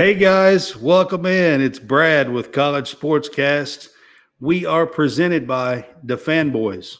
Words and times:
Hey 0.00 0.14
guys, 0.14 0.78
welcome 0.78 1.26
in. 1.26 1.60
It's 1.60 1.78
Brad 1.78 2.32
with 2.32 2.52
College 2.52 2.90
Sportscast. 2.90 3.90
We 4.38 4.64
are 4.64 4.86
presented 4.86 5.46
by 5.46 5.88
the 6.02 6.16
Fanboys. 6.16 6.96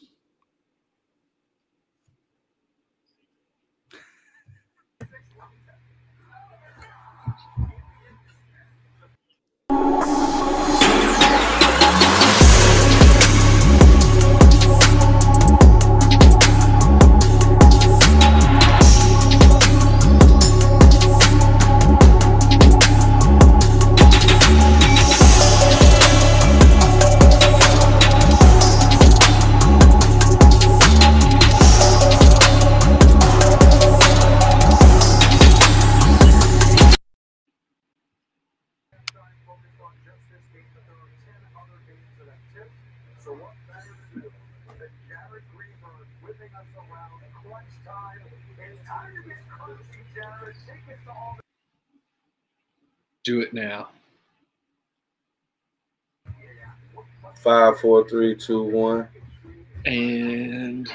Do 53.25 53.41
it 53.41 53.53
now. 53.53 53.89
Five, 57.43 57.79
four, 57.81 58.09
three, 58.09 58.35
two, 58.35 58.63
one. 58.63 59.09
And 59.87 60.89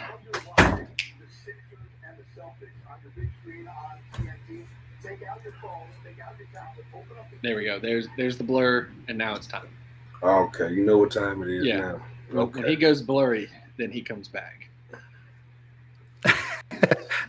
there 7.42 7.56
we 7.56 7.64
go. 7.66 7.80
There's 7.80 8.08
there's 8.18 8.38
the 8.38 8.44
blur, 8.44 8.88
and 9.08 9.18
now 9.18 9.36
it's 9.36 9.48
time. 9.48 9.68
Okay, 10.24 10.72
you 10.74 10.84
know 10.86 10.98
what 10.98 11.12
time 11.12 11.42
it 11.44 11.50
is 11.50 11.66
Yeah. 11.66 11.78
now. 11.80 12.02
When- 12.32 12.52
When 12.52 12.66
he 12.66 12.76
goes 12.76 13.02
blurry, 13.02 13.50
then 13.78 13.92
he 13.92 14.02
comes 14.02 14.28
back. 14.28 14.70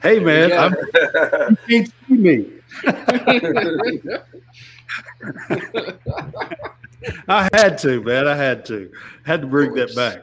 Hey 0.02 0.18
man, 0.20 0.52
I'm, 0.52 0.72
you 1.66 1.84
can't 1.84 1.92
see 2.06 2.14
me. 2.14 2.46
I 7.28 7.48
had 7.52 7.78
to, 7.78 8.02
man. 8.02 8.26
I 8.26 8.36
had 8.36 8.64
to. 8.66 8.90
Had 9.24 9.42
to 9.42 9.46
bring 9.46 9.74
that 9.74 9.94
back. 9.94 10.22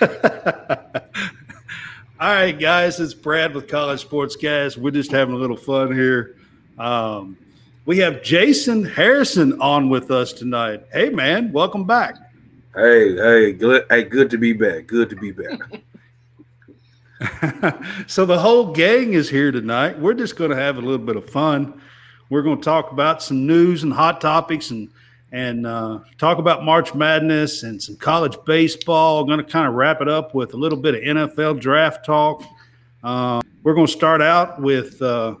All 2.20 2.32
right, 2.32 2.58
guys, 2.58 3.00
it's 3.00 3.12
Brad 3.12 3.54
with 3.54 3.68
College 3.68 4.04
Sportscast. 4.04 4.78
We're 4.78 4.92
just 4.92 5.10
having 5.10 5.34
a 5.34 5.38
little 5.38 5.56
fun 5.56 5.92
here. 5.92 6.36
Um, 6.78 7.36
we 7.86 7.98
have 7.98 8.22
Jason 8.22 8.84
Harrison 8.84 9.60
on 9.60 9.90
with 9.90 10.10
us 10.10 10.32
tonight. 10.32 10.84
Hey, 10.92 11.10
man, 11.10 11.52
welcome 11.52 11.84
back. 11.84 12.16
hey, 12.74 13.14
hey, 13.14 13.52
good, 13.52 13.84
hey, 13.90 14.04
good 14.04 14.30
to 14.30 14.38
be 14.38 14.52
back. 14.52 14.86
Good 14.86 15.10
to 15.10 15.16
be 15.16 15.32
back. 15.32 15.60
so 18.06 18.26
the 18.26 18.38
whole 18.38 18.72
gang 18.72 19.12
is 19.12 19.28
here 19.28 19.52
tonight. 19.52 19.98
We're 19.98 20.14
just 20.14 20.36
going 20.36 20.50
to 20.50 20.56
have 20.56 20.76
a 20.76 20.80
little 20.80 21.04
bit 21.04 21.16
of 21.16 21.28
fun. 21.28 21.80
We're 22.30 22.42
going 22.42 22.58
to 22.58 22.64
talk 22.64 22.92
about 22.92 23.22
some 23.22 23.46
news 23.46 23.82
and 23.82 23.92
hot 23.92 24.20
topics 24.20 24.70
and 24.70 24.88
and 25.32 25.66
uh, 25.66 25.98
talk 26.16 26.38
about 26.38 26.62
March 26.64 26.94
Madness 26.94 27.64
and 27.64 27.82
some 27.82 27.96
college 27.96 28.36
baseball. 28.46 29.24
Going 29.24 29.38
to 29.38 29.44
kind 29.44 29.66
of 29.66 29.74
wrap 29.74 30.00
it 30.00 30.08
up 30.08 30.32
with 30.32 30.54
a 30.54 30.56
little 30.56 30.78
bit 30.78 30.94
of 30.94 31.00
NFL 31.00 31.58
draft 31.58 32.06
talk. 32.06 32.44
Uh, 33.02 33.40
we're 33.64 33.74
going 33.74 33.88
to 33.88 33.92
start 33.92 34.22
out 34.22 34.60
with 34.62 35.02
uh, 35.02 35.34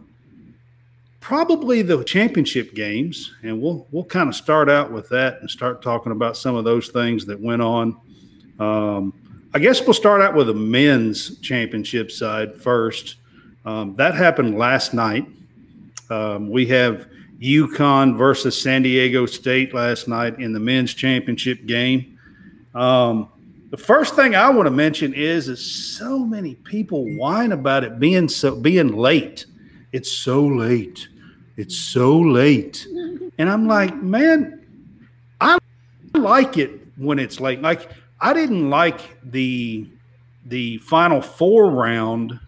probably 1.20 1.80
the 1.82 2.02
championship 2.02 2.74
games, 2.74 3.32
and 3.42 3.62
we'll 3.62 3.86
we'll 3.92 4.04
kind 4.04 4.28
of 4.28 4.34
start 4.34 4.68
out 4.68 4.90
with 4.90 5.08
that 5.10 5.40
and 5.40 5.48
start 5.48 5.80
talking 5.80 6.12
about 6.12 6.36
some 6.36 6.56
of 6.56 6.64
those 6.64 6.88
things 6.88 7.24
that 7.26 7.40
went 7.40 7.62
on. 7.62 7.96
Um, 8.58 9.14
I 9.54 9.60
guess 9.60 9.80
we'll 9.80 9.94
start 9.94 10.20
out 10.20 10.34
with 10.34 10.48
the 10.48 10.54
men's 10.54 11.38
championship 11.38 12.10
side 12.10 12.56
first. 12.56 13.16
Um, 13.64 13.94
that 13.94 14.16
happened 14.16 14.58
last 14.58 14.92
night. 14.92 15.26
Um, 16.10 16.50
we 16.50 16.66
have 16.66 17.08
UConn 17.40 18.16
versus 18.16 18.60
San 18.60 18.82
Diego 18.82 19.26
State 19.26 19.74
last 19.74 20.08
night 20.08 20.38
in 20.38 20.52
the 20.52 20.60
men's 20.60 20.94
championship 20.94 21.66
game. 21.66 22.18
Um, 22.74 23.28
the 23.70 23.76
first 23.76 24.14
thing 24.14 24.34
I 24.34 24.50
want 24.50 24.66
to 24.66 24.70
mention 24.70 25.12
is 25.14 25.48
is 25.48 25.96
so 25.96 26.20
many 26.20 26.54
people 26.54 27.04
whine 27.16 27.52
about 27.52 27.82
it 27.84 27.98
being 27.98 28.28
so 28.28 28.54
being 28.54 28.96
late. 28.96 29.46
It's 29.92 30.12
so 30.12 30.46
late. 30.46 31.08
It's 31.56 31.76
so 31.76 32.18
late. 32.18 32.86
And 33.38 33.50
I'm 33.50 33.66
like, 33.66 33.94
man, 33.96 34.64
I 35.40 35.58
like 36.14 36.56
it 36.56 36.70
when 36.96 37.18
it's 37.18 37.40
late. 37.40 37.62
Like 37.62 37.90
I 38.20 38.32
didn't 38.32 38.70
like 38.70 39.00
the 39.22 39.88
the 40.46 40.78
final 40.78 41.20
four 41.20 41.70
round 41.70 42.38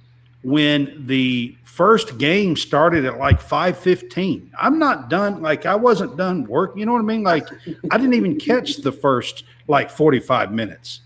when 0.47 1.05
the 1.09 1.57
first 1.65 2.19
game 2.19 2.55
started 2.55 3.05
at 3.05 3.19
like 3.19 3.43
5:15. 3.43 4.49
I'm 4.57 4.79
not 4.79 5.11
done 5.11 5.43
like 5.43 5.67
I 5.67 5.75
wasn't 5.75 6.17
done 6.17 6.45
work, 6.45 6.77
you 6.77 6.87
know 6.87 6.93
what 6.93 7.01
I 7.01 7.03
mean? 7.03 7.25
Like 7.25 7.49
I 7.91 7.99
didn't 7.99 8.15
even 8.15 8.39
catch 8.39 8.77
the 8.77 8.93
first 8.93 9.43
like 9.67 9.91
45 9.91 10.53
minutes 10.53 11.01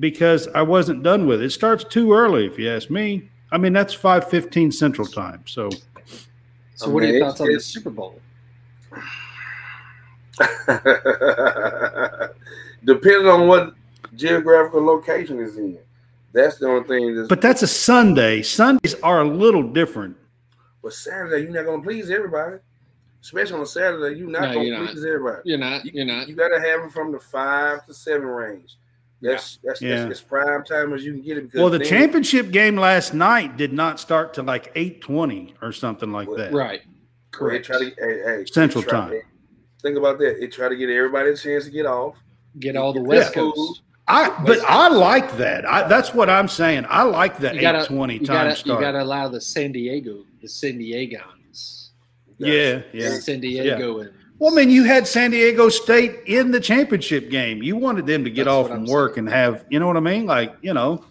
because 0.00 0.48
I 0.48 0.62
wasn't 0.62 1.04
done 1.04 1.28
with 1.28 1.42
it. 1.42 1.44
It 1.44 1.50
starts 1.50 1.84
too 1.84 2.12
early 2.12 2.44
if 2.44 2.58
you 2.58 2.68
ask 2.68 2.90
me. 2.90 3.30
I 3.52 3.58
mean 3.58 3.72
that's 3.72 3.94
5:15 3.94 4.72
Central 4.74 5.06
Time. 5.06 5.44
So 5.46 5.70
So, 6.74 6.90
what 6.90 7.04
are 7.04 7.06
your 7.06 7.20
thoughts 7.20 7.40
on 7.40 7.52
the 7.52 7.60
Super 7.60 7.90
Bowl? 7.90 8.20
Depending 12.84 13.28
on 13.28 13.46
what 13.46 13.74
geographical 14.16 14.84
location 14.84 15.38
is 15.38 15.56
in. 15.56 15.78
That's 16.34 16.58
the 16.58 16.66
only 16.66 16.86
thing 16.88 17.14
that's 17.16 17.28
but 17.28 17.40
that's 17.40 17.62
a 17.62 17.66
Sunday. 17.66 18.42
Sundays 18.42 18.94
are 19.02 19.20
a 19.22 19.24
little 19.24 19.62
different. 19.62 20.16
but 20.82 20.92
Saturday, 20.92 21.44
you're 21.44 21.52
not 21.52 21.64
gonna 21.64 21.82
please 21.82 22.10
everybody. 22.10 22.56
Especially 23.22 23.54
on 23.54 23.62
a 23.62 23.66
Saturday, 23.66 24.18
you're 24.18 24.28
not 24.28 24.42
No, 24.42 24.54
gonna 24.54 24.64
you're 24.64 24.78
not. 24.80 24.90
please 24.90 25.04
everybody. 25.04 25.40
You're 25.44 25.58
not. 25.58 25.84
You're 25.86 26.04
not. 26.04 26.28
You 26.28 26.34
gotta 26.34 26.60
have 26.60 26.80
them 26.80 26.90
from 26.90 27.12
the 27.12 27.20
five 27.20 27.86
to 27.86 27.94
seven 27.94 28.26
range. 28.26 28.76
That's 29.22 29.58
that's, 29.64 29.80
Yeah. 29.80 30.04
that's 30.04 30.18
as 30.18 30.20
prime 30.20 30.64
time 30.64 30.92
as 30.92 31.04
you 31.04 31.12
can 31.14 31.22
get 31.22 31.38
it. 31.38 31.50
Well, 31.54 31.70
the 31.70 31.78
then- 31.78 31.86
championship 31.86 32.50
game 32.50 32.76
last 32.76 33.14
night 33.14 33.56
did 33.56 33.72
not 33.72 33.98
start 34.00 34.34
till 34.34 34.44
like 34.44 34.74
8:20 34.74 35.54
or 35.62 35.72
something 35.72 36.12
like 36.12 36.28
that. 36.36 36.52
Right. 36.52 36.82
Correct. 37.30 37.64
try 37.64 37.78
to 37.78 37.84
hey, 37.86 38.22
hey, 38.24 38.44
Central 38.46 38.82
they 38.82 38.88
try- 38.90 39.00
time. 39.08 39.20
Think 39.82 39.96
about 39.96 40.18
that. 40.18 40.42
It 40.42 40.52
try 40.52 40.68
to 40.68 40.76
get 40.76 40.90
everybody 40.90 41.30
a 41.30 41.36
chance 41.36 41.64
to 41.66 41.70
get 41.70 41.86
off. 41.86 42.16
Get 42.58 42.76
all 42.76 42.92
the 42.92 43.00
West 43.02 43.30
Yeah. 43.34 43.42
Coast. 43.42 43.82
I 44.06 44.44
but 44.44 44.58
I 44.66 44.88
like 44.88 45.36
that. 45.38 45.64
I, 45.64 45.88
that's 45.88 46.12
what 46.12 46.28
I'm 46.28 46.48
saying. 46.48 46.84
I 46.88 47.04
like 47.04 47.38
that 47.38 47.54
You 47.54 47.62
gotta, 47.62 47.78
820 47.78 48.18
time 48.20 48.48
gotta, 48.48 48.68
you 48.68 48.80
gotta 48.80 49.02
allow 49.02 49.28
the 49.28 49.40
San 49.40 49.72
Diego, 49.72 50.24
the 50.42 50.48
San 50.48 50.78
Diegans, 50.78 51.88
yeah, 52.38 52.82
yeah. 52.92 53.18
San 53.18 53.40
Diego, 53.40 54.06
Well, 54.38 54.52
I 54.52 54.56
mean, 54.56 54.68
you 54.68 54.84
had 54.84 55.06
San 55.06 55.30
Diego 55.30 55.68
State 55.68 56.20
in 56.26 56.50
the 56.50 56.60
championship 56.60 57.30
game. 57.30 57.62
You 57.62 57.76
wanted 57.76 58.04
them 58.06 58.24
to 58.24 58.30
get 58.30 58.44
That's 58.44 58.52
off 58.52 58.68
what 58.68 58.72
from 58.74 58.84
I'm 58.84 58.90
work 58.90 59.14
saying. 59.14 59.28
and 59.28 59.34
have, 59.34 59.64
you 59.70 59.78
know 59.78 59.86
what 59.86 59.96
I 59.96 60.00
mean? 60.00 60.26
Like, 60.26 60.54
you 60.60 60.74
know, 60.74 61.04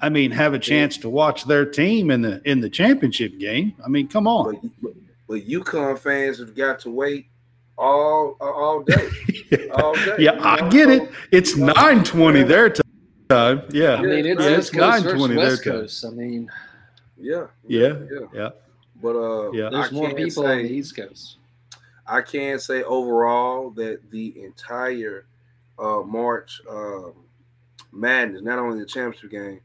I 0.00 0.08
mean, 0.08 0.30
have 0.30 0.54
a 0.54 0.58
chance 0.60 0.96
to 0.98 1.08
watch 1.08 1.44
their 1.44 1.64
team 1.66 2.10
in 2.10 2.22
the 2.22 2.40
in 2.48 2.60
the 2.60 2.70
championship 2.70 3.38
game. 3.38 3.74
I 3.84 3.88
mean, 3.88 4.06
come 4.06 4.28
on. 4.28 4.54
But, 4.54 4.70
but, 4.80 4.92
but 5.26 5.40
UConn 5.48 5.98
fans 5.98 6.38
have 6.38 6.54
got 6.54 6.78
to 6.80 6.90
wait 6.90 7.26
all 7.78 8.36
all 8.40 8.82
day. 8.82 9.08
all 9.74 9.94
day. 9.94 10.16
yeah, 10.18 10.34
you 10.34 10.40
I 10.40 10.60
know? 10.60 10.70
get 10.70 10.86
So, 10.88 10.92
it. 11.04 11.10
It's 11.30 11.56
920 11.56 12.42
their 12.42 12.70
ti- 12.70 12.82
time. 13.28 13.62
Yeah. 13.70 13.94
I 13.94 14.02
mean, 14.02 14.26
it's 14.26 14.42
Yeah, 14.42 14.50
East 14.50 14.58
it's 14.58 14.70
Coast 14.70 15.04
920 15.04 15.34
their 15.34 15.44
West 15.44 15.64
time. 15.64 15.72
Coast. 15.72 16.04
I 16.04 16.10
mean, 16.10 16.50
Yeah. 17.16 17.46
Yeah. 17.66 17.94
Yeah. 18.10 18.18
Yeah. 18.34 18.48
But 19.00 19.16
uh 19.16 19.52
Yeah. 19.52 19.66
I 19.68 19.70
there's 19.70 19.92
more 19.92 20.12
people 20.14 20.42
say, 20.42 20.50
on 20.50 20.58
the 20.64 20.70
East 20.72 20.96
Coast. 20.96 21.36
I 22.06 22.22
can 22.22 22.58
say 22.58 22.82
overall 22.82 23.70
that 23.72 24.10
the 24.10 24.42
entire 24.42 25.26
uh, 25.78 26.00
March 26.00 26.60
um, 26.68 27.12
Madness, 27.92 28.42
not 28.42 28.58
only 28.58 28.80
the 28.80 28.86
championship 28.86 29.30
game, 29.30 29.60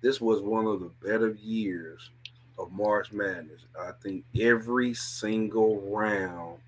this 0.00 0.20
was 0.20 0.40
one 0.40 0.66
of 0.66 0.80
the 0.80 0.90
better 1.04 1.36
years 1.42 2.10
of 2.56 2.70
March 2.72 3.12
Madness. 3.12 3.62
I 3.78 3.90
think 4.02 4.24
every 4.40 4.94
single 4.94 5.80
round, 5.90 6.58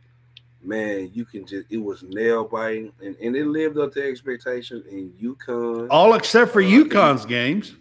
man, 0.62 1.10
you 1.14 1.24
can 1.24 1.46
just 1.46 1.66
it 1.70 1.78
was 1.78 2.02
nail 2.02 2.44
biting, 2.44 2.92
and, 3.02 3.16
and 3.16 3.36
it 3.36 3.46
lived 3.46 3.78
up 3.78 3.92
to 3.94 4.02
expectations. 4.06 4.86
in 4.86 5.10
UConn, 5.20 5.88
All 5.90 6.14
except 6.14 6.52
for 6.52 6.60
uh, 6.62 6.66
UConn's 6.66 7.24
games. 7.26 7.74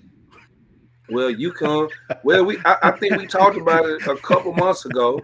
well, 1.10 1.32
UConn, 1.34 1.90
well, 2.24 2.46
we 2.46 2.58
I, 2.66 2.78
I 2.84 2.92
think 2.92 3.18
we 3.18 3.26
talked 3.28 3.58
about 3.58 3.86
it 3.86 4.06
a 4.08 4.16
couple 4.18 4.54
months 4.54 4.86
ago. 4.86 5.22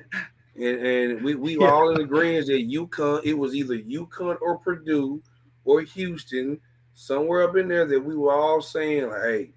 and, 0.55 0.63
and 0.85 1.21
we 1.23 1.35
we 1.35 1.57
were 1.57 1.65
Yeah. 1.65 1.71
all 1.71 1.89
in 1.91 2.01
agreement 2.01 2.47
that 2.47 2.67
UConn. 2.69 3.21
It 3.23 3.33
was 3.33 3.55
either 3.55 3.77
UConn 3.77 4.37
or 4.41 4.57
Purdue 4.57 5.21
or 5.63 5.81
Houston, 5.81 6.59
somewhere 6.93 7.43
up 7.47 7.55
in 7.57 7.67
there 7.67 7.85
that 7.85 7.99
we 7.99 8.15
were 8.15 8.33
all 8.33 8.61
saying, 8.61 9.09
like, 9.09 9.21
hey, 9.23 9.51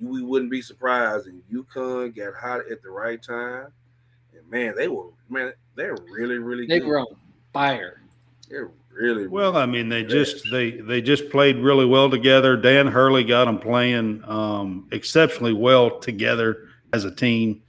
we 0.00 0.22
wouldn't 0.22 0.50
be 0.50 0.60
surprised. 0.60 1.26
And 1.28 1.42
UConn 1.52 2.14
got 2.16 2.34
hot 2.34 2.60
at 2.70 2.82
the 2.82 2.90
right 2.90 3.22
time, 3.22 3.68
and 4.36 4.50
man, 4.50 4.74
they 4.76 4.88
were 4.88 5.08
man, 5.28 5.52
they're 5.76 5.96
really 6.10 6.38
really 6.38 6.66
They 6.66 6.78
good. 6.80 6.88
were 6.88 6.98
on 7.00 7.06
fire. 7.54 8.02
They're 8.50 8.70
really 8.92 9.26
Well, 9.26 9.56
I 9.56 9.64
mean, 9.64 9.88
they 9.88 10.04
just 10.04 10.44
they 10.50 10.72
they 10.72 11.00
just 11.00 11.30
played 11.30 11.56
really 11.56 11.86
well 11.86 12.10
together. 12.10 12.56
Dan 12.56 12.86
Hurley 12.88 13.24
got 13.24 13.46
them 13.46 13.58
playing 13.58 14.22
um, 14.26 14.86
exceptionally 14.92 15.54
well 15.54 15.98
together 15.98 16.68
as 16.92 17.04
a 17.04 17.10
team. 17.14 17.62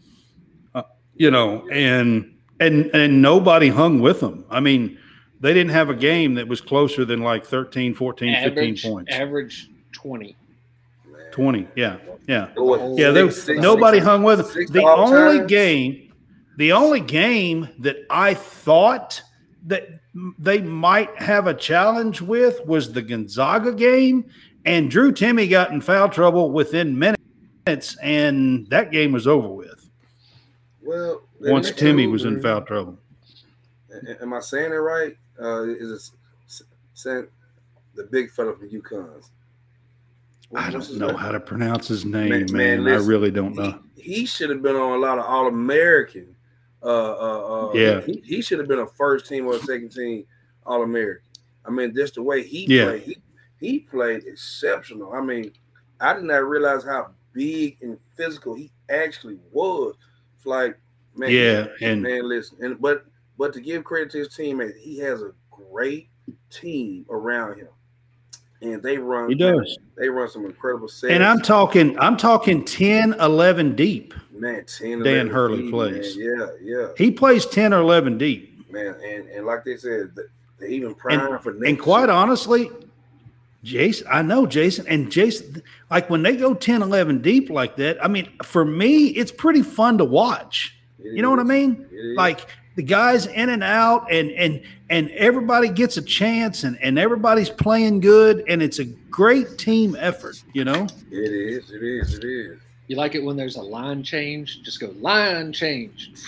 Uh, 0.74 0.84
you 1.16 1.32
know, 1.32 1.66
and 1.70 2.34
and 2.60 2.88
and 2.94 3.22
nobody 3.22 3.70
hung 3.70 4.00
with 4.02 4.20
them. 4.20 4.44
I 4.50 4.60
mean, 4.60 4.98
they 5.40 5.54
didn't 5.54 5.72
have 5.72 5.90
a 5.90 5.96
game 5.96 6.34
that 6.36 6.48
was 6.48 6.60
closer 6.62 7.06
than 7.06 7.22
like 7.22 7.46
13, 7.46 7.94
14, 7.94 8.36
15 8.54 8.78
points. 8.92 9.12
average 9.14 9.70
20. 9.94 10.36
20. 11.32 11.68
Yeah. 11.76 11.98
Yeah. 12.28 12.48
What, 12.56 12.98
Yeah, 12.98 13.12
there, 13.12 13.30
six- 13.30 13.46
six- 13.46 13.62
nobody 13.62 13.98
six- 13.98 14.06
hung 14.08 14.24
with 14.24 14.40
them. 14.54 14.66
The 14.72 14.84
only 14.84 15.40
time? 15.40 15.48
game, 15.48 16.14
the 16.58 16.72
only 16.72 17.02
game 17.02 17.68
that 17.80 17.98
I 18.10 18.34
thought 18.34 19.22
that 19.66 19.90
they 20.40 20.62
might 20.62 21.16
have 21.20 21.48
a 21.48 21.54
challenge 21.54 22.22
with 22.22 22.64
was 22.66 22.94
the 22.94 23.02
Gonzaga 23.02 23.74
game, 23.74 24.26
and 24.66 24.90
Drew 24.90 25.12
Timme 25.12 25.50
got 25.50 25.72
in 25.72 25.82
foul 25.82 26.10
trouble 26.10 26.52
within 26.52 26.98
minutes, 26.98 27.98
and 28.02 28.68
that 28.68 28.92
game 28.92 29.12
was 29.12 29.28
over 29.28 29.48
with 29.48 29.90
Well, 30.82 31.22
once 31.42 31.72
Timmy 31.72 32.08
was 32.08 32.26
in 32.26 32.42
foul 32.42 32.62
trouble. 32.62 33.00
Am 34.22 34.34
I 34.34 34.40
saying 34.40 34.72
it 34.72 34.76
right? 34.76 35.16
Uh, 35.42 35.64
is 35.64 36.12
it 37.06 37.30
the 37.96 38.04
big 38.04 38.30
fellow 38.32 38.54
from 38.54 38.70
UConn? 38.70 39.28
I 40.54 40.70
don't 40.70 40.98
know 40.98 41.08
name? 41.08 41.16
how 41.16 41.32
to 41.32 41.40
pronounce 41.40 41.88
his 41.88 42.06
name, 42.06 42.30
Man, 42.30 42.46
man. 42.52 42.84
man, 42.84 42.94
I 42.94 42.98
really 42.98 43.32
don't 43.32 43.56
know. 43.56 43.80
He, 43.96 44.14
he 44.14 44.26
should 44.26 44.50
have 44.50 44.62
been 44.62 44.76
on 44.76 44.92
a 44.92 44.98
lot 44.98 45.18
of 45.18 45.26
All 45.26 45.48
American. 45.48 46.35
Uh, 46.86 46.88
uh, 46.88 47.70
uh, 47.70 47.74
Yeah. 47.74 48.02
He, 48.02 48.22
he 48.24 48.42
should 48.42 48.60
have 48.60 48.68
been 48.68 48.80
a 48.80 48.88
first 48.88 49.26
team 49.28 49.48
or 49.48 49.56
a 49.56 49.60
second 49.60 49.92
team 49.92 50.26
All 50.66 50.84
American. 50.84 51.24
I 51.66 51.72
mean, 51.72 51.96
just 51.96 52.16
the 52.16 52.22
way 52.24 52.44
he 52.44 52.66
Yeah. 52.70 52.86
played, 52.86 53.02
he, 53.04 53.18
he 53.60 53.80
played 53.80 54.24
exceptional. 54.26 55.14
I 55.14 55.22
mean, 55.22 55.52
I 56.00 56.14
did 56.14 56.24
not 56.24 56.48
realize 56.48 56.84
how 56.84 57.12
big 57.34 57.78
and 57.82 57.98
physical 58.16 58.54
he 58.54 58.72
actually 58.90 59.40
was. 59.52 59.96
It's 60.38 60.46
like, 60.46 60.78
man, 61.16 61.32
Yeah, 61.32 61.68
and 61.82 62.02
man, 62.04 62.30
listen, 62.30 62.58
and 62.62 62.80
but 62.80 63.06
but 63.38 63.52
to 63.54 63.62
give 63.62 63.84
credit 63.84 64.12
to 64.12 64.20
his 64.20 64.30
teammate, 64.30 64.78
he 64.78 65.00
has 65.00 65.22
a 65.22 65.32
great 65.52 66.08
team 66.50 67.06
around 67.10 67.58
him, 67.58 67.68
and 68.62 68.82
they 68.84 68.98
run. 68.98 69.28
he 69.30 69.36
does. 69.36 69.78
They 69.98 70.08
run 70.10 70.30
some 70.30 70.46
incredible 70.46 70.88
sets. 70.88 71.12
And 71.12 71.24
I'm 71.24 71.40
talking, 71.42 71.98
I'm 72.00 72.16
talking 72.18 72.64
10, 72.64 73.14
11 73.20 73.76
deep. 73.76 74.14
Man, 74.40 74.66
10, 74.66 75.00
Dan 75.04 75.28
11 75.28 75.28
Hurley 75.30 75.62
deep, 75.64 75.72
plays. 75.72 76.18
man. 76.18 76.38
Yeah, 76.38 76.48
yeah, 76.62 76.88
He 76.98 77.12
plays 77.12 77.46
10 77.46 77.74
or 77.74 77.80
11 77.82 78.18
deep. 78.18 78.70
man, 78.72 78.96
and 79.04 79.28
and 79.30 79.46
like 79.46 79.64
they 79.64 79.78
said, 79.78 80.12
th- 80.16 80.28
they 80.60 80.68
even 80.70 80.94
prime 80.96 81.40
for 81.40 81.54
next 81.54 81.68
And 81.70 81.80
quite 81.80 82.04
year. 82.08 82.12
honestly, 82.12 82.70
Jason, 83.64 84.08
I 84.12 84.22
know 84.22 84.46
Jason 84.46 84.86
and 84.88 85.12
Jason, 85.12 85.64
like 85.90 86.10
when 86.10 86.22
they 86.22 86.36
go 86.36 86.54
10, 86.54 86.82
11 86.84 87.22
deep 87.22 87.50
like 87.50 87.76
that, 87.78 88.04
I 88.04 88.08
mean, 88.08 88.30
for 88.44 88.64
me, 88.64 89.08
it's 89.08 89.32
pretty 89.32 89.64
fun 89.64 89.98
to 89.98 90.06
watch. 90.06 90.78
It 91.00 91.14
You 91.16 91.22
know 91.24 91.32
what 91.32 91.40
I 91.40 91.44
mean? 91.44 91.88
Like 92.16 92.48
the 92.76 92.84
guys 92.84 93.26
in 93.26 93.50
and 93.50 93.64
out 93.64 94.12
and 94.12 94.30
and 94.32 94.62
and 94.90 95.10
everybody 95.12 95.70
gets 95.70 95.98
a 95.98 96.02
chance 96.02 96.64
and, 96.64 96.78
and 96.80 97.00
everybody's 97.00 97.50
playing 97.50 98.02
good 98.02 98.44
and 98.48 98.62
it's 98.62 98.78
a 98.78 98.86
great 98.86 99.58
team 99.58 99.96
effort, 100.00 100.44
you 100.54 100.64
know? 100.64 100.86
it 101.12 101.16
is, 101.32 101.72
it 101.72 101.82
is, 101.82 102.14
it 102.14 102.24
is. 102.24 102.60
You 102.88 102.96
like 102.98 103.16
it 103.16 103.24
when 103.24 103.36
there's 103.36 103.56
a 103.56 103.62
line 103.62 104.04
change? 104.04 104.62
Just 104.64 104.80
go 104.80 104.94
line 105.00 105.52
change. 105.54 106.12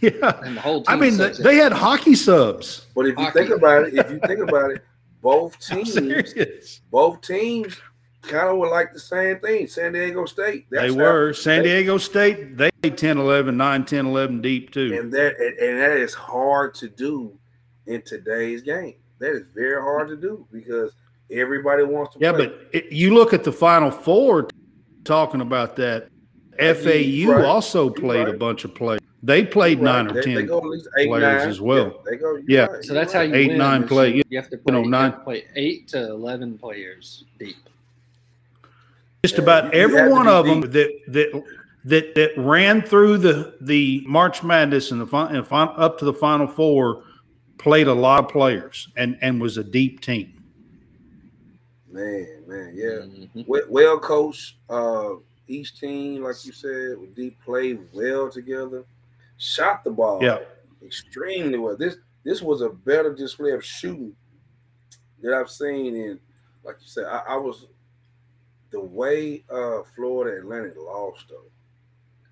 Yeah. 0.00 0.40
And 0.42 0.56
the 0.56 0.60
whole 0.60 0.82
team 0.82 0.96
I 0.96 1.00
mean, 1.00 1.12
says 1.12 1.38
it. 1.38 1.42
they 1.44 1.54
had 1.56 1.72
hockey 1.72 2.14
subs. 2.16 2.86
But 2.94 3.06
if 3.06 3.16
you 3.18 3.30
think 3.30 3.50
about 3.50 3.84
it, 3.84 3.94
if 3.94 4.10
you 4.10 4.18
think 4.26 4.40
about 4.40 4.72
it, 4.72 4.82
both 5.22 5.58
teams, 5.66 6.80
both 6.90 7.20
teams 7.20 7.76
kind 8.22 8.48
of 8.48 8.56
were 8.58 8.68
like 8.68 8.92
the 8.92 8.98
same 8.98 9.38
thing. 9.38 9.66
San 9.68 9.92
Diego 9.92 10.24
State, 10.24 10.66
They 10.70 10.78
that's 10.78 10.94
how- 10.94 11.00
were. 11.00 11.32
San 11.34 11.62
Diego 11.62 11.98
State, 11.98 12.56
they 12.56 12.70
10, 12.82 13.18
11, 13.18 13.56
9, 13.56 13.84
10, 13.84 14.06
11 14.06 14.40
deep 14.42 14.72
too. 14.72 14.98
and 14.98 15.12
that 15.12 15.36
and, 15.38 15.58
and 15.58 15.80
that 15.80 15.96
is 15.98 16.14
hard 16.14 16.74
to 16.74 16.88
do 16.88 17.32
in 17.86 18.02
today's 18.02 18.62
game. 18.62 18.94
That 19.20 19.32
is 19.32 19.44
very 19.54 19.80
hard 19.80 20.08
to 20.08 20.16
do 20.16 20.46
because 20.50 20.92
everybody 21.30 21.84
wants 21.84 22.14
to 22.14 22.20
Yeah, 22.20 22.32
play. 22.32 22.46
but 22.48 22.68
it, 22.72 22.90
you 22.92 23.14
look 23.14 23.32
at 23.32 23.44
the 23.44 23.52
Final 23.52 23.90
Four 23.90 24.48
talking 25.04 25.40
about 25.40 25.76
that. 25.76 26.08
FAU 26.58 27.30
right. 27.32 27.44
also 27.44 27.84
You're 27.86 27.92
played 27.94 28.28
a 28.28 28.32
bunch 28.34 28.64
of 28.64 28.74
players. 28.74 29.00
They 29.22 29.44
played 29.44 29.78
Right. 29.78 29.84
nine 29.84 30.10
or 30.10 30.14
They- 30.14 30.22
ten. 30.22 30.34
They 30.34 30.42
go 30.44 30.58
at 30.58 30.64
least 30.64 30.88
eight, 30.98 31.08
players 31.08 31.40
nine. 31.42 31.48
as 31.48 31.60
well. 31.60 31.84
Yeah, 32.04 32.10
they 32.10 32.16
go. 32.16 32.38
Yeah. 32.46 32.66
right, 32.66 32.84
So 32.84 32.94
that's 32.94 33.12
how 33.12 33.20
you 33.20 33.34
Eight, 33.34 33.48
win 33.48 33.58
nine 33.58 33.86
play- 33.86 34.14
You, 34.16 34.22
you 34.30 34.38
have 34.38 34.48
to 34.50 34.56
play. 34.58 34.74
you 34.76 34.82
know, 34.82 34.88
nine- 34.88 35.10
have 35.10 35.20
to 35.20 35.24
play 35.24 35.44
eight 35.56 35.88
to 35.88 36.10
eleven 36.10 36.58
players 36.58 37.24
deep. 37.38 37.56
Just 39.24 39.36
Yeah, 39.36 39.42
about 39.42 39.64
you- 39.74 39.78
you 39.78 39.84
every 39.84 40.10
one 40.10 40.24
be 40.26 40.30
of 40.32 40.46
them 40.46 40.60
that 40.62 40.90
that 41.08 41.42
that 41.84 42.14
that 42.14 42.30
ran 42.36 42.82
through 42.82 43.18
the 43.18 43.54
the 43.60 44.02
March 44.06 44.42
Madness 44.42 44.90
and 44.90 45.00
the 45.00 45.06
fin- 45.06 45.34
and 45.34 45.46
fin- 45.46 45.68
up 45.76 45.98
to 45.98 46.04
the 46.04 46.12
Final 46.14 46.46
Four 46.46 47.02
played 47.58 47.86
a 47.86 47.94
lot 47.94 48.24
of 48.24 48.30
players 48.30 48.88
and 48.96 49.16
and 49.20 49.40
was 49.40 49.56
a 49.58 49.64
deep 49.64 50.00
team. 50.00 50.32
Man, 51.90 52.44
man, 52.46 52.72
yeah. 52.74 52.86
Mhm. 53.04 53.44
Well, 53.48 53.62
well 53.68 53.98
coached. 53.98 54.56
Uh, 54.68 55.14
each 55.48 55.78
team, 55.80 56.22
like 56.22 56.44
you 56.44 56.52
said, 56.52 56.98
with 56.98 57.14
deep 57.16 57.36
play 57.44 57.78
well 57.92 58.30
together. 58.30 58.84
Shot 59.38 59.82
the 59.84 59.90
ball. 59.90 60.22
Yeah. 60.22 60.38
extremely 60.82 61.58
well. 61.58 61.76
This 61.76 61.96
this 62.24 62.40
was 62.42 62.62
a 62.62 62.68
better 62.70 63.12
display 63.14 63.50
of 63.52 63.64
shooting 63.64 64.14
that 65.22 65.34
I've 65.34 65.50
seen 65.50 65.94
in, 65.94 66.20
like 66.64 66.76
you 66.80 66.86
said, 66.86 67.04
I, 67.04 67.22
I 67.30 67.36
was 67.36 67.66
the 68.70 68.80
way 68.80 69.42
uh 69.50 69.82
Florida 69.96 70.38
Atlantic 70.38 70.74
lost 70.78 71.26
though. 71.28 71.50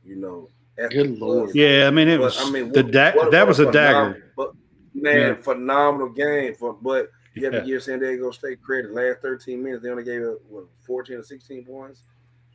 You 0.05 0.17
know, 0.17 0.49
at 0.79 0.91
Good 0.93 1.19
Lord. 1.19 1.55
Yeah, 1.55 1.89
I 1.89 1.91
mean 1.91 2.09
it 2.09 2.19
But, 2.19 2.25
was 2.25 2.41
I 2.41 2.51
mean, 2.51 2.73
the 2.73 2.83
da- 2.85 3.13
what- 3.13 3.31
that 3.33 3.41
what 3.43 3.49
was 3.49 3.59
a 3.61 3.71
dagger. 3.73 4.33
But 4.37 4.53
man, 4.95 5.17
Yeah. 5.19 5.35
phenomenal 5.43 6.09
game. 6.11 6.55
For 6.55 6.73
but 6.75 7.11
you 7.41 7.45
have 7.47 7.55
Yeah. 7.55 7.61
to 7.61 7.67
give 7.67 7.83
San 7.83 7.99
Diego 8.01 8.31
State 8.31 8.63
credit. 8.63 8.93
Last 8.93 9.21
13 9.23 9.63
minutes, 9.63 9.83
they 9.83 9.91
only 9.91 10.05
gave 10.05 10.23
up 10.23 10.39
what 10.49 10.65
14 10.87 11.17
or 11.17 11.23
16 11.23 11.65
points. 11.65 12.03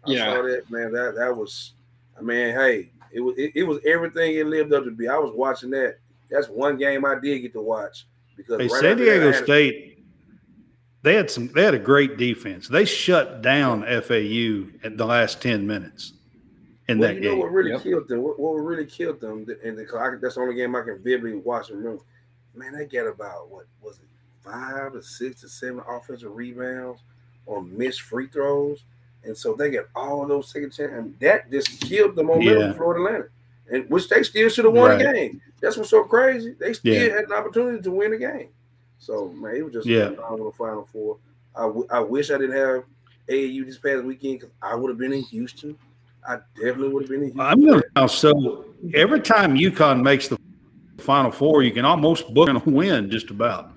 I 0.05 0.11
Yeah. 0.11 0.33
saw 0.35 0.41
that 0.43 0.69
man. 0.69 0.91
That 0.91 1.15
that 1.15 1.35
was. 1.35 1.73
I 2.17 2.21
mean, 2.21 2.53
hey, 2.53 2.91
it 3.11 3.19
was 3.21 3.35
it, 3.37 3.51
it 3.55 3.63
was 3.63 3.79
everything 3.85 4.35
it 4.35 4.45
lived 4.47 4.73
up 4.73 4.83
to 4.83 4.91
be. 4.91 5.07
I 5.07 5.17
was 5.17 5.31
watching 5.33 5.69
that. 5.71 5.97
That's 6.29 6.47
one 6.49 6.77
game 6.77 7.05
I 7.05 7.19
did 7.19 7.39
get 7.39 7.53
to 7.53 7.61
watch 7.61 8.05
because 8.37 8.59
Hey, 8.59 8.67
right 8.67 8.81
San 8.81 8.91
after 8.93 9.05
that, 9.05 9.11
I 9.11 9.19
Diego 9.31 9.43
State, 9.43 10.03
they 11.01 11.15
had 11.15 11.29
some. 11.29 11.47
They 11.49 11.63
had 11.63 11.73
a 11.73 11.79
great 11.79 12.17
defense. 12.17 12.67
They 12.67 12.85
shut 12.85 13.41
down 13.41 13.83
FAU 13.83 14.67
at 14.83 14.97
the 14.97 15.05
last 15.05 15.41
ten 15.41 15.67
minutes 15.67 16.13
in 16.87 16.97
Well, 16.99 17.09
that 17.09 17.15
you 17.15 17.21
know 17.21 17.29
game. 17.31 17.39
what 17.39 17.51
really 17.51 17.71
Yep. 17.71 17.81
killed 17.83 18.07
them? 18.07 18.21
What, 18.21 18.39
what 18.39 18.51
really 18.53 18.85
killed 18.85 19.19
them? 19.21 19.45
And 19.63 19.77
the, 19.77 19.97
I, 19.97 20.15
that's 20.21 20.35
the 20.35 20.41
only 20.41 20.55
game 20.55 20.75
I 20.75 20.81
can 20.81 20.99
vividly 21.03 21.35
watch 21.35 21.69
and 21.69 21.79
remember. 21.79 22.03
Man, 22.55 22.73
they 22.77 22.85
get 22.85 23.07
about 23.07 23.49
what 23.49 23.65
was 23.81 23.97
it, 23.99 24.05
five 24.43 24.93
to 24.93 25.01
six 25.01 25.41
to 25.41 25.49
seven 25.49 25.81
offensive 25.87 26.35
rebounds 26.35 27.01
on 27.45 27.75
missed 27.77 28.01
free 28.01 28.27
throws, 28.27 28.83
and 29.23 29.35
so 29.37 29.53
they 29.53 29.69
got 29.69 29.85
all 29.95 30.25
those 30.27 30.49
second 30.51 30.71
chance, 30.71 30.91
and 30.93 31.17
that 31.19 31.49
just 31.51 31.79
killed 31.81 32.15
the 32.15 32.23
momentum 32.23 32.57
Yeah. 32.59 32.73
Florida 32.73 33.03
Atlantic, 33.03 33.31
and 33.71 33.89
which 33.89 34.09
they 34.09 34.23
still 34.23 34.49
should 34.49 34.65
have 34.65 34.73
won 34.73 34.97
the 34.97 35.05
Right. 35.05 35.15
game. 35.15 35.41
That's 35.61 35.77
what's 35.77 35.89
so 35.89 36.03
crazy. 36.03 36.55
They 36.59 36.73
still 36.73 36.93
Yeah. 36.93 37.15
had 37.15 37.25
an 37.25 37.33
opportunity 37.33 37.81
to 37.81 37.91
win 37.91 38.11
the 38.11 38.17
game. 38.17 38.49
So 38.99 39.29
man, 39.29 39.55
it 39.55 39.63
was 39.63 39.73
just 39.73 39.87
Yeah. 39.87 40.07
a 40.09 40.15
phenomenal 40.15 40.51
Final 40.53 40.85
Four. 40.91 41.17
I, 41.55 41.61
w- 41.63 41.87
I 41.89 41.99
wish 41.99 42.31
I 42.31 42.37
didn't 42.37 42.55
have 42.57 42.83
AAU 43.29 43.63
this 43.65 43.77
past 43.77 44.03
weekend 44.03 44.39
because 44.39 44.53
I 44.61 44.75
would 44.75 44.89
have 44.89 44.97
been 44.97 45.13
in 45.13 45.23
Houston. 45.23 45.77
I 46.27 46.39
definitely 46.55 46.89
would 46.89 47.03
have 47.03 47.09
been 47.09 47.23
in 47.23 47.33
Houston. 47.33 47.41
I'm 47.41 47.61
to 47.61 48.09
so 48.09 48.65
every 48.93 49.19
time 49.19 49.55
UConn 49.55 50.01
makes 50.01 50.27
the 50.29 50.37
Final 50.99 51.31
Four, 51.31 51.63
you 51.63 51.71
can 51.71 51.85
almost 51.85 52.33
book 52.33 52.49
and 52.49 52.65
win 52.65 53.09
just 53.09 53.29
about. 53.29 53.71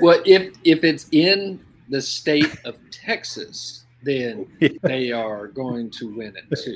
Well, 0.00 0.20
if 0.26 0.52
if 0.64 0.84
it's 0.84 1.06
in 1.12 1.60
the 1.88 2.00
state 2.00 2.58
of 2.64 2.76
Texas, 2.90 3.84
then 4.02 4.46
they 4.82 5.12
are 5.12 5.48
going 5.48 5.90
to 5.90 6.14
win 6.16 6.34
it 6.36 6.56
too. 6.56 6.74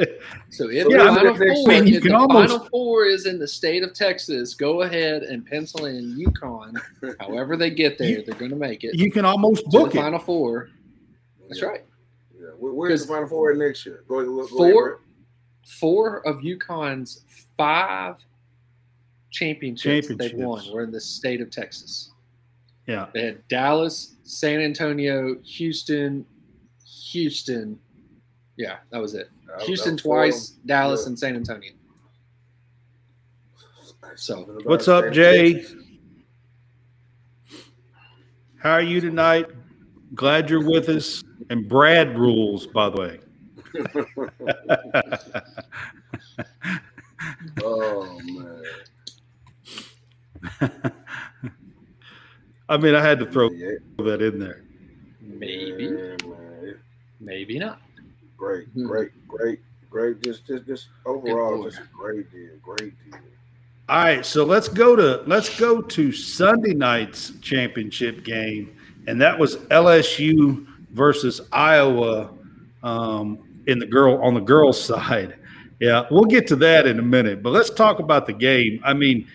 So 0.51 0.69
if 0.71 0.87
the 0.89 0.97
yeah, 0.97 1.11
I 1.11 1.15
final 1.15 1.35
mean, 1.37 1.55
four, 1.55 1.73
I 1.73 1.81
mean, 1.81 1.87
you 1.89 1.97
if 1.99 2.03
the 2.05 2.15
almost- 2.15 2.53
final 2.53 2.69
four 2.69 3.05
is 3.07 3.27
in 3.27 3.39
the 3.39 3.49
state 3.49 3.83
of 3.83 3.95
Texas, 3.95 4.55
go 4.55 4.83
ahead 4.83 5.23
and 5.23 5.45
pencil 5.47 5.87
in 5.87 6.17
UConn. 6.17 6.75
However 7.21 7.57
they 7.57 7.71
get 7.71 7.97
there, 7.99 8.09
You- 8.09 8.23
they're 8.25 8.35
going 8.35 8.51
to 8.51 8.57
make 8.57 8.85
it 8.85 8.95
You 8.95 9.11
can 9.11 9.25
almost 9.25 9.65
to 9.65 9.71
the 9.71 9.79
book 9.79 9.95
it. 9.95 9.99
final 9.99 10.19
four. 10.19 10.69
That's 11.49 11.61
yeah, 11.61 11.69
right. 11.69 11.85
Yeah. 12.39 12.47
Where's 12.59 13.03
the 13.07 13.09
Final 13.13 13.29
Four 13.29 13.55
next 13.55 13.85
year? 13.87 14.05
Go, 14.09 14.25
go, 14.25 14.47
Four? 14.47 14.89
ahead, 14.93 14.99
Four 15.81 16.27
of 16.27 16.37
UConn's 16.41 17.23
five 17.57 18.17
championships, 19.31 20.09
they've 20.09 20.19
Championships. 20.19 20.67
won 20.67 20.73
were 20.73 20.83
in 20.85 20.91
the 20.91 21.01
state 21.01 21.41
of 21.41 21.51
Texas. 21.51 22.11
Yeah. 22.87 23.07
They 23.15 23.25
had 23.27 23.49
Dallas, 23.49 24.17
San 24.25 24.61
Antonio, 24.61 25.37
Houston, 25.43 26.27
Houston. 27.11 27.79
Yeah, 28.57 28.77
that 28.91 29.01
was 29.01 29.15
it. 29.15 29.31
That- 29.47 29.59
that 29.61 29.67
Houston 29.67 29.93
was 29.95 30.03
four 30.03 30.25
of 30.25 30.31
twice, 30.31 30.49
Dallas, 30.67 31.03
Yeah. 31.03 31.09
and 31.09 31.19
San 31.19 31.37
Antonio. 31.37 31.73
So, 34.17 34.43
What's 34.65 34.87
up, 34.87 35.13
Jay? 35.13 35.65
How 38.59 38.73
are 38.73 38.83
you 38.83 39.01
tonight? 39.01 39.47
Glad 40.15 40.49
you're 40.51 40.65
with 40.65 40.89
us. 40.89 41.25
And 41.51 41.69
Brad 41.69 42.17
rules, 42.19 42.67
by 42.69 42.91
the 42.91 42.97
way. 43.01 43.21
Oh 47.63 48.21
man. 48.23 48.63
I 52.69 52.77
mean, 52.77 52.95
I 52.95 53.03
had 53.03 53.19
to 53.21 53.27
throw 53.27 53.51
Yeah, 53.51 53.73
that 53.99 54.23
in 54.23 54.39
there. 54.39 54.63
maybe, 55.21 55.85
yeah, 55.85 56.73
maybe 57.21 57.59
not. 57.59 57.81
Great, 58.37 58.69
Hmm. 58.69 58.87
great, 58.87 59.11
great, 59.29 59.61
great. 59.91 60.23
Just, 60.23 60.47
just, 60.47 60.67
just 60.67 60.89
overall, 61.07 61.63
Good 61.63 61.73
just 61.73 61.83
a 61.83 61.89
great 61.97 62.31
deal. 62.33 62.51
Great 62.63 62.93
deal. 63.11 63.21
All 63.89 63.99
right, 64.03 64.25
so 64.25 64.45
let's 64.45 64.69
go 64.69 64.97
to 64.97 65.23
let's 65.27 65.59
go 65.61 65.83
to 65.83 66.11
Sunday 66.11 66.73
night's 66.73 67.33
championship 67.41 68.25
game, 68.25 68.75
and 69.07 69.21
that 69.21 69.39
was 69.39 69.57
LSU 69.71 70.67
versus 70.91 71.43
Iowa 71.53 72.31
um, 72.83 73.39
in 73.67 73.79
the 73.79 73.87
girl 73.87 74.17
on 74.23 74.33
the 74.35 74.41
girls' 74.41 74.83
side. 74.85 75.37
Yeah, 75.81 76.07
we'll 76.11 76.25
get 76.25 76.47
to 76.49 76.57
that 76.57 76.87
in 76.87 76.99
a 76.99 77.03
minute, 77.03 77.43
but 77.43 77.51
let's 77.51 77.69
talk 77.69 77.99
about 77.99 78.27
the 78.27 78.33
game. 78.33 78.81
I 78.85 78.95
mean, 78.95 79.27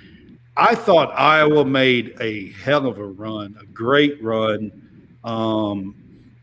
I 0.57 0.75
thought 0.75 1.13
Iowa 1.17 1.65
made 1.65 2.15
a 2.19 2.51
hell 2.51 2.85
of 2.87 2.99
a 2.99 3.05
run, 3.05 3.57
a 3.61 3.65
great 3.65 4.21
run. 4.21 4.71
Um, 5.23 5.95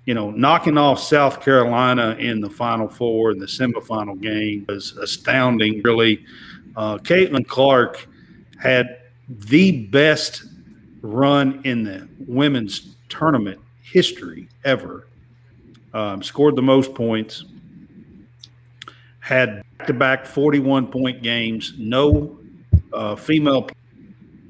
you 0.04 0.14
know, 0.14 0.30
knocking 0.30 0.78
off 0.78 1.00
South 1.00 1.42
Carolina 1.42 2.16
in 2.18 2.40
the 2.40 2.48
Final 2.48 2.88
Four 2.88 3.32
in 3.32 3.38
the 3.38 3.46
semifinal 3.46 4.20
game 4.20 4.64
was 4.68 4.96
astounding. 4.96 5.82
Really, 5.82 6.25
uh, 6.76 6.98
Caitlin 6.98 7.46
Clark 7.46 8.06
had 8.60 9.00
the 9.28 9.86
best 9.86 10.44
run 11.02 11.60
in 11.64 11.84
the 11.84 12.08
women's 12.26 12.96
tournament 13.08 13.60
history 13.82 14.48
ever. 14.64 15.06
Um, 15.92 16.22
scored 16.22 16.56
the 16.56 16.62
most 16.62 16.94
points. 16.94 17.44
Had 19.20 19.64
back-to-back 19.78 20.25
41 20.25 20.86
point 20.86 21.22
games. 21.22 21.75
No 21.78 22.38
uh, 22.92 23.16
female 23.16 23.68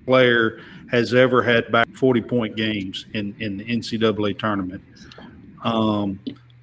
player 0.07 0.61
has 0.91 1.15
ever 1.15 1.43
had 1.43 1.71
back 1.73 1.89
40 1.95 2.21
point 2.23 2.57
games 2.57 3.07
in, 3.13 3.35
in 3.41 3.57
the 3.59 3.65
NCAA 3.65 4.39
tournament. 4.39 4.83
Um, 5.65 6.21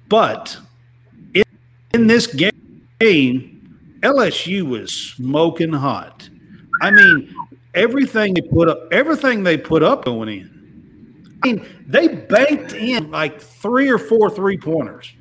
but 0.08 0.56
in, 1.34 1.44
in 1.92 2.06
this 2.06 2.26
game, 2.26 3.78
LSU 4.00 4.62
was 4.62 4.92
smoking 4.92 5.72
hot. 5.72 6.28
I 6.82 6.90
mean, 6.90 7.34
everything 7.74 8.34
they 8.34 8.40
put 8.42 8.68
up, 8.68 8.88
everything 8.92 9.42
they 9.42 9.58
put 9.58 9.82
up 9.82 10.04
going 10.04 10.28
in. 10.28 11.38
I 11.42 11.46
mean, 11.48 11.66
they 11.86 12.08
banked 12.08 12.72
in 12.72 13.10
like 13.10 13.40
three 13.40 13.90
or 13.90 13.98
four 13.98 14.30
three 14.30 14.56
pointers. 14.56 15.12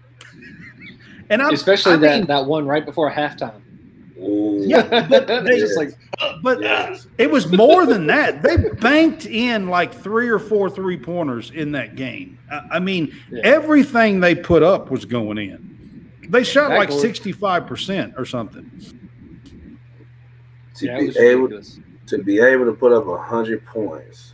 And 1.29 1.41
I, 1.41 1.51
Especially 1.51 1.93
I 1.93 1.97
that 1.97 2.17
mean, 2.19 2.27
that 2.27 2.45
one 2.45 2.65
right 2.65 2.85
before 2.85 3.11
halftime. 3.11 3.62
Ooh. 4.23 4.63
Yeah, 4.65 5.07
but 5.09 5.27
they 5.45 5.59
just 5.59 5.77
like 5.77 5.89
but 6.41 6.61
Yes. 6.61 7.07
it 7.17 7.29
was 7.29 7.51
more 7.51 7.85
than 7.85 8.07
that. 8.07 8.41
They 8.41 8.57
banked 8.79 9.25
in 9.25 9.67
like 9.69 9.93
three 9.93 10.29
or 10.29 10.39
four 10.39 10.69
three 10.69 10.97
pointers 10.97 11.51
in 11.51 11.71
that 11.73 11.95
game. 11.95 12.37
I 12.51 12.61
I 12.73 12.79
mean, 12.79 13.13
Yeah. 13.31 13.41
everything 13.43 14.19
they 14.19 14.35
put 14.35 14.63
up 14.63 14.89
was 14.91 15.05
going 15.05 15.37
in. 15.37 16.09
They 16.29 16.43
shot 16.43 16.71
like 16.71 16.91
sixty 16.91 17.31
five 17.31 17.67
percent 17.67 18.13
or 18.17 18.25
something. 18.25 18.69
to 20.75 20.85
yeah, 20.85 20.97
be 20.99 21.09
able 21.19 21.43
ridiculous. 21.43 21.79
to 22.07 22.17
be 22.23 22.39
able 22.39 22.65
to 22.65 22.73
put 22.73 22.91
up 22.91 23.07
a 23.07 23.17
hundred 23.17 23.65
points 23.65 24.33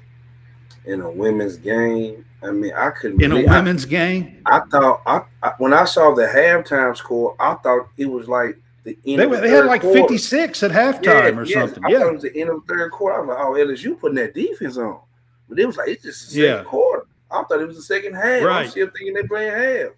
in 0.85 1.01
a 1.01 1.09
women's 1.09 1.57
game. 1.57 2.25
I 2.41 2.51
mean, 2.51 2.71
I 2.73 2.89
couldn't. 2.91 3.21
In 3.21 3.31
a 3.31 3.35
believe- 3.35 3.49
I- 3.49 3.57
women's 3.57 3.85
game, 3.85 4.41
I, 4.45 4.61
thought 4.71 5.01
I, 5.05 5.21
I 5.43 5.51
when 5.57 5.73
I 5.73 5.83
saw 5.85 6.13
the 6.13 6.25
halftime 6.25 6.95
score, 6.95 7.35
I 7.39 7.55
thought 7.55 7.89
it 7.97 8.05
was 8.05 8.27
like 8.29 8.57
the 9.03 9.13
end. 9.13 9.21
they, 9.21 9.25
the 9.35 9.41
they 9.41 9.49
had 9.49 9.65
like 9.65 9.81
quarter. 9.81 9.99
fifty 9.99 10.17
six 10.17 10.61
at 10.63 10.71
halftime 10.71 11.03
Yeah, 11.05 11.39
or 11.39 11.45
yes. 11.45 11.53
something. 11.53 11.85
I 11.85 11.89
Yeah, 11.89 12.07
it 12.07 12.13
was 12.13 12.21
the 12.23 12.35
end 12.39 12.49
of 12.49 12.65
the 12.65 12.73
third 12.73 12.91
quarter. 12.91 13.17
I 13.17 13.19
was 13.21 13.27
like, 13.29 13.37
oh, 13.39 13.53
LSU 13.73 13.99
putting 13.99 14.15
that 14.15 14.33
defense 14.33 14.77
on, 14.77 14.99
but 15.47 15.59
it 15.59 15.65
was 15.65 15.77
like 15.77 15.89
it's 15.89 16.03
just 16.03 16.27
the 16.27 16.31
second 16.35 16.45
Yeah. 16.57 16.63
quarter. 16.63 17.05
I 17.31 17.43
thought 17.43 17.61
it 17.61 17.67
was 17.67 17.77
the 17.77 17.83
second 17.83 18.13
half. 18.15 18.43
Right. 18.43 18.63
I'm 18.63 18.69
still 18.69 18.87
thinking 18.95 19.13
they 19.13 19.23
playing 19.23 19.51
half. 19.51 19.91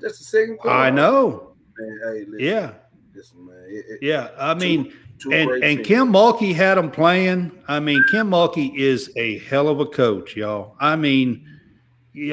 Just 0.00 0.18
the 0.18 0.24
second 0.24 0.58
quarter. 0.58 0.76
I 0.76 0.90
know. 0.90 1.52
Man, 1.78 2.00
hey, 2.04 2.24
listen, 2.26 2.38
Yeah, 2.38 2.72
listen, 3.14 3.46
man. 3.46 3.64
It, 3.68 3.84
it, 3.88 3.98
yeah. 4.02 4.30
I 4.38 4.54
mean, 4.54 4.92
two 5.18 5.32
and 5.32 5.50
and 5.62 5.78
teams. 5.78 5.86
Kim 5.86 6.12
Mulkey 6.12 6.54
had 6.54 6.76
them 6.78 6.90
playing. 6.90 7.52
I 7.68 7.78
mean, 7.80 8.02
Kim 8.10 8.30
Mulkey 8.30 8.74
is 8.76 9.10
a 9.16 9.38
hell 9.40 9.68
of 9.68 9.80
a 9.80 9.86
coach, 9.86 10.34
y'all. 10.36 10.76
I 10.80 10.96
mean, 10.96 11.46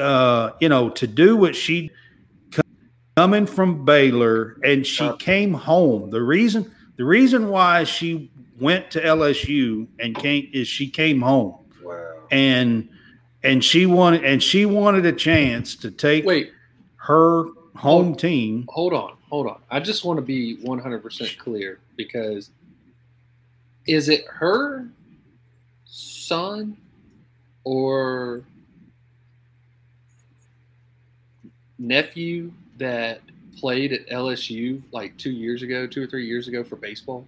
uh, 0.01 0.51
you 0.61 0.69
know, 0.69 0.89
to 0.91 1.05
do 1.07 1.35
what 1.35 1.55
she 1.55 1.91
coming 3.15 3.45
from 3.45 3.85
Baylor 3.85 4.57
and 4.63 4.85
she 4.85 5.03
Uh, 5.05 5.15
came 5.15 5.53
home. 5.53 6.09
The 6.09 6.21
reason 6.21 6.71
the 6.97 7.05
reason 7.05 7.49
why 7.49 7.83
she 7.83 8.31
went 8.59 8.89
to 8.91 9.01
LSU 9.01 9.87
and 9.99 10.15
came 10.15 10.49
is 10.53 10.67
she 10.67 10.87
came 10.89 11.21
home 11.21 11.55
Wow. 11.83 12.23
and 12.31 12.87
and 13.43 13.63
she 13.63 13.85
wanted 13.85 14.23
and 14.23 14.41
she 14.41 14.65
wanted 14.65 15.05
a 15.05 15.11
chance 15.13 15.75
to 15.77 15.91
take 15.91 16.25
Wait, 16.25 16.51
her 16.97 17.45
home 17.75 18.15
team. 18.15 18.65
hold 18.69 18.93
on, 18.93 19.13
hold 19.29 19.47
on. 19.47 19.59
I 19.69 19.79
just 19.81 20.05
want 20.05 20.17
to 20.17 20.21
be 20.21 20.57
100% 20.57 21.37
clear 21.37 21.79
because 21.97 22.49
is 23.85 24.07
it 24.09 24.25
her 24.27 24.87
son 25.85 26.77
or 27.65 28.43
nephew 31.77 32.51
that 32.77 33.21
played 33.57 33.93
at 33.93 34.07
LSU 34.09 34.81
like 34.91 35.15
two 35.17 35.31
years 35.31 35.61
ago, 35.63 35.87
two 35.87 36.03
or 36.03 36.07
three 36.07 36.25
years 36.27 36.47
ago 36.47 36.63
for 36.63 36.75
baseball? 36.75 37.25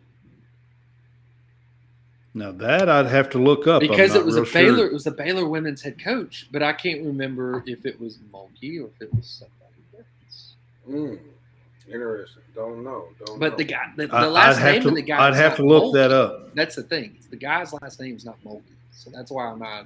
Now 2.34 2.52
that 2.52 2.88
I'd 2.88 3.08
have 3.08 3.30
to 3.32 3.40
look 3.40 3.66
up 3.66 3.82
Because 3.82 4.14
it 4.14 4.24
was 4.24 4.36
a 4.36 4.42
real 4.42 4.46
sure. 4.46 4.62
Baylor, 4.62 4.86
it 4.86 4.94
was 4.94 5.04
the 5.06 5.12
Baylor 5.12 5.48
women's 5.48 5.82
head 5.82 5.98
coach, 6.02 6.48
but 6.52 6.62
I 6.62 6.72
can't 6.74 7.04
remember 7.04 7.64
if 7.66 7.86
it 7.86 8.00
was 8.00 8.20
Mulkey 8.32 8.80
or 8.84 8.88
if 8.88 9.02
it 9.02 9.14
was 9.14 9.26
somebody 9.28 9.82
else. 9.98 10.54
Mm, 10.88 11.20
interesting. 11.92 12.44
Don't 12.54 12.84
know. 12.84 13.08
Don't 13.26 13.40
But 13.40 13.52
know. 13.54 13.58
the 13.58 13.64
guy, 13.64 13.92
the, 13.96 14.08
the 14.08 14.14
I- 14.16 14.28
last 14.28 14.60
I'd 14.60 14.74
name 14.74 14.82
to, 14.84 14.88
of 14.90 14.96
the 14.96 15.02
guy, 15.02 15.28
I'd 15.28 15.34
have 15.34 15.56
to 15.56 15.66
look 15.66 15.86
Mulkey. 15.86 15.94
that 15.94 16.12
up. 16.12 16.54
That's 16.54 16.76
the 16.76 16.84
thing. 16.84 17.18
The 17.32 17.38
guy's 17.38 17.74
last 17.74 18.00
name 18.00 18.16
is 18.16 18.26
not 18.26 18.38
Mulkey, 18.44 18.62
so 18.92 19.10
that's 19.10 19.32
why 19.32 19.48
I'm 19.48 19.60
not 19.60 19.86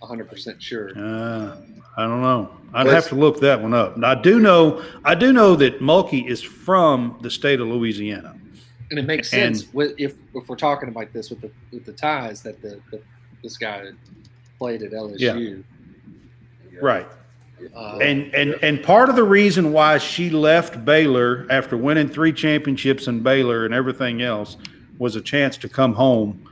100 0.00 0.28
percent 0.28 0.62
sure. 0.62 0.90
Uh, 0.96 1.56
I 1.96 2.02
don't 2.06 2.22
know. 2.22 2.50
I'd 2.72 2.86
Let's- 2.86 3.06
have 3.06 3.08
to 3.08 3.14
look 3.16 3.40
that 3.40 3.60
one 3.60 3.74
up. 3.74 3.96
Now, 3.96 4.10
I 4.10 4.14
do 4.14 4.38
know. 4.38 4.84
I 5.04 5.14
do 5.14 5.32
know 5.32 5.56
that 5.56 5.80
Mulkey 5.80 6.26
is 6.28 6.42
from 6.42 7.18
the 7.22 7.30
state 7.30 7.60
of 7.60 7.66
Louisiana. 7.68 8.36
And 8.90 8.98
it 8.98 9.06
makes 9.06 9.32
And- 9.34 9.56
sense 9.58 9.72
with, 9.74 9.94
if 9.98 10.14
if 10.34 10.48
we're 10.48 10.56
talking 10.56 10.88
about 10.88 11.12
this 11.12 11.30
with 11.30 11.40
the 11.40 11.50
with 11.72 11.84
the 11.84 11.92
ties 11.92 12.42
that 12.42 12.62
the, 12.62 12.80
the 12.90 13.00
this 13.42 13.56
guy 13.56 13.84
played 14.58 14.82
at 14.82 14.92
LSU. 14.92 15.62
Yeah. 16.72 16.78
Right. 16.80 17.06
Uh, 17.74 17.98
And 18.00 18.32
and 18.34 18.54
and 18.62 18.82
part 18.82 19.08
of 19.08 19.16
the 19.16 19.24
reason 19.24 19.72
why 19.72 19.98
she 19.98 20.30
left 20.30 20.84
Baylor 20.84 21.46
after 21.50 21.76
winning 21.76 22.08
three 22.08 22.32
championships 22.32 23.08
in 23.08 23.20
Baylor 23.20 23.64
and 23.64 23.74
everything 23.74 24.22
else 24.22 24.56
was 24.98 25.16
a 25.16 25.20
chance 25.20 25.56
to 25.58 25.68
come 25.68 25.94
home 25.94 26.44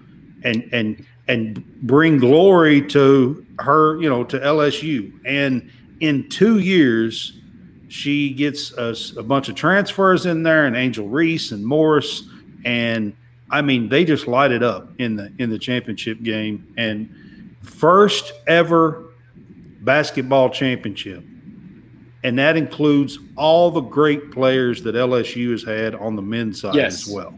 and 0.42 0.68
and 0.72 1.06
and 1.28 1.64
bring 1.83 2.18
glory 2.18 2.80
to 2.88 3.45
her, 3.59 4.00
you 4.00 4.09
know, 4.09 4.23
to 4.25 4.38
LSU. 4.38 5.12
And 5.25 5.71
in 6.00 6.28
two 6.28 6.59
years, 6.59 7.40
she 7.88 8.30
gets 8.30 8.73
a 8.76 9.23
bunch 9.23 9.49
of 9.49 9.54
transfers 9.54 10.26
in 10.26 10.42
there, 10.42 10.66
and 10.66 10.76
Angel 10.76 11.09
Reese 11.09 11.52
and 11.52 11.64
Morris, 11.64 12.28
and 12.64 13.14
I 13.50 13.62
mean, 13.62 13.88
they 13.88 14.04
just 14.04 14.26
light 14.26 14.50
it 14.50 14.62
up 14.62 14.90
in 14.99 15.14
the 15.16 15.33
in 15.38 15.50
the 15.50 15.59
championship 15.59 16.23
game. 16.23 16.73
And 16.76 17.54
first 17.62 18.33
ever 18.47 19.04
basketball 19.83 20.50
championship. 20.50 21.23
And 22.25 22.37
that 22.40 22.56
includes 22.56 23.21
all 23.37 23.71
the 23.71 23.83
great 23.83 24.33
players 24.33 24.83
that 24.83 24.97
LSU 24.97 25.52
has 25.52 25.62
had 25.62 25.95
on 25.95 26.16
the 26.16 26.23
men's 26.23 26.61
side 26.61 26.75
Yes. 26.75 27.06
as 27.06 27.14
well. 27.14 27.35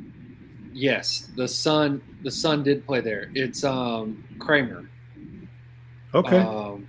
yes, 0.73 1.29
the 1.37 1.47
son 1.47 2.01
the 2.23 2.31
son 2.31 2.63
did 2.63 2.85
play 2.87 3.01
there. 3.01 3.31
It's 3.35 3.65
um 3.65 4.25
Kramer. 4.39 4.89
Okay. 6.15 6.39
Um, 6.39 6.89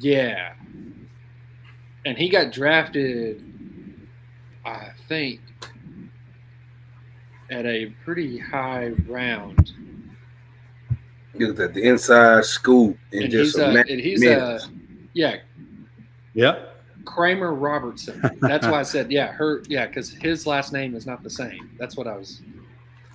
yeah. 0.00 0.54
And 2.06 2.16
he 2.16 2.28
got 2.28 2.52
drafted, 2.52 3.44
I 4.64 4.90
think, 5.08 5.40
at 7.50 7.66
a 7.66 7.86
pretty 8.04 8.38
high 8.38 8.90
round. 9.06 9.72
Look 11.34 11.60
at 11.60 11.74
the 11.74 11.82
inside 11.82 12.44
scoop 12.44 12.96
and, 13.12 13.22
and 13.24 13.30
just 13.30 13.56
he's 13.56 13.62
a 13.64 13.68
a, 13.70 13.80
and 13.80 14.00
he's 14.00 14.20
minutes. 14.20 14.66
a 14.66 14.70
yeah 15.12 15.36
Yeah. 16.34 16.58
Kramer 17.04 17.54
Robertson. 17.54 18.20
That's 18.40 18.66
why 18.66 18.80
I 18.80 18.82
said 18.84 19.10
yeah 19.10 19.32
her 19.32 19.62
yeah 19.68 19.86
because 19.86 20.10
his 20.10 20.46
last 20.46 20.72
name 20.72 20.94
is 20.94 21.06
not 21.06 21.22
the 21.22 21.30
same. 21.30 21.70
That's 21.78 21.96
what 21.96 22.06
I 22.06 22.16
was. 22.16 22.40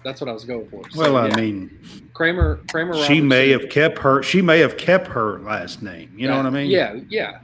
That's 0.04 0.20
what 0.22 0.30
I 0.30 0.34
was 0.34 0.44
going 0.46 0.68
for. 0.68 0.84
So, 0.92 1.00
Well, 1.00 1.18
I 1.18 1.28
yeah, 1.30 1.36
mean, 1.38 1.80
Kramer 2.14 2.60
Kramer. 2.70 2.96
she 3.06 3.22
may 3.22 3.50
have 3.50 3.70
kept 3.70 4.00
her. 4.00 4.22
She 4.24 4.42
may 4.42 4.60
have 4.60 4.78
kept 4.78 5.08
her 5.08 5.40
last 5.40 5.82
name. 5.82 6.14
You 6.18 6.28
know 6.28 6.38
what 6.38 6.46
I 6.46 6.50
mean? 6.50 6.70
Yeah, 6.70 7.00
yeah. 7.10 7.40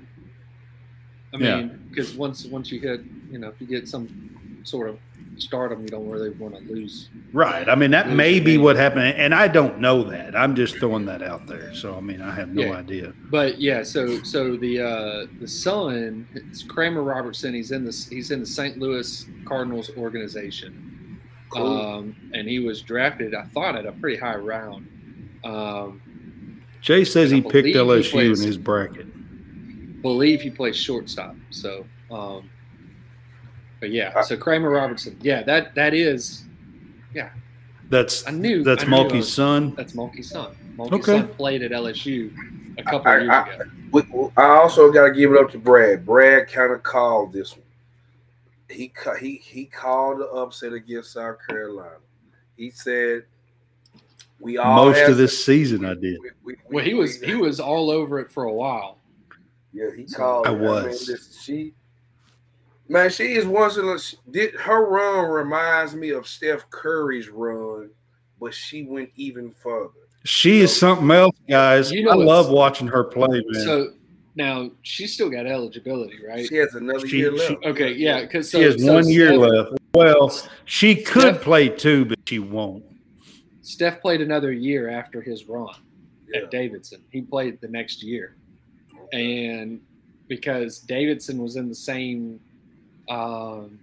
I 1.33 1.37
mean, 1.37 1.87
because 1.89 2.15
once 2.15 2.45
once 2.45 2.71
you 2.71 2.79
hit, 2.79 3.01
you 3.31 3.37
know, 3.39 3.49
if 3.49 3.61
you 3.61 3.67
get 3.67 3.87
some 3.87 4.59
sort 4.63 4.89
of 4.89 4.97
stardom, 5.37 5.81
you 5.81 5.87
don't 5.87 6.09
really 6.09 6.31
want 6.31 6.53
to 6.55 6.61
lose. 6.73 7.09
Right. 7.31 7.69
I 7.69 7.75
mean, 7.75 7.91
that 7.91 8.09
may 8.09 8.39
be 8.41 8.57
what 8.57 8.75
happened, 8.75 9.13
and 9.15 9.33
I 9.33 9.47
don't 9.47 9.79
know 9.79 10.03
that. 10.03 10.35
I'm 10.35 10.53
just 10.55 10.75
throwing 10.77 11.05
that 11.05 11.21
out 11.21 11.47
there. 11.47 11.73
So, 11.73 11.95
I 11.95 12.01
mean, 12.01 12.21
I 12.21 12.31
have 12.35 12.49
no 12.49 12.63
Yeah. 12.63 12.71
idea. 12.73 13.13
But 13.29 13.61
yeah, 13.61 13.83
so 13.83 14.21
so 14.23 14.57
the 14.57 14.81
uh, 14.81 15.27
the 15.39 15.47
son, 15.47 16.27
it's 16.33 16.63
Kramer 16.63 17.03
Robertson. 17.03 17.53
He's 17.53 17.71
in 17.71 17.85
this. 17.85 18.07
He's 18.07 18.31
in 18.31 18.39
the 18.41 18.45
St. 18.45 18.77
Louis 18.79 19.25
Cardinals 19.45 19.91
organization. 19.97 20.85
Cool. 21.49 21.81
Um, 21.81 22.15
and 22.33 22.47
he 22.47 22.59
was 22.59 22.81
drafted, 22.81 23.33
I 23.33 23.43
thought, 23.45 23.75
at 23.75 23.85
a 23.85 23.91
pretty 23.91 24.17
high 24.17 24.35
round. 24.35 24.87
Um, 25.43 26.61
Jay 26.81 27.03
says 27.03 27.31
he 27.31 27.41
picked 27.41 27.53
believe 27.73 27.73
he 27.73 27.79
LSU 27.79 28.11
plays- 28.11 28.41
in 28.41 28.47
his 28.47 28.57
bracket. 28.57 29.07
believe 30.01 30.41
he 30.41 30.49
plays 30.49 30.75
shortstop. 30.77 31.35
So, 31.49 31.85
um, 32.11 32.49
but 33.79 33.91
yeah, 33.91 34.21
so 34.21 34.37
Kramer 34.37 34.69
Robertson, 34.69 35.17
yeah, 35.21 35.43
that 35.43 35.75
that 35.75 35.93
is. 35.93 36.43
Yeah. 37.13 37.29
That's 37.89 38.27
I 38.27 38.31
knew 38.31 38.63
that's 38.63 38.83
I 38.83 38.85
knew, 38.87 38.91
Mulkey's 38.95 39.31
son. 39.33 39.73
That's 39.75 39.93
Mulkey's 39.93 40.29
son. 40.29 40.55
Mulkey's 40.77 40.93
Okay. 41.09 41.17
son 41.19 41.27
played 41.29 41.63
at 41.63 41.71
LSU 41.71 42.31
a 42.77 42.83
couple 42.83 43.07
I- 43.11 43.15
of 43.15 43.21
years 43.23 43.33
I- 43.33 43.53
ago. 43.55 43.63
We- 43.91 44.29
I 44.37 44.45
also 44.45 44.91
got 44.91 45.07
to 45.07 45.13
give 45.13 45.31
it 45.33 45.37
up 45.39 45.51
to 45.53 45.57
Brad. 45.57 46.05
Brad 46.05 46.47
kind 46.47 46.71
of 46.71 46.83
called 46.83 47.33
this 47.33 47.53
one. 47.57 47.63
He 48.69 48.91
he 49.19 49.37
he 49.37 49.65
called 49.65 50.19
the 50.19 50.27
upset 50.27 50.73
against 50.73 51.13
South 51.13 51.37
Carolina. 51.47 51.97
He 52.55 52.69
said, 52.69 53.23
"We 54.39 54.57
all 54.57 54.85
Most 54.85 55.09
of 55.09 55.17
this 55.17 55.43
season, 55.43 55.85
I 55.85 55.95
did. 55.95 56.19
we- 56.21 56.29
we- 56.43 56.55
Well, 56.69 56.85
he 56.85 56.93
we- 56.93 56.99
was 56.99 57.21
he 57.21 57.35
was 57.35 57.59
all 57.59 57.89
over 57.89 58.19
it 58.19 58.31
for 58.31 58.43
a 58.43 58.53
while. 58.53 58.99
Yeah, 59.73 59.89
he 59.95 60.05
called. 60.05 60.47
I 60.47 60.53
it. 60.53 60.59
was. 60.59 61.07
mean, 61.09 61.17
she, 61.41 61.73
man, 62.87 63.09
she 63.09 63.33
is 63.33 63.45
one 63.45 63.69
of 63.69 63.75
the. 63.75 64.15
Did 64.31 64.53
her 64.55 64.85
run 64.85 65.29
reminds 65.29 65.95
me 65.95 66.09
of 66.11 66.27
Steph 66.27 66.69
Curry's 66.69 67.29
run, 67.29 67.89
but 68.39 68.53
she 68.53 68.83
went 68.83 69.09
even 69.15 69.51
further. 69.51 69.93
She 70.25 70.59
is 70.59 70.77
something 70.77 71.09
else, 71.11 71.35
guys. 71.47 71.91
You 71.91 72.03
know 72.03 72.11
I 72.11 72.15
love 72.15 72.49
watching 72.49 72.87
her 72.87 73.03
play, 73.03 73.41
man. 73.47 73.63
So 73.63 73.93
now 74.35 74.71
she's 74.83 75.13
still 75.13 75.29
got 75.29 75.45
eligibility, 75.45 76.17
right? 76.25 76.47
She 76.47 76.55
has 76.55 76.75
another 76.75 77.07
She- 77.07 77.17
year 77.17 77.31
she- 77.37 77.53
left. 77.53 77.65
Okay, 77.65 77.93
yeah, 77.93 78.21
because 78.21 78.49
she 78.51 78.61
has 78.61 78.83
one 78.83 79.07
year 79.09 79.35
left. 79.37 79.77
Well, 79.93 80.31
she 80.65 80.95
could 80.95 81.35
Steph- 81.35 81.41
play 81.41 81.69
two, 81.69 82.05
but 82.05 82.19
she 82.27 82.39
won't. 82.39 82.83
Steph 83.61 84.01
played 84.01 84.21
another 84.21 84.51
year 84.51 84.89
after 84.89 85.21
his 85.21 85.45
run 85.47 85.67
Yeah. 86.33 86.41
at 86.41 86.51
Davidson. 86.51 87.01
He 87.11 87.21
played 87.21 87.59
the 87.61 87.67
next 87.67 88.01
year, 88.03 88.35
and 89.13 89.81
because 90.27 90.79
Davidson 90.79 91.41
was 91.41 91.55
in 91.55 91.67
the 91.69 91.75
same 91.75 92.39
um, 93.09 93.79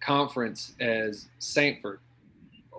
conference 0.00 0.74
as 0.80 1.28
Samford, 1.40 1.98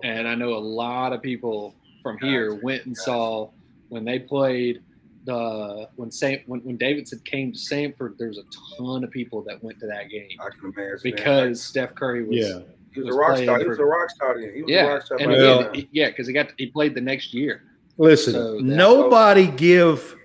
and 0.04 0.28
I 0.28 0.34
know 0.34 0.52
a 0.54 0.58
lot 0.58 1.12
of 1.14 1.22
people 1.22 1.74
from 2.02 2.18
here 2.18 2.50
Gotcha, 2.50 2.64
went 2.64 2.86
and 2.86 2.94
gotcha. 2.94 3.04
saw 3.04 3.50
when 3.88 4.04
they 4.04 4.18
played 4.18 4.82
the 5.28 5.88
when 5.96 6.10
Saint 6.10 6.42
when, 6.48 6.60
when 6.60 6.76
Davidson 6.76 7.20
came 7.24 7.52
to 7.52 7.58
Samford. 7.58 8.16
There 8.18 8.28
was 8.28 8.38
a 8.38 8.44
ton 8.78 9.04
of 9.04 9.10
people 9.10 9.42
that 9.42 9.62
went 9.62 9.78
to 9.80 9.86
that 9.86 10.08
game 10.08 10.28
I 10.40 10.48
can 10.50 10.72
imagine 10.74 10.98
because 11.02 11.62
Steph 11.62 11.94
Curry 11.94 12.24
was. 12.24 12.36
Yeah. 12.36 12.60
he 12.92 13.00
was, 13.00 13.08
was 13.08 13.14
a 13.14 13.18
rock 13.18 13.30
playing 13.32 13.44
star. 13.44 13.58
He 13.60 13.68
was 13.68 13.78
a 13.78 13.84
rock 13.84 14.10
star. 14.10 14.40
Then. 14.40 14.54
He 14.54 14.62
was 14.62 14.70
a 14.70 14.74
Yeah, 14.74 14.86
rock 14.86 15.02
star. 15.06 15.18
and 15.18 15.26
by 15.28 15.34
again, 15.34 15.62
time. 15.64 15.74
he- 15.74 15.88
yeah, 15.92 16.08
because 16.08 16.26
he 16.26 16.32
got 16.32 16.52
he 16.56 16.66
played 16.66 16.94
the 16.94 17.00
next 17.00 17.34
year. 17.34 17.62
Listen, 17.98 18.32
So 18.32 18.56
that- 18.56 18.62
nobody 18.62 19.48
give 19.48 20.16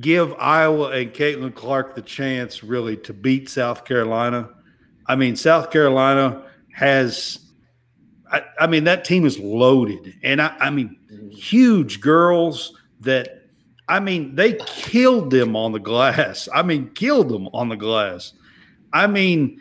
give 0.00 0.32
Iowa 0.34 0.90
and 0.90 1.12
Caitlin 1.12 1.54
Clark 1.54 1.94
the 1.96 2.02
chance 2.02 2.62
really 2.62 2.96
to 2.98 3.12
beat 3.12 3.48
South 3.48 3.84
Carolina. 3.84 4.50
I 5.06 5.16
mean, 5.16 5.36
South 5.36 5.70
Carolina 5.70 6.44
has. 6.72 7.40
I, 8.30 8.42
I 8.60 8.66
mean, 8.68 8.84
that 8.84 9.04
team 9.04 9.26
is 9.26 9.38
loaded, 9.38 10.14
and 10.22 10.40
I, 10.40 10.56
I 10.58 10.70
mean, 10.70 10.96
mm-hmm. 11.12 11.30
huge 11.30 12.00
girls 12.00 12.72
that. 13.00 13.40
I 13.88 14.00
mean, 14.00 14.34
they 14.34 14.54
killed 14.66 15.30
them 15.30 15.56
on 15.56 15.72
the 15.72 15.78
glass. 15.78 16.48
I 16.52 16.62
mean, 16.62 16.90
killed 16.90 17.28
them 17.28 17.48
on 17.48 17.68
the 17.68 17.76
glass. 17.76 18.32
I 18.92 19.06
mean, 19.06 19.60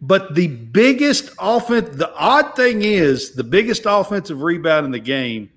but 0.00 0.34
the 0.34 0.48
biggest 0.48 1.30
offense, 1.38 1.96
the 1.96 2.14
odd 2.14 2.56
thing 2.56 2.82
is, 2.82 3.32
the 3.32 3.44
biggest 3.44 3.82
offensive 3.86 4.42
rebound 4.42 4.86
in 4.86 4.92
the 4.92 4.98
game 4.98 5.50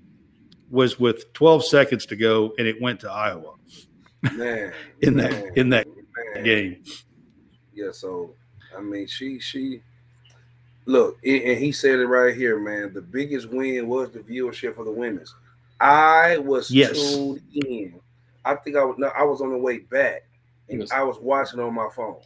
was 0.70 1.00
with 1.00 1.32
12 1.32 1.64
seconds 1.64 2.04
to 2.06 2.16
go, 2.16 2.52
and 2.58 2.66
it 2.66 2.80
went 2.80 3.00
to 3.00 3.10
Iowa 3.10 3.54
man, 4.32 4.72
in 5.00 5.16
that 5.16 5.30
man, 5.30 5.52
in 5.56 5.68
that 5.70 5.86
man. 6.34 6.44
game. 6.44 6.82
Yeah, 7.74 7.90
so 7.92 8.34
I 8.76 8.80
mean, 8.80 9.06
she 9.06 9.38
she 9.40 9.82
look, 10.86 11.18
and 11.24 11.42
and 11.42 11.58
he 11.58 11.72
said 11.72 11.98
it 11.98 12.06
right 12.06 12.34
here, 12.34 12.58
man. 12.58 12.92
The 12.92 13.02
biggest 13.02 13.50
win 13.50 13.88
was 13.88 14.10
the 14.10 14.20
viewership 14.20 14.74
for 14.74 14.84
the 14.84 14.92
women's. 14.92 15.34
I 15.84 16.38
was 16.38 16.70
Yes. 16.70 17.14
tuned 17.14 17.42
in. 17.54 18.00
I 18.44 18.54
think 18.56 18.76
I 18.76 18.84
was 18.84 18.96
no, 18.98 19.08
I 19.08 19.22
was 19.22 19.40
on 19.40 19.50
the 19.50 19.58
way 19.58 19.78
back, 19.78 20.22
and 20.68 20.80
Yes. 20.80 20.90
I 20.90 21.02
was 21.02 21.18
watching 21.20 21.60
on 21.60 21.74
my 21.74 21.88
phone. 21.94 22.16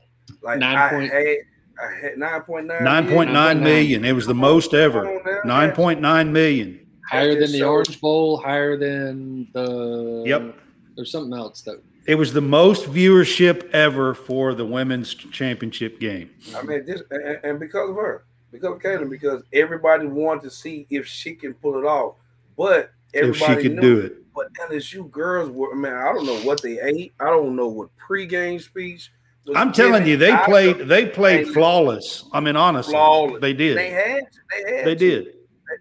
Like 0.42 0.59
Nine 0.59 0.77
I 0.77 0.88
point- 0.90 1.12
had, 1.12 1.37
I 1.81 1.94
had 2.01 2.18
nine 2.18 2.40
point 2.42 2.66
nine. 2.66 2.85
Nine 2.85 3.09
point 3.09 3.33
nine 3.33 3.59
9.9. 3.59 3.62
million. 3.64 4.05
It 4.05 4.12
was 4.12 4.27
the 4.27 4.35
most 4.35 4.75
ever. 4.75 5.40
Nine 5.44 5.73
point 5.73 6.01
nine 6.01 6.33
million. 6.33 6.81
higher 7.11 7.33
than 7.40 7.51
the 7.53 7.59
So- 7.61 7.71
Orange 7.71 8.01
Bowl, 8.03 8.37
higher 8.37 8.77
than 8.77 9.49
the. 9.55 10.25
Yep. 10.27 10.55
There's 10.97 11.11
something 11.11 11.33
else 11.37 11.62
that. 11.62 11.81
It 12.07 12.16
was 12.16 12.33
the 12.35 12.40
most 12.42 12.85
viewership 12.87 13.71
ever 13.71 14.12
for 14.14 14.55
the 14.55 14.64
women's 14.66 15.14
championship 15.14 16.01
game. 16.01 16.31
I 16.57 16.62
mean, 16.62 16.85
this 16.85 17.03
and, 17.11 17.38
and 17.44 17.61
because 17.61 17.90
of 17.90 17.97
her, 17.97 18.25
because 18.53 18.77
of 18.77 18.83
Caitlin, 18.83 19.09
because 19.11 19.42
everybody 19.53 20.07
wanted 20.07 20.42
to 20.44 20.51
see 20.51 20.87
if 20.90 21.07
she 21.07 21.35
can 21.35 21.55
pull 21.55 21.79
it 21.79 21.85
off, 21.87 22.14
but 22.57 22.90
If 23.12 23.37
she 23.37 23.47
could 23.57 23.75
knew 23.77 23.81
do 23.81 24.01
it. 24.01 24.14
But 24.35 24.53
LSU 24.71 25.11
girls 25.11 25.51
were 25.51 25.75
man, 25.75 25.94
I 25.97 26.12
don't 26.12 26.27
know 26.27 26.38
what 26.40 26.62
they 26.62 26.81
ate. 26.81 27.12
I 27.18 27.27
don't 27.27 27.57
know 27.57 27.68
what 27.68 27.88
pregame 27.99 28.61
speech. 28.61 29.11
I'm 29.57 29.73
telling 29.73 30.07
you, 30.07 30.16
they 30.18 30.31
I- 30.33 30.44
played. 30.44 30.79
They 30.81 31.07
played 31.07 31.47
They- 31.47 31.53
flawless. 31.53 32.25
I 32.33 32.40
mean, 32.40 32.55
honestly, 32.57 32.92
Flawless. 32.92 33.40
they 33.40 33.55
did. 33.55 33.79
They 33.79 33.90
had, 33.90 34.21
to, 34.31 34.38
they 34.64 34.77
had, 34.77 34.87
They 34.87 34.94
to. 34.94 34.99
did. 35.23 35.27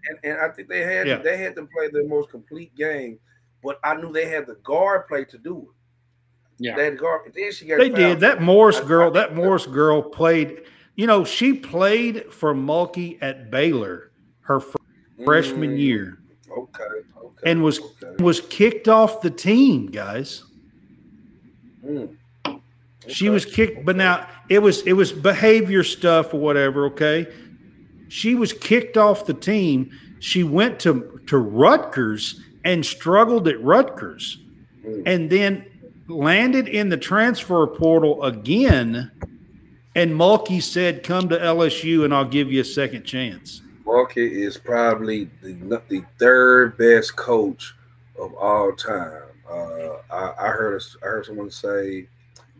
and, 0.08 0.18
and 0.24 0.40
I 0.40 0.48
think 0.54 0.68
they 0.68 0.80
had, 0.82 1.06
Yeah. 1.06 1.18
to, 1.18 1.22
they 1.22 1.36
had 1.36 1.54
to 1.56 1.66
play 1.66 1.88
the 1.92 2.04
most 2.04 2.30
complete 2.30 2.74
game. 2.74 3.18
But 3.62 3.78
I 3.84 3.94
knew 3.96 4.12
they 4.12 4.26
had 4.28 4.46
the 4.46 4.54
guard 4.56 5.06
play 5.08 5.24
to 5.26 5.38
do 5.38 5.58
it. 5.58 5.68
Yeah. 6.64 6.76
They 6.76 6.84
had 6.84 6.92
the 6.94 6.98
guard. 6.98 7.30
Then 7.34 7.52
she 7.52 7.66
got 7.66 7.78
They 7.78 7.90
did. 7.90 8.20
That 8.20 8.40
Morris 8.42 8.80
girl. 8.80 9.10
That 9.10 9.34
Morris 9.36 9.66
girl 9.66 10.02
played. 10.02 10.62
You 10.96 11.06
know, 11.06 11.24
she 11.24 11.52
played 11.52 12.32
for 12.32 12.54
Mulkey 12.54 13.18
at 13.20 13.50
Baylor 13.50 14.10
her 14.40 14.60
fr- 14.60 14.76
freshman 15.24 15.76
Mm, 15.76 15.78
year 15.78 16.18
Okay, 16.56 16.82
okay, 17.38 17.50
and 17.50 17.62
was 17.62 17.80
okay. 17.80 18.22
was 18.22 18.40
kicked 18.40 18.88
off 18.88 19.20
the 19.22 19.30
team, 19.30 19.86
guys. 19.86 20.44
Mm. 21.84 22.16
She 23.06 23.30
was 23.30 23.44
kicked, 23.46 23.84
but 23.84 23.96
now 23.96 24.26
it 24.48 24.60
was 24.60 24.82
it 24.82 24.92
was 24.92 25.12
behavior 25.12 25.82
stuff 25.82 26.34
or 26.34 26.40
whatever. 26.40 26.86
Okay, 26.86 27.26
she 28.08 28.34
was 28.34 28.52
kicked 28.52 28.96
off 28.96 29.26
the 29.26 29.34
team. 29.34 29.90
She 30.20 30.42
went 30.42 30.78
to 30.80 31.20
to 31.26 31.38
Rutgers 31.38 32.40
and 32.64 32.84
struggled 32.84 33.48
at 33.48 33.62
Rutgers, 33.62 34.38
Mm. 34.84 35.02
and 35.06 35.30
then 35.30 35.64
landed 36.08 36.68
in 36.68 36.88
the 36.88 36.96
transfer 36.96 37.66
portal 37.66 38.22
again. 38.22 39.10
And 39.94 40.12
Mulkey 40.12 40.62
said, 40.62 41.02
"Come 41.02 41.28
to 41.30 41.42
LSU, 41.42 42.04
and 42.04 42.12
I'll 42.14 42.24
give 42.28 42.52
you 42.52 42.60
a 42.60 42.64
second 42.64 43.04
chance." 43.04 43.62
Market 43.88 44.32
is 44.32 44.58
probably 44.58 45.30
the, 45.40 45.80
the 45.88 46.04
third 46.18 46.76
best 46.76 47.16
coach 47.16 47.74
of 48.20 48.34
all 48.34 48.72
time. 48.72 49.22
Uh, 49.50 49.94
I, 50.10 50.34
I 50.38 50.48
heard 50.48 50.82
I 51.02 51.06
heard 51.06 51.24
someone 51.24 51.50
say 51.50 52.06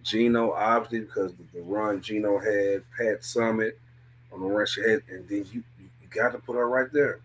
Gino, 0.03 0.53
obviously 0.53 1.01
because 1.01 1.35
the, 1.35 1.45
the 1.53 1.61
run 1.61 2.01
Gino 2.01 2.39
had, 2.39 2.83
Pat 2.97 3.21
Summitt 3.21 3.73
on 4.33 4.41
the 4.41 4.47
run 4.47 4.67
she 4.67 4.81
had, 4.81 5.03
and 5.11 5.29
then 5.29 5.45
you 5.53 5.63
you, 5.79 5.91
you 6.01 6.09
got 6.09 6.33
to 6.33 6.39
put 6.39 6.57
her 6.57 6.67
right 6.67 6.91
there. 6.95 7.21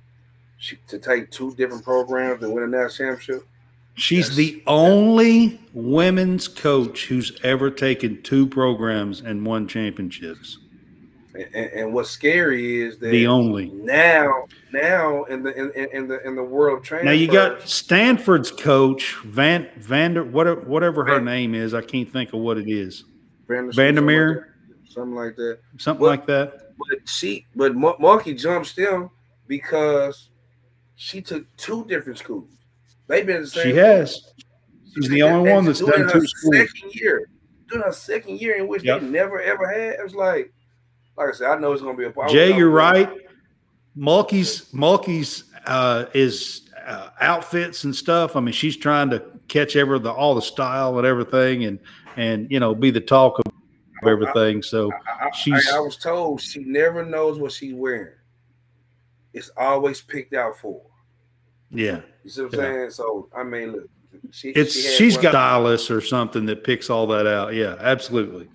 She, 0.57 0.77
to 0.89 0.99
take 0.99 1.31
two 1.31 1.55
different 1.55 1.85
programs 1.85 2.43
and 2.43 2.51
win 2.51 2.65
a 2.65 2.67
national 2.67 3.15
championship. 3.15 3.47
She's 3.95 4.35
the 4.35 4.61
only 4.67 5.61
women's 5.71 6.49
coach 6.49 7.05
who's 7.05 7.39
ever 7.41 7.71
taken 7.71 8.21
two 8.21 8.47
programs 8.47 9.21
and 9.21 9.45
won 9.45 9.65
championships. 9.65 10.57
And, 11.36 11.56
and, 11.56 11.93
what's 11.93 12.12
scary 12.12 12.82
is 12.82 13.00
that 13.00 13.10
the 13.10 13.26
only 13.26 13.72
now, 13.72 14.46
now 14.72 15.24
in 15.24 15.41
the 15.41 15.52
in, 15.56 15.89
in 15.91 16.08
the 16.08 16.22
in 16.28 16.36
the 16.36 16.43
world 16.43 16.78
of 16.78 16.84
transfer. 16.86 17.06
Now 17.06 17.12
you 17.12 17.28
got 17.28 17.67
Stanford's 17.67 18.52
coach 18.52 19.15
Van 19.26 19.67
Vander 19.78 20.24
whatever 20.24 20.62
whatever 20.62 21.04
her 21.04 21.15
Van, 21.15 21.26
name 21.26 21.56
is. 21.56 21.74
I 21.74 21.82
can't 21.82 22.08
think 22.08 22.34
of 22.34 22.39
what 22.39 22.60
it 22.60 22.69
is. 22.69 23.06
Vander, 23.48 23.72
Vandermeer, 23.72 24.56
something 24.88 25.15
like 25.15 25.36
that. 25.38 25.60
Something 25.80 26.02
but, 26.02 26.08
like 26.08 26.26
that. 26.28 26.63
But 26.78 27.10
she, 27.10 27.48
but 27.56 27.76
Markey 27.76 28.36
jumps 28.36 28.74
them 28.74 29.10
because 29.48 30.30
she 30.96 31.22
took 31.22 31.46
two 31.58 31.86
different 31.86 32.19
schools. 32.19 32.50
They've 33.08 33.26
been 33.26 33.41
the 33.41 33.48
same. 33.48 33.63
She 33.63 33.76
has. 33.76 34.34
She's 34.93 35.10
the 35.10 35.24
only 35.24 35.52
one 35.52 35.65
that's 35.65 35.80
done 35.80 36.10
two 36.12 36.28
schools. 36.28 36.56
Second 36.56 36.93
year, 36.93 37.28
doing 37.67 37.82
her 37.82 37.91
second 37.91 38.39
year 38.39 38.58
in 38.58 38.67
which 38.67 38.84
yep. 38.84 39.02
they 39.02 39.08
never 39.08 39.41
ever 39.41 39.67
had. 39.67 40.00
It 40.00 40.04
was 40.04 40.15
like, 40.15 40.52
like 41.17 41.30
I 41.30 41.32
said, 41.34 41.47
I 41.47 41.60
know 41.60 41.71
it's 41.71 41.82
going 41.82 41.95
to 41.95 42.02
be 42.02 42.08
a 42.08 42.12
problem. 42.12 42.36
Jay, 42.36 42.56
you're 42.56 42.69
right. 42.69 43.10
Mulkey's 43.97 44.71
Mulkey's 44.71 45.43
uh, 45.67 46.06
is 46.13 46.69
uh, 46.86 47.10
outfits 47.21 47.84
and 47.84 47.95
stuff. 47.95 48.36
I 48.36 48.39
mean, 48.39 48.54
she's 48.54 48.78
trying 48.78 49.10
to 49.12 49.23
catch 49.47 49.76
every 49.76 49.99
the 49.99 50.12
all 50.12 50.36
the 50.36 50.41
style 50.41 50.97
and 50.97 51.06
everything, 51.06 51.65
and 51.65 51.80
and 52.17 52.49
you 52.52 52.60
know 52.60 52.73
be 52.73 52.91
the 52.91 53.02
talk 53.02 53.39
of 53.39 54.08
everything. 54.08 54.62
So 54.62 54.91
I, 54.91 55.28
I, 55.28 55.32
she's. 55.32 55.71
I, 55.71 55.78
I 55.78 55.80
was 55.80 55.97
told 55.97 56.41
she 56.41 56.63
never 56.63 57.06
knows 57.06 57.39
what 57.39 57.52
she's 57.52 57.73
wearing. 57.73 58.13
It's 59.34 59.52
always 59.58 60.02
picked 60.02 60.34
out 60.34 60.58
for. 60.58 60.82
Yeah. 61.69 62.02
You 62.23 62.30
see 62.30 62.43
what 62.43 62.54
I'm 62.54 62.60
yeah. 62.60 62.65
saying? 62.65 62.89
So 62.91 63.30
I 63.36 63.43
mean, 63.43 63.71
look, 63.73 63.89
she, 64.32 64.49
it's 64.49 64.73
she 64.73 65.06
has 65.06 65.17
got 65.17 65.32
stylist 65.32 65.91
or 65.91 66.02
something 66.02 66.45
that 66.47 66.63
picks 66.63 66.89
all 66.89 67.08
that 67.08 67.28
out. 67.28 67.54
Yeah, 67.54 67.76
absolutely. 67.80 68.49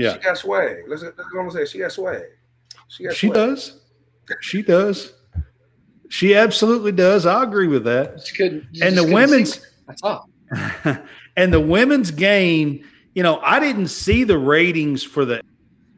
Yeah, 0.00 0.14
she 0.14 0.18
got 0.20 0.38
swag. 0.38 0.76
Let's, 0.88 1.02
let's 1.02 1.16
go 1.16 1.40
and 1.40 1.52
say 1.52 1.66
she 1.66 1.78
got 1.78 1.92
swag. 1.92 2.22
She 2.88 3.04
got. 3.04 3.14
She 3.14 3.26
swag. 3.26 3.34
does. 3.34 3.80
She 4.40 4.62
does. 4.62 5.12
She 6.08 6.34
absolutely 6.34 6.92
does. 6.92 7.26
I 7.26 7.42
agree 7.42 7.66
with 7.68 7.84
that. 7.84 8.22
She 8.26 8.34
could, 8.34 8.66
and 8.80 8.96
the 8.96 9.04
women's. 9.04 9.60
That's 9.86 10.02
all. 10.02 10.28
and 11.36 11.52
the 11.52 11.60
women's 11.60 12.10
game. 12.10 12.84
You 13.14 13.22
know, 13.22 13.40
I 13.40 13.60
didn't 13.60 13.88
see 13.88 14.24
the 14.24 14.38
ratings 14.38 15.02
for 15.02 15.24
the 15.24 15.42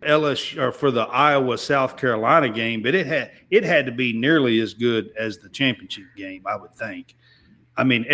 LSU 0.00 0.58
or 0.58 0.72
for 0.72 0.90
the 0.90 1.02
Iowa 1.02 1.56
South 1.56 1.96
Carolina 1.96 2.48
game, 2.48 2.82
but 2.82 2.94
it 2.94 3.06
had 3.06 3.30
it 3.50 3.62
had 3.62 3.86
to 3.86 3.92
be 3.92 4.12
nearly 4.12 4.58
as 4.60 4.74
good 4.74 5.12
as 5.16 5.38
the 5.38 5.48
championship 5.48 6.06
game, 6.16 6.42
I 6.46 6.56
would 6.56 6.74
think. 6.74 7.14
I 7.76 7.84
mean, 7.84 8.04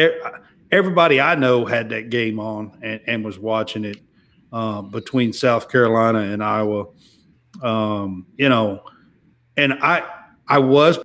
everybody 0.71 1.21
I 1.21 1.35
know 1.35 1.65
had 1.65 1.89
that 1.91 2.11
game 2.11 2.39
on 2.39 2.79
and, 2.83 3.01
and 3.07 3.25
was 3.25 3.39
watching 3.39 3.85
it 3.85 3.99
uh, 4.53 4.83
between 4.83 5.33
South 5.33 5.71
Carolina 5.71 6.21
and 6.21 6.43
Iowa. 6.43 6.87
Um, 7.63 8.27
you 8.37 8.49
know, 8.49 8.83
and 9.57 9.75
I 9.75 10.09
I 10.47 10.59
was 10.59 10.99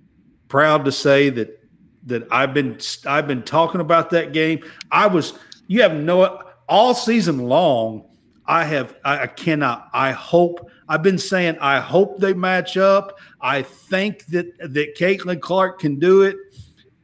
proud 0.48 0.84
to 0.84 0.92
say 0.92 1.30
that 1.30 1.60
that 2.06 2.26
I've 2.30 2.54
been 2.54 2.78
I've 3.06 3.26
been 3.26 3.42
talking 3.42 3.80
about 3.80 4.10
that 4.10 4.32
game. 4.32 4.62
I 4.90 5.06
was 5.06 5.34
you 5.66 5.82
have 5.82 5.94
no 5.94 6.42
all 6.68 6.94
season 6.94 7.38
long. 7.38 8.04
I 8.46 8.64
have 8.64 8.94
I, 9.04 9.22
I 9.22 9.26
cannot 9.26 9.88
I 9.92 10.12
hope 10.12 10.70
I've 10.88 11.02
been 11.02 11.18
saying 11.18 11.58
I 11.60 11.80
hope 11.80 12.18
they 12.18 12.34
match 12.34 12.76
up. 12.76 13.18
I 13.40 13.62
think 13.62 14.26
that 14.26 14.46
that 14.58 14.96
Caitlin 14.96 15.40
Clark 15.40 15.80
can 15.80 15.98
do 15.98 16.22
it, 16.22 16.36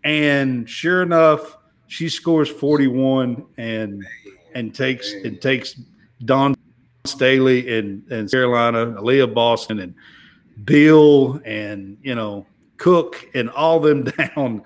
and 0.04 0.68
sure 0.68 1.02
enough, 1.02 1.56
she 1.86 2.08
scores 2.08 2.48
41 2.48 3.46
and 3.56 4.04
and 4.54 4.74
takes 4.74 5.12
and 5.12 5.40
takes 5.40 5.80
Dawn 6.24 6.54
Staley 7.06 7.78
and 7.78 8.10
and 8.10 8.30
Carolina, 8.30 9.00
Leah 9.02 9.26
Boston 9.26 9.80
and 9.80 9.94
Bill 10.64 11.40
and 11.44 11.96
you 12.02 12.14
know 12.14 12.46
Cook 12.76 13.28
and 13.34 13.50
all 13.50 13.80
them 13.80 14.04
down. 14.34 14.62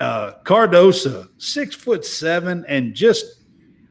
Uh, 0.00 0.34
Cardoso, 0.44 1.28
six 1.38 1.74
foot 1.74 2.04
seven 2.04 2.64
and 2.68 2.94
just 2.94 3.42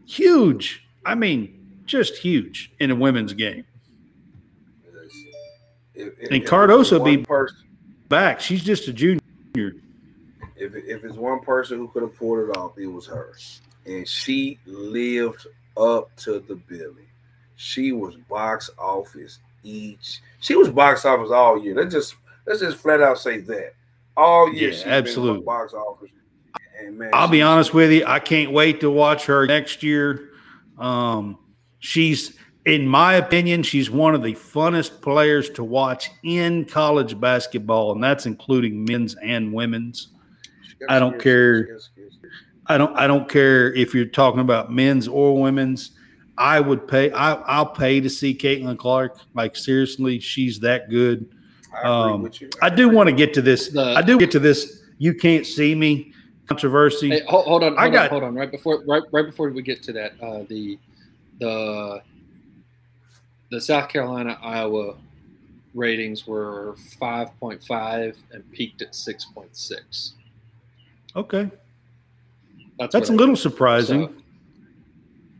huge. 0.05 0.85
I 1.05 1.15
mean, 1.15 1.81
just 1.85 2.17
huge 2.17 2.71
in 2.79 2.91
a 2.91 2.95
women's 2.95 3.33
game. 3.33 3.65
If, 5.93 6.13
if, 6.19 6.31
and 6.31 6.43
Cardoso 6.43 7.03
be 7.03 7.17
person, 7.17 7.57
back. 8.07 8.39
She's 8.39 8.63
just 8.63 8.87
a 8.87 8.93
junior. 8.93 9.21
If 9.55 10.75
if 10.75 11.03
it's 11.03 11.15
one 11.15 11.39
person 11.39 11.77
who 11.77 11.87
could 11.87 12.03
have 12.03 12.15
pulled 12.15 12.49
it 12.49 12.57
off, 12.57 12.77
it 12.77 12.87
was 12.87 13.07
her, 13.07 13.33
and 13.85 14.07
she 14.07 14.59
lived 14.65 15.47
up 15.77 16.15
to 16.17 16.39
the 16.39 16.55
billing. 16.55 17.07
She 17.55 17.91
was 17.91 18.15
box 18.15 18.69
office 18.77 19.39
each. 19.63 20.21
She 20.39 20.55
was 20.55 20.69
box 20.69 21.05
office 21.05 21.31
all 21.31 21.61
year. 21.61 21.75
Let's 21.75 21.93
just 21.93 22.15
let's 22.45 22.59
just 22.59 22.77
flat 22.77 23.01
out 23.01 23.19
say 23.19 23.39
that 23.41 23.73
all 24.15 24.51
year. 24.53 24.71
Yeah, 24.71 24.87
absolutely. 24.87 25.43
box 25.43 25.73
office. 25.73 26.09
And 26.79 26.97
man, 26.97 27.09
I'll 27.13 27.27
be 27.27 27.41
honest 27.41 27.73
with 27.73 27.91
you. 27.91 28.05
I 28.05 28.19
can't 28.19 28.51
wait 28.51 28.81
to 28.81 28.91
watch 28.91 29.25
her 29.25 29.47
next 29.47 29.81
year. 29.81 30.29
Um, 30.77 31.39
she's 31.79 32.37
in 32.67 32.85
my 32.85 33.13
opinion, 33.13 33.63
she's 33.63 33.89
one 33.89 34.13
of 34.13 34.21
the 34.21 34.33
funnest 34.33 35.01
players 35.01 35.49
to 35.51 35.63
watch 35.63 36.11
in 36.23 36.65
college 36.65 37.17
basketball, 37.17 37.93
and 37.93 38.03
that's 38.03 38.25
including 38.25 38.83
men's 38.83 39.15
and 39.23 39.53
women's. 39.53 40.09
I 40.89 40.99
don't 40.99 41.17
care. 41.17 41.79
I 42.69 42.77
don't. 42.77 42.95
I 42.95 43.07
don't 43.07 43.29
care 43.29 43.73
if 43.73 43.93
you're 43.93 44.05
talking 44.05 44.41
about 44.41 44.71
men's 44.71 45.07
or 45.07 45.39
women's. 45.39 45.91
I 46.37 46.59
would 46.59 46.87
pay. 46.87 47.11
I, 47.11 47.33
I'll 47.33 47.65
pay 47.65 47.99
to 47.99 48.09
see 48.09 48.35
Caitlin 48.35 48.77
Clark. 48.77 49.19
Like 49.33 49.55
seriously, 49.55 50.19
she's 50.19 50.59
that 50.59 50.89
good. 50.89 51.29
I, 51.73 51.81
um, 51.83 52.31
I, 52.61 52.67
I 52.67 52.69
do 52.69 52.89
want 52.89 53.07
to 53.07 53.15
get 53.15 53.33
to 53.35 53.41
this. 53.41 53.69
The, 53.69 53.81
I 53.81 54.01
do 54.01 54.19
get 54.19 54.31
to 54.31 54.39
this. 54.39 54.81
You 54.97 55.13
can't 55.13 55.45
see 55.45 55.75
me 55.75 56.13
controversy. 56.47 57.09
Hey, 57.09 57.21
hold, 57.27 57.45
hold, 57.45 57.63
on. 57.63 57.75
Hold 57.75 57.79
I 57.79 57.89
got, 57.89 58.03
on, 58.05 58.09
hold 58.09 58.23
on. 58.23 58.35
Right 58.35 58.51
before. 58.51 58.83
Right. 58.85 59.03
Right 59.11 59.25
before 59.25 59.49
we 59.49 59.61
get 59.61 59.81
to 59.83 59.93
that. 59.93 60.13
Uh, 60.21 60.43
the 60.47 60.77
the 61.39 62.01
the 63.49 63.61
South 63.61 63.89
Carolina 63.89 64.37
Iowa 64.41 64.95
ratings 65.73 66.27
were 66.27 66.75
5.5 66.99 68.15
and 68.31 68.51
peaked 68.51 68.81
at 68.81 68.91
6.6. 68.93 70.11
Okay. 71.15 71.49
That's, 72.79 72.93
that's 72.93 73.09
a 73.09 73.13
little 73.13 73.35
surprising. 73.35 74.07
So, 74.07 74.13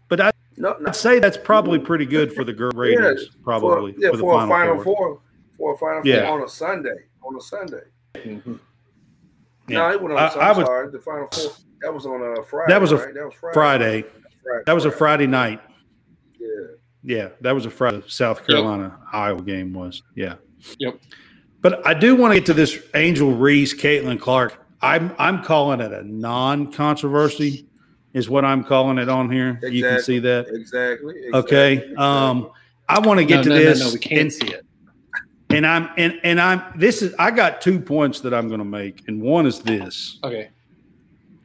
but 0.10 0.21
I, 0.21 0.32
no, 0.58 0.76
no. 0.80 0.88
I'd 0.88 0.95
say 0.95 1.19
that's 1.19 1.38
probably 1.38 1.80
pretty 1.80 2.06
good 2.06 2.34
for 2.34 2.43
the 2.43 2.54
girl 2.54 2.71
ratings, 2.71 3.23
yeah, 3.23 3.30
probably. 3.43 3.93
For, 3.93 4.00
yeah, 4.00 4.12
for, 4.12 4.17
for 4.17 4.43
a 4.43 4.47
Final 4.47 4.84
four. 4.84 4.95
four. 4.95 5.21
For 5.58 5.73
a 5.73 5.78
Final 5.78 6.08
yeah. 6.08 6.28
Four 6.28 6.39
on 6.39 6.45
a 6.45 6.50
Sunday. 6.50 6.97
On 7.23 7.36
a 7.36 7.41
Sunday. 7.41 7.84
Mm-hmm. 8.15 8.56
Yeah. 9.67 9.78
No, 9.78 9.91
it 9.91 10.02
went 10.02 10.17
on. 10.17 10.39
I, 10.39 10.50
I 10.50 10.52
was, 10.52 10.65
sorry, 10.65 10.91
the 10.91 11.00
Final 11.00 11.28
Four. 11.28 11.52
That 11.82 11.93
was 11.93 12.06
on 12.06 12.21
a 12.21 12.43
Friday. 12.43 12.73
That 12.73 12.82
was 12.82 12.91
a 12.91 12.97
right? 12.97 13.13
that 13.13 13.26
was 13.26 13.34
Friday. 13.36 13.54
Friday. 13.54 14.02
Friday. 14.43 14.63
That 14.65 14.73
was 14.73 14.86
a 14.86 14.91
Friday 14.91 15.28
night. 15.28 15.62
Yeah, 17.04 17.30
that 17.41 17.54
was 17.54 17.65
a 17.65 17.69
Friday 17.69 18.04
South 18.08 18.45
Carolina 18.45 18.97
yep. 19.00 19.13
Iowa 19.13 19.41
game 19.41 19.73
was. 19.73 20.02
Yeah. 20.15 20.36
Yep. 20.80 21.00
But 21.62 21.86
I 21.88 21.93
do 21.93 22.15
want 22.15 22.34
to 22.34 22.39
get 22.39 22.47
to 22.47 22.54
this 22.54 22.78
Angel 22.95 23.32
Reese, 23.32 23.73
Caitlin 23.73 24.19
Clark. 24.19 24.62
I'm 24.82 25.16
I'm 25.18 25.44
calling 25.44 25.80
it 25.80 25.92
a 25.92 26.04
non-controversy, 26.04 27.68
is 28.13 28.30
what 28.30 28.46
I'm 28.46 28.63
calling 28.63 28.98
it 28.98 29.10
on 29.10 29.32
here. 29.32 29.52
Exactly. 29.52 29.78
You 29.78 29.84
can 29.84 30.02
see 30.02 30.20
that 30.20 30.48
exactly. 30.50 31.16
exactly. 31.16 31.34
Okay. 31.34 31.74
Exactly. 31.74 31.96
Um, 31.98 32.52
I 32.90 33.00
want 33.00 33.20
to 33.20 33.26
get 33.26 33.38
no, 33.38 33.44
to 33.44 33.50
no, 33.50 33.56
this. 33.56 33.80
No, 33.80 33.88
no, 33.88 33.94
we 33.94 34.00
can't 34.00 34.22
and, 34.22 34.34
see 34.34 34.48
it. 34.48 34.66
And 35.50 35.66
I'm 35.66 35.90
and 35.98 36.20
and 36.24 36.40
I'm 36.40 36.62
this 36.76 37.02
is 37.02 37.16
I 37.18 37.32
got 37.32 37.62
two 37.62 37.80
points 37.80 38.22
that 38.22 38.34
I'm 38.34 38.48
going 38.48 38.60
to 38.60 38.66
make, 38.66 39.08
and 39.08 39.22
one 39.22 39.48
is 39.48 39.60
this. 39.60 40.20
Okay. 40.24 40.50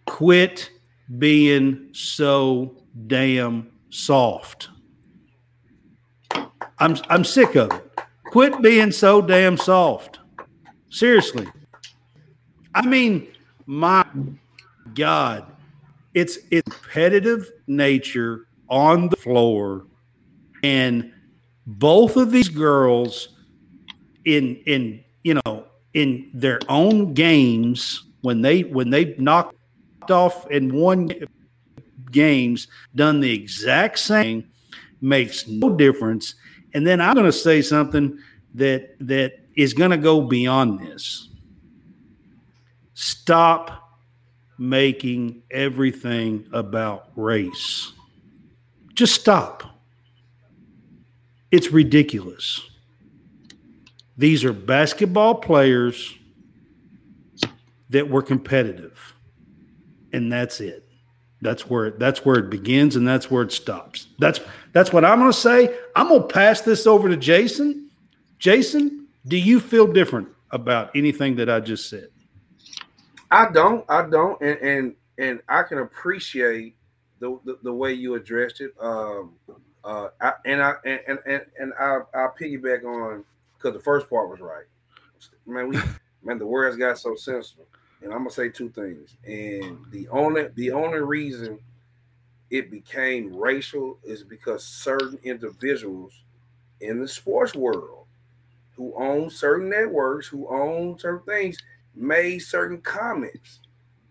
Quit 0.06 0.70
being 1.18 1.88
so 1.92 2.76
damn 3.06 3.70
soft. 3.90 4.68
I'm 6.78 6.96
I'm 7.08 7.24
sick 7.24 7.54
of 7.54 7.72
it. 7.72 7.98
Quit 8.26 8.60
being 8.60 8.92
so 8.92 9.22
damn 9.22 9.56
soft. 9.56 10.18
Seriously. 10.90 11.46
I 12.74 12.86
mean, 12.86 13.28
my 13.66 14.06
God, 14.94 15.46
it's 16.14 16.38
it's 16.50 16.70
competitive 16.70 17.50
nature 17.66 18.46
on 18.68 19.08
the 19.08 19.16
floor, 19.16 19.86
and 20.62 21.12
both 21.66 22.16
of 22.16 22.30
these 22.30 22.48
girls 22.48 23.28
in 24.24 24.56
in 24.66 25.04
you 25.22 25.40
know 25.44 25.66
in 25.94 26.30
their 26.32 26.60
own 26.68 27.14
games 27.14 28.04
when 28.22 28.42
they 28.42 28.62
when 28.62 28.90
they 28.90 29.14
knocked 29.18 29.54
off 30.10 30.50
in 30.50 30.74
one 30.74 31.10
games 32.10 32.68
done 32.94 33.20
the 33.20 33.32
exact 33.32 33.98
same 33.98 34.48
makes 35.00 35.46
no 35.48 35.70
difference 35.70 36.34
and 36.74 36.86
then 36.86 37.00
I'm 37.00 37.14
going 37.14 37.26
to 37.26 37.32
say 37.32 37.62
something 37.62 38.18
that 38.54 38.96
that 39.00 39.40
is 39.56 39.74
going 39.74 39.90
to 39.90 39.96
go 39.96 40.22
beyond 40.22 40.80
this. 40.80 41.28
Stop 43.02 43.98
making 44.58 45.42
everything 45.50 46.46
about 46.52 47.08
race. 47.16 47.90
Just 48.94 49.20
stop. 49.20 49.64
It's 51.50 51.72
ridiculous. 51.72 52.60
These 54.16 54.44
are 54.44 54.52
basketball 54.52 55.34
players 55.34 56.14
that 57.90 58.08
were 58.08 58.22
competitive, 58.22 59.16
and 60.12 60.32
that's 60.32 60.60
it. 60.60 60.88
That's 61.40 61.68
where 61.68 61.90
that's 61.90 62.24
where 62.24 62.36
it 62.36 62.50
begins, 62.50 62.94
and 62.94 63.06
that's 63.06 63.28
where 63.28 63.42
it 63.42 63.50
stops. 63.50 64.06
That's 64.20 64.38
that's 64.70 64.92
what 64.92 65.04
I'm 65.04 65.18
going 65.18 65.32
to 65.32 65.36
say. 65.36 65.76
I'm 65.96 66.06
going 66.06 66.22
to 66.22 66.28
pass 66.28 66.60
this 66.60 66.86
over 66.86 67.08
to 67.08 67.16
Jason. 67.16 67.90
Jason, 68.38 69.08
do 69.26 69.36
you 69.36 69.58
feel 69.58 69.88
different 69.88 70.28
about 70.52 70.94
anything 70.94 71.34
that 71.34 71.50
I 71.50 71.58
just 71.58 71.90
said? 71.90 72.11
I 73.32 73.50
don't. 73.52 73.86
I 73.90 74.08
don't, 74.08 74.42
and 74.42 74.58
and 74.60 74.96
and 75.18 75.40
I 75.48 75.64
can 75.64 75.80
appreciate 75.80 76.76
the 77.20 77.40
the, 77.46 77.58
the 77.64 77.74
way 77.74 77.94
you 77.94 78.16
addressed 78.16 78.62
it. 78.62 78.72
Um, 78.80 79.34
uh, 79.84 80.10
I, 80.20 80.34
and 80.46 80.62
I 80.62 80.74
and 80.86 81.00
and 81.26 81.42
and 81.60 81.74
I 81.80 82.00
I 82.14 82.28
piggyback 82.40 82.84
on 82.84 83.24
because 83.58 83.74
the 83.74 83.82
first 83.82 84.10
part 84.10 84.30
was 84.30 84.40
right. 84.40 84.66
Man, 85.46 85.68
we 85.70 85.78
man, 86.24 86.38
the 86.38 86.46
words 86.46 86.76
got 86.76 86.98
so 86.98 87.16
sensitive. 87.16 87.66
And 88.02 88.12
I'm 88.12 88.20
gonna 88.20 88.32
say 88.32 88.50
two 88.50 88.70
things. 88.70 89.16
And 89.26 89.78
the 89.92 90.08
only 90.10 90.48
the 90.56 90.72
only 90.72 91.00
reason 91.00 91.60
it 92.50 92.70
became 92.70 93.34
racial 93.36 93.98
is 94.04 94.24
because 94.24 94.64
certain 94.64 95.18
individuals 95.24 96.12
in 96.80 97.00
the 97.00 97.08
sports 97.08 97.54
world 97.54 98.06
who 98.76 98.94
own 98.96 99.30
certain 99.30 99.70
networks, 99.70 100.28
who 100.28 100.48
own 100.48 100.98
certain 100.98 101.24
things, 101.26 101.58
made 101.94 102.38
certain 102.38 102.80
comments 102.80 103.60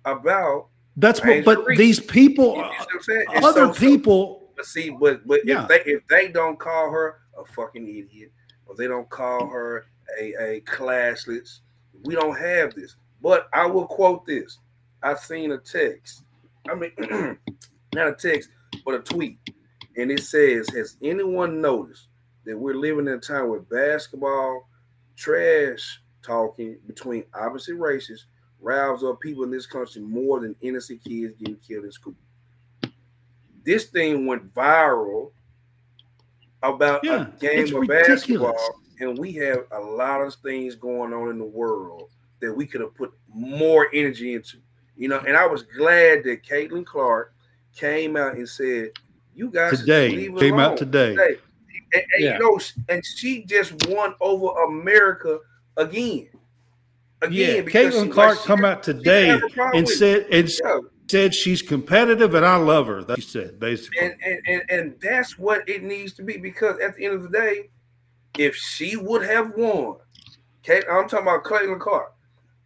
about 0.06 0.68
that's 0.98 1.24
what 1.24 1.46
but 1.46 1.66
these 1.78 2.00
people 2.00 2.56
you 2.56 2.62
know 2.62 3.48
other 3.48 3.74
so, 3.74 3.80
people 3.80 4.40
so, 4.42 4.54
but 4.58 4.66
see 4.66 4.90
but 4.90 5.26
but 5.28 5.40
yeah. 5.46 5.64
if 5.64 5.68
they 5.68 5.92
if 5.92 6.08
they 6.08 6.28
don't 6.28 6.60
call 6.60 6.92
her 6.92 7.22
a 7.38 7.46
fucking 7.54 7.88
idiot 7.88 8.32
or 8.66 8.76
they 8.76 8.88
don't 8.88 9.10
call 9.10 9.48
her 9.48 9.86
a, 10.20 10.34
a 10.40 10.62
classless 10.62 11.60
we 12.04 12.14
don't 12.16 12.38
have 12.38 12.74
this 12.76 12.96
but 13.22 13.48
I 13.54 13.66
will 13.66 13.86
quote 13.86 14.26
this. 14.26 14.58
I've 15.04 15.20
seen 15.20 15.52
a 15.52 15.58
text. 15.58 16.24
I 16.70 16.76
mean, 16.76 16.92
not 17.94 18.08
a 18.08 18.16
text, 18.16 18.50
but 18.84 18.96
a 18.96 19.00
tweet. 19.00 19.38
And 19.98 20.12
it 20.12 20.24
says, 20.24 20.68
Has 20.70 20.98
anyone 21.02 21.62
noticed 21.62 22.08
that 22.46 22.58
we're 22.58 22.76
living 22.76 23.08
in 23.08 23.14
a 23.14 23.20
time 23.20 23.50
where 23.50 23.60
basketball 23.60 24.68
trash 25.16 26.02
talking 26.22 26.78
between 26.88 27.24
opposite 27.34 27.76
races 27.76 28.26
riles 28.60 29.04
up 29.04 29.20
people 29.20 29.44
in 29.44 29.52
this 29.52 29.66
country 29.66 30.02
more 30.02 30.40
than 30.40 30.56
innocent 30.62 31.04
kids 31.04 31.34
getting 31.38 31.58
killed 31.58 31.86
in 31.86 31.92
school? 31.92 32.16
This 33.64 33.86
thing 33.86 34.26
went 34.26 34.54
viral 34.54 35.32
about 36.64 37.04
yeah, 37.04 37.28
a 37.28 37.40
game 37.40 37.66
of 37.76 37.82
ridiculous. 37.82 38.22
basketball, 38.22 38.82
and 39.00 39.18
we 39.18 39.34
have 39.34 39.66
a 39.72 39.80
lot 39.80 40.22
of 40.22 40.34
things 40.36 40.76
going 40.76 41.14
on 41.14 41.30
in 41.30 41.38
the 41.38 41.46
world 41.46 42.10
that 42.40 42.54
we 42.54 42.66
could 42.66 42.82
have 42.82 42.96
put 42.96 43.14
more 43.34 43.88
energy 43.94 44.34
into. 44.34 44.58
You 44.98 45.08
know, 45.08 45.20
and 45.20 45.38
I 45.38 45.48
was 45.48 45.64
glad 45.64 46.24
that 46.26 46.44
Caitlin 46.44 46.86
Clark 46.86 47.34
came 47.76 48.16
out 48.16 48.36
and 48.36 48.48
said, 48.48 48.92
"You 49.36 49.50
guys 49.50 49.80
today 49.80 50.12
came 50.12 50.54
alone. 50.54 50.60
out 50.60 50.78
today." 50.78 51.16
today. 51.16 51.38
And, 51.94 52.04
and 52.14 52.24
yeah. 52.24 52.34
you 52.34 52.40
know, 52.40 52.60
and 52.90 53.06
she 53.06 53.44
just 53.44 53.88
won 53.88 54.16
over 54.22 54.48
America 54.64 55.40
again. 55.78 56.30
Again, 57.22 57.66
yeah, 57.66 57.72
Caitlin 57.72 58.12
Clark 58.12 58.38
like, 58.38 58.46
come 58.46 58.66
out 58.66 58.82
today 58.82 59.40
and 59.76 59.88
said 59.88 60.26
and 60.32 60.50
yeah. 60.50 60.80
said 61.08 61.36
she's 61.36 61.62
competitive 61.62 62.34
and 62.34 62.44
I 62.44 62.56
love 62.56 62.88
her. 62.88 63.04
That 63.04 63.18
she 63.18 63.22
said 63.22 63.60
basically, 63.60 64.08
and, 64.08 64.16
and 64.26 64.42
and 64.48 64.64
and 64.70 64.96
that's 65.02 65.38
what 65.38 65.68
it 65.70 65.84
needs 65.84 66.14
to 66.14 66.24
be 66.24 66.38
because 66.38 66.80
at 66.80 66.96
the 66.96 67.06
end 67.06 67.14
of 67.14 67.22
the 67.22 67.30
day, 67.30 67.70
if 68.40 68.56
she 68.56 68.96
would 68.96 69.24
have 69.24 69.54
won, 69.56 69.98
Kate, 70.64 70.84
I'm 70.90 71.08
talking 71.08 71.28
about 71.28 71.44
Caitlin 71.44 71.80
Clark. 71.80 72.12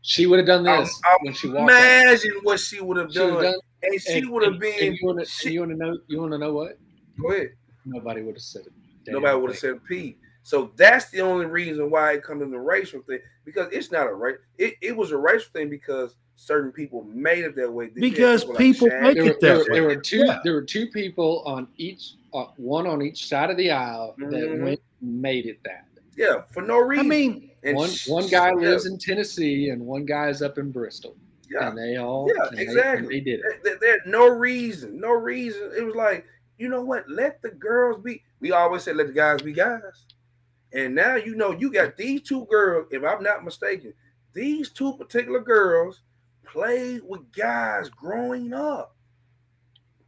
She 0.02 0.28
would 0.28 0.38
have 0.38 0.46
done 0.46 0.64
this 0.64 1.02
I'm, 1.04 1.18
when 1.24 1.34
she 1.34 1.48
walked. 1.50 1.72
Imagine 1.72 2.34
out. 2.38 2.46
what 2.46 2.60
she 2.60 2.80
would 2.80 2.98
have 2.98 3.12
done. 3.12 3.42
done. 3.42 3.56
and 3.82 4.00
she 4.00 4.24
would 4.26 4.44
have 4.44 4.60
been. 4.60 4.76
And 4.80 4.96
you 4.96 5.08
want 5.08 5.20
to 5.20 5.76
know? 5.76 5.98
You 6.08 6.22
want 6.22 6.32
to 6.32 6.38
know 6.38 6.54
what? 6.54 6.78
Go 7.20 7.32
ahead. 7.32 7.50
Nobody 7.86 8.22
would 8.22 8.36
have 8.36 8.42
said 8.42 8.68
it. 8.68 8.74
Nobody 9.08 9.36
would 9.38 9.50
have 9.50 9.60
said 9.60 9.84
Pete. 9.86 10.20
So 10.46 10.72
that's 10.76 11.10
the 11.10 11.22
only 11.22 11.48
reason 11.48 11.90
why 11.90 12.12
it 12.12 12.22
comes 12.22 12.44
in 12.44 12.52
the 12.52 12.60
racial 12.60 13.02
thing 13.02 13.18
because 13.46 13.68
it's 13.72 13.92
not 13.92 14.06
a 14.06 14.14
race. 14.14 14.38
It, 14.60 14.76
it 14.80 14.96
was 14.96 15.10
a 15.10 15.18
racial 15.18 15.50
thing 15.52 15.72
because 15.72 16.18
certain 16.36 16.72
people 16.72 17.04
made 17.06 17.44
it 17.46 17.56
that 17.56 17.74
way. 17.74 17.88
Because 17.88 18.44
people, 18.44 18.58
people 18.58 19.02
make 19.02 19.18
it 19.18 19.42
that 19.42 19.58
way. 19.58 19.66
There 19.72 19.84
were 19.86 19.96
two. 19.96 20.20
Yeah. 20.20 20.40
There 20.44 20.54
were 20.54 20.62
two 20.62 20.86
people 20.92 21.42
on 21.48 21.68
each, 21.78 22.18
uh, 22.32 22.46
one 22.58 22.86
on 22.86 23.02
each 23.02 23.28
side 23.28 23.50
of 23.50 23.58
the 23.58 23.72
aisle 23.72 24.14
that 24.20 24.30
mm-hmm. 24.30 24.64
went 24.64 24.82
made 25.02 25.48
it 25.48 25.64
that. 25.64 25.88
Yeah, 26.16 26.44
for 26.52 26.62
no 26.62 26.78
reason. 26.78 27.08
I 27.08 27.10
mean, 27.10 27.50
and 27.64 27.76
one 27.76 27.90
one 28.06 28.28
guy 28.28 28.52
lives 28.52 28.86
in 28.86 29.00
Tennessee 29.00 29.70
and 29.70 29.82
one 29.84 30.06
guy 30.06 30.30
is 30.30 30.44
up 30.44 30.60
in 30.60 30.72
Bristol. 30.72 31.16
Yeah, 31.50 31.70
and 31.70 31.78
they 31.78 31.98
all 31.98 32.32
yeah 32.32 32.62
exactly. 32.62 33.08
They, 33.08 33.14
they 33.16 33.20
did 33.20 33.40
it. 33.40 33.64
There, 33.64 33.78
there, 33.82 34.02
no 34.06 34.28
reason, 34.28 35.00
no 35.00 35.10
reason. 35.10 35.72
It 35.76 35.84
was 35.84 35.96
like 35.96 36.24
you 36.60 36.70
know 36.70 36.84
what? 36.84 37.10
Let 37.10 37.42
the 37.42 37.50
girls 37.50 38.00
be. 38.04 38.22
We 38.40 38.52
always 38.52 38.84
said 38.84 38.96
let 38.96 39.08
the 39.08 39.14
guys 39.14 39.42
be 39.42 39.52
guys. 39.52 39.82
And 40.76 40.94
now 40.94 41.16
you 41.16 41.36
know 41.36 41.52
you 41.52 41.72
got 41.72 41.96
these 41.96 42.22
two 42.22 42.46
girls. 42.46 42.88
If 42.92 43.04
I'm 43.04 43.24
not 43.24 43.46
mistaken, 43.46 43.94
these 44.34 44.70
two 44.70 44.96
particular 44.98 45.40
girls 45.40 46.02
played 46.44 47.02
with 47.08 47.32
guys 47.32 47.90
growing 47.90 48.54
up. 48.54 48.96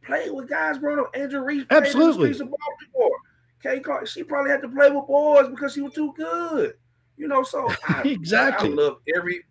Played 0.04 0.32
with 0.32 0.48
guys 0.48 0.78
growing 0.78 1.00
up. 1.00 1.10
Angel 1.16 1.40
Reese 1.40 1.64
absolutely. 1.70 2.28
Played 2.28 2.32
in 2.32 2.38
the 2.38 2.44
of 2.44 2.50
Baltimore. 2.50 3.16
Kay 3.62 3.80
Clark, 3.80 4.06
she 4.06 4.22
probably 4.22 4.50
had 4.50 4.62
to 4.62 4.68
play 4.68 4.90
with 4.90 5.06
boys 5.06 5.48
because 5.48 5.72
she 5.72 5.80
was 5.80 5.94
too 5.94 6.12
good. 6.16 6.74
You 7.16 7.28
know, 7.28 7.42
so 7.42 7.68
I, 7.88 8.02
exactly. 8.02 8.70
I, 8.70 8.74
love 8.74 8.98
every. 9.16 9.42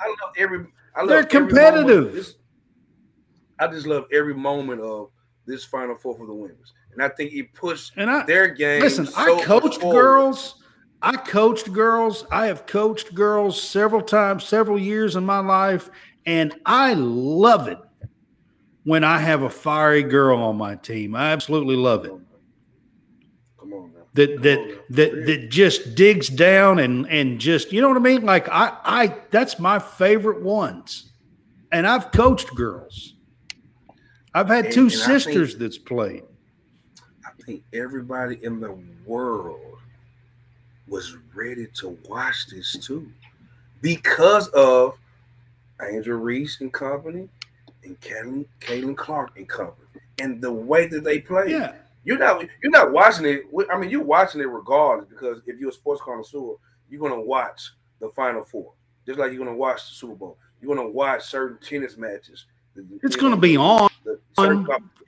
I 0.00 0.08
love 0.08 0.32
every. 0.38 0.66
I 0.96 1.00
love 1.00 1.08
They're 1.08 1.24
competitive. 1.24 2.14
This, 2.14 2.36
I 3.58 3.68
just 3.68 3.86
love 3.86 4.06
every 4.10 4.34
moment 4.34 4.80
of 4.80 5.10
this 5.46 5.64
Final 5.64 5.96
Four 5.96 6.16
for 6.16 6.26
the 6.26 6.34
women's, 6.34 6.72
and 6.92 7.02
I 7.02 7.10
think 7.10 7.32
it 7.34 7.52
pushed 7.52 7.92
and 7.96 8.10
I, 8.10 8.24
their 8.24 8.48
game. 8.48 8.80
Listen, 8.80 9.06
so 9.06 9.38
I 9.38 9.44
coached 9.44 9.80
girls. 9.80 10.61
I 11.02 11.16
coached 11.16 11.72
girls. 11.72 12.24
I 12.30 12.46
have 12.46 12.66
coached 12.66 13.14
girls 13.14 13.60
several 13.60 14.02
times, 14.02 14.44
several 14.44 14.78
years 14.78 15.16
in 15.16 15.26
my 15.26 15.40
life, 15.40 15.90
and 16.26 16.54
I 16.64 16.94
love 16.94 17.68
it 17.68 17.78
when 18.84 19.04
I 19.04 19.18
have 19.18 19.42
a 19.42 19.50
fiery 19.50 20.02
girl 20.02 20.38
on 20.38 20.56
my 20.56 20.76
team. 20.76 21.14
I 21.14 21.32
absolutely 21.32 21.76
love 21.76 22.04
it 22.04 22.12
that 24.14 24.42
that 24.42 24.84
that 24.90 25.26
that 25.26 25.50
just 25.50 25.94
digs 25.94 26.28
down 26.28 26.78
and 26.78 27.08
and 27.08 27.38
just 27.38 27.72
you 27.72 27.80
know 27.80 27.88
what 27.88 27.96
I 27.96 28.00
mean. 28.00 28.22
Like 28.22 28.48
I 28.48 28.76
I 28.84 29.16
that's 29.30 29.58
my 29.58 29.78
favorite 29.78 30.42
ones, 30.42 31.12
and 31.70 31.86
I've 31.86 32.12
coached 32.12 32.54
girls. 32.54 33.14
I've 34.34 34.48
had 34.48 34.66
and, 34.66 34.74
two 34.74 34.82
and 34.82 34.92
sisters 34.92 35.50
think, 35.50 35.60
that's 35.60 35.78
played. 35.78 36.24
I 37.24 37.30
think 37.44 37.64
everybody 37.72 38.38
in 38.42 38.60
the 38.60 38.78
world 39.06 39.71
was 40.88 41.16
ready 41.34 41.66
to 41.74 41.98
watch 42.08 42.46
this 42.48 42.72
too, 42.72 43.10
because 43.80 44.48
of 44.48 44.98
Angel 45.82 46.16
Reese 46.16 46.60
and 46.60 46.72
company, 46.72 47.28
and 47.84 48.00
Caitlin, 48.00 48.46
Caitlin 48.60 48.96
Clark 48.96 49.36
and 49.36 49.48
company, 49.48 49.88
and 50.20 50.40
the 50.40 50.52
way 50.52 50.86
that 50.86 51.04
they 51.04 51.20
play. 51.20 51.46
Yeah 51.48 51.74
you're 52.04 52.18
not 52.18 52.44
you're 52.62 52.72
not 52.72 52.92
watching 52.92 53.26
it. 53.26 53.44
I 53.70 53.78
mean, 53.78 53.90
you're 53.90 54.02
watching 54.02 54.40
it 54.40 54.48
regardless 54.48 55.08
because 55.08 55.40
if 55.46 55.58
you're 55.58 55.70
a 55.70 55.72
sports 55.72 56.02
connoisseur, 56.02 56.54
you're 56.88 57.00
gonna 57.00 57.20
watch 57.20 57.72
the 58.00 58.10
Final 58.10 58.42
Four, 58.42 58.72
just 59.06 59.18
like 59.18 59.32
you're 59.32 59.44
gonna 59.44 59.56
watch 59.56 59.88
the 59.88 59.94
Super 59.94 60.14
Bowl. 60.14 60.38
You're 60.60 60.74
gonna 60.74 60.88
watch 60.88 61.22
certain 61.22 61.58
tennis 61.58 61.96
matches. 61.96 62.46
It's 63.02 63.16
gonna 63.16 63.36
be 63.36 63.56
on 63.56 63.90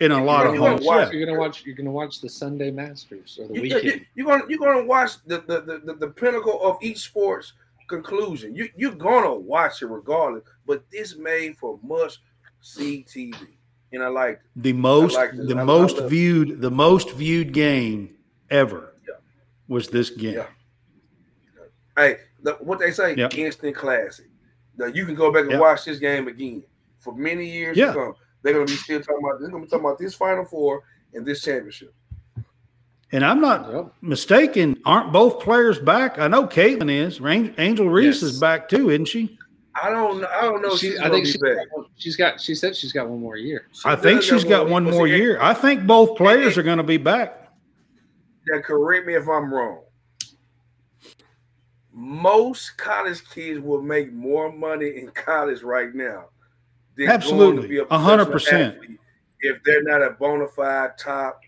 in 0.00 0.12
a 0.12 0.22
lot 0.22 0.46
of 0.46 0.56
homes. 0.56 0.84
Watch, 0.84 1.12
You're 1.12 1.26
gonna 1.26 1.38
watch. 1.38 1.64
You're 1.64 1.74
gonna 1.74 1.90
watch 1.90 2.20
the 2.20 2.28
Sunday 2.28 2.70
Masters 2.70 3.38
or 3.40 3.48
the 3.48 3.60
weekend. 3.60 4.06
You're 4.14 4.26
gonna 4.26 4.44
you're 4.48 4.58
gonna 4.58 4.84
watch 4.84 5.12
the 5.26 5.38
the, 5.46 5.60
the, 5.84 5.94
the 5.94 6.08
pinnacle 6.08 6.62
of 6.62 6.76
each 6.82 6.98
sports 6.98 7.52
conclusion. 7.88 8.54
You 8.54 8.68
you're 8.76 8.94
gonna 8.94 9.34
watch 9.34 9.82
it 9.82 9.86
regardless. 9.86 10.44
But 10.66 10.84
this 10.90 11.16
made 11.16 11.56
for 11.58 11.78
must 11.82 12.20
see 12.60 13.04
TV 13.08 13.34
and 13.92 14.02
I 14.02 14.08
liked 14.08 14.44
it. 14.44 14.62
the 14.62 14.72
most 14.72 15.14
the 15.14 15.56
I, 15.56 15.64
most 15.64 15.98
I 15.98 16.08
viewed 16.08 16.60
the 16.60 16.70
most 16.70 17.12
viewed 17.12 17.52
game 17.52 18.14
ever 18.50 18.94
yeah. 19.06 19.14
was 19.68 19.88
this 19.88 20.10
game. 20.10 20.34
Yeah. 20.34 20.46
Hey, 21.96 22.16
the, 22.42 22.54
what 22.54 22.80
they 22.80 22.90
say, 22.90 23.14
yep. 23.14 23.34
instant 23.34 23.76
classic. 23.76 24.26
Now 24.76 24.86
you 24.86 25.06
can 25.06 25.14
go 25.14 25.32
back 25.32 25.42
and 25.42 25.52
yep. 25.52 25.60
watch 25.60 25.84
this 25.84 25.98
game 25.98 26.26
again 26.28 26.64
for 27.04 27.14
many 27.14 27.46
years 27.46 27.76
yeah. 27.76 27.86
to 27.86 27.92
come. 27.92 28.14
They're 28.42 28.54
gonna 28.54 28.66
be 28.66 28.72
still 28.72 29.00
talking 29.00 29.22
about. 29.24 29.40
They're 29.40 29.50
gonna 29.50 29.64
be 29.64 29.68
talking 29.68 29.84
about 29.84 29.98
this 29.98 30.14
Final 30.14 30.44
Four 30.44 30.82
and 31.12 31.24
this 31.24 31.42
championship. 31.42 31.94
And 33.12 33.24
I'm 33.24 33.40
not 33.40 33.72
yep. 33.72 33.92
mistaken. 34.00 34.80
Aren't 34.84 35.12
both 35.12 35.40
players 35.40 35.78
back? 35.78 36.18
I 36.18 36.26
know 36.26 36.46
Caitlin 36.48 36.90
is. 36.90 37.20
Angel 37.58 37.88
Reese 37.88 38.22
yes. 38.22 38.22
is 38.22 38.40
back 38.40 38.68
too, 38.68 38.90
isn't 38.90 39.04
she? 39.04 39.38
I 39.80 39.90
don't. 39.90 40.24
I 40.24 40.42
don't 40.42 40.62
know. 40.62 40.76
She, 40.76 40.98
I 40.98 41.08
think 41.10 41.26
she, 41.26 41.38
she's 41.96 42.16
got. 42.16 42.40
She 42.40 42.54
said 42.54 42.74
she's 42.74 42.92
got 42.92 43.08
one 43.08 43.20
more 43.20 43.36
year. 43.36 43.68
She 43.72 43.88
I 43.88 43.96
think 43.96 44.22
she's 44.22 44.44
got 44.44 44.68
one 44.68 44.84
more 44.84 45.06
year. 45.06 45.40
I 45.40 45.54
think 45.54 45.86
both 45.86 46.16
players 46.16 46.58
are 46.58 46.62
going 46.62 46.78
to 46.78 46.84
be 46.84 46.96
back. 46.96 47.52
Yeah, 48.50 48.60
correct 48.60 49.06
me 49.06 49.14
if 49.14 49.28
I'm 49.28 49.52
wrong. 49.52 49.80
most 51.92 52.76
college 52.76 53.22
kids 53.30 53.60
will 53.60 53.80
make 53.80 54.12
more 54.12 54.52
money 54.52 54.96
in 54.96 55.08
college 55.12 55.62
right 55.62 55.94
now. 55.94 56.26
Than 56.96 57.06
going 57.06 57.08
to 57.08 57.14
Absolutely, 57.14 57.68
be 57.68 57.78
a 57.78 57.84
a 57.84 57.98
hundred 57.98 58.26
professional 58.30 58.72
percent. 58.72 58.98
If 59.40 59.62
they're 59.64 59.82
not 59.82 60.02
a 60.02 60.10
bona 60.10 60.48
fide 60.48 60.96
top 60.98 61.40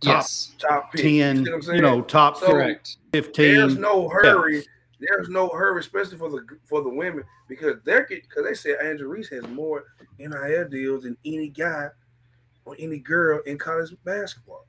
Top 0.00 0.14
yes, 0.16 0.52
top 0.58 0.92
pick. 0.92 1.04
You 1.04 1.20
Ten, 1.20 1.44
see 1.44 1.50
what 1.52 1.68
I'm 1.68 1.74
you 1.76 1.82
know, 1.82 2.00
top 2.00 2.38
So, 2.38 2.46
correct. 2.46 2.96
There's 3.12 3.76
no 3.76 4.08
hurry. 4.08 4.64
There's 4.98 5.28
no 5.28 5.48
hurry, 5.50 5.78
especially 5.80 6.16
for 6.16 6.30
the 6.30 6.42
for 6.64 6.80
the 6.82 6.88
women, 6.88 7.22
because 7.50 7.76
they're 7.84 8.06
because 8.08 8.44
they 8.44 8.54
say 8.54 8.76
Angel 8.82 9.08
Reese 9.08 9.28
has 9.28 9.46
more 9.48 9.84
NIL 10.18 10.68
deals 10.70 11.02
than 11.02 11.18
any 11.26 11.48
guy 11.48 11.88
or 12.64 12.76
any 12.78 12.98
girl 12.98 13.40
in 13.44 13.58
college 13.58 13.94
basketball. 14.04 14.66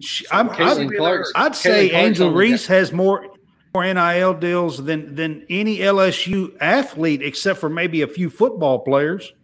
She- 0.00 0.24
So 0.24 0.34
I'm, 0.34 0.46
why 0.48 0.54
I'd, 0.54 0.58
would 0.58 0.86
Caitlin 0.86 0.90
be 0.90 0.96
Clark's- 0.96 1.32
I'd 1.34 1.56
say 1.56 1.90
Clark's 1.90 2.06
Angel 2.06 2.28
only 2.28 2.38
Reese 2.38 2.66
has 2.68 2.90
more 2.90 3.26
more 3.74 3.84
NIL 3.84 4.32
deals 4.32 4.82
than 4.82 5.14
than 5.14 5.44
any 5.50 5.78
LSU 5.80 6.56
athlete, 6.60 7.22
except 7.22 7.60
for 7.60 7.68
maybe 7.68 8.00
a 8.00 8.06
few 8.08 8.30
football 8.30 8.78
players. 8.78 9.34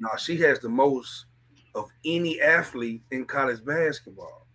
No, 0.00 0.08
she 0.18 0.36
has 0.40 0.58
the 0.60 0.68
most 0.68 1.26
of 1.74 1.88
any 2.04 2.40
athlete 2.40 3.02
in 3.10 3.24
college 3.24 3.64
basketball. 3.64 4.46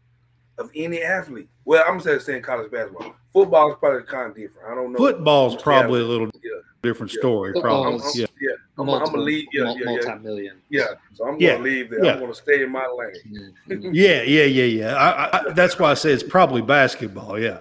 Of 0.57 0.69
any 0.75 1.01
athlete. 1.01 1.47
Well, 1.63 1.83
I'm 1.87 1.99
gonna 1.99 2.19
say 2.19 2.41
college 2.41 2.69
basketball. 2.69 3.15
Football 3.31 3.71
is 3.71 3.77
probably 3.79 4.03
kind 4.03 4.29
of 4.31 4.35
different. 4.35 4.67
I 4.69 4.75
don't 4.75 4.91
know. 4.91 4.97
Football's 4.97 5.55
probably 5.61 6.01
a 6.01 6.03
little 6.03 6.29
Yeah. 6.43 6.51
different 6.83 7.13
Yeah. 7.13 7.19
story. 7.21 7.53
I'm, 7.55 7.61
Probably, 7.61 7.93
I'm- 7.93 8.11
yeah. 8.13 8.25
yeah. 8.41 8.55
I'm, 8.77 8.89
I'm 8.89 9.05
gonna 9.05 9.17
leave. 9.19 9.45
Yeah, 9.53 9.63
yeah, 9.71 9.73
yeah. 9.77 9.85
multi-million. 9.85 10.61
Yeah. 10.69 10.85
So 11.13 11.25
I'm 11.29 11.39
Yeah. 11.39 11.51
gonna 11.53 11.63
leave 11.63 11.89
there. 11.91 12.03
Yeah. 12.03 12.13
I'm 12.15 12.19
gonna 12.19 12.33
stay 12.35 12.61
in 12.63 12.71
my 12.73 12.85
lane. 12.87 13.53
Mhm. 13.69 13.91
Yeah, 13.93 14.21
yeah, 14.23 14.43
yeah, 14.43 14.63
yeah. 14.65 14.95
I, 14.95 15.37
I, 15.49 15.51
that's 15.53 15.79
why 15.79 15.91
I 15.91 15.93
say 15.93 16.11
it's 16.11 16.23
probably 16.23 16.61
basketball. 16.61 17.39
Yeah. 17.39 17.59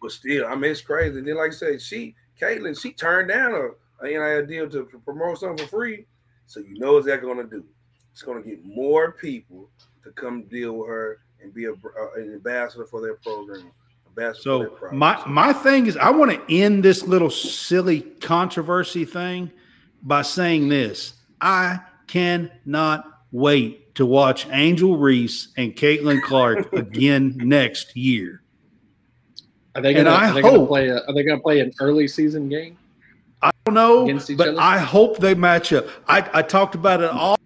But 0.00 0.12
still, 0.12 0.46
I 0.46 0.54
mean, 0.54 0.70
it's 0.70 0.80
crazy. 0.82 1.18
And 1.18 1.26
then, 1.26 1.36
like 1.36 1.50
I 1.50 1.54
said, 1.54 1.82
she, 1.82 2.14
Caitlin, 2.40 2.80
she 2.80 2.92
turned 2.92 3.28
down 3.30 3.54
a, 3.54 4.04
a 4.04 4.08
NIL 4.08 4.46
deal 4.46 4.68
to 4.70 4.84
promote 5.04 5.38
something 5.38 5.66
for 5.66 5.70
free. 5.78 6.06
So 6.52 6.60
you 6.60 6.78
know 6.78 6.92
what's 6.92 7.06
that 7.06 7.22
going 7.22 7.38
to 7.38 7.44
do? 7.44 7.64
It's 8.12 8.20
going 8.20 8.42
to 8.42 8.46
get 8.46 8.62
more 8.62 9.12
people 9.12 9.70
to 10.04 10.10
come 10.10 10.42
deal 10.42 10.74
with 10.74 10.88
her 10.88 11.20
and 11.42 11.54
be 11.54 11.64
a, 11.64 11.72
uh, 11.72 12.12
an 12.16 12.34
ambassador 12.34 12.84
for 12.84 13.00
their 13.00 13.14
program. 13.14 13.72
Ambassador 14.06 14.68
for 14.68 14.80
their 14.80 14.90
So 14.90 14.94
my 14.94 15.22
my 15.26 15.54
thing 15.54 15.86
is, 15.86 15.96
I 15.96 16.10
want 16.10 16.30
to 16.30 16.54
end 16.54 16.84
this 16.84 17.04
little 17.04 17.30
silly 17.30 18.02
controversy 18.02 19.06
thing 19.06 19.50
by 20.02 20.20
saying 20.20 20.68
this: 20.68 21.14
I 21.40 21.80
cannot 22.06 23.22
wait 23.30 23.94
to 23.94 24.04
watch 24.04 24.46
Angel 24.50 24.98
Reese 24.98 25.54
and 25.56 25.74
Caitlin 25.74 26.20
Clark 26.22 26.70
again 26.74 27.34
next 27.38 27.96
year. 27.96 28.42
Are 29.74 29.80
they 29.80 29.94
gonna? 29.94 30.10
I 30.10 30.28
are 30.28 30.34
they 30.34 30.42
gonna 30.42 30.66
play? 30.66 30.88
A, 30.88 30.98
are 30.98 31.14
they 31.14 31.22
gonna 31.22 31.40
play 31.40 31.60
an 31.60 31.72
early 31.80 32.06
season 32.06 32.50
game? 32.50 32.76
I 33.42 33.50
don't 33.64 33.74
know, 33.74 34.06
but 34.36 34.48
other? 34.48 34.60
I 34.60 34.78
hope 34.78 35.18
they 35.18 35.34
match 35.34 35.72
up. 35.72 35.86
I, 36.06 36.28
I 36.32 36.42
talked 36.42 36.74
about 36.74 37.00
it 37.02 37.10
all, 37.10 37.36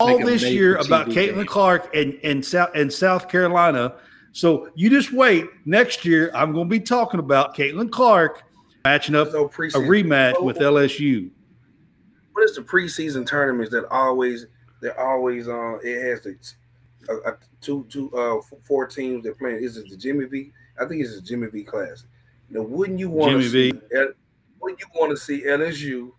all 0.00 0.18
Make 0.18 0.26
this 0.26 0.42
year 0.44 0.76
about 0.76 1.08
TV 1.08 1.14
Caitlin 1.14 1.34
game. 1.34 1.46
Clark 1.46 1.94
and 1.94 2.18
and 2.24 2.44
South 2.44 2.70
and 2.74 2.92
South 2.92 3.28
Carolina. 3.28 3.94
So 4.32 4.70
you 4.74 4.88
just 4.88 5.12
wait. 5.12 5.46
Next 5.66 6.04
year, 6.04 6.30
I'm 6.34 6.52
going 6.52 6.66
to 6.66 6.70
be 6.70 6.80
talking 6.80 7.20
about 7.20 7.54
Caitlin 7.54 7.90
Clark 7.90 8.42
matching 8.84 9.14
up 9.14 9.30
So 9.30 9.44
a 9.44 9.48
rematch 9.48 10.34
Well, 10.34 10.44
with 10.44 10.56
LSU. 10.58 11.30
what 12.32 12.44
is 12.44 12.56
the 12.56 12.62
preseason 12.62 13.26
tournaments 13.26 13.70
that 13.72 13.86
always 13.90 14.46
they're 14.80 14.98
always 14.98 15.48
on? 15.48 15.80
it 15.84 16.02
has 16.02 16.22
the 16.22 16.36
uh, 17.10 17.28
uh, 17.28 17.32
two 17.60 17.84
two 17.90 18.10
uh 18.16 18.40
four 18.66 18.86
teams 18.86 19.24
that 19.24 19.38
playing. 19.38 19.62
Is 19.62 19.76
it 19.76 19.88
the 19.90 19.96
Jimmy 19.96 20.24
V? 20.24 20.50
I 20.80 20.86
think 20.86 21.02
it's 21.02 21.14
the 21.14 21.20
Jimmy 21.20 21.48
V 21.48 21.62
class. 21.62 22.04
Now, 22.48 22.62
wouldn't 22.62 22.98
you 22.98 23.10
want 23.10 23.32
Jimmy 23.32 23.44
to 23.44 23.48
V. 23.50 23.70
see? 23.72 23.96
L- 23.98 24.12
wouldn't 24.62 24.80
you 24.80 24.86
want 24.94 25.10
to 25.10 25.16
see 25.16 25.42
LSU 25.42 26.12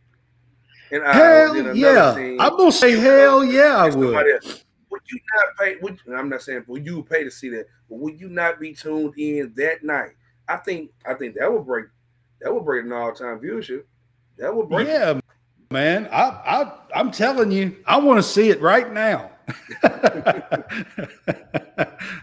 and 0.92 1.04
Iowa? 1.04 1.14
Hell 1.14 1.54
then 1.54 1.66
another 1.68 1.80
yeah! 1.80 2.14
team? 2.16 2.42
I'm 2.42 2.58
gonna 2.58 2.72
say 2.72 2.92
hell 2.92 3.44
yeah, 3.44 3.78
I 3.78 3.88
and 3.88 3.96
would. 3.96 4.16
else? 4.16 4.66
Would 4.90 5.02
you 5.10 5.20
not 5.36 5.46
pay? 5.60 5.78
Would, 5.82 6.00
I'm 6.16 6.30
not 6.30 6.42
saying 6.42 6.66
would 6.68 6.86
you 6.86 7.04
pay 7.04 7.24
to 7.24 7.32
see 7.32 7.50
that, 7.50 7.66
but 7.90 8.00
would 8.00 8.20
you 8.20 8.30
not 8.30 8.60
be 8.60 8.74
tuned 8.74 9.14
in 9.18 9.54
that 9.56 9.84
night? 9.84 10.12
I 10.48 10.58
think 10.58 10.92
I 11.08 11.14
think 11.14 11.36
that 11.36 11.52
would 11.52 11.66
break 11.66 11.86
that 12.42 12.54
would 12.54 12.66
break 12.66 12.86
an 12.86 12.92
all 12.92 13.14
time 13.14 13.40
viewership. 13.40 13.84
That 14.38 14.54
would 14.54 14.70
break. 14.70 14.88
Yeah, 14.88 15.20
man. 15.72 16.08
I 16.12 16.24
I 16.46 16.72
I'm 16.96 17.12
telling 17.12 17.52
you, 17.52 17.78
I 17.88 17.98
want 17.98 18.20
to 18.20 18.24
see 18.24 18.50
it 18.50 18.62
right 18.62 18.92
now. 18.92 19.32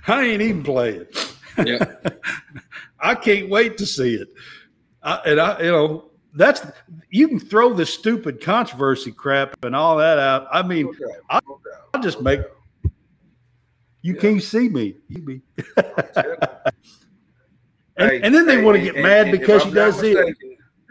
I 0.07 0.23
ain't 0.23 0.43
even 0.43 0.63
playing. 0.63 1.07
Yeah. 1.65 1.85
I 3.01 3.15
can't 3.15 3.49
wait 3.49 3.79
to 3.79 3.87
see 3.87 4.15
it. 4.15 4.29
I, 5.03 5.21
and 5.27 5.41
I, 5.41 5.63
you 5.63 5.73
know, 5.73 6.10
that's 6.35 6.63
you 7.11 7.29
can 7.29 7.41
throw 7.41 7.73
the 7.75 7.85
stupid 7.87 8.41
controversy 8.43 9.13
crap 9.13 9.65
and 9.65 9.75
all 9.75 9.97
that 9.97 10.19
out. 10.19 10.47
I 10.53 10.63
mean, 10.63 10.87
No 10.87 10.93
doubt, 10.93 11.17
I- 11.31 11.41
no 11.47 11.61
I'll 11.95 12.03
just 12.03 12.19
no 12.19 12.25
make- 12.25 12.41
you 14.03 14.15
Yeah. 14.15 14.21
can't 14.21 14.43
see 14.43 14.69
me. 14.69 14.97
You 15.09 15.23
be. 15.23 15.43
Hey, 17.99 18.17
And, 18.17 18.27
and 18.27 18.35
then 18.35 18.47
they 18.47 18.57
hey, 18.57 18.63
want 18.65 18.77
to 18.81 18.87
and- 18.87 18.95
get 18.95 19.03
mad 19.03 19.29
and 19.29 19.39
because 19.39 19.63
I'm 19.63 19.69
she 19.69 19.75
not 19.75 19.87
does 19.93 20.03
it. 20.03 20.37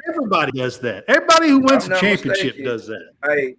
Everybody 0.07 0.51
does 0.51 0.79
that. 0.79 1.03
Everybody 1.07 1.49
who 1.49 1.59
wins 1.59 1.85
a 1.85 1.89
championship 1.99 2.57
mistaken. 2.57 2.65
does 2.65 2.85
that. 2.87 3.09
Hey, 3.23 3.55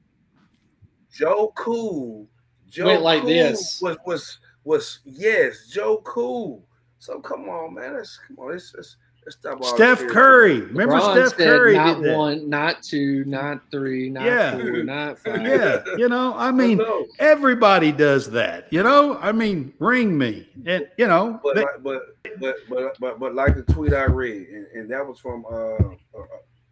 Joe 1.12 1.52
Cool. 1.56 2.28
Joe 2.68 2.86
Went 2.86 3.02
like 3.02 3.20
Cool 3.22 3.28
this. 3.30 3.80
was 3.82 3.96
was 4.06 4.38
was 4.64 5.00
yes, 5.04 5.66
Joe 5.68 6.00
Cool. 6.04 6.64
So 6.98 7.18
come 7.20 7.48
on, 7.48 7.74
man. 7.74 7.94
Let's 7.94 8.18
come 8.28 8.38
on. 8.38 8.58
Stop. 8.58 8.84
all 8.84 8.96
Steph 9.28 10.00
this 10.00 10.10
Curry. 10.10 10.60
Remember 10.62 10.94
LeBron 10.94 11.12
Steph 11.12 11.38
said 11.38 11.48
Curry 11.48 11.74
not 11.76 11.96
did 11.96 12.04
that. 12.10 12.16
one, 12.16 12.48
not 12.48 12.82
two, 12.82 13.24
not 13.26 13.60
three, 13.70 14.08
not 14.10 14.24
Yeah. 14.24 14.52
four, 14.58 14.82
not 14.84 15.18
five. 15.18 15.42
Yeah, 15.42 15.82
you 15.96 16.08
know, 16.08 16.34
I 16.36 16.50
mean, 16.50 16.78
no. 16.78 17.06
everybody 17.18 17.92
does 17.92 18.30
that. 18.30 18.72
You 18.72 18.82
know, 18.82 19.18
I 19.18 19.32
mean, 19.32 19.72
ring 19.78 20.16
me, 20.16 20.48
and 20.66 20.88
you 20.96 21.06
know, 21.06 21.40
But 21.42 21.54
they- 21.54 21.62
like, 21.62 21.82
but 21.82 22.02
but 22.38 22.56
but 22.68 22.98
but 22.98 23.18
but 23.20 23.34
like 23.34 23.54
the 23.56 23.72
tweet 23.72 23.92
I 23.92 24.04
read, 24.04 24.48
and, 24.48 24.66
and 24.74 24.90
that 24.90 25.06
was 25.06 25.18
from 25.18 25.44
uh, 25.46 26.18
uh 26.18 26.26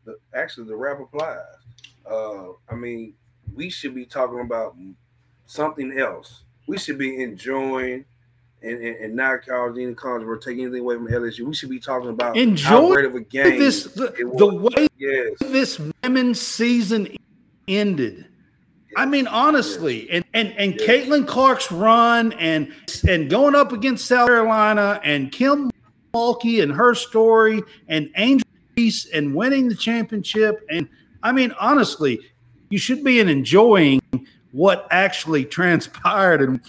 the 0.05 0.17
actually 0.35 0.67
the 0.69 0.77
rap 0.77 1.01
applies. 1.01 1.39
Uh, 2.11 2.53
I 2.71 2.75
mean, 2.75 3.15
we 3.55 3.69
should 3.69 3.95
be 3.95 4.07
talking 4.07 4.41
about 4.41 4.75
something 5.47 5.99
else. 5.99 6.45
We 6.67 6.79
should 6.79 6.99
be 6.99 7.23
enjoying 7.23 8.05
and, 8.63 8.73
and, 8.73 8.97
and 8.97 9.17
not 9.17 9.47
causing 9.47 9.85
any 9.85 9.95
controversy, 9.95 10.51
taking 10.51 10.65
anything 10.65 10.81
away 10.81 10.97
from 10.97 11.07
LSU. 11.07 11.47
We 11.47 11.55
should 11.55 11.71
be 11.71 11.79
talking 11.79 12.11
about 12.11 12.37
how 12.37 12.43
Enjoy 12.43 12.93
great 12.93 13.05
of 13.05 13.15
a 13.15 13.21
game 13.21 13.59
this 13.59 13.85
the, 13.85 14.13
the 14.37 14.47
way 14.47 14.89
Yes, 14.99 15.35
this 15.41 15.81
women's 16.03 16.41
season 16.41 17.17
ended. 17.69 18.27
I 18.97 19.07
mean, 19.07 19.27
honestly, 19.27 20.11
and 20.11 20.25
and 20.35 20.53
and 20.59 20.75
Yes. 20.79 20.89
Caitlin 20.89 21.27
Clark's 21.27 21.71
run 21.71 22.33
and 22.33 22.73
and 23.09 23.31
going 23.31 23.55
up 23.55 23.73
against 23.73 24.07
South 24.07 24.27
Carolina 24.27 25.01
and 25.05 25.31
Kim 25.31 25.71
Mulkey 26.15 26.63
and 26.63 26.73
her 26.73 26.95
story 26.95 27.63
and 27.87 28.11
Angel 28.17 28.49
Reese 28.77 29.07
and 29.11 29.35
winning 29.35 29.69
the 29.69 29.75
championship 29.75 30.65
and 30.71 30.89
I 31.23 31.33
mean, 31.33 31.53
honestly, 31.61 32.21
you 32.71 32.79
should 32.79 33.03
be 33.05 33.21
enjoying 33.21 34.01
what 34.53 34.87
actually 34.91 35.45
transpired 35.59 36.41
and 36.41 36.61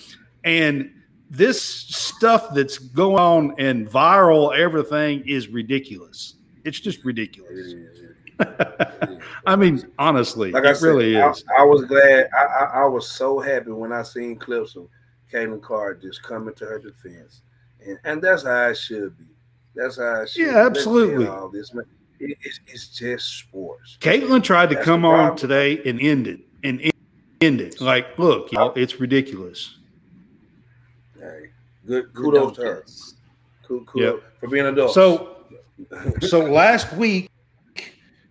and 0.44 0.92
this 1.30 1.62
stuff 1.62 2.54
that's 2.54 2.78
going 2.78 3.20
on 3.20 3.56
and 3.60 3.88
viral 3.88 4.58
everything 4.58 5.24
is 5.28 5.48
ridiculous. 5.48 6.36
It's 6.64 6.80
just 6.80 7.04
ridiculous. 7.06 7.76
I 9.46 9.56
mean, 9.56 9.86
honestly, 10.00 10.52
like 10.52 10.66
I 10.66 10.72
it 10.72 10.76
said, 10.76 10.88
really 10.88 11.18
I, 11.18 11.30
is. 11.30 11.44
I 11.58 11.64
was 11.64 11.86
glad. 11.86 12.30
I, 12.34 12.44
I, 12.44 12.64
I 12.82 12.86
was 12.86 13.10
so 13.10 13.40
happy 13.40 13.72
when 13.72 13.92
I 13.92 14.02
seen 14.04 14.38
clips 14.38 14.76
of 14.76 14.88
Caitlin 15.32 15.62
Clark 15.62 16.02
just 16.02 16.24
coming 16.24 16.54
to 16.56 16.66
her 16.66 16.80
defense, 16.80 17.42
and 17.86 18.00
and 18.06 18.22
that's 18.22 18.44
how 18.44 18.70
it 18.70 18.78
should 18.78 19.18
be. 19.18 19.26
That's 19.76 19.98
how 19.98 20.22
it 20.22 20.30
should. 20.30 20.48
Yeah, 20.48 20.54
be. 20.54 20.60
Absolutely. 20.60 21.28
All 21.28 21.50
this, 21.50 21.74
man. 21.74 21.86
It, 22.20 22.38
it's, 22.42 22.60
it's 22.68 22.88
just 22.90 23.40
sports. 23.40 23.98
Caitlin 24.00 24.44
tried 24.44 24.70
to 24.70 24.76
That's 24.76 24.86
come 24.86 25.06
on 25.06 25.36
today 25.36 25.82
and 25.86 26.00
end 26.00 26.28
it 26.28 26.42
and 26.64 26.82
en- 26.82 26.92
end 27.42 27.62
it. 27.62 27.80
Like, 27.82 28.18
look, 28.18 28.52
y'all, 28.52 28.74
it's 28.76 29.00
ridiculous. 29.00 29.79
Good 31.90 32.14
kudos 32.14 32.56
to 32.58 32.62
her. 32.62 32.86
Kudos, 33.68 33.88
kudos 33.88 34.22
for 34.40 34.48
being 34.48 34.68
an 34.68 34.74
adult. 34.74 34.94
So, 34.94 35.38
so 36.22 36.42
last 36.42 36.94
week 36.94 37.32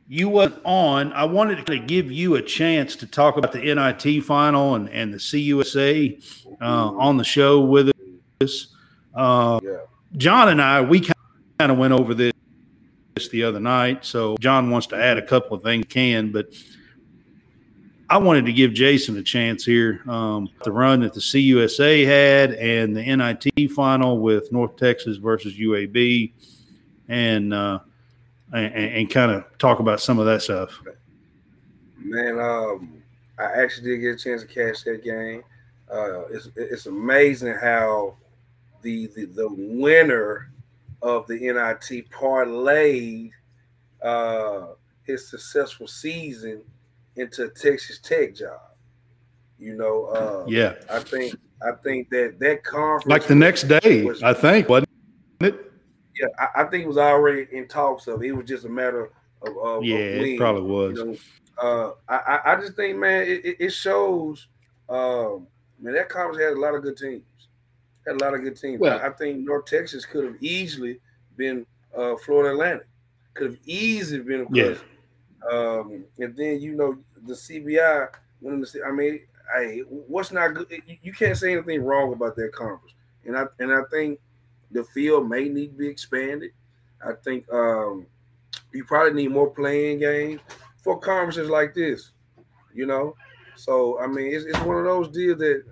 you 0.06 0.28
were 0.28 0.52
on. 0.64 1.12
I 1.12 1.24
wanted 1.24 1.66
to 1.66 1.80
give 1.80 2.12
you 2.12 2.36
a 2.36 2.42
chance 2.42 2.94
to 2.94 3.06
talk 3.06 3.36
about 3.36 3.50
the 3.50 3.58
NIT 3.58 4.22
final 4.22 4.76
and 4.76 4.88
and 4.90 5.12
the 5.12 5.18
CUSA 5.18 6.22
uh, 6.60 6.64
on 6.64 7.16
the 7.16 7.24
show 7.24 7.60
with 7.60 7.90
us. 8.40 8.68
Uh, 9.12 9.58
yeah, 9.64 9.78
John 10.16 10.50
and 10.50 10.62
I, 10.62 10.80
we 10.80 11.00
kind 11.00 11.72
of 11.72 11.78
went 11.78 11.94
over 11.94 12.14
this 12.14 12.32
the 13.32 13.42
other 13.42 13.58
night. 13.58 14.04
So 14.04 14.36
John 14.38 14.70
wants 14.70 14.86
to 14.88 14.96
add 14.96 15.18
a 15.18 15.26
couple 15.26 15.56
of 15.56 15.64
things, 15.64 15.86
can, 15.88 16.30
but 16.30 16.54
I 18.10 18.16
wanted 18.16 18.46
to 18.46 18.52
give 18.52 18.72
Jason 18.72 19.18
a 19.18 19.22
chance 19.22 19.64
here. 19.64 20.02
Um, 20.08 20.48
the 20.64 20.72
run 20.72 21.00
that 21.00 21.12
the 21.12 21.20
CUSA 21.20 22.06
had 22.06 22.52
and 22.52 22.96
the 22.96 23.02
NIT 23.02 23.72
final 23.72 24.18
with 24.18 24.50
North 24.50 24.76
Texas 24.76 25.18
versus 25.18 25.54
UAB. 25.54 26.32
And 27.08 27.52
uh, 27.52 27.80
and, 28.52 28.74
and 28.74 29.10
kind 29.10 29.32
of 29.32 29.44
talk 29.58 29.80
about 29.80 30.00
some 30.00 30.18
of 30.18 30.26
that 30.26 30.42
stuff. 30.42 30.80
Man, 31.98 32.38
um, 32.38 33.02
I 33.38 33.44
actually 33.44 33.90
did 33.90 33.98
get 33.98 34.14
a 34.14 34.16
chance 34.16 34.42
to 34.42 34.48
catch 34.48 34.84
that 34.84 35.04
game. 35.04 35.42
Uh, 35.90 36.26
it's 36.28 36.48
it's 36.56 36.86
amazing 36.86 37.54
how 37.54 38.16
the, 38.82 39.06
the 39.08 39.26
the 39.26 39.48
winner 39.50 40.50
of 41.02 41.26
the 41.26 41.38
NIT 41.38 42.10
parlayed 42.10 43.30
uh, 44.02 44.68
his 45.04 45.28
successful 45.28 45.86
season 45.86 46.62
into 47.18 47.44
a 47.44 47.48
Texas 47.48 47.98
Tech 47.98 48.34
job. 48.34 48.60
You 49.58 49.74
know, 49.74 50.04
uh, 50.06 50.44
yeah, 50.46 50.74
I 50.88 51.00
think 51.00 51.34
I 51.62 51.72
think 51.82 52.10
that 52.10 52.36
that 52.38 52.62
conference, 52.62 53.06
like 53.06 53.26
the 53.26 53.34
next 53.34 53.64
day, 53.64 54.04
was, 54.04 54.22
I 54.22 54.32
think, 54.32 54.68
wasn't 54.68 54.88
it? 55.40 55.72
Yeah, 56.18 56.28
I, 56.38 56.62
I, 56.62 56.64
think 56.64 56.84
it 56.84 56.88
was 56.88 56.98
already 56.98 57.46
in 57.52 57.66
talks 57.66 58.06
of. 58.06 58.22
It 58.22 58.32
was 58.32 58.46
just 58.46 58.64
a 58.64 58.68
matter 58.68 59.10
of, 59.42 59.56
of 59.58 59.84
yeah, 59.84 59.96
of 59.96 60.22
it 60.22 60.38
probably 60.38 60.62
was. 60.62 60.98
You 60.98 61.04
know, 61.04 61.16
uh, 61.60 61.92
I 62.08 62.52
I 62.52 62.60
just 62.60 62.76
think, 62.76 62.98
man, 62.98 63.24
it, 63.26 63.56
it 63.58 63.70
shows. 63.70 64.46
Um, 64.88 65.48
man, 65.80 65.94
that 65.94 66.08
conference 66.08 66.40
had 66.40 66.52
a 66.52 66.60
lot 66.60 66.74
of 66.74 66.82
good 66.82 66.96
teams. 66.96 67.24
Had 68.06 68.20
a 68.20 68.24
lot 68.24 68.34
of 68.34 68.42
good 68.42 68.56
teams. 68.56 68.78
Well, 68.78 69.00
I, 69.00 69.08
I 69.08 69.10
think 69.10 69.40
North 69.40 69.66
Texas 69.66 70.06
could 70.06 70.24
have 70.24 70.36
easily 70.40 71.00
been 71.36 71.66
uh, 71.96 72.14
Florida 72.24 72.52
Atlantic. 72.52 72.86
Could 73.34 73.50
have 73.50 73.60
easily 73.64 74.22
been. 74.22 74.46
Yeah. 74.52 74.74
Um, 75.50 76.04
and 76.18 76.36
then 76.36 76.60
you 76.60 76.74
know 76.74 76.98
the 77.26 77.34
CBI. 77.34 78.08
When 78.40 78.60
the, 78.60 78.82
I 78.86 78.92
mean, 78.92 79.20
hey, 79.56 79.80
what's 79.80 80.32
not 80.32 80.54
good? 80.54 80.66
You 81.02 81.12
can't 81.12 81.36
say 81.36 81.52
anything 81.52 81.82
wrong 81.82 82.12
about 82.12 82.36
that 82.36 82.52
conference. 82.52 82.94
And 83.24 83.36
I 83.36 83.44
and 83.58 83.72
I 83.72 83.82
think 83.90 84.20
the 84.70 84.84
field 84.84 85.28
may 85.28 85.48
need 85.48 85.72
to 85.72 85.78
be 85.78 85.88
expanded. 85.88 86.52
I 87.04 87.12
think 87.24 87.50
um, 87.52 88.06
you 88.72 88.84
probably 88.84 89.22
need 89.22 89.30
more 89.30 89.50
playing 89.50 90.00
games 90.00 90.40
for 90.78 90.98
conferences 90.98 91.48
like 91.48 91.74
this. 91.74 92.10
You 92.74 92.86
know, 92.86 93.16
so 93.56 93.98
I 94.00 94.06
mean, 94.06 94.32
it's, 94.32 94.44
it's 94.44 94.60
one 94.60 94.78
of 94.78 94.84
those 94.84 95.08
deals 95.08 95.38
that, 95.38 95.64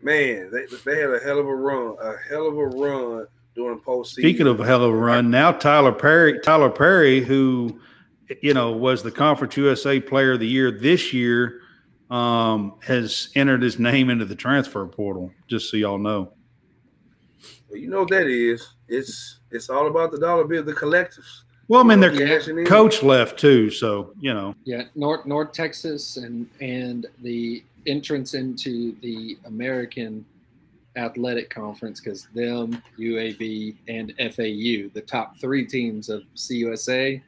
man, 0.00 0.50
they, 0.52 0.66
they 0.84 1.00
had 1.00 1.10
a 1.10 1.18
hell 1.18 1.38
of 1.40 1.46
a 1.46 1.54
run, 1.54 1.96
a 2.00 2.14
hell 2.28 2.46
of 2.46 2.56
a 2.56 2.66
run 2.66 3.26
during 3.54 3.80
postseason. 3.80 4.20
Speaking 4.20 4.46
of 4.46 4.60
a 4.60 4.64
hell 4.64 4.84
of 4.84 4.92
a 4.92 4.96
run, 4.96 5.30
now 5.30 5.50
Tylor 5.50 5.92
Perry, 5.92 6.38
Tylor 6.40 6.70
Perry, 6.70 7.20
who 7.20 7.80
you 8.42 8.54
know 8.54 8.72
was 8.72 9.02
the 9.02 9.10
Conference 9.10 9.56
USA 9.56 10.00
Player 10.00 10.32
of 10.32 10.40
the 10.40 10.46
Year 10.46 10.70
this 10.70 11.12
year 11.12 11.60
um, 12.10 12.74
has 12.82 13.30
entered 13.34 13.62
his 13.62 13.78
name 13.78 14.10
into 14.10 14.24
the 14.24 14.36
transfer 14.36 14.86
portal. 14.86 15.32
Just 15.48 15.70
so 15.70 15.76
y'all 15.76 15.98
know. 15.98 16.32
Well, 17.68 17.78
you 17.78 17.88
know 17.88 18.00
what 18.00 18.10
that 18.10 18.26
is. 18.26 18.74
It's 18.88 19.40
it's 19.50 19.70
all 19.70 19.86
about 19.86 20.12
the 20.12 20.18
dollar 20.18 20.44
bill, 20.44 20.62
the 20.62 20.72
collectives. 20.72 21.42
Well, 21.68 21.80
I 21.80 21.84
mean, 21.84 21.98
their 21.98 22.64
coach 22.64 23.02
left 23.02 23.40
too, 23.40 23.70
so 23.70 24.12
you 24.20 24.32
know. 24.32 24.54
Yeah, 24.64 24.84
North 24.94 25.26
North 25.26 25.52
Texas 25.52 26.16
and 26.16 26.48
and 26.60 27.06
the 27.22 27.64
entrance 27.86 28.34
into 28.34 28.94
the 29.00 29.36
American 29.46 30.24
Athletic 30.96 31.50
Conference 31.50 32.00
because 32.00 32.26
them, 32.34 32.82
UAB, 32.98 33.76
and 33.88 34.14
FAU, 34.18 34.90
the 34.94 35.04
top 35.06 35.38
three 35.38 35.66
teams 35.66 36.08
of 36.08 36.22
CUSA, 36.36 37.20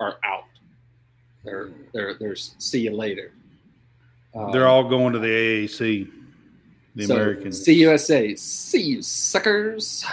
are 0.00 0.16
out. 0.24 0.44
They're 1.44 1.70
they're 1.92 2.14
they're 2.14 2.36
see 2.36 2.80
you 2.80 2.92
later. 2.92 3.32
Um, 4.34 4.50
They're 4.50 4.66
all 4.66 4.88
going 4.88 5.12
to 5.12 5.18
the 5.20 5.28
AAC, 5.28 6.10
the 6.96 7.06
so 7.06 7.14
American. 7.14 7.48
CUSA, 7.50 8.38
see 8.38 8.82
you 8.82 9.02
suckers. 9.02 10.04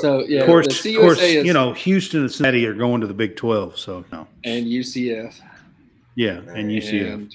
So 0.00 0.24
yeah, 0.26 0.40
of 0.40 0.46
course, 0.46 0.84
of 0.84 0.96
course, 0.96 1.20
is, 1.20 1.46
you 1.46 1.52
know, 1.52 1.72
Houston 1.72 2.20
and 2.20 2.30
Cincinnati 2.30 2.66
are 2.66 2.74
going 2.74 3.00
to 3.00 3.06
the 3.06 3.14
Big 3.14 3.36
Twelve, 3.36 3.78
so 3.78 4.04
no. 4.10 4.26
And 4.44 4.66
UCF. 4.66 5.34
Yeah, 6.14 6.38
and 6.38 6.70
UCF. 6.70 7.34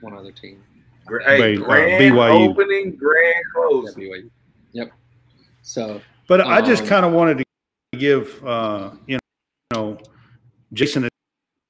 One 0.00 0.14
other 0.14 0.32
team. 0.32 0.62
Hey, 1.26 1.56
uh, 1.56 1.60
grand 1.60 2.14
BYU. 2.14 2.50
opening, 2.50 2.96
grand 2.96 3.44
closing. 3.54 4.02
Yeah, 4.02 4.16
yep. 4.72 4.92
So, 5.62 6.00
but 6.28 6.40
um, 6.40 6.48
I 6.48 6.60
just 6.60 6.82
um, 6.82 6.88
kind 6.88 7.06
of 7.06 7.12
wanted 7.12 7.38
to 7.38 7.44
give 7.98 8.44
uh, 8.44 8.90
you 9.06 9.18
know 9.72 9.98
Jason 10.72 11.08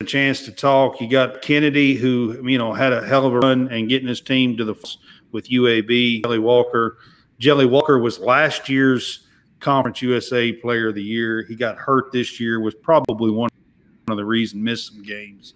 a 0.00 0.04
chance 0.04 0.44
to 0.44 0.52
talk. 0.52 1.00
You 1.00 1.08
got 1.08 1.42
Kennedy, 1.42 1.94
who 1.94 2.46
you 2.48 2.58
know 2.58 2.72
had 2.72 2.92
a 2.92 3.06
hell 3.06 3.26
of 3.26 3.34
a 3.34 3.38
run 3.38 3.68
and 3.68 3.88
getting 3.88 4.08
his 4.08 4.20
team 4.20 4.56
to 4.56 4.64
the 4.64 4.96
with 5.32 5.48
UAB. 5.48 6.22
Jelly 6.22 6.38
Walker, 6.38 6.98
Jelly 7.38 7.66
Walker 7.66 7.98
was 7.98 8.18
last 8.18 8.68
year's 8.68 9.26
Conference 9.60 10.02
USA 10.02 10.52
Player 10.52 10.88
of 10.88 10.94
the 10.94 11.02
Year. 11.02 11.44
He 11.48 11.56
got 11.56 11.76
hurt 11.76 12.12
this 12.12 12.38
year. 12.38 12.60
Was 12.60 12.74
probably 12.74 13.30
one 13.30 13.50
of 14.08 14.16
the 14.16 14.24
reasons 14.24 14.62
missed 14.62 14.92
some 14.92 15.02
games. 15.02 15.54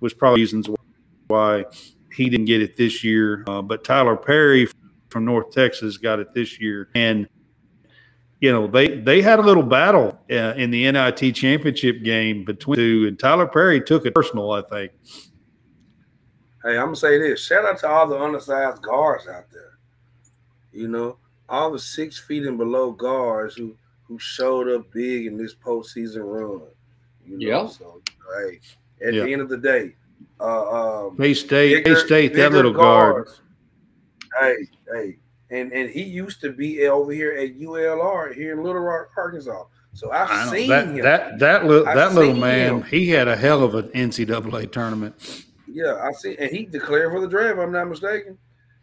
Was 0.00 0.14
probably 0.14 0.40
reasons 0.40 0.68
why 1.28 1.64
he 2.12 2.28
didn't 2.28 2.46
get 2.46 2.62
it 2.62 2.76
this 2.76 3.04
year. 3.04 3.44
Uh, 3.46 3.62
but 3.62 3.84
Tylor 3.84 4.16
Perry 4.16 4.68
from 5.10 5.24
North 5.24 5.52
Texas 5.52 5.96
got 5.96 6.18
it 6.18 6.34
this 6.34 6.60
year, 6.60 6.88
and 6.94 7.28
you 8.40 8.50
know 8.50 8.66
they 8.66 8.96
they 8.96 9.22
had 9.22 9.38
a 9.38 9.42
little 9.42 9.62
battle 9.62 10.18
uh, 10.30 10.54
in 10.56 10.70
the 10.70 10.90
NIT 10.90 11.34
championship 11.34 12.02
game 12.02 12.44
between 12.44 12.76
two, 12.76 13.04
and 13.06 13.18
Tylor 13.18 13.46
Perry 13.46 13.80
took 13.80 14.06
it 14.06 14.14
personal. 14.14 14.52
I 14.52 14.62
think. 14.62 14.92
Hey, 16.64 16.76
I'm 16.76 16.86
gonna 16.86 16.96
say 16.96 17.18
this: 17.18 17.44
shout 17.44 17.64
out 17.64 17.78
to 17.80 17.88
all 17.88 18.06
the 18.08 18.18
undersized 18.18 18.82
guards 18.82 19.28
out 19.28 19.50
there. 19.50 19.78
You 20.72 20.88
know, 20.88 21.18
all 21.48 21.70
the 21.70 21.78
six 21.78 22.18
feet 22.18 22.46
and 22.46 22.56
below 22.56 22.92
guards 22.92 23.56
who 23.56 23.76
who 24.04 24.18
showed 24.18 24.68
up 24.68 24.90
big 24.92 25.26
in 25.26 25.36
this 25.36 25.54
postseason 25.54 26.22
run. 26.24 26.62
You 27.26 27.38
know, 27.38 27.62
yeah. 27.62 27.66
so 27.68 28.00
hey, 28.38 28.60
at 29.06 29.14
yeah. 29.14 29.24
the 29.24 29.32
end 29.32 29.42
of 29.42 29.48
the 29.48 29.58
day, 29.58 29.94
uh, 30.40 31.06
um, 31.06 31.16
K-State, 31.16 31.84
Bay 31.84 31.94
State, 31.94 32.34
that 32.34 32.52
little 32.52 32.72
guards, 32.72 33.40
guard. 34.38 34.56
Hey, 34.58 34.66
hey, 34.92 35.18
and 35.50 35.72
and 35.72 35.90
he 35.90 36.02
used 36.02 36.40
to 36.42 36.52
be 36.52 36.86
over 36.86 37.12
here 37.12 37.32
at 37.32 37.58
ULR 37.58 38.34
here 38.34 38.52
in 38.52 38.62
Little 38.62 38.82
Rock, 38.82 39.08
Arkansas. 39.16 39.64
So 39.92 40.12
I've 40.12 40.30
I 40.30 40.50
seen 40.50 40.68
that, 40.68 40.86
him. 40.86 40.96
That 41.02 41.38
that 41.40 41.66
little 41.66 41.84
that 41.84 42.14
little 42.14 42.34
man, 42.34 42.76
him. 42.76 42.82
he 42.84 43.08
had 43.08 43.28
a 43.28 43.36
hell 43.36 43.62
of 43.64 43.74
an 43.74 43.88
NCAA 43.88 44.70
tournament. 44.70 45.44
Yeah, 45.66 45.96
I 46.02 46.12
see, 46.12 46.36
and 46.38 46.50
he 46.50 46.66
declared 46.66 47.12
for 47.12 47.20
the 47.20 47.28
draft. 47.28 47.58
I'm 47.58 47.72
not 47.72 47.88
mistaken. 47.88 48.38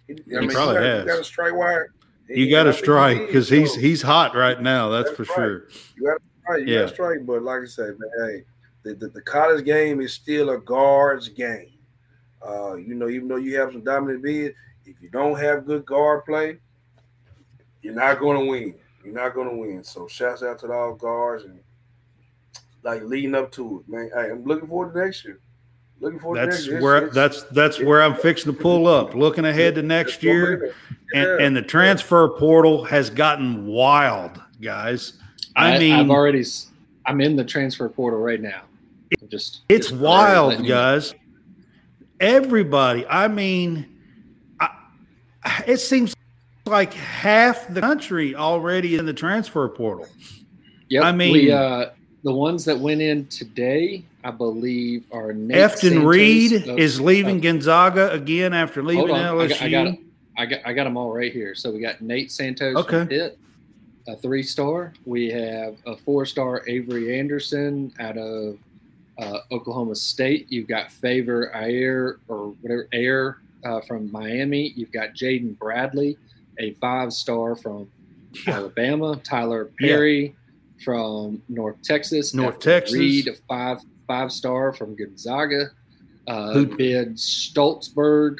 He, 0.08 0.14
I 0.14 0.18
he 0.28 0.40
mean, 0.40 0.50
probably 0.52 0.76
he 0.76 0.82
got, 0.82 0.84
has. 0.84 1.06
got 1.06 1.20
a 1.20 1.24
strike 1.24 1.54
wire. 1.54 1.94
You 2.30 2.50
got 2.50 2.64
to 2.64 2.74
strike 2.74 3.28
because 3.28 3.48
he's 3.48 3.74
he's 3.76 4.02
hot 4.02 4.36
right 4.36 4.62
now. 4.62 4.90
That's, 4.90 5.10
that's 5.10 5.16
for 5.16 5.24
right. 5.24 5.36
sure. 5.36 5.68
You 5.96 6.08
got 6.08 6.18
to 6.18 6.24
strike. 6.42 6.68
You 6.68 6.74
yeah. 6.74 6.80
got 6.82 6.88
to 6.90 6.94
strike. 6.94 7.26
But 7.26 7.44
like 7.44 7.62
I 7.62 7.66
said, 7.66 7.96
man, 7.98 8.10
hey, 8.20 8.44
the, 8.84 8.96
the, 8.96 9.08
the, 9.10 9.22
college 9.22 9.64
game 9.64 10.02
is 10.02 10.14
still 10.14 10.50
a 10.50 10.58
guard's 10.58 11.30
game. 11.30 11.72
Uh, 12.46 12.76
you 12.76 12.96
know, 12.96 13.10
even 13.10 13.28
though 13.28 13.38
you 13.38 13.58
have 13.58 13.72
some 13.72 13.84
dominant 13.84 14.24
bids, 14.24 14.56
if 14.88 15.02
you 15.02 15.10
don't 15.10 15.38
have 15.40 15.66
good 15.66 15.86
guard 15.86 16.26
play, 16.26 16.58
you're 17.82 17.94
not 17.94 18.20
going 18.20 18.40
to 18.40 18.46
win. 18.50 18.76
You're 19.04 19.14
not 19.14 19.36
going 19.36 19.50
to 19.50 19.56
win. 19.56 19.84
So 19.84 20.08
shouts 20.08 20.44
out 20.44 20.60
to 20.60 20.72
all 20.72 20.96
guards 20.96 21.44
and 21.44 21.60
like 22.84 23.04
leading 23.04 23.36
up 23.36 23.52
to 23.54 23.84
it, 23.86 23.92
man. 23.92 24.10
Hey, 24.14 24.32
I'm 24.32 24.46
looking 24.46 24.68
forward 24.68 24.94
to 24.94 25.06
next 25.06 25.26
year. 25.26 25.40
Looking 26.00 26.20
forward 26.20 26.38
that's 26.38 26.66
to 26.66 26.72
next 26.74 26.84
where 26.84 27.06
it's, 27.06 27.16
that's 27.16 27.44
that's 27.44 27.80
where 27.80 28.04
I'm 28.04 28.16
fixing 28.16 28.54
to 28.54 28.60
pull 28.60 28.88
up. 28.88 29.16
Looking 29.16 29.46
ahead 29.46 29.76
to 29.76 29.82
next 29.82 30.24
year, 30.24 30.74
yeah. 31.14 31.22
and, 31.22 31.42
and 31.42 31.56
the 31.56 31.62
transfer 31.62 32.30
portal 32.30 32.84
has 32.86 33.10
gotten 33.10 33.66
wild, 33.66 34.40
guys. 34.62 35.14
I, 35.56 35.76
I 35.76 35.80
mean, 35.80 35.94
I've 35.94 36.12
already 36.12 36.46
I'm 37.06 37.20
in 37.20 37.36
the 37.36 37.44
transfer 37.44 37.90
portal 37.90 38.20
right 38.20 38.42
now. 38.42 38.62
I'm 39.22 39.28
just 39.28 39.62
it's 39.70 39.90
just 39.90 40.00
wild, 40.00 40.68
guys. 40.68 41.16
Everybody, 42.20 43.06
I 43.08 43.28
mean, 43.28 43.86
I, 43.86 43.97
it 45.68 45.78
seems 45.78 46.16
like 46.66 46.94
half 46.94 47.68
the 47.74 47.82
country 47.82 48.36
already 48.36 48.96
in 48.96 49.06
the 49.06 49.14
transfer 49.14 49.68
portal. 49.70 50.08
Yep. 50.90 51.04
I 51.04 51.12
mean, 51.12 51.34
we, 51.34 51.52
uh, 51.52 51.90
the 52.24 52.34
ones 52.34 52.66
that 52.66 52.78
went 52.78 53.02
in 53.02 53.28
today, 53.28 54.04
I 54.24 54.32
believe, 54.32 55.06
are 55.12 55.34
Nate 55.34 55.58
Efton 55.58 55.78
Santos 55.80 56.04
Reid 56.04 56.68
of, 56.68 56.80
is 56.80 57.00
leaving 57.00 57.40
Gonzaga 57.40 58.12
again 58.12 58.54
after 58.54 58.84
leaving 58.84 59.08
LSU. 59.08 59.62
I 59.62 59.70
got, 59.70 59.78
I 59.78 59.86
got, 59.86 59.98
I 60.38 60.46
got, 60.46 60.60
I 60.66 60.74
got 60.74 60.84
them 60.86 60.98
all 60.98 61.14
right 61.14 61.32
here. 61.32 61.56
So 61.56 61.72
we 61.72 61.80
got 61.80 62.02
Nate 62.02 62.32
Santos 62.32 62.76
okay. 62.78 63.00
from 63.00 63.08
Pitt, 63.08 63.40
a 64.08 64.16
three 64.16 64.44
star. 64.44 64.94
We 65.06 65.30
have 65.30 65.76
a 65.86 65.96
four 65.96 66.26
star 66.26 66.64
Avery 66.68 67.20
Anderson 67.20 67.94
out 68.00 68.18
of 68.18 68.58
uh, 69.20 69.40
Oklahoma 69.52 69.96
State. 69.96 70.48
You've 70.50 70.68
got 70.68 70.92
Favour 70.92 71.52
Aire 71.54 72.20
or 72.28 72.50
whatever 72.62 72.88
Aire 72.94 73.38
uh, 73.64 73.82
from 73.82 74.12
Miami. 74.12 74.74
You've 74.76 74.92
got 74.92 75.14
Jaden 75.14 75.58
Bradley 75.58 76.18
a 76.60 76.74
five 76.74 77.14
star 77.14 77.56
from 77.56 77.90
Alabama, 78.48 79.20
Tylor 79.24 79.72
Perry 79.80 80.26
yeah. 80.26 80.84
from 80.84 81.42
North 81.50 81.82
Texas, 81.84 82.34
North 82.34 82.60
Texas, 82.60 82.98
Reid, 82.98 83.28
a 83.28 83.36
five 83.48 83.80
five 84.08 84.32
star 84.32 84.74
from 84.74 84.96
Gonzaga, 84.96 85.72
uh, 86.28 86.64
Ben 86.64 87.16
Shtolzberg 87.16 88.38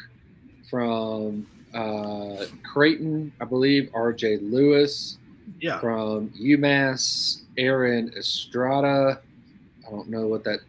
from 0.70 1.46
uh, 1.74 2.44
Creighton, 2.62 3.32
I 3.40 3.44
believe, 3.44 3.90
R.J. 3.94 4.38
Luis 4.38 5.18
Yeah. 5.60 5.78
from 5.80 6.30
UMass, 6.30 7.42
Aaron 7.56 8.12
Estrada. 8.16 9.20
I 9.86 9.90
don't 9.90 10.08
know 10.08 10.26
what 10.26 10.44
that 10.44 10.60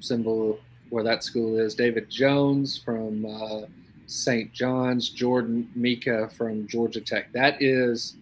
symbol 0.00 0.58
where 0.90 1.04
that 1.04 1.22
school 1.22 1.58
is. 1.58 1.74
David 1.74 2.10
Jones 2.10 2.76
from 2.78 3.24
uh, 3.24 3.62
St. 4.10 4.52
John's. 4.52 5.08
Jordan 5.08 5.68
Mika 5.74 6.28
from 6.36 6.66
Georgia 6.66 7.00
Tech. 7.00 7.32
That 7.32 7.60
is 7.62 8.16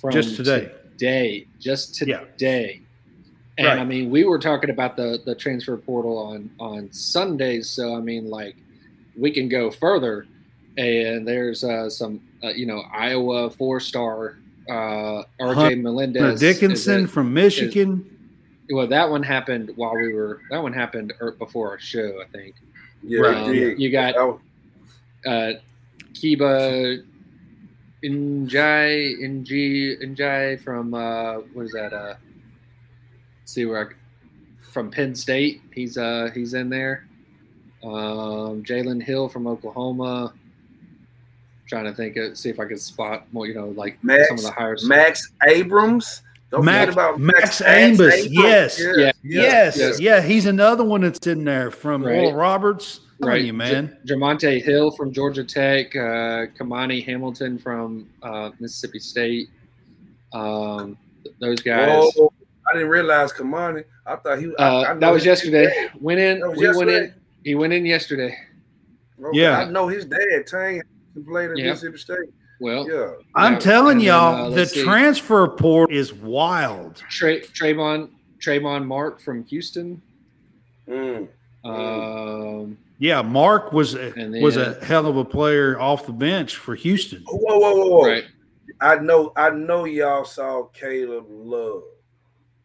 from 0.00 0.12
Just 0.12 0.36
today. 0.36 0.70
Today, 0.98 1.46
just 1.58 2.00
Yeah. 2.06 2.20
today. 2.20 2.82
And 3.58 3.66
Right. 3.66 3.78
I 3.78 3.84
mean, 3.84 4.10
we 4.10 4.24
were 4.24 4.38
talking 4.38 4.70
about 4.70 4.96
the 4.96 5.20
the 5.24 5.34
transfer 5.34 5.76
portal 5.76 6.16
on 6.18 6.50
on 6.60 6.92
Sundays, 6.92 7.68
so 7.70 7.94
I 7.96 8.00
mean, 8.00 8.28
like 8.28 8.56
we 9.16 9.30
can 9.30 9.48
go 9.48 9.70
further. 9.70 10.26
And 10.78 11.28
there's 11.28 11.64
uh, 11.64 11.90
some, 11.90 12.22
uh, 12.42 12.48
you 12.48 12.64
know, 12.64 12.82
Iowa 12.94 13.50
four 13.50 13.78
star 13.78 14.38
uh, 14.70 15.24
RJ 15.38 15.54
Hunter 15.54 15.76
Melendez. 15.76 16.40
Dickinson 16.40 17.04
it- 17.04 17.10
from 17.10 17.32
Michigan. 17.34 18.06
well, 18.70 18.86
that 18.86 19.10
one 19.10 19.22
happened 19.22 19.70
while 19.76 19.94
we 19.94 20.14
were. 20.14 20.40
That 20.50 20.62
one 20.62 20.72
happened 20.72 21.12
er- 21.20 21.32
before 21.38 21.68
our 21.70 21.78
show, 21.78 22.22
I 22.22 22.26
think. 22.36 22.54
Yeah, 23.02 23.20
Um, 23.44 23.52
you 23.54 23.90
got 23.90 24.14
That 24.14 24.24
was- 24.26 24.40
uh, 25.26 25.52
Kiba 26.12 27.02
Injai 28.04 29.20
Nji 29.20 30.02
Njai 30.02 30.60
from 30.60 30.94
uh, 30.94 31.34
what 31.52 31.66
is 31.66 31.72
that? 31.72 31.92
Uh, 31.92 32.14
let's 33.40 33.52
see 33.52 33.64
where 33.64 33.90
I, 33.90 34.70
from 34.72 34.90
Penn 34.90 35.14
State. 35.14 35.62
He's 35.72 35.96
uh 35.98 36.30
he's 36.34 36.54
in 36.54 36.68
there. 36.68 37.06
Um, 37.84 38.62
Jalen 38.62 39.02
Hill 39.02 39.28
from 39.28 39.46
Oklahoma. 39.46 40.32
Trying 41.66 41.84
to 41.84 41.94
think, 41.94 42.16
of, 42.16 42.36
see 42.36 42.50
if 42.50 42.60
I 42.60 42.66
can 42.66 42.78
spot 42.78 43.26
more. 43.32 43.46
You 43.46 43.54
know, 43.54 43.68
like 43.68 44.02
Max- 44.04 44.28
some 44.28 44.38
of 44.38 44.44
the 44.44 44.50
higher. 44.50 44.76
Max 44.84 45.32
Abmas. 45.46 46.20
Don't 46.50 46.66
Max, 46.66 46.92
forget 46.92 46.92
about 46.92 47.18
Max, 47.18 47.62
Abmas. 47.62 47.96
Ambus. 47.96 48.28
Yes. 48.30 48.78
Yeah. 48.78 49.12
Yes. 49.22 49.78
yes. 49.78 50.00
Yeah. 50.00 50.20
He's 50.20 50.44
another 50.46 50.84
one 50.84 51.00
that's 51.00 51.26
in 51.26 51.44
there 51.44 51.70
from 51.70 52.04
Right. 52.04 52.18
Oral 52.18 52.34
Roberts. 52.34 53.00
Right. 53.22 53.28
Right, 53.34 53.44
you, 53.44 53.52
man. 53.52 53.96
J- 54.04 54.14
Jamonte 54.14 54.62
Hill 54.62 54.90
from 54.90 55.12
Georgia 55.12 55.44
Tech, 55.44 55.94
uh, 55.94 56.46
Kamani 56.58 57.04
Hamilton 57.04 57.56
from 57.58 58.08
uh, 58.22 58.50
Mississippi 58.58 58.98
State. 58.98 59.48
Um, 60.32 60.96
th- 61.22 61.34
those 61.40 61.60
guys. 61.60 62.10
Whoa, 62.16 62.32
I 62.68 62.72
didn't 62.74 62.88
realize 62.88 63.32
Kamani. 63.32 63.84
I 64.06 64.16
thought 64.16 64.38
he. 64.40 64.46
I- 64.58 64.62
Uh, 64.64 64.82
I 64.88 64.92
know 64.94 65.00
that 65.00 65.10
was 65.12 65.24
yesterday. 65.24 65.66
dad. 65.66 65.90
Went 66.00 66.18
in. 66.20 66.40
That 66.40 66.48
was 66.50 66.58
we 66.58 66.68
went 66.76 66.90
in. 66.90 67.14
He 67.44 67.54
went 67.54 67.72
in 67.72 67.86
yesterday. 67.86 68.36
Okay, 69.24 69.38
Yeah. 69.38 69.58
I 69.60 69.64
know 69.70 69.86
his 69.86 70.04
dad. 70.04 70.46
Tang 70.46 70.82
played 71.28 71.50
at 71.52 71.58
Yeah. 71.58 71.70
Mississippi 71.70 71.98
State. 71.98 72.28
Well, 72.60 72.88
Yeah. 72.88 73.12
I'm 73.36 73.54
Yeah, 73.54 73.58
telling 73.60 73.96
and 73.98 74.02
y'all, 74.02 74.46
uh, 74.46 74.50
the 74.50 74.66
see. 74.66 74.82
transfer 74.82 75.46
port 75.48 75.92
is 75.92 76.12
wild. 76.12 76.96
Tra- 77.08 77.40
Tramon 77.40 78.08
Tramon 78.40 78.84
Mark 78.84 79.20
from 79.20 79.44
Houston. 79.44 80.02
Mm. 80.88 81.28
Um, 81.64 82.78
Yeah, 82.98 83.22
Mark 83.22 83.72
was 83.72 83.94
a, 83.94 84.12
And 84.18 84.40
was 84.42 84.56
a 84.56 84.82
hell 84.84 85.06
of 85.06 85.16
a 85.16 85.24
player 85.24 85.78
off 85.80 86.06
the 86.06 86.12
bench 86.12 86.56
for 86.56 86.74
Houston. 86.74 87.22
Whoa, 87.26 87.58
whoa, 87.58 87.74
whoa, 87.76 87.86
whoa! 87.98 88.06
right. 88.06 88.24
I 88.80 88.96
know, 88.96 89.32
I 89.36 89.50
know, 89.50 89.84
y'all 89.84 90.24
saw 90.24 90.64
Caleb 90.72 91.26
Love. 91.28 91.82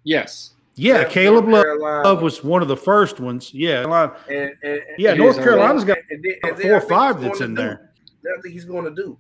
Yes. 0.03 0.53
Yeah, 0.75 1.01
North 1.01 1.09
Caleb 1.11 1.47
Love, 1.47 1.63
Carolina. 1.63 2.15
was 2.21 2.43
one 2.43 2.61
of 2.61 2.67
the 2.67 2.77
first 2.77 3.19
ones. 3.19 3.53
Yeah, 3.53 3.83
And, 3.83 4.11
and, 4.29 4.51
and- 4.63 4.81
yeah. 4.97 5.11
It 5.13 5.17
North 5.17 5.37
Carolina's 5.37 5.83
got 5.83 5.97
and 6.09 6.23
then- 6.23 6.35
and 6.43 6.57
four 6.59 6.73
or 6.75 6.81
five 6.81 7.19
that's 7.21 7.41
in 7.41 7.55
to 7.55 7.61
there. 7.61 7.91
Duke. 8.23 8.37
I 8.37 8.41
think 8.41 8.53
he's 8.53 8.65
going 8.65 8.85
to 8.85 8.91
do. 8.91 9.17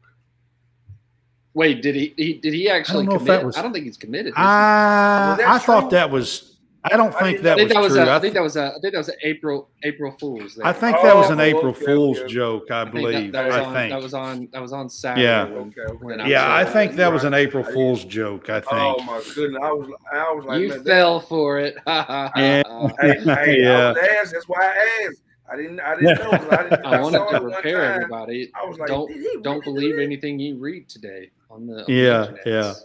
Wait, 1.53 1.81
did 1.81 1.95
he, 1.95 2.13
he 2.17 2.33
did 2.35 2.53
he 2.53 2.69
actually 2.69 3.05
know 3.07 3.13
if 3.13 3.19
commit? 3.21 3.39
that 3.39 3.45
was- 3.45 3.57
I 3.57 3.63
don't 3.63 3.73
think 3.73 3.85
he's 3.85 3.97
committed. 3.97 4.33
I 4.35 5.29
Was 5.31 5.37
that 5.39 5.47
I 5.49 5.57
thought 5.57 5.89
that 5.91 6.11
was. 6.11 6.56
I 6.91 6.97
don't 6.97 7.15
I 7.15 7.19
think 7.19 7.37
didn't 7.37 7.43
that 7.43 7.53
I 7.53 7.55
think 7.57 7.69
was 7.69 7.73
that 7.73 7.81
was 7.81 7.93
true. 7.93 8.01
a, 8.01 8.05
I 8.07 8.15
I, 8.15 8.19
think 8.19 8.33
that 8.33 8.43
was 8.43 8.55
a 8.57 8.65
I 8.67 8.79
think 8.79 8.93
that 8.93 8.97
was 8.97 9.09
an 9.09 9.15
April 9.23 9.69
April 9.83 10.11
Fools. 10.19 10.55
There. 10.55 10.65
I 10.65 10.73
think 10.73 10.97
that 11.01 11.15
was 11.15 11.29
an 11.29 11.39
Oh, 11.39 11.43
April 11.43 11.67
okay, 11.67 11.85
Fool's 11.85 12.19
okay. 12.19 12.27
joke. 12.33 12.71
I 12.71 12.81
I 12.81 12.83
believe. 12.85 13.31
that, 13.31 13.43
that 13.43 13.45
was 13.47 13.55
I 13.55 13.63
on, 13.65 13.73
think. 13.73 13.91
that 13.91 14.01
was 14.01 14.13
on 14.13 14.49
that 14.53 14.61
was 14.61 14.73
on 14.73 14.89
Saturday. 14.89 15.23
Yeah. 15.23 15.43
when- 15.45 15.57
Okay, 15.67 15.81
okay. 15.81 15.93
when 16.05 16.21
I 16.21 16.27
yeah, 16.27 16.45
I 16.45 16.63
was, 16.63 16.73
think 16.73 16.93
that 16.95 17.11
was 17.13 17.23
an 17.23 17.33
April 17.33 17.65
I 17.67 17.71
Fool's 17.71 18.03
joke. 18.05 18.49
I 18.49 18.59
think. 18.61 18.71
Oh 18.73 18.97
my 19.03 19.21
goodness! 19.35 19.61
I 19.63 19.71
was, 19.71 19.89
I 20.13 20.33
was 20.33 20.45
like, 20.45 20.61
you 20.61 20.69
man, 20.69 20.77
that- 20.79 20.85
fell 20.85 21.19
for 21.19 21.59
it. 21.59 21.75
Yeah. 21.87 22.63
Hey, 23.01 23.19
hey, 23.19 23.61
Yeah. 23.63 23.87
I 23.87 23.89
was 23.89 23.97
asked. 23.97 24.31
That's 24.33 24.47
why 24.47 24.61
I 24.63 25.05
asked. 25.07 25.21
I 25.49 25.55
didn't, 25.55 25.79
I 25.79 25.95
didn't 25.95 26.17
know. 26.19 26.29
'cause 26.31 26.47
I, 26.51 26.63
didn't, 26.63 26.85
I 26.85 26.97
I 26.97 27.01
wanted 27.01 27.19
to 27.19 27.25
it 27.37 27.43
one 27.43 27.51
repair 27.53 27.93
everybody. 27.93 28.51
I 28.53 28.65
was 28.65 28.77
like, 28.79 28.89
don't 28.89 29.07
did 29.07 29.43
don't 29.43 29.63
believe 29.63 29.97
anything 29.97 30.37
you 30.39 30.57
read 30.57 30.89
today 30.89 31.29
on 31.49 31.65
the 31.67 31.79
on 31.79 31.85
the 31.87 31.93
Yeah, 31.93 32.27
internets. 32.45 32.83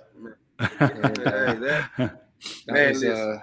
that? 0.58 0.68
Hey, 0.78 1.58
that, 1.58 1.90
That 1.98 2.72
Man, 2.72 2.86
uh, 2.86 2.98
listen. 2.98 3.42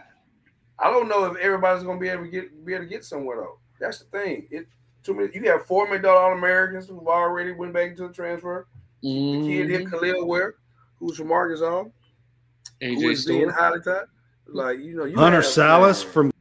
I 0.82 0.90
don't 0.90 1.10
know 1.10 1.26
if 1.26 1.38
everybody's 1.38 1.84
gonna 1.84 2.00
be 2.00 2.08
able 2.10 2.24
to 2.24 2.30
get 2.30 2.66
be 2.66 2.74
able 2.74 2.86
to 2.86 2.90
get 2.90 3.04
somewhere 3.04 3.38
though. 3.38 3.60
That's 3.80 4.00
the 4.00 4.06
thing. 4.06 4.48
It 4.50 4.68
too 5.04 5.14
many. 5.14 5.30
You 5.34 5.50
have 5.52 5.66
four 5.66 5.86
million 5.86 6.04
dollar 6.04 6.32
All 6.32 6.38
Americans 6.38 6.88
who've 6.88 7.08
already 7.08 7.52
went 7.52 7.74
back 7.74 7.92
into 7.92 8.08
the 8.08 8.14
transfer. 8.14 8.68
The 9.02 9.10
kid 9.10 9.70
here, 9.70 9.80
mhm, 9.82 9.92
Khalil 9.92 10.28
Ware, 10.28 10.56
who's 11.00 11.18
from 11.18 11.32
Arkansas, 11.32 11.84
who 11.84 11.92
AJ 12.82 13.12
is 13.12 13.26
being 13.26 13.50
highly 13.50 13.82
touted. 13.82 14.10
Like 14.48 14.80
you 14.80 14.96
know, 14.96 15.06
you 15.06 15.18
Hunter 15.18 15.42
Sallis 15.42 16.04
from 16.04 16.32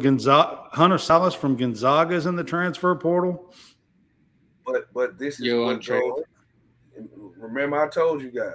Gonzaga. 0.00 0.68
Hunter 0.72 0.96
Sallis 0.96 1.34
from 1.34 1.56
Gonzaga 1.56 2.14
is 2.14 2.26
in 2.26 2.36
the 2.36 2.44
transfer 2.44 2.94
portal. 2.94 3.52
But 4.64 4.92
but 4.92 5.18
this 5.18 5.40
is 5.40 5.46
Yo, 5.46 5.64
what 5.64 5.74
Andre. 5.74 6.00
Joe. 6.00 6.24
Remember, 7.36 7.82
I 7.84 7.88
told 7.88 8.22
you 8.22 8.30
guys, 8.30 8.54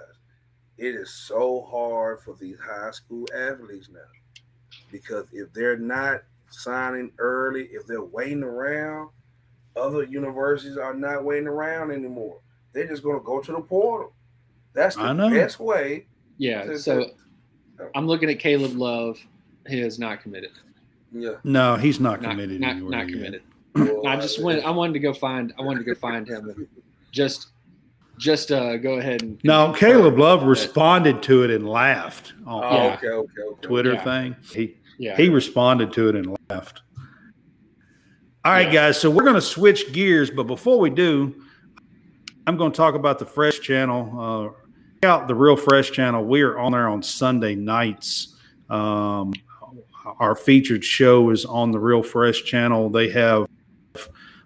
it 0.77 0.95
is 0.95 1.13
so 1.13 1.61
hard 1.69 2.19
for 2.21 2.35
these 2.39 2.57
high 2.59 2.91
school 2.91 3.27
athletes 3.35 3.89
now 3.89 3.99
because 4.91 5.27
if 5.33 5.51
they're 5.53 5.77
not 5.77 6.23
signing 6.49 7.11
early, 7.17 7.63
if 7.71 7.85
they're 7.87 8.03
waiting 8.03 8.43
around, 8.43 9.09
other 9.75 10.03
universities 10.03 10.77
are 10.77 10.93
not 10.93 11.23
waiting 11.23 11.47
around 11.47 11.91
anymore. 11.91 12.37
They're 12.73 12.87
just 12.87 13.03
going 13.03 13.19
to 13.19 13.25
go 13.25 13.41
to 13.41 13.51
the 13.53 13.61
portal. 13.61 14.13
That's 14.73 14.97
I 14.97 15.07
the 15.07 15.13
know. 15.13 15.29
best 15.29 15.59
way. 15.59 16.05
Yeah. 16.37 16.63
to- 16.63 16.79
So 16.79 16.99
to- 17.05 17.11
I'm 17.95 18.07
looking 18.07 18.29
at 18.29 18.39
Caleb 18.39 18.73
Love. 18.75 19.17
He 19.67 19.79
is 19.81 19.99
not 19.99 20.21
committed. 20.21 20.51
yeah. 21.11 21.35
No, 21.43 21.75
he's 21.75 21.99
not 21.99 22.21
Not 22.21 22.31
committed 22.31 22.59
not, 22.61 22.71
anywhere. 22.71 22.91
not 22.91 23.07
yet. 23.09 23.15
committed. 23.15 23.41
Well, 23.75 24.07
I 24.07 24.15
just 24.17 24.41
went. 24.41 24.65
I 24.65 24.71
wanted 24.71 24.93
to 24.93 24.99
go 24.99 25.13
find. 25.13 25.53
I 25.57 25.61
wanted 25.61 25.79
to 25.79 25.85
go 25.85 25.95
find 25.95 26.27
him. 26.27 26.49
And 26.49 26.67
just 27.11 27.47
just 28.17 28.51
uh, 28.51 28.77
go 28.77 28.95
ahead 28.95 29.21
and 29.23 29.39
No, 29.43 29.71
Caleb 29.73 30.17
Love 30.19 30.43
responded 30.43 31.23
to 31.23 31.43
it 31.43 31.49
and 31.51 31.67
laughed 31.67 32.33
on 32.45 32.63
Oh, 32.63 32.75
Yeah. 32.85 32.93
okay, 32.95 33.07
okay, 33.07 33.41
okay. 33.41 33.67
Twitter 33.67 33.93
Yeah. 33.93 34.03
thing. 34.03 34.35
He 34.53 34.75
Yeah. 35.01 35.17
he 35.17 35.29
responded 35.29 35.91
to 35.93 36.09
it 36.09 36.15
and 36.15 36.37
left. 36.49 36.83
All 38.45 38.51
right, 38.51 38.67
Yeah. 38.67 38.73
guys. 38.87 38.99
So 38.99 39.09
we're 39.09 39.23
going 39.23 39.35
to 39.35 39.41
switch 39.41 39.91
gears, 39.91 40.29
but 40.29 40.43
before 40.43 40.79
we 40.79 40.89
do, 40.91 41.35
I'm 42.45 42.55
going 42.55 42.71
to 42.71 42.77
talk 42.77 42.93
about 42.95 43.17
the 43.19 43.25
Fresh 43.25 43.61
Channel. 43.61 44.19
Uh, 44.19 44.49
check 45.03 45.09
out 45.11 45.27
the 45.27 45.35
Real 45.35 45.55
Fresh 45.55 45.91
Channel. 45.91 46.23
We 46.25 46.41
are 46.41 46.57
on 46.59 46.71
there 46.73 46.87
on 46.87 47.01
Sunday 47.01 47.55
nights. 47.55 48.35
Um, 48.69 49.33
our 50.19 50.35
featured 50.35 50.83
show 50.83 51.31
is 51.31 51.45
on 51.45 51.71
the 51.71 51.79
Real 51.79 52.03
Fresh 52.03 52.43
Channel. 52.43 52.89
They 52.91 53.09
have 53.09 53.47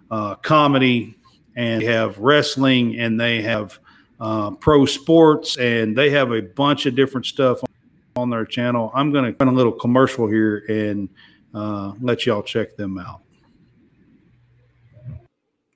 uh, 0.09 0.35
comedy 0.35 1.17
and 1.55 1.81
they 1.81 1.85
have 1.85 2.17
wrestling 2.19 2.97
and 2.99 3.19
they 3.19 3.41
have 3.41 3.79
uh, 4.21 4.51
pro 4.51 4.85
sports 4.85 5.57
and 5.57 5.97
they 5.97 6.11
have 6.11 6.31
a 6.31 6.41
bunch 6.41 6.85
of 6.85 6.95
different 6.95 7.25
stuff 7.25 7.59
on 8.15 8.29
their 8.29 8.45
channel. 8.45 8.91
I'm 8.93 9.11
going 9.11 9.31
to 9.31 9.37
run 9.37 9.53
a 9.53 9.57
little 9.57 9.73
commercial 9.73 10.27
here 10.27 10.63
and 10.69 11.09
uh, 11.53 11.93
let 11.99 12.25
y'all 12.25 12.43
check 12.43 12.75
them 12.77 12.97
out. 12.97 13.21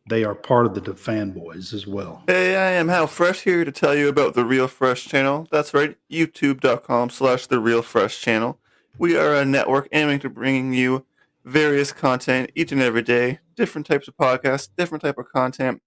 They 0.09 0.23
are 0.23 0.33
part 0.33 0.65
of 0.65 0.73
the 0.73 0.81
fanboys 0.81 1.73
as 1.73 1.85
well. 1.85 2.23
Hey, 2.27 2.55
I 2.55 2.71
am 2.71 2.87
Hal 2.87 3.07
Fresh 3.07 3.41
here 3.41 3.63
to 3.63 3.71
tell 3.71 3.93
you 3.93 4.07
about 4.07 4.33
the 4.33 4.43
Real 4.43 4.67
Fresh 4.67 5.05
channel. 5.05 5.47
That's 5.51 5.73
right, 5.73 5.97
youtube.com 6.09 7.11
slash 7.11 7.45
the 7.45 7.59
Real 7.59 7.83
Fresh 7.83 8.21
channel. 8.21 8.57
We 8.97 9.17
are 9.17 9.35
a 9.35 9.45
network 9.45 9.87
aiming 9.91 10.19
to 10.19 10.29
bringing 10.29 10.73
you 10.73 11.05
various 11.45 11.91
content 11.91 12.51
each 12.55 12.71
and 12.71 12.81
every 12.81 13.03
day, 13.03 13.39
different 13.55 13.85
types 13.85 14.07
of 14.07 14.15
podcasts, 14.17 14.69
different 14.77 15.03
type 15.03 15.17
of 15.17 15.29
content. 15.31 15.81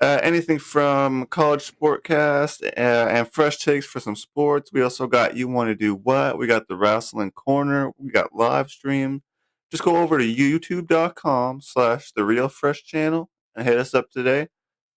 Uh, 0.00 0.18
anything 0.22 0.58
from 0.58 1.24
college 1.26 1.72
sportcast 1.72 2.62
uh, 2.64 3.08
and 3.08 3.32
fresh 3.32 3.58
takes 3.58 3.86
for 3.86 4.00
some 4.00 4.16
sports. 4.16 4.70
We 4.72 4.82
also 4.82 5.06
got 5.06 5.36
You 5.36 5.48
Want 5.48 5.68
to 5.68 5.74
Do 5.74 5.94
What? 5.94 6.36
We 6.36 6.46
got 6.46 6.68
the 6.68 6.76
Wrestling 6.76 7.30
Corner. 7.30 7.92
We 7.96 8.10
got 8.10 8.34
live 8.34 8.70
stream. 8.70 9.22
Just 9.70 9.84
go 9.84 9.96
over 9.96 10.18
to 10.18 10.24
youtube.com 10.24 11.60
slash 11.62 12.12
the 12.12 12.24
Real 12.24 12.48
Fresh 12.48 12.84
channel 12.84 13.30
and 13.56 13.66
hit 13.66 13.78
us 13.78 13.94
up 13.94 14.10
today. 14.10 14.48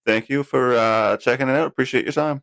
Thank 0.06 0.30
you 0.30 0.44
for 0.44 0.76
uh, 0.76 1.18
checking 1.18 1.48
it 1.48 1.56
out. 1.56 1.68
Appreciate 1.68 2.06
your 2.06 2.14
time. 2.14 2.42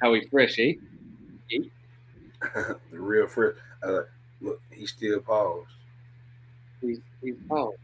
How 0.00 0.12
he 0.14 0.22
fresh, 0.30 0.58
eh? 0.58 0.72
the 2.90 2.98
real 3.00 3.26
first. 3.26 3.58
Uh, 3.82 4.02
look, 4.40 4.60
he 4.70 4.86
still 4.86 5.20
paused. 5.20 5.68
He's, 6.80 6.98
he's 7.22 7.34
oh, 7.50 7.74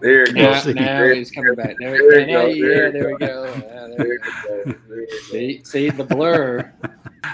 there 0.00 0.22
it 0.24 0.34
Now, 0.34 0.52
goes. 0.52 0.62
see. 0.64 0.72
now 0.74 0.82
There- 0.98 1.14
he's 1.14 1.30
coming 1.30 1.54
back. 1.54 1.76
There, 1.78 1.90
there 1.98 2.26
there, 2.26 2.48
you 2.48 2.62
go, 2.62 2.68
yeah, 2.74 2.90
there 2.90 2.92
there 2.92 3.08
we 3.12 3.18
go. 3.18 3.44
Yeah, 3.44 3.60
there 3.60 3.96
There 3.96 4.06
we 4.08 4.14
it 4.14 4.20
go. 4.20 4.64
goes. 4.64 4.74
There 4.88 5.00
it 5.00 5.10
goes. 5.10 5.26
See, 5.30 5.62
see 5.64 5.90
the 5.90 6.04
blur, 6.04 6.72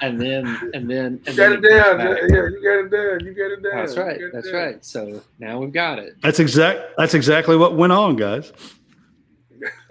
and 0.02 0.20
then 0.20 0.46
and 0.74 0.90
then 0.90 1.12
You 1.12 1.20
and 1.26 1.36
got 1.36 1.36
then 1.36 1.52
it 1.52 1.64
it 1.64 1.68
down. 1.68 1.96
back. 1.98 2.18
Yeah, 2.28 2.36
you 2.48 2.62
got 2.62 2.84
it 2.84 2.90
down. 2.90 3.26
You 3.26 3.34
got 3.34 3.50
it 3.52 3.62
down. 3.62 3.76
That's 3.84 3.96
right. 3.96 4.20
That's 4.32 4.50
down. 4.50 4.54
right. 4.62 4.84
So 4.84 5.22
now 5.38 5.58
we've 5.58 5.72
got 5.72 5.98
it. 5.98 6.16
That's 6.22 6.40
exact. 6.40 6.80
That's 6.96 7.14
exactly 7.14 7.56
what 7.56 7.76
went 7.76 7.92
on, 7.92 8.16
guys. 8.16 8.52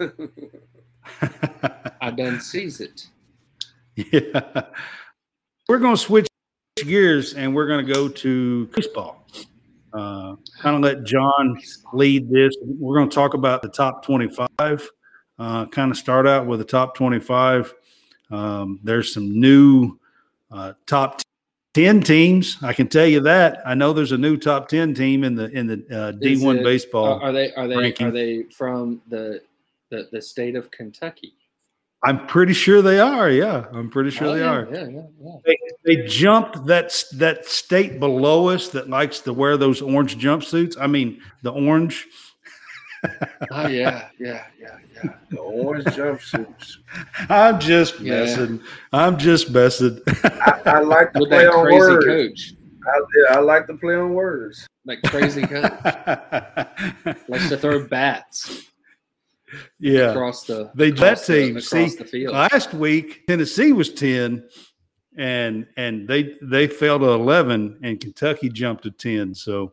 I 2.00 2.10
done 2.10 2.40
sees 2.40 2.80
it. 2.80 3.06
yeah. 4.12 4.66
We're 5.68 5.78
going 5.78 5.94
to 5.94 6.00
switch 6.00 6.26
gears 6.76 7.34
and 7.34 7.54
we're 7.54 7.66
going 7.66 7.86
to 7.86 7.92
go 7.92 8.08
to 8.08 8.66
baseball. 8.66 9.26
Uh, 9.92 10.34
kind 10.60 10.76
of 10.76 10.82
let 10.82 11.04
John 11.04 11.60
lead 11.92 12.28
this. 12.28 12.56
We're 12.62 12.96
going 12.96 13.08
to 13.08 13.14
talk 13.14 13.34
about 13.34 13.62
the 13.62 13.68
top 13.68 14.04
25. 14.04 14.90
Uh, 15.38 15.66
kind 15.66 15.90
of 15.90 15.96
start 15.96 16.26
out 16.26 16.46
with 16.46 16.58
the 16.58 16.64
top 16.64 16.96
25. 16.96 17.74
Um, 18.30 18.80
there's 18.82 19.14
some 19.14 19.40
new 19.40 19.98
uh, 20.50 20.72
top 20.86 21.20
10 21.74 22.02
teams. 22.02 22.58
I 22.62 22.72
can 22.72 22.88
tell 22.88 23.06
you 23.06 23.20
that. 23.20 23.60
I 23.64 23.74
know 23.74 23.92
there's 23.92 24.12
a 24.12 24.18
new 24.18 24.36
top 24.36 24.68
10 24.68 24.94
team 24.94 25.22
in 25.22 25.34
the 25.34 25.50
in 25.50 25.66
the 25.66 25.74
uh, 25.90 26.12
D1 26.12 26.58
it- 26.58 26.64
baseball. 26.64 27.20
Are, 27.20 27.32
they 27.32 27.52
are 27.54 27.68
they 27.68 27.76
ranking. 27.76 28.08
are 28.08 28.10
they 28.10 28.44
from 28.44 29.00
the, 29.08 29.42
the 29.90 30.08
the 30.10 30.22
state 30.22 30.56
of 30.56 30.70
Kentucky? 30.70 31.34
I'm 32.04 32.26
pretty 32.26 32.52
sure 32.52 32.82
they 32.82 33.00
are. 33.00 33.30
Yeah, 33.30 33.64
I'm 33.72 33.88
pretty 33.90 34.10
sure 34.10 34.28
Oh, 34.28 34.34
they 34.34 34.40
yeah, 34.40 34.50
are. 34.50 34.68
Yeah, 34.70 34.86
yeah, 34.88 35.02
yeah. 35.46 35.54
They 35.84 36.06
jumped 36.06 36.66
that 36.66 36.92
that 37.14 37.46
state 37.46 37.98
below 38.00 38.48
us 38.48 38.68
that 38.68 38.88
likes 38.90 39.20
to 39.20 39.32
wear 39.32 39.56
those 39.56 39.80
orange 39.80 40.16
jumpsuits. 40.18 40.76
I 40.80 40.86
mean, 40.86 41.20
the 41.42 41.50
orange. 41.52 42.06
Oh 43.50 43.66
yeah, 43.68 44.08
yeah, 44.18 44.44
yeah, 44.58 44.78
yeah. 44.94 45.12
The 45.30 45.38
orange 45.38 45.84
jumpsuits. 45.86 46.76
I'm 47.28 47.58
just 47.60 48.00
Yeah. 48.00 48.20
messing. 48.20 48.60
I'm 48.92 49.18
just 49.18 49.50
messing. 49.50 50.00
I, 50.24 50.60
I 50.66 50.80
like 50.80 51.12
to 51.14 51.20
With 51.20 51.28
play 51.28 51.44
that 51.44 51.52
on 51.54 51.64
crazy 51.66 51.78
words. 51.80 52.06
coach, 52.06 52.52
I, 52.86 53.00
yeah, 53.30 53.36
I 53.36 53.40
like 53.40 53.66
to 53.66 53.74
play 53.76 53.94
on 53.96 54.14
words. 54.14 54.66
that 54.86 55.02
crazy 55.04 55.42
coach, 55.42 57.18
likes 57.28 57.48
to 57.50 57.56
throw 57.58 57.86
bats 57.88 58.68
yeah, 59.78 60.10
across 60.10 60.44
the 60.44 60.70
they 60.74 60.90
that 60.92 60.98
across 61.12 61.26
the, 61.26 61.34
team. 61.34 61.56
across 61.56 61.92
See, 61.92 61.98
the 61.98 62.04
field. 62.04 62.32
last 62.34 62.74
week 62.74 63.26
Tennessee 63.26 63.72
was 63.72 63.92
ten, 63.92 64.48
and 65.16 65.66
and 65.76 66.06
they 66.08 66.36
they 66.42 66.66
fell 66.66 66.98
to 66.98 67.10
eleven, 67.10 67.78
and 67.82 68.00
Kentucky 68.00 68.48
jumped 68.48 68.82
to 68.84 68.90
ten. 68.90 69.34
So 69.34 69.72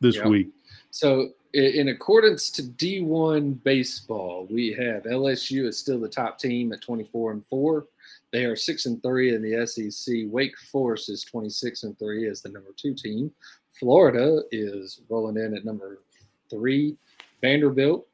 this 0.00 0.16
Yep. 0.16 0.26
week, 0.26 0.48
So, 0.90 1.30
in 1.54 1.88
accordance 1.88 2.50
to 2.50 2.62
D1 2.62 3.62
baseball, 3.64 4.46
we 4.50 4.72
have 4.74 5.04
LSU 5.04 5.66
is 5.66 5.78
still 5.78 5.98
the 5.98 6.08
top 6.08 6.38
team 6.38 6.70
at 6.72 6.82
24 6.82 7.32
and 7.32 7.46
4. 7.46 7.86
They 8.30 8.44
are 8.44 8.56
6 8.56 8.84
and 8.86 9.02
3 9.02 9.34
in 9.34 9.40
the 9.40 9.66
SEC. 9.66 10.26
Wake 10.28 10.56
Forest 10.70 11.08
is 11.08 11.24
26 11.24 11.84
and 11.84 11.98
3 11.98 12.26
as 12.28 12.42
the 12.42 12.50
number 12.50 12.72
2 12.76 12.92
team. 12.92 13.32
Florida 13.72 14.42
is 14.52 15.00
rolling 15.08 15.42
in 15.42 15.56
at 15.56 15.64
number 15.64 16.02
3. 16.50 16.94
Vanderbilt 17.40 18.06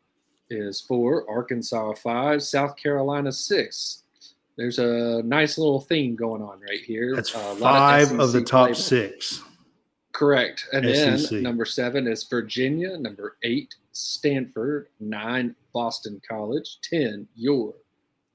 is 0.52 0.80
4, 0.80 1.28
Arkansas 1.30 1.94
5, 1.94 2.42
South 2.42 2.76
Carolina 2.76 3.32
6. 3.32 4.02
There's 4.56 4.78
a 4.78 5.22
nice 5.24 5.56
little 5.58 5.80
theme 5.80 6.14
going 6.14 6.42
on 6.42 6.60
right 6.60 6.80
here. 6.80 7.14
that's 7.16 7.34
Uh, 7.34 7.38
a 7.38 7.54
lot 7.54 7.60
five 7.60 8.20
of 8.20 8.32
the 8.32 8.42
top 8.42 8.66
flavor. 8.66 8.74
six. 8.80 9.42
Correct. 10.12 10.68
And 10.74 10.84
then 10.86 11.42
number 11.42 11.64
seven 11.64 12.06
is 12.06 12.24
Virginia. 12.24 12.98
Number 12.98 13.38
eight, 13.44 13.74
Stanford. 13.92 14.88
Nine, 15.00 15.56
Boston 15.72 16.20
College. 16.28 16.78
Ten, 16.82 17.26
your 17.34 17.72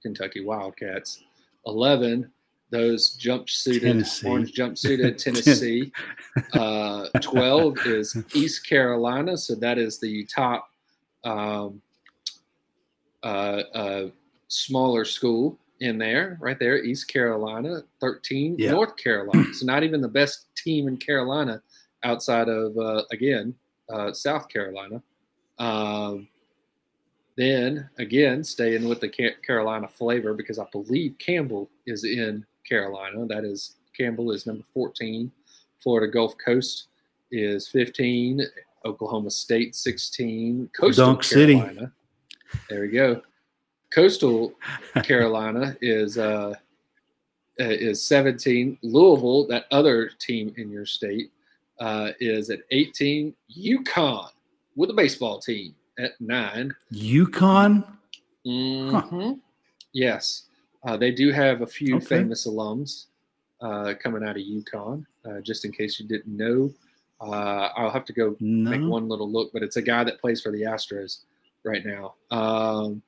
Kentucky 0.01 0.43
Wildcats. 0.43 1.22
Eleven, 1.68 2.32
those 2.72 3.11
jump 3.11 3.47
suited, 3.47 3.84
Tennessee. 3.84 4.28
orange 4.28 4.53
jump 4.53 4.76
suited 4.76 5.18
Tennessee. 5.20 5.91
uh, 6.53 7.09
Twelve 7.22 7.78
is 7.86 8.18
East 8.34 8.68
Carolina. 8.68 9.38
So 9.38 9.53
that 9.53 9.78
is 9.78 9.99
the 9.99 10.26
top 10.26 10.68
um, 11.24 11.80
uh, 13.28 14.09
smaller 14.47 15.05
school 15.05 15.57
in 15.80 15.97
there, 15.97 16.38
right 16.41 16.57
there, 16.59 16.84
East 16.84 17.07
Carolina. 17.07 17.82
13, 18.01 18.55
Yeah. 18.57 18.71
North 18.71 18.95
Carolina. 18.97 19.53
so 19.53 19.65
not 19.65 19.84
even 19.84 20.01
the 20.01 20.07
best 20.07 20.47
team 20.55 20.88
in 20.88 20.97
Carolina 20.97 21.61
outside 22.03 22.47
of, 22.49 22.78
uh, 22.78 23.03
again, 23.11 23.53
uh, 23.89 24.11
South 24.13 24.47
Carolina. 24.49 25.01
Um, 25.59 26.28
then, 27.36 27.89
again, 27.99 28.43
staying 28.43 28.88
with 28.88 28.99
the 28.99 29.09
Carolina 29.45 29.88
flavor 29.88 30.34
because 30.34 30.57
I 30.57 30.65
believe 30.71 31.15
Campbell 31.19 31.69
is 31.86 32.03
in 32.03 32.45
Carolina. 32.67 33.25
That 33.28 33.43
is, 33.43 33.75
Campbell 33.95 34.32
is 34.32 34.47
number 34.47 34.63
14. 34.73 35.32
Florida 35.80 36.11
Gulf 36.11 36.36
Coast 36.43 36.88
is 37.32 37.67
15. 37.67 38.41
Oklahoma 38.86 39.30
State 39.30 39.75
16. 39.75 40.69
Coastal 40.80 41.05
Dunk 41.07 41.23
City. 41.23 41.61
There 42.70 42.82
we 42.82 42.89
go. 42.89 43.22
Coastal 43.91 44.54
Carolina 45.04 45.78
is 45.82 46.18
uh, 46.18 46.54
uh, 47.60 47.64
is 47.64 48.04
17. 48.04 48.78
Louisville, 48.84 49.48
that 49.48 49.66
other 49.72 50.10
team 50.20 50.54
in 50.58 50.70
your 50.70 50.86
state, 50.86 51.32
uh, 51.80 52.12
is 52.20 52.50
at 52.50 52.60
18. 52.72 53.34
UConn 53.58 54.30
with 54.76 54.89
a 54.89 54.93
baseball 54.93 55.39
team 55.39 55.74
at 55.98 56.20
nine. 56.22 56.76
UConn. 56.93 57.84
Mhm. 58.45 59.39
Yes, 59.93 60.43
uh, 60.84 60.95
they 60.98 61.12
do 61.12 61.32
have 61.32 61.62
a 61.62 61.68
few 61.68 61.95
Okay. 61.95 62.06
famous 62.06 62.45
alums 62.45 63.06
uh, 63.62 63.93
coming 64.00 64.24
out 64.24 64.36
of 64.38 64.43
UConn. 64.43 65.06
Uh, 65.26 65.39
just 65.41 65.66
in 65.66 65.72
case 65.72 66.00
you 66.00 66.06
didn't 66.08 66.28
know, 66.38 66.72
uh, 67.22 67.70
I'll 67.76 67.89
have 67.89 68.06
to 68.06 68.14
go 68.14 68.36
make 68.39 68.82
one 68.88 69.08
little 69.10 69.30
look, 69.30 69.52
but 69.52 69.64
it's 69.64 69.78
a 69.78 69.82
guy 69.82 70.04
that 70.04 70.22
plays 70.22 70.41
for 70.41 70.52
the 70.52 70.62
Astros 70.62 71.22
right 71.68 71.86
now. 71.86 72.15
Um, 72.32 73.01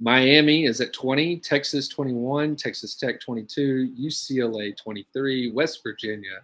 Miami 0.00 0.64
is 0.64 0.80
at 0.80 0.92
20, 0.94 1.36
Texas 1.38 1.86
21, 1.88 2.56
Texas 2.56 2.94
Tech 2.94 3.20
22, 3.20 3.94
UCLA 4.00 4.76
23, 4.76 5.52
West 5.52 5.80
Virginia 5.82 6.38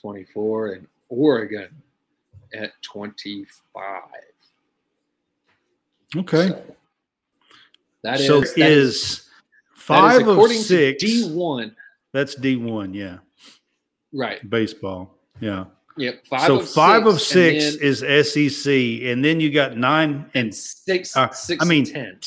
24, 0.00 0.68
and 0.72 0.86
Oregon 1.10 1.68
at 2.54 2.72
25. 2.82 4.02
Okay. 6.16 6.48
So 6.48 6.74
that 8.02 8.20
is 8.20 8.26
so 8.26 8.40
that 8.40 8.58
is 8.58 9.16
that 9.16 9.24
five 9.74 10.22
is 10.22 10.28
of 10.28 10.50
six. 10.52 11.02
D1. 11.02 11.74
That's 12.12 12.34
D 12.36 12.56
one. 12.56 12.94
Yeah, 12.94 13.18
Right. 14.12 14.48
baseball. 14.48 15.18
Yeah. 15.40 15.64
Yep. 15.96 16.26
Five 16.26 16.40
so 16.46 16.58
of 16.60 16.68
five 16.68 17.02
six, 17.04 17.14
of 17.14 17.20
six 17.20 17.76
then- 17.76 17.86
is 17.88 18.02
SEC, 18.56 19.02
and 19.10 19.24
then 19.24 19.38
you 19.40 19.52
got 19.52 19.76
nine 19.76 20.30
and 20.34 20.46
and 20.46 20.54
six, 20.54 21.16
uh, 21.16 21.30
six 21.30 21.64
I 21.64 21.68
mean, 21.68 21.84
ten. 21.84 22.18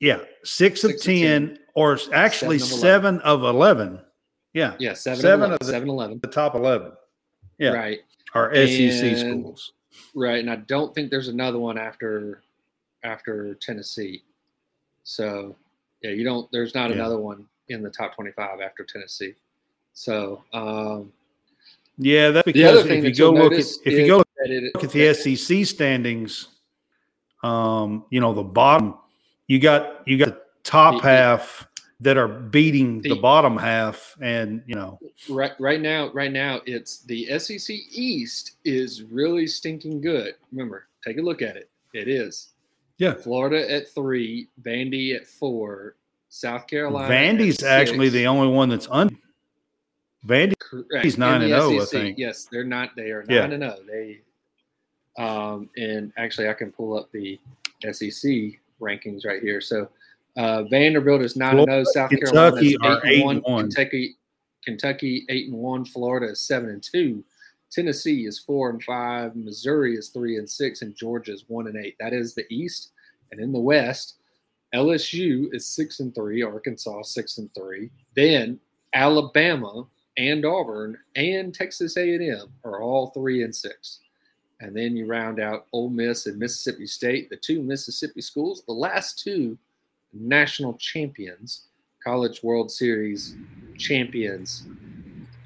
yeah, 0.00 0.18
six, 0.44 0.84
of 0.84 0.90
Six 0.92 1.00
of 1.02 1.06
10, 1.06 1.58
or 1.74 1.98
actually 2.12 2.58
Seven 2.58 2.78
seven 2.78 3.20
of 3.20 3.42
of 3.42 3.54
eleven. 3.54 4.00
Yeah, 4.52 4.76
Yeah, 4.78 4.92
seven, 4.94 5.20
seven 5.20 5.20
seven 5.20 5.44
of 5.46 5.52
of 5.54 5.58
the- 5.60 5.64
7 5.72 5.88
11. 5.88 6.20
the 6.22 6.28
top 6.28 6.54
eleven. 6.54 6.92
Yeah, 7.58 7.70
Right. 7.70 8.00
are 8.34 8.52
SEC 8.54 9.08
And- 9.12 9.18
schools. 9.18 9.72
Right. 10.14 10.38
And 10.40 10.50
I 10.50 10.56
don't 10.56 10.94
think 10.94 11.10
there's 11.10 11.28
another 11.28 11.58
one 11.58 11.78
after 11.78 12.42
after 13.04 13.54
Tennessee. 13.54 14.22
So 15.04 15.56
yeah, 16.02 16.10
you 16.10 16.24
don't 16.24 16.50
there's 16.52 16.74
not 16.74 16.90
Yeah. 16.90 16.96
another 16.96 17.18
one 17.18 17.48
in 17.68 17.82
the 17.82 17.90
top 17.90 18.14
twenty 18.14 18.32
five 18.32 18.60
after 18.60 18.84
Tennessee. 18.84 19.34
So 19.92 20.44
um 20.52 21.12
Yeah, 21.98 22.30
that's 22.30 22.44
because 22.44 22.86
if 22.86 23.04
you 23.04 23.14
go 23.14 23.30
look 23.32 23.52
at 23.52 23.64
if 23.84 23.92
you 23.92 24.06
go 24.06 24.16
look 24.18 24.84
at 24.84 24.90
the 24.90 25.14
SEC 25.14 25.64
standings, 25.66 26.48
um, 27.42 28.04
you 28.10 28.20
know 28.20 28.32
the 28.32 28.42
bottom, 28.42 28.94
you 29.46 29.60
got 29.60 30.06
you 30.06 30.18
got 30.18 30.28
the 30.34 30.40
top 30.64 31.02
The- 31.02 31.08
half 31.08 31.68
that 32.00 32.16
are 32.18 32.26
beating 32.28 33.00
the, 33.00 33.10
The- 33.10 33.16
bottom 33.16 33.56
half, 33.56 34.16
and 34.20 34.62
you 34.66 34.74
know 34.74 34.98
right 35.28 35.52
right 35.60 35.80
now 35.80 36.10
right 36.12 36.32
now 36.32 36.60
it's 36.66 36.98
the 37.04 37.38
SEC 37.38 37.76
East 37.92 38.56
is 38.64 39.02
really 39.04 39.46
stinking 39.46 40.00
good. 40.00 40.34
Remember, 40.50 40.88
take 41.04 41.18
a 41.18 41.22
look 41.22 41.42
at 41.42 41.56
it. 41.56 41.70
It 41.92 42.08
is. 42.08 42.48
Yeah. 42.98 43.14
Florida 43.14 43.70
at 43.72 43.88
three, 43.94 44.48
Vandy 44.62 45.14
at 45.14 45.26
four, 45.26 45.96
South 46.28 46.66
Carolina. 46.66 47.08
Vandy's 47.12 47.62
actually 47.62 48.08
the 48.08 48.26
only 48.26 48.48
one 48.48 48.68
that's 48.68 48.88
un. 48.90 49.16
Vandy, 50.26 50.54
Correct. 50.58 51.04
He's 51.04 51.18
nine 51.18 51.42
In 51.42 51.52
and 51.52 51.52
the 51.52 51.58
oh, 51.58 51.82
I 51.82 51.84
think. 51.84 52.18
Yes, 52.18 52.48
they're 52.50 52.64
not. 52.64 52.96
They 52.96 53.10
are 53.10 53.24
nine 53.24 53.52
and 53.52 53.62
zero. 53.62 53.76
They, 53.86 54.20
um, 55.18 55.68
and 55.76 56.12
actually, 56.16 56.48
I 56.48 56.54
can 56.54 56.72
pull 56.72 56.98
up 56.98 57.10
the 57.12 57.38
SEC 57.92 58.58
rankings 58.80 59.26
right 59.26 59.42
here. 59.42 59.60
So, 59.60 59.88
uh, 60.36 60.64
Vanderbilt 60.64 61.22
is 61.22 61.36
nine 61.36 61.58
and 61.58 61.68
zero. 61.68 61.84
South 61.84 62.10
Kentucky 62.10 62.76
Carolina 62.76 62.96
is 62.96 63.04
eight 63.04 63.26
and 63.26 63.42
one. 63.42 63.64
Kentucky, 63.64 64.16
Kentucky 64.64 65.26
eight 65.28 65.48
and 65.48 65.58
one. 65.58 65.84
Florida 65.84 66.32
is 66.32 66.40
seven 66.40 66.70
and 66.70 66.82
two. 66.82 67.22
Tennessee 67.70 68.24
is 68.26 68.38
four 68.38 68.70
and 68.70 68.82
five, 68.84 69.34
Missouri 69.34 69.96
is 69.96 70.08
three 70.08 70.38
and 70.38 70.48
six, 70.48 70.82
and 70.82 70.94
Georgia 70.94 71.32
is 71.32 71.44
one 71.48 71.66
and 71.66 71.76
eight. 71.76 71.96
That 71.98 72.12
is 72.12 72.34
the 72.34 72.46
East. 72.48 72.92
And 73.32 73.40
in 73.40 73.52
the 73.52 73.58
West, 73.58 74.14
LSU 74.74 75.52
is 75.52 75.66
six 75.66 75.98
and 75.98 76.14
three, 76.14 76.42
Arkansas 76.42 77.02
six 77.02 77.38
and 77.38 77.52
three. 77.52 77.90
Then 78.14 78.60
Alabama 78.92 79.86
and 80.16 80.44
Auburn 80.44 80.96
and 81.16 81.54
Texas 81.54 81.96
A&M 81.96 82.48
are 82.64 82.80
all 82.80 83.08
three 83.08 83.42
and 83.42 83.54
six. 83.54 84.00
And 84.60 84.74
then 84.74 84.96
you 84.96 85.06
round 85.06 85.40
out 85.40 85.66
Ole 85.72 85.90
Miss 85.90 86.26
and 86.26 86.38
Mississippi 86.38 86.86
State, 86.86 87.28
the 87.28 87.36
two 87.36 87.62
Mississippi 87.62 88.20
schools, 88.20 88.62
the 88.66 88.72
last 88.72 89.18
two 89.18 89.58
national 90.12 90.74
champions, 90.74 91.64
College 92.02 92.42
World 92.42 92.70
Series 92.70 93.34
champions, 93.76 94.64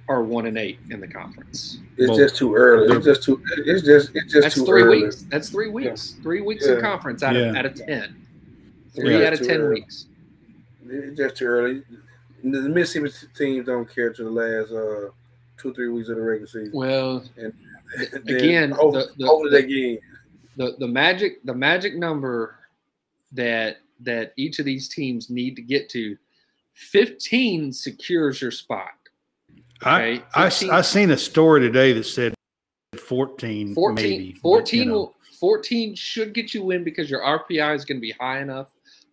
are 0.09 0.23
one 0.23 0.47
and 0.47 0.57
eight 0.59 0.79
in 0.91 1.01
the 1.01 1.09
conference. 1.09 1.79
It's 1.97 2.09
Well, 2.09 2.17
just 2.19 2.37
too 2.37 2.55
early. 2.55 2.95
It's 2.97 3.05
just 3.05 3.23
too. 3.23 3.43
It's 3.59 3.83
just. 3.85 4.11
It's 4.15 4.33
just 4.33 4.43
That's 4.43 4.55
too 4.55 4.65
three 4.67 4.83
early. 4.83 5.03
weeks. 5.05 5.23
That's 5.31 5.51
three 5.51 5.69
weeks. 5.69 6.17
Three 6.23 6.41
weeks 6.41 6.67
in 6.67 6.77
Yeah. 6.77 6.81
conference 6.81 7.23
out 7.23 7.37
of 7.37 7.43
Yeah. 7.55 7.59
out 7.59 7.67
of 7.67 7.75
ten. 7.75 8.15
Three 8.95 9.19
Yeah, 9.19 9.27
out 9.27 9.33
of 9.35 9.41
ten 9.47 9.61
early. 9.61 9.81
weeks. 9.81 10.07
It's 10.89 11.17
just 11.19 11.37
too 11.37 11.45
early. 11.47 11.83
The 12.43 12.61
the 12.61 12.69
Mississippi 12.69 13.11
teams 13.37 13.67
don't 13.67 13.93
care 13.93 14.13
to 14.13 14.25
the 14.25 14.31
last 14.31 14.71
uh, 14.73 15.11
two 15.61 15.73
three 15.75 15.89
weeks 15.89 16.09
of 16.09 16.17
the 16.17 16.23
regular 16.23 16.47
season. 16.47 16.71
Well, 16.73 17.25
Then 17.37 17.53
again, 18.27 18.73
over, 18.75 18.99
the- 18.99 19.11
the- 19.17 19.27
hopefully 19.27 19.51
they 19.51 19.67
get. 19.67 20.01
the 20.57 20.77
the 20.79 20.87
magic 20.89 21.45
the 21.45 21.55
magic 21.55 21.97
number 21.97 22.57
that 23.33 23.79
that 24.01 24.33
each 24.37 24.59
of 24.59 24.65
these 24.65 24.89
teams 24.89 25.29
need 25.31 25.57
to 25.57 25.63
get 25.63 25.89
to 25.91 26.17
15 26.75 27.73
secures 27.73 28.41
your 28.41 28.51
spot 28.53 28.91
Okay, 29.83 30.23
I, 30.35 30.45
I 30.45 30.47
I 30.79 30.81
seen 30.83 31.11
a 31.11 31.17
story 31.17 31.61
today 31.61 31.93
that 31.93 32.05
said 32.05 32.35
14, 32.99 33.75
14 33.75 33.95
maybe. 33.95 34.33
but, 34.35 34.41
14 34.43 34.79
you 34.81 34.85
know, 34.87 34.93
will 34.95 35.15
14 35.41 35.95
should 35.97 36.33
get 36.35 36.53
you 36.55 36.71
in 36.71 36.85
because 36.85 37.11
your 37.11 37.21
rpi 37.23 37.75
is 37.75 37.85
going 37.85 37.99
to 37.99 38.01
be 38.01 38.13
high 38.13 38.41
enough 38.41 38.69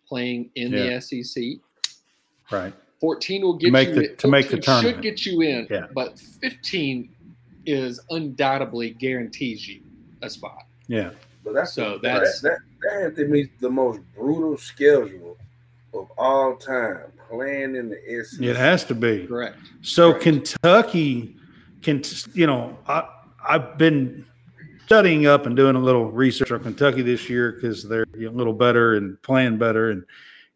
playing 0.08 0.50
in 0.54 0.72
Yeah. 0.72 0.98
the 0.98 1.22
sec 1.22 1.42
right. 2.50 2.72
14 3.06 3.42
will 3.42 3.54
get 3.54 3.72
make 3.72 3.88
you 3.88 3.94
the- 3.94 4.10
in, 4.10 4.16
to 4.16 4.28
make 4.28 4.46
the 4.46 4.56
14 4.56 4.62
tournament. 4.62 4.94
should 4.96 5.02
get 5.02 5.26
you 5.26 5.40
in 5.42 5.66
Yeah. 5.70 5.86
but 5.94 6.18
15 6.18 7.08
is 7.64 8.00
undoubtedly 8.10 8.90
guarantees 8.90 9.66
you 9.68 9.80
a 10.22 10.28
spot 10.30 10.62
Yeah. 10.88 11.10
But 11.44 11.54
that's 11.54 11.72
So 11.72 11.92
the, 11.94 11.98
that's- 12.08 12.40
that, 12.40 12.58
that, 12.82 12.90
that 12.94 13.02
has 13.02 13.14
to 13.16 13.30
be 13.30 13.48
the 13.60 13.70
most 13.70 14.00
brutal 14.16 14.56
schedule 14.56 15.36
of 15.94 16.08
all 16.18 16.56
time. 16.56 17.12
Playing 17.30 17.74
in 17.74 17.88
the 17.88 17.98
SEC. 18.24 18.40
It 18.40 18.54
has 18.56 18.84
to 18.84 18.94
be. 18.94 19.26
correct 19.26 19.58
So 19.82 20.12
Right. 20.12 20.20
Kentucky 20.20 21.36
can, 21.82 22.02
you 22.34 22.46
know, 22.46 22.78
I 22.86 23.08
I've 23.48 23.78
been 23.78 24.24
studying 24.86 25.26
up 25.26 25.46
and 25.46 25.56
doing 25.56 25.74
a 25.76 25.80
little 25.80 26.10
research 26.10 26.50
on 26.52 26.60
Kentucky 26.62 27.02
this 27.02 27.28
year 27.30 27.52
because 27.52 27.82
they're 27.88 28.06
a 28.14 28.28
little 28.28 28.52
better 28.52 28.94
and 28.96 29.20
playing 29.22 29.56
better, 29.58 29.90
and 29.90 30.04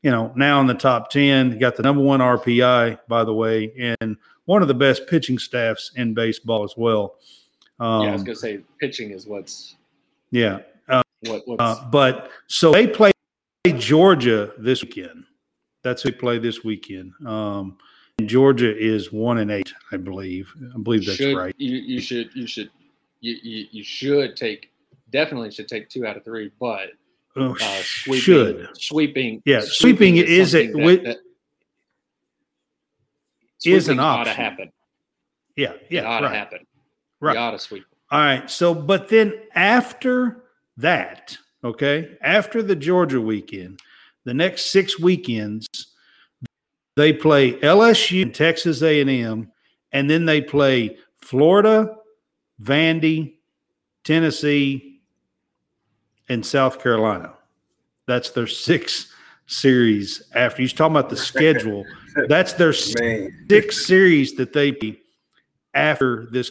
you 0.03 0.11
know 0.11 0.33
now 0.37 0.61
in 0.61 0.67
the 0.67 0.75
top 0.75 1.11
ten, 1.11 1.59
got 1.59 1.77
the 1.77 1.83
number 1.83 2.03
one 2.03 2.21
RPI 2.21 2.99
by 3.09 3.25
the 3.25 3.35
way, 3.35 3.97
and 4.01 4.17
one 4.45 4.63
of 4.63 4.69
the 4.69 4.75
best 4.75 5.07
pitching 5.07 5.39
staffs 5.39 5.93
in 5.97 6.15
baseball 6.15 6.65
as 6.65 6.75
well. 6.77 7.17
Um, 7.79 8.03
yeah 8.03 8.11
i 8.11 8.13
was 8.13 8.23
going 8.23 8.35
to 8.35 8.41
say 8.41 8.61
pitching 8.79 9.11
is 9.11 9.27
what's 9.27 9.77
yeah, 10.31 10.61
what 10.87 11.43
what's 11.47 11.61
uh, 11.61 11.89
but 11.91 12.31
so 12.47 12.73
they 12.73 12.87
play 12.87 13.13
Georgia 13.79 14.53
this 14.59 14.83
weekend. 14.83 15.25
That's 15.83 16.03
who 16.03 16.11
they 16.11 16.17
play 16.17 16.39
this 16.39 16.63
weekend. 16.63 17.13
Um, 17.27 17.79
and 18.19 18.29
Georgia 18.29 18.77
is 18.77 19.13
one 19.13 19.39
and 19.39 19.51
eight, 19.51 19.73
I 19.93 19.97
believe. 19.97 20.53
I 20.75 20.79
believe 20.79 21.05
that's 21.05 21.17
should, 21.17 21.37
right. 21.37 21.55
You 21.59 21.77
you 21.77 22.01
should 22.01 22.31
you 22.35 22.47
should 22.47 22.71
you, 23.21 23.37
you, 23.43 23.67
you 23.71 23.85
should 23.85 24.37
take 24.37 24.71
definitely 25.11 25.51
should 25.51 25.69
take 25.69 25.89
two 25.89 26.07
out 26.07 26.17
of 26.17 26.25
three, 26.25 26.53
but 26.61 26.91
Oh, 27.37 27.53
uh, 27.55 27.57
sweeping, 27.83 28.21
should 28.21 28.69
sweeping 28.75 29.43
Yeah, 29.45 29.61
sweeping 29.63 30.17
is 30.17 30.55
a- 30.55 30.65
something 30.67 30.85
that- 30.87 31.05
that- 31.05 31.17
is 33.65 33.89
an 33.89 33.95
sweeping 33.97 34.01
ought 34.01 34.25
to 34.25 34.31
happen. 34.33 34.73
yeah 35.57 35.73
it 35.73 35.87
yeah 35.91 36.03
ought 36.05 36.23
right 36.23 36.29
to 36.31 36.35
happen. 36.37 36.67
right. 37.21 37.35
You 37.35 37.39
ought 37.41 37.51
to 37.53 37.59
sweep. 37.59 37.85
All 38.11 38.19
right. 38.19 38.51
So, 38.51 38.75
but 38.75 39.09
then 39.09 39.35
after 39.55 40.45
that, 40.79 41.37
okay, 41.63 42.17
after 42.23 42.63
the 42.63 42.75
Georgia 42.75 43.21
weekend, 43.21 43.79
the 44.25 44.35
next 44.35 44.73
six 44.73 44.99
weekends, 44.99 45.69
they 46.97 47.13
play 47.13 47.53
LSU, 47.61 48.23
and 48.23 48.35
Texas 48.35 48.83
A&M, 48.83 49.53
and 49.93 50.11
then 50.11 50.25
they 50.25 50.41
play 50.41 50.99
Florida, 51.21 51.95
Vandy, 52.61 53.35
Tennessee, 54.03 54.90
and 56.31 56.47
South 56.47 56.81
Carolina. 56.83 57.35
That's 58.07 58.31
their 58.31 58.47
six 58.47 59.13
series. 59.47 60.23
After 60.35 60.63
you're 60.63 60.69
talking 60.71 60.97
about 60.97 61.11
the 61.11 61.17
schedule, 61.19 61.85
that's 62.29 62.55
their 62.55 62.73
Man, 63.01 63.47
six 63.51 63.85
series 63.85 64.35
that 64.37 64.53
they 64.55 64.73
play 64.73 64.99
after 65.75 66.27
this 66.33 66.51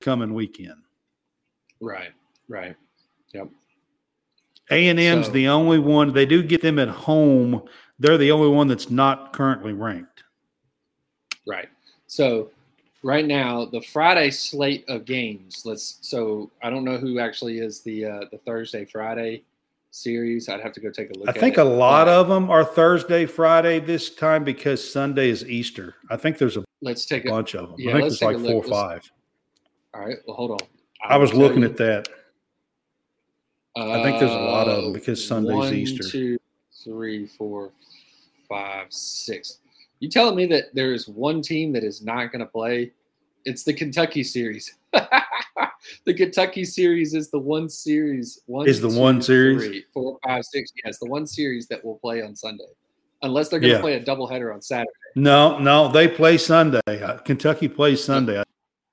coming 0.00 0.34
weekend. 0.34 0.74
Right. 1.80 2.10
Right. 2.48 2.74
Yep. 3.32 3.48
A 4.70 4.88
and 4.88 4.98
M's 4.98 5.26
So- 5.26 5.32
the 5.32 5.48
only 5.48 5.78
one. 5.78 6.12
They 6.12 6.26
do 6.26 6.42
get 6.42 6.62
them 6.62 6.78
at 6.78 6.88
home. 6.88 7.62
They're 7.98 8.18
the 8.18 8.32
only 8.32 8.48
one 8.48 8.66
that's 8.66 8.90
not 8.90 9.32
currently 9.32 9.72
ranked. 9.72 10.24
Right. 11.46 11.68
So 12.06 12.50
right 13.02 13.26
now 13.26 13.64
the 13.64 13.80
Friday 13.80 14.30
slate 14.30 14.84
of 14.88 15.04
games. 15.04 15.62
Let's. 15.64 15.98
So 16.02 16.50
I 16.62 16.70
don't 16.70 16.84
know 16.84 16.96
who 16.96 17.18
actually 17.18 17.58
is 17.58 17.80
the 17.80 18.04
uh, 18.04 18.20
the 18.30 18.38
Thursday 18.38 18.84
Friday 18.84 19.42
series. 19.90 20.48
I'd 20.48 20.60
have 20.60 20.72
to 20.72 20.80
go 20.80 20.90
take 20.90 21.10
a 21.10 21.18
look. 21.18 21.28
I 21.28 21.32
think 21.32 21.58
it. 21.58 21.60
a 21.60 21.64
lot 21.64 22.08
of 22.08 22.28
them 22.28 22.50
are 22.50 22.64
Thursday, 22.64 23.26
Friday 23.26 23.80
this 23.80 24.14
time 24.14 24.44
because 24.44 24.92
Sunday 24.92 25.30
is 25.30 25.44
Easter. 25.44 25.94
I 26.10 26.16
think 26.16 26.38
there's 26.38 26.56
a 26.56 26.64
Let's 26.80 27.06
take 27.06 27.24
a. 27.24 27.30
bunch 27.30 27.54
of 27.54 27.70
them. 27.70 27.76
yeah, 27.78 27.90
I 27.90 27.94
think 27.94 28.08
there's 28.08 28.22
like 28.22 28.38
four 28.38 28.64
or 28.64 28.64
five. 28.64 29.10
All 29.94 30.00
right. 30.00 30.16
Well, 30.26 30.36
hold 30.36 30.50
on. 30.52 30.68
I 31.02 31.16
was 31.16 31.32
looking 31.32 31.60
you. 31.60 31.66
at 31.66 31.76
that. 31.78 32.08
I 33.76 34.02
think 34.02 34.18
there's 34.18 34.32
a 34.32 34.34
lot 34.34 34.66
of 34.66 34.82
them 34.82 34.92
because 34.92 35.24
Sunday's 35.24 35.54
one, 35.54 35.72
Easter. 35.72 36.02
Two, 36.02 36.38
three, 36.82 37.26
four, 37.26 37.70
five, 38.48 38.86
six. 38.90 39.58
You 40.00 40.08
telling 40.08 40.36
me 40.36 40.46
that 40.46 40.74
there 40.74 40.92
is 40.92 41.08
one 41.08 41.42
team 41.42 41.72
that 41.72 41.82
is 41.84 42.02
not 42.02 42.30
going 42.30 42.40
to 42.40 42.46
play? 42.46 42.92
It's 43.44 43.64
the 43.64 43.72
Kentucky 43.72 44.22
series. 44.22 44.74
the 44.92 46.14
Kentucky 46.14 46.64
series 46.64 47.14
is 47.14 47.30
the 47.30 47.38
one 47.38 47.68
series. 47.68 48.40
One 48.46 48.68
Is 48.68 48.80
the 48.80 48.88
one 48.88 49.20
series? 49.22 49.64
three, 49.66 49.84
four, 49.92 50.18
five, 50.26 50.44
six. 50.44 50.70
Yes, 50.84 50.98
the 50.98 51.06
one 51.06 51.26
series 51.26 51.66
that 51.68 51.84
will 51.84 51.98
play 51.98 52.22
on 52.22 52.36
Sunday, 52.36 52.64
unless 53.22 53.48
they're 53.48 53.60
going 53.60 53.70
to 53.72 53.76
Yeah. 53.76 53.80
play 53.80 53.94
a 53.94 54.04
doubleheader 54.04 54.54
on 54.54 54.62
Saturday. 54.62 54.90
No, 55.16 55.58
no, 55.58 55.88
they 55.88 56.06
play 56.06 56.38
Sunday. 56.38 56.80
Uh, 56.86 57.16
Kentucky 57.18 57.68
plays 57.68 58.02
Sunday. 58.04 58.40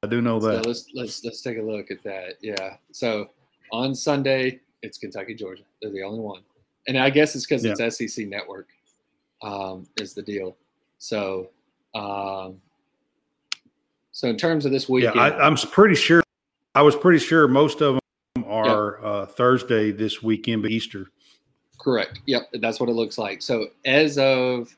I, 0.04 0.08
do 0.08 0.22
know 0.22 0.40
So 0.40 0.48
that. 0.48 0.66
let's 0.68 0.86
let's 0.94 1.24
let's 1.24 1.42
take 1.42 1.58
a 1.58 1.62
look 1.62 1.90
at 1.92 2.04
that. 2.04 2.36
Yeah. 2.42 2.78
So 2.92 3.32
on 3.72 3.94
Sunday, 3.96 4.60
it's 4.84 4.98
Kentucky, 5.00 5.34
Georgia. 5.34 5.64
They're 5.82 5.92
the 5.92 6.04
only 6.04 6.20
one, 6.20 6.42
and 6.88 6.98
I 6.98 7.10
guess 7.10 7.36
it's 7.36 7.46
because 7.46 7.66
it's 7.66 7.98
SEC 7.98 8.28
Network 8.28 8.70
um, 9.42 9.88
is 10.00 10.14
the 10.14 10.22
deal. 10.22 10.56
So, 10.98 11.50
um, 11.94 12.62
so 14.12 14.28
in 14.28 14.38
terms 14.38 14.66
of 14.66 14.72
this 14.72 14.88
Yeah, 14.88 14.94
weekend, 14.94 15.20
I, 15.20 15.30
I'm 15.40 15.56
pretty 15.56 15.96
sure. 15.96 16.24
I 16.74 16.82
was 16.82 16.96
pretty 16.96 17.20
sure 17.20 17.48
most 17.48 17.82
of 17.82 18.00
them 18.36 18.46
are 18.46 19.04
uh, 19.04 19.26
Thursday 19.26 19.92
this 19.92 20.22
weekend, 20.22 20.62
but 20.62 20.72
Easter. 20.72 21.08
Correct. 21.80 22.20
Yep, 22.26 22.50
that's 22.60 22.80
what 22.80 22.90
it 22.90 22.94
looks 22.94 23.18
like. 23.18 23.42
So 23.42 23.68
as 23.86 24.18
of 24.18 24.76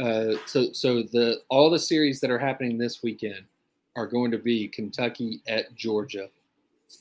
uh, 0.00 0.34
so 0.46 0.72
so 0.72 1.02
the 1.02 1.40
all 1.48 1.70
the 1.70 1.78
series 1.78 2.20
that 2.20 2.30
are 2.30 2.38
happening 2.38 2.78
this 2.78 3.02
weekend 3.02 3.44
are 3.96 4.06
going 4.06 4.30
to 4.30 4.38
be 4.38 4.68
Kentucky 4.68 5.40
at 5.48 5.74
Georgia, 5.74 6.28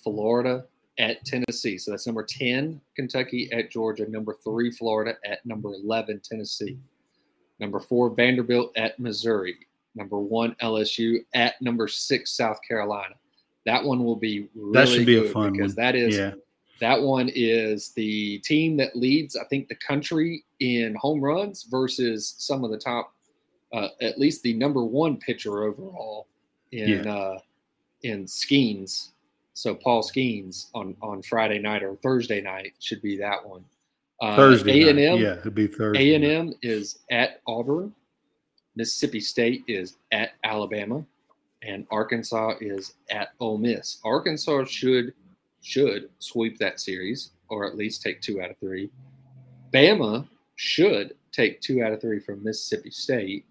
Florida 0.04 0.66
at 0.98 1.24
Tennessee. 1.26 1.78
So 1.78 1.92
that's 1.92 2.08
number 2.08 2.24
10 2.24 2.82
Kentucky 2.96 3.52
at 3.52 3.70
Georgia, 3.70 4.10
number 4.10 4.36
3 4.44 4.72
Florida 4.72 5.16
at 5.26 5.46
number 5.46 5.70
11 5.70 6.22
Tennessee. 6.24 6.78
Number 7.60 7.80
4 7.80 8.12
Vanderbilt 8.12 8.72
at 8.76 9.00
Missouri, 9.00 9.56
number 9.96 10.20
1 10.20 10.56
LSU 10.62 11.26
at 11.34 11.62
number 11.62 11.88
6 11.88 12.32
South 12.32 12.60
Carolina. 12.68 13.16
That 13.66 13.84
one 13.84 14.04
will 14.04 14.16
be 14.16 14.48
really 14.56 14.74
That 14.74 14.88
should 14.88 15.06
be 15.06 15.18
a 15.18 15.30
fun 15.30 15.54
because 15.54 15.76
one. 15.76 15.84
that 15.84 15.96
is 15.96 16.16
Yeah, 16.16 16.34
that 16.80 17.02
one 17.02 17.30
is 17.34 17.90
the 17.90 18.40
team 18.40 18.78
that 18.78 18.96
leads, 18.96 19.36
I 19.36 19.44
think, 19.46 19.68
the 19.68 19.76
country 19.76 20.46
in 20.60 20.96
home 20.96 21.22
runs 21.22 21.64
versus 21.64 22.36
some 22.38 22.64
of 22.64 22.72
the 22.72 22.78
top, 22.78 23.14
uh, 23.74 23.90
at 24.02 24.20
least 24.20 24.44
the 24.44 24.54
number 24.54 24.84
one 24.84 25.18
pitcher 25.18 25.64
overall 25.64 26.28
in 26.72 27.08
uh, 27.08 27.40
in 28.04 28.26
Skenes. 28.26 29.10
So 29.54 29.74
Paul 29.74 30.04
Skenes 30.04 30.68
on 30.76 30.96
on 31.02 31.22
Friday 31.24 31.60
night 31.60 31.84
or 31.84 31.96
Thursday 31.96 32.42
night 32.42 32.74
should 32.80 33.02
be 33.02 33.18
that 33.18 33.48
one. 33.48 33.66
Uh, 34.22 34.36
Thursday. 34.36 34.84
A 34.84 34.90
and 34.90 35.00
M. 35.00 35.18
Yeah, 35.20 35.34
it'd 35.40 35.54
be 35.56 35.68
Thursday. 35.68 36.12
A 36.12 36.16
and 36.16 36.26
M 36.26 36.54
is 36.62 37.00
at 37.12 37.42
Auburn. 37.48 37.94
Mississippi 38.76 39.20
State 39.20 39.64
is 39.68 39.98
at 40.12 40.32
Alabama. 40.44 41.06
and 41.64 41.88
Arkansas 41.90 42.54
is 42.62 42.94
at 43.10 43.30
Ole 43.40 43.58
Miss. 43.58 44.00
Arkansas 44.06 44.66
should 44.66 45.14
should 45.62 46.10
sweep 46.20 46.58
that 46.60 46.80
series 46.80 47.32
or 47.50 47.66
at 47.66 47.76
least 47.76 48.02
take 48.04 48.22
two 48.22 48.42
out 48.42 48.52
of 48.52 48.58
three. 48.60 48.90
Bama 49.74 50.28
should 50.56 51.16
take 51.32 51.60
two 51.62 51.82
out 51.84 51.92
of 51.92 52.00
three 52.00 52.20
from 52.20 52.44
Mississippi 52.44 52.92
State. 52.92 53.46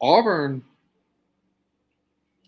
Auburn, 0.00 0.62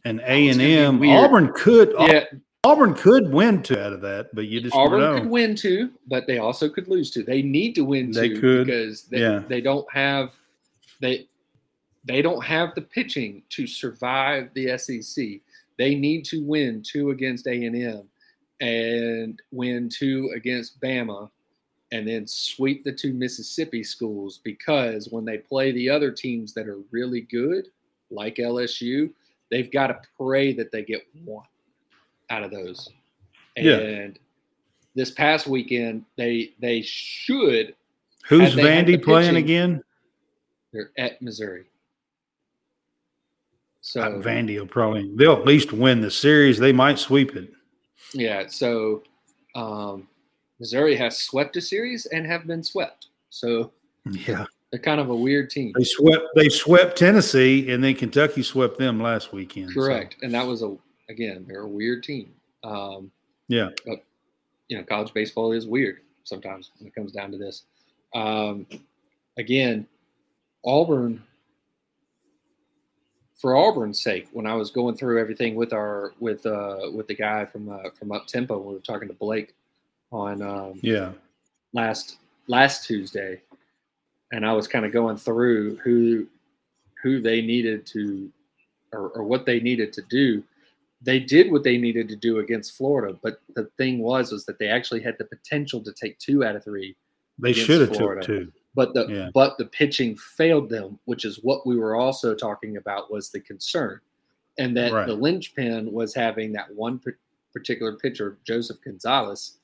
And 0.04 0.20
A 0.20 0.48
and 0.48 0.60
M. 0.60 1.02
Auburn 1.04 1.52
could 1.54 1.92
yeah, 1.98 2.24
Auburn 2.64 2.94
could 2.94 3.30
win 3.30 3.62
two 3.62 3.78
out 3.78 3.92
of 3.92 4.00
that, 4.00 4.34
but 4.34 4.46
you 4.46 4.60
just 4.60 4.74
Auburn 4.74 5.20
could 5.20 5.30
win 5.30 5.54
two, 5.54 5.90
but 6.06 6.26
they 6.26 6.38
also 6.38 6.68
could 6.68 6.88
lose 6.88 7.10
two. 7.10 7.22
They 7.22 7.42
need 7.42 7.74
to 7.74 7.82
win 7.82 8.10
They 8.10 8.30
two 8.30 8.40
could, 8.40 8.66
because 8.66 9.02
they, 9.02 9.20
yeah. 9.20 9.42
they 9.46 9.60
don't 9.60 9.90
have 9.92 10.32
they 11.00 11.26
they 12.04 12.22
don't 12.22 12.42
have 12.44 12.74
the 12.74 12.82
pitching 12.82 13.42
to 13.50 13.66
survive 13.66 14.50
the 14.54 14.78
SEC. 14.78 15.40
They 15.78 15.94
need 15.94 16.24
to 16.26 16.42
win 16.44 16.82
two 16.82 17.10
against 17.10 17.46
A 17.46 17.64
and 17.64 17.76
M 17.76 18.08
and 18.60 19.42
win 19.50 19.88
two 19.88 20.32
against 20.34 20.80
Bama 20.80 21.30
and 21.92 22.08
then 22.08 22.26
sweep 22.26 22.82
the 22.82 22.92
two 22.92 23.12
Mississippi 23.12 23.84
schools 23.84 24.40
because 24.42 25.08
when 25.10 25.24
they 25.24 25.38
play 25.38 25.72
the 25.72 25.90
other 25.90 26.10
teams 26.10 26.52
that 26.54 26.66
are 26.66 26.80
really 26.90 27.22
good, 27.22 27.68
like 28.10 28.36
LSU, 28.36 29.12
they've 29.50 29.70
got 29.70 29.88
to 29.88 30.00
pray 30.18 30.52
that 30.52 30.72
they 30.72 30.82
get 30.82 31.06
one 31.24 31.44
out 32.34 32.42
of 32.42 32.50
those. 32.50 32.88
And 33.56 33.66
Yeah. 33.66 34.08
this 34.94 35.10
past 35.10 35.46
weekend, 35.46 36.04
they 36.16 36.52
they 36.60 36.82
should 36.82 37.74
Who's 38.28 38.54
they 38.54 38.62
Vandy 38.62 39.02
playing 39.02 39.30
pitching- 39.34 39.36
again? 39.36 39.84
they're 40.72 40.90
at 40.98 41.22
Missouri. 41.22 41.64
So 43.80 44.00
Uh, 44.00 44.10
Vandy 44.22 44.58
will 44.58 44.66
probably 44.66 45.10
they'll 45.14 45.34
at 45.36 45.44
least 45.46 45.72
win 45.72 46.00
the 46.00 46.10
series. 46.10 46.58
They 46.58 46.72
might 46.72 46.98
sweep 46.98 47.36
it. 47.36 47.52
yeah, 48.12 48.46
so 48.48 49.02
um, 49.54 50.08
Missouri 50.58 50.96
has 50.96 51.16
swept 51.18 51.56
a 51.56 51.60
series 51.60 52.06
and 52.06 52.26
have 52.26 52.46
been 52.46 52.62
swept. 52.62 53.08
So 53.30 53.72
Yeah. 54.26 54.46
they're 54.70 54.80
kind 54.80 55.00
of 55.00 55.10
a 55.10 55.14
weird 55.16 55.50
team. 55.50 55.72
They 55.76 55.84
swept 55.84 56.24
they 56.34 56.48
swept 56.48 56.96
Tennessee 56.98 57.70
and 57.70 57.84
then 57.84 57.94
Kentucky 57.94 58.42
swept 58.42 58.78
them 58.78 58.98
last 59.00 59.32
weekend. 59.32 59.68
so- 59.70 59.80
Correct, 59.80 60.16
and 60.22 60.32
that 60.34 60.46
was 60.46 60.62
a 60.62 60.76
again 61.08 61.44
they're 61.48 61.62
a 61.62 61.68
weird 61.68 62.02
team. 62.02 62.32
Um, 62.62 63.10
Yeah. 63.48 63.70
but 63.86 64.04
you 64.68 64.78
know, 64.78 64.84
college 64.84 65.12
baseball 65.12 65.52
is 65.52 65.66
weird 65.66 66.00
sometimes 66.24 66.70
when 66.78 66.88
it 66.88 66.94
comes 66.94 67.12
down 67.12 67.30
to 67.32 67.38
this. 67.38 67.64
Um, 68.14 68.66
again, 69.36 69.86
Auburn. 70.64 71.22
For 73.36 73.56
Auburn's 73.56 74.00
sake, 74.02 74.28
when 74.32 74.46
I 74.46 74.54
was 74.54 74.70
going 74.70 74.96
through 74.96 75.20
everything 75.20 75.54
with 75.54 75.74
our 75.74 76.14
with 76.18 76.46
uh 76.46 76.88
with 76.94 77.08
the 77.08 77.14
guy 77.14 77.44
from 77.44 77.68
uh, 77.68 77.90
from 77.90 78.10
Up 78.10 78.26
Tempo, 78.26 78.56
we 78.58 78.72
were 78.72 78.80
talking 78.80 79.08
to 79.08 79.12
Blake 79.14 79.54
on 80.10 80.40
um, 80.40 80.78
Yeah. 80.82 81.12
last 81.74 82.16
last 82.46 82.86
Tuesday, 82.86 83.42
and 84.32 84.46
I 84.46 84.52
was 84.54 84.66
kind 84.66 84.86
of 84.86 84.92
going 84.92 85.18
through 85.18 85.76
who 85.76 86.26
who 87.02 87.20
they 87.20 87.42
needed 87.42 87.84
to 87.88 88.32
or, 88.94 89.08
or 89.10 89.24
what 89.24 89.44
they 89.44 89.60
needed 89.60 89.92
to 89.94 90.02
do. 90.08 90.42
They 91.04 91.20
did 91.20 91.52
what 91.52 91.62
they 91.62 91.76
needed 91.76 92.08
to 92.08 92.16
do 92.16 92.38
against 92.38 92.76
Florida, 92.76 93.16
but 93.22 93.40
the 93.54 93.66
thing 93.76 93.98
was 93.98 94.32
was 94.32 94.44
that 94.46 94.58
they 94.58 94.68
actually 94.68 95.00
had 95.02 95.16
the 95.18 95.24
potential 95.26 95.80
to 95.82 95.92
take 95.92 96.18
two 96.18 96.44
out 96.44 96.56
of 96.56 96.64
three, 96.64 96.96
They 97.38 97.52
should 97.52 97.80
have 97.82 97.92
took 97.92 98.22
two. 98.22 98.50
but 98.74 98.94
the 98.94 99.06
Yeah. 99.06 99.30
but 99.34 99.58
the 99.58 99.66
pitching 99.66 100.16
failed 100.16 100.68
them, 100.70 100.98
which 101.04 101.24
is 101.24 101.40
what 101.42 101.66
we 101.66 101.76
were 101.76 101.94
also 101.96 102.34
talking 102.34 102.76
about 102.78 103.10
was 103.12 103.30
the 103.30 103.40
concern, 103.40 104.00
and 104.58 104.76
that 104.76 104.92
Right. 104.92 105.06
the 105.06 105.14
linchpin 105.14 105.92
was 105.92 106.14
having 106.14 106.52
that 106.52 106.74
one 106.74 107.00
particular 107.52 107.96
pitcher, 107.96 108.38
Joseph 108.44 108.80
Gonzalez, 108.82 109.58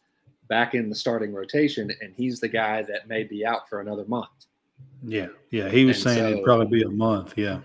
back 0.48 0.74
in 0.74 0.88
the 0.90 0.94
starting 0.94 1.32
rotation, 1.32 1.90
and 2.02 2.12
he's 2.14 2.38
the 2.40 2.48
guy 2.48 2.82
that 2.82 3.08
may 3.08 3.22
be 3.24 3.46
out 3.46 3.68
for 3.68 3.80
another 3.80 4.04
month. 4.04 4.46
Yeah. 5.02 5.28
Yeah. 5.50 5.68
He 5.70 5.84
was 5.84 5.96
And 5.98 6.02
saying 6.04 6.18
so- 6.24 6.30
it'd 6.32 6.44
probably 6.44 6.66
be 6.80 6.82
a 6.82 6.88
month. 6.90 7.38
Yeah. 7.38 7.60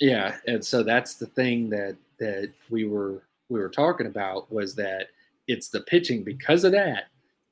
Yeah, 0.00 0.36
and 0.48 0.64
so 0.64 0.82
that's 0.82 1.14
the 1.14 1.26
thing 1.26 1.70
that 1.70 1.96
that 2.22 2.52
we 2.70 2.84
were 2.84 3.22
we 3.48 3.58
were 3.58 3.68
talking 3.68 4.06
about 4.06 4.50
was 4.50 4.74
that 4.76 5.08
it's 5.48 5.68
the 5.68 5.80
pitching 5.80 6.22
because 6.22 6.62
of 6.64 6.72
that. 6.72 7.08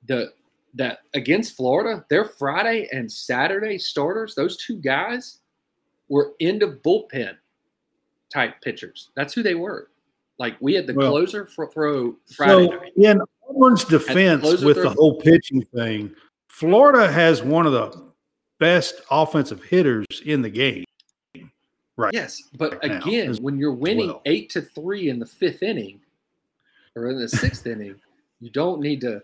The 0.07 0.33
that 0.75 1.01
against 1.15 1.57
Florida, 1.57 2.05
their 2.09 2.25
Friday 2.25 2.89
and 2.93 3.11
Saturday 3.11 3.77
starters, 3.79 4.35
those 4.37 4.57
two 4.57 4.77
guys 4.77 5.39
were 6.09 6.33
end 6.41 6.63
of 6.63 6.81
bullpen 6.83 7.37
type 8.33 8.61
pitchers. 8.63 9.11
That's 9.17 9.35
who 9.35 9.43
they 9.43 9.57
were. 9.57 9.89
Like 10.39 10.57
we 10.61 10.75
had 10.75 10.87
the 10.87 10.95
Well, 10.95 11.11
closer 11.11 11.47
for 11.47 11.71
throw 11.71 12.15
Friday 12.37 12.69
So 12.69 12.77
night. 12.77 12.93
in 12.97 13.21
Auburn's 13.49 13.85
defense 13.85 14.43
closer 14.43 14.65
with 14.65 14.77
throw- 14.77 14.85
the 14.91 14.95
whole 14.95 15.21
pitching 15.21 15.63
thing, 15.75 16.15
Florida 16.49 17.11
has 17.11 17.43
one 17.43 17.67
of 17.67 17.73
the 17.73 18.11
best 18.61 18.95
offensive 19.11 19.65
hitters 19.65 20.07
in 20.25 20.43
the 20.43 20.51
game. 20.51 20.85
Right. 22.01 22.15
Yes, 22.15 22.43
but 22.57 22.79
right 22.83 22.93
again, 23.03 23.37
when 23.43 23.59
you're 23.59 23.75
winning 23.75 24.09
well. 24.09 24.23
eight 24.25 24.49
to 24.51 24.63
three 24.63 25.11
in 25.11 25.19
the 25.19 25.27
fifth 25.27 25.63
inning 25.63 26.01
or 26.97 27.11
in 27.11 27.19
the 27.19 27.29
sixth 27.29 27.67
inning, 27.67 27.95
you 28.41 28.51
don't 28.51 28.81
need 28.81 29.01
to 29.03 29.23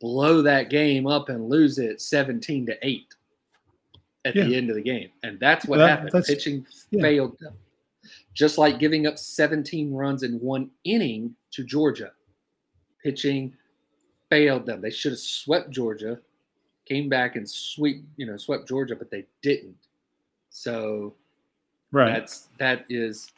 blow 0.00 0.40
that 0.42 0.70
game 0.70 1.06
up 1.06 1.28
and 1.28 1.48
lose 1.48 1.78
it 1.78 2.00
seventeen 2.00 2.64
to 2.66 2.76
eight 2.86 3.14
at 4.24 4.34
the 4.34 4.54
end 4.54 4.70
of 4.70 4.76
the 4.76 4.82
game, 4.82 5.10
and 5.24 5.40
that's 5.40 5.66
what 5.66 5.78
That- 5.78 6.00
happened. 6.00 6.24
Pitching 6.24 6.64
yeah. 6.90 7.02
failed 7.02 7.36
them, 7.40 7.54
just 8.34 8.56
like 8.56 8.78
giving 8.78 9.06
up 9.06 9.18
17 9.18 9.92
runs 9.92 10.22
in 10.22 10.38
one 10.38 10.70
inning 10.84 11.34
to 11.50 11.64
Georgia. 11.64 12.12
Pitching 13.02 13.52
failed 14.30 14.64
them. 14.64 14.80
They 14.80 14.90
should 14.90 15.10
have 15.10 15.18
swept 15.18 15.70
Georgia, 15.70 16.20
came 16.86 17.08
back 17.08 17.34
and 17.34 17.48
sweep, 17.48 18.04
you 18.16 18.26
know, 18.26 18.36
swept 18.36 18.68
Georgia, 18.68 18.94
but 18.94 19.10
they 19.10 19.26
didn't. 19.42 19.74
So 20.50 21.14
Right. 21.92 22.12
that's 22.12 22.48
that 22.58 22.86
is 22.88 23.30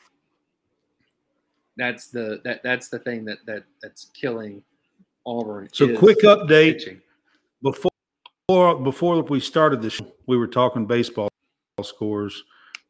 that's 1.76 2.06
the 2.06 2.40
that 2.44 2.62
that's 2.62 2.88
the 2.88 3.00
thing 3.00 3.24
that 3.24 3.44
that 3.46 3.64
that's 3.82 4.06
killing 4.14 4.62
Auburn. 5.26 5.68
So 5.72 5.96
quick 5.96 6.18
update. 6.22 6.78
pitching. 6.78 7.00
before 7.62 8.78
before 8.78 9.22
we 9.22 9.40
started 9.40 9.82
this, 9.82 10.00
we 10.26 10.36
were 10.36 10.46
talking 10.46 10.86
baseball 10.86 11.28
scores. 11.82 12.44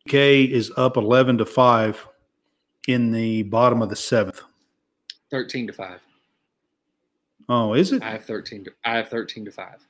K 0.07 0.45
is 0.45 0.71
up 0.77 0.99
eleven 0.99 1.39
to 1.39 1.47
five 1.47 2.07
in 2.87 3.11
the 3.11 3.45
bottom 3.45 3.81
of 3.81 3.89
the 3.89 3.97
seventh. 3.97 4.43
thirteen 5.31 5.67
to 5.67 5.73
five. 5.73 6.01
Oh, 7.49 7.75
is 7.75 7.93
it? 7.93 8.03
I 8.03 8.11
have 8.11 8.25
thirteen 8.25 8.65
to 8.65 8.73
I 8.85 8.97
have 8.97 9.09
thirteen 9.09 9.45
to 9.47 9.51
five. 9.51 9.87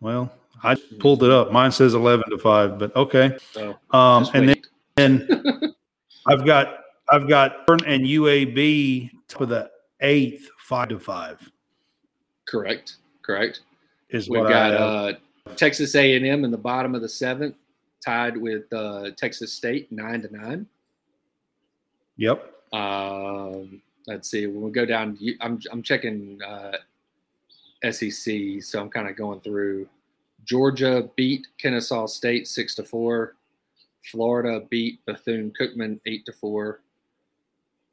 Well, 0.00 0.32
I 0.62 0.76
pulled 1.00 1.22
it 1.22 1.30
up. 1.30 1.52
Mine 1.52 1.72
says 1.72 1.94
eleven 1.94 2.28
to 2.30 2.38
five, 2.38 2.78
but 2.78 2.94
okay. 2.96 3.36
So 3.52 3.76
Um, 3.92 4.26
and 4.34 4.46
wait. 4.48 4.66
then 4.96 5.28
I've 6.26 6.44
got 6.44 6.80
I've 7.10 7.28
got 7.28 7.60
Auburn 7.68 7.84
and 7.86 8.04
UAB 8.04 9.10
for 9.28 9.46
the 9.46 9.70
eighth, 10.00 10.48
five 10.58 10.88
to 10.88 10.98
five 10.98 11.50
correct, 12.46 12.96
correct. 13.22 13.60
is 14.10 14.28
We've 14.28 14.40
what 14.40 14.48
got 14.48 14.72
uh, 14.74 15.12
Texas 15.56 15.94
A 15.94 16.14
and 16.16 16.26
M 16.26 16.44
in 16.44 16.50
the 16.50 16.58
bottom 16.58 16.94
of 16.94 17.02
the 17.02 17.08
seventh, 17.08 17.56
tied 18.04 18.36
with 18.36 18.72
uh, 18.72 19.10
Texas 19.16 19.52
State 19.52 19.90
nine 19.90 20.22
to 20.22 20.36
nine. 20.36 20.66
yep. 22.16 22.52
Um, 22.72 23.80
let's 24.06 24.30
see. 24.30 24.46
When 24.46 24.62
we 24.62 24.70
go 24.70 24.84
down, 24.84 25.18
I'm 25.40 25.60
I'm 25.72 25.82
checking 25.82 26.40
uh, 26.42 26.76
SEC, 27.92 28.62
so 28.62 28.80
I'm 28.80 28.90
kind 28.90 29.08
of 29.08 29.16
going 29.16 29.40
through. 29.40 29.88
Georgia 30.44 31.08
beat 31.16 31.46
Kennesaw 31.58 32.06
State 32.06 32.46
six 32.46 32.74
to 32.76 32.84
four. 32.84 33.34
Florida 34.10 34.64
beat 34.70 35.04
Bethune 35.04 35.52
Cookman 35.60 36.00
eight 36.06 36.24
to 36.26 36.32
four. 36.32 36.80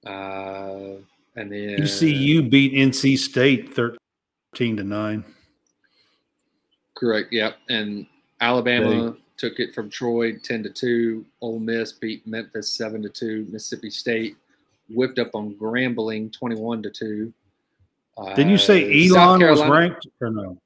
Uh, 0.06 0.98
and 1.36 1.52
then 1.52 1.82
ECU 1.82 2.44
beat 2.44 2.74
NC 2.74 3.18
State 3.18 3.74
thirteen 3.74 4.78
to 4.78 4.84
nine. 4.84 5.24
Correct. 6.96 7.34
Yep. 7.34 7.58
And 7.70 8.06
Alabama 8.40 9.16
took 9.38 9.60
it 9.60 9.74
from 9.74 9.90
Troy 9.90 10.38
ten 10.38 10.62
to 10.64 10.70
two. 10.70 11.26
Ole 11.42 11.60
Miss 11.60 11.94
beat 11.94 12.26
Memphis 12.28 12.70
seven 12.70 13.02
to 13.02 13.10
two. 13.10 13.48
Mississippi 13.50 13.90
State 13.90 14.38
whipped 14.90 15.18
up 15.18 15.32
on 15.34 15.56
Grambling 15.56 16.32
twenty 16.32 16.56
one 16.56 16.84
to 16.84 16.92
two. 16.92 17.34
Didn't 18.36 18.50
you 18.50 18.58
say 18.58 18.84
Uh, 19.10 19.16
Elon 19.18 19.42
was 19.42 19.62
ranked 19.68 20.08
or 20.22 20.30
no? 20.30 20.58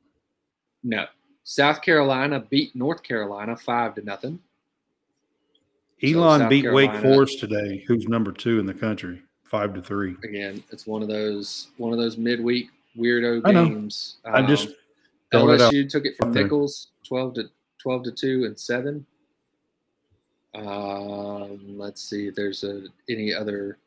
No. 0.84 1.06
South 1.44 1.82
Carolina 1.82 2.42
beat 2.50 2.76
North 2.76 3.04
Carolina 3.04 3.56
five 3.56 3.96
to 3.96 4.02
nothing. 4.02 4.40
Elon 6.04 6.42
South 6.42 6.50
beat 6.50 6.72
Wake 6.72 6.94
Forest 6.96 7.40
today, 7.40 7.84
who's 7.88 8.08
number 8.08 8.32
two 8.32 8.60
in 8.60 8.66
the 8.66 8.74
country, 8.74 9.22
five 9.44 9.74
to 9.74 9.82
three. 9.82 10.16
Again, 10.24 10.62
it's 10.72 10.86
one 10.86 11.02
of 11.02 11.08
those 11.08 11.70
one 11.78 11.94
of 11.94 11.98
those 12.00 12.18
midweek 12.18 12.70
weirdo 12.98 13.42
I 13.46 13.52
know. 13.52 13.66
games. 13.66 14.18
Just 14.48 14.68
Um, 14.70 14.74
throwing 15.32 15.56
it 15.56 15.62
LSU 15.62 15.90
took 15.90 16.06
it 16.06 16.16
from. 16.18 16.34
Nicholls, 16.34 16.90
twelve 17.04 17.34
to 17.36 17.50
twelve 17.80 18.04
to 18.04 18.12
two 18.12 18.44
and 18.46 18.60
seven. 18.60 19.06
Um, 20.54 21.78
let's 21.78 22.02
see 22.02 22.28
if 22.28 22.36
there's 22.36 22.64
a, 22.64 22.84
any 23.10 23.34
other 23.34 23.78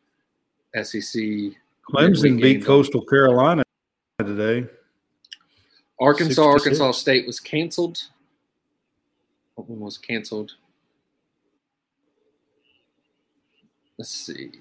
SEC. 0.83 1.53
Clemson 1.91 2.41
beat. 2.41 2.65
Coastal 2.65 3.05
Carolina 3.05 3.63
today. 4.19 4.69
Arkansas, 6.01 6.29
Six 6.29 6.39
Arkansas 6.39 6.93
six. 6.93 6.99
State 6.99 7.27
was 7.27 7.41
canceled. 7.41 8.03
What 9.55 9.69
one 9.69 9.81
was 9.81 9.99
canceled? 9.99 10.53
Let's 13.99 14.11
see. 14.11 14.53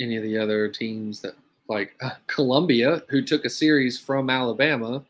Any 0.00 0.16
of 0.16 0.22
the 0.22 0.36
other 0.36 0.68
teams 0.68 1.20
that, 1.20 1.34
like 1.68 1.94
uh, 2.02 2.10
Columbia, 2.26 3.02
who 3.08 3.22
took 3.22 3.44
a 3.44 3.50
series 3.50 3.98
from 3.98 4.30
Alabama, 4.30 5.04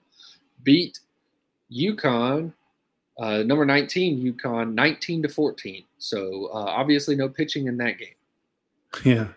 beat 0.62 1.00
UConn, 1.72 2.52
uh, 3.18 3.42
number 3.44 3.64
19 3.64 4.34
UConn, 4.34 4.74
19 4.74 5.22
to 5.22 5.28
14. 5.28 5.84
So 5.98 6.50
uh, 6.52 6.58
obviously 6.58 7.16
no 7.16 7.28
pitching 7.28 7.66
in 7.66 7.76
that 7.78 7.98
game. 7.98 8.08
Yeah, 9.04 9.28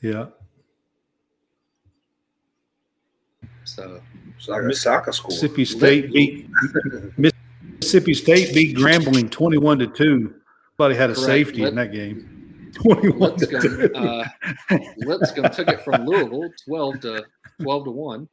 yeah. 0.00 0.26
So 3.66 4.00
It's 4.38 4.48
like 4.48 4.62
a 4.62 4.74
soccer 4.74 5.12
score. 5.12 5.28
Mississippi 5.30 5.64
State 5.64 6.12
beat 6.12 6.48
Mississippi 7.18 8.14
State 8.14 8.54
beat 8.54 8.76
Grambling 8.76 9.30
twenty-one 9.30 9.78
to 9.80 9.86
two. 9.88 10.34
Somebody 10.76 10.94
had 10.94 11.10
a 11.10 11.14
Correct. 11.14 11.26
safety 11.26 11.62
Let- 11.62 11.68
in 11.70 11.74
that 11.76 11.92
game. 11.92 12.32
Twenty-one 12.74 13.36
to 13.38 13.46
Lipscomb, 13.46 13.62
two. 13.62 13.94
uh, 13.94 14.24
Lipscomb 14.98 15.50
took 15.50 15.68
it 15.68 15.80
from 15.82 16.04
Louisville, 16.04 16.50
12 16.66 17.00
to 17.00 17.24
12 17.62 17.84
to 17.84 17.90
one. 17.90 18.28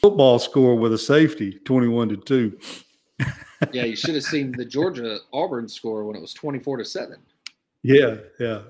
Football 0.00 0.38
score 0.40 0.74
with 0.76 0.92
a 0.92 0.98
safety, 0.98 1.58
twenty-one 1.64 2.08
to 2.10 2.16
two. 2.16 2.58
Yeah, 3.72 3.84
you 3.84 3.96
should 3.96 4.14
have 4.16 4.24
seen 4.24 4.52
the 4.52 4.64
Georgia 4.64 5.18
Auburn 5.32 5.68
score 5.68 6.04
when 6.04 6.14
it 6.16 6.20
was 6.20 6.34
24 6.34 6.76
to 6.76 6.84
7. 6.84 7.16
Yeah, 7.82 8.16
yeah, 8.38 8.60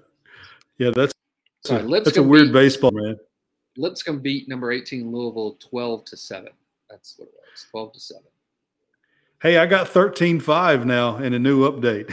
yeah. 0.79 0.91
That's 0.95 1.13
Sorry, 1.65 1.83
a, 1.83 1.87
that's 2.05 2.17
a 2.17 2.23
weird 2.23 2.49
beat, 2.49 2.53
baseball, 2.53 2.93
man. 2.93 3.17
Lipscomb 3.77 4.21
beat 4.21 4.49
number 4.49 4.73
18 4.73 5.11
Louisville 5.11 5.57
12 5.61 6.05
to 6.07 6.17
7. 6.17 6.49
That's 6.91 7.15
what 7.19 7.29
it 7.29 7.35
was 7.35 7.67
12 7.71 7.93
to 7.93 8.01
7. 8.01 8.23
Hey, 9.43 9.59
I 9.59 9.67
got 9.67 9.89
13 9.89 10.41
5 10.41 10.87
now 10.87 11.19
in 11.19 11.35
a 11.35 11.39
new 11.39 11.71
update. 11.71 12.13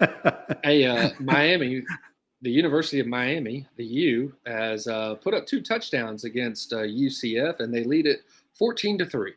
hey, 0.64 0.86
uh, 0.86 1.10
Miami, 1.20 1.82
the 2.40 2.50
University 2.50 2.98
of 2.98 3.06
Miami, 3.06 3.66
the 3.76 3.84
U, 3.84 4.34
has 4.46 4.86
uh, 4.86 5.14
put 5.16 5.34
up 5.34 5.46
two 5.46 5.60
touchdowns 5.60 6.24
against 6.24 6.72
uh, 6.72 6.78
UCF 6.78 7.60
and 7.60 7.72
they 7.72 7.84
lead 7.84 8.06
it 8.06 8.22
14 8.54 8.98
to 8.98 9.06
3. 9.06 9.32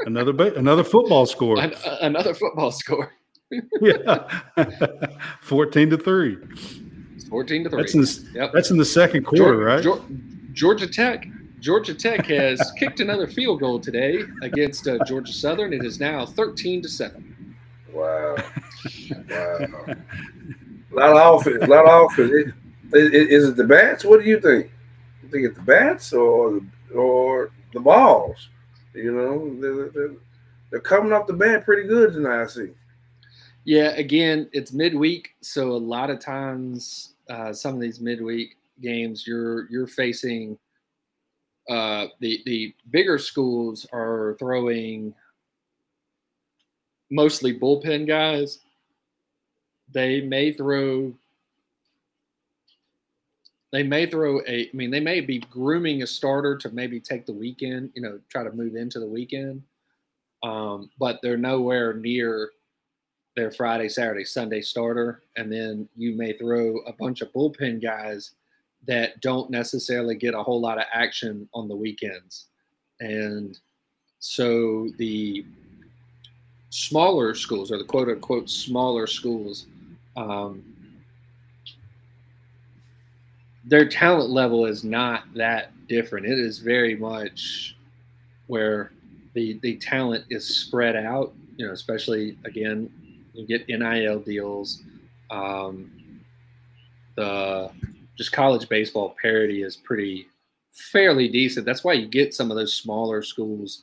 Another 0.00 0.32
ba- 0.32 0.54
another 0.54 0.84
football 0.84 1.26
score. 1.26 1.60
An- 1.60 1.74
uh, 1.86 1.98
another 2.00 2.34
football 2.34 2.72
score. 2.72 3.12
yeah. 3.80 4.40
14 5.42 5.90
to 5.90 5.98
3. 5.98 6.36
14 7.30 7.64
to 7.64 7.70
3. 7.70 7.82
That's 7.82 7.94
in 7.94 8.00
the, 8.02 8.28
yep. 8.34 8.50
that's 8.52 8.70
in 8.70 8.76
the 8.76 8.84
second 8.84 9.24
quarter, 9.24 9.56
Geor- 9.56 9.64
right? 9.66 9.84
Geor- 9.84 10.52
Georgia 10.52 10.86
Tech. 10.86 11.26
Georgia 11.60 11.94
Tech 11.94 12.26
has 12.26 12.72
kicked 12.78 13.00
another 13.00 13.26
field 13.26 13.60
goal 13.60 13.78
today 13.78 14.24
against 14.42 14.88
uh, 14.88 14.98
Georgia 15.06 15.32
Southern. 15.32 15.72
It 15.72 15.84
is 15.84 16.00
now 16.00 16.26
13 16.26 16.82
to 16.82 16.88
7. 16.88 17.56
Wow. 17.92 18.36
wow. 19.30 19.86
A 20.92 20.94
lot 20.94 21.16
of 21.16 21.40
offense. 21.40 21.62
A 21.62 21.66
lot 21.66 21.86
of 21.86 22.10
offense. 22.10 22.30
It- 22.32 22.54
it- 22.92 23.30
is 23.30 23.48
it 23.48 23.56
the 23.56 23.64
bats? 23.64 24.04
What 24.04 24.20
do 24.20 24.26
you 24.28 24.40
think? 24.40 24.72
You 25.22 25.28
think 25.28 25.44
it's 25.46 25.56
the 25.56 25.62
bats 25.62 26.12
or 26.12 26.50
the, 26.50 26.94
or 26.96 27.52
the 27.72 27.78
balls? 27.78 28.48
You 28.94 29.12
know, 29.12 29.60
they're, 29.60 29.88
they're, 29.90 30.16
they're 30.70 30.80
coming 30.80 31.12
off 31.12 31.28
the 31.28 31.32
bat 31.32 31.64
pretty 31.64 31.86
good 31.86 32.12
tonight, 32.12 32.42
I 32.42 32.46
see. 32.46 32.70
Yeah, 33.64 33.90
again, 33.90 34.48
it's 34.52 34.72
midweek, 34.72 35.36
so 35.40 35.70
a 35.70 35.78
lot 35.78 36.10
of 36.10 36.18
times 36.18 37.14
uh, 37.30 37.52
some 37.52 37.74
of 37.74 37.80
these 37.80 38.00
midweek 38.00 38.56
games 38.82 39.26
you're 39.26 39.70
you're 39.70 39.86
facing 39.86 40.58
uh, 41.68 42.06
the 42.20 42.42
the 42.46 42.74
bigger 42.90 43.18
schools 43.18 43.86
are 43.92 44.36
throwing 44.38 45.14
mostly 47.10 47.58
bullpen 47.58 48.06
guys. 48.06 48.60
They 49.92 50.20
may 50.20 50.52
throw 50.52 51.12
they 53.72 53.84
may 53.84 54.06
throw 54.06 54.40
a 54.48 54.68
I 54.68 54.70
mean 54.72 54.90
they 54.90 55.00
may 55.00 55.20
be 55.20 55.38
grooming 55.38 56.02
a 56.02 56.06
starter 56.06 56.56
to 56.58 56.70
maybe 56.70 56.98
take 56.98 57.26
the 57.26 57.32
weekend, 57.32 57.90
you 57.94 58.02
know, 58.02 58.18
try 58.28 58.42
to 58.42 58.52
move 58.52 58.74
into 58.74 58.98
the 58.98 59.06
weekend. 59.06 59.62
Um, 60.42 60.90
but 60.98 61.20
they're 61.22 61.36
nowhere 61.36 61.94
near 61.94 62.50
their 63.36 63.50
Friday, 63.50 63.88
Saturday, 63.88 64.24
Sunday 64.24 64.60
starter, 64.60 65.22
and 65.36 65.52
then 65.52 65.88
you 65.96 66.16
may 66.16 66.32
throw 66.32 66.78
a 66.80 66.92
bunch 66.92 67.20
of 67.20 67.32
bullpen 67.32 67.82
guys 67.82 68.32
that 68.86 69.20
don't 69.20 69.50
necessarily 69.50 70.14
get 70.14 70.34
a 70.34 70.42
whole 70.42 70.60
lot 70.60 70.78
of 70.78 70.84
action 70.92 71.48
on 71.54 71.68
the 71.68 71.76
weekends. 71.76 72.46
And 73.00 73.58
so 74.18 74.88
the 74.98 75.44
smaller 76.70 77.34
schools, 77.34 77.70
or 77.70 77.78
the 77.78 77.84
quote 77.84 78.08
unquote 78.08 78.50
smaller 78.50 79.06
schools, 79.06 79.66
um, 80.16 80.64
their 83.64 83.88
talent 83.88 84.30
level 84.30 84.66
is 84.66 84.82
not 84.82 85.24
that 85.34 85.72
different. 85.88 86.26
It 86.26 86.38
is 86.38 86.58
very 86.58 86.96
much 86.96 87.76
where 88.46 88.92
the 89.34 89.58
the 89.62 89.76
talent 89.76 90.24
is 90.30 90.46
spread 90.46 90.96
out. 90.96 91.32
You 91.56 91.66
know, 91.66 91.72
especially 91.72 92.36
again, 92.44 92.90
you 93.32 93.46
get 93.46 93.68
NIL 93.68 94.20
deals. 94.20 94.82
Um, 95.30 95.92
the 97.16 97.70
just 98.16 98.32
college 98.32 98.68
baseball 98.68 99.16
parity 99.20 99.62
is 99.62 99.76
pretty 99.76 100.26
fairly 100.72 101.28
decent. 101.28 101.66
That's 101.66 101.84
why 101.84 101.94
you 101.94 102.06
get 102.06 102.34
some 102.34 102.50
of 102.50 102.56
those 102.56 102.74
smaller 102.74 103.22
schools 103.22 103.82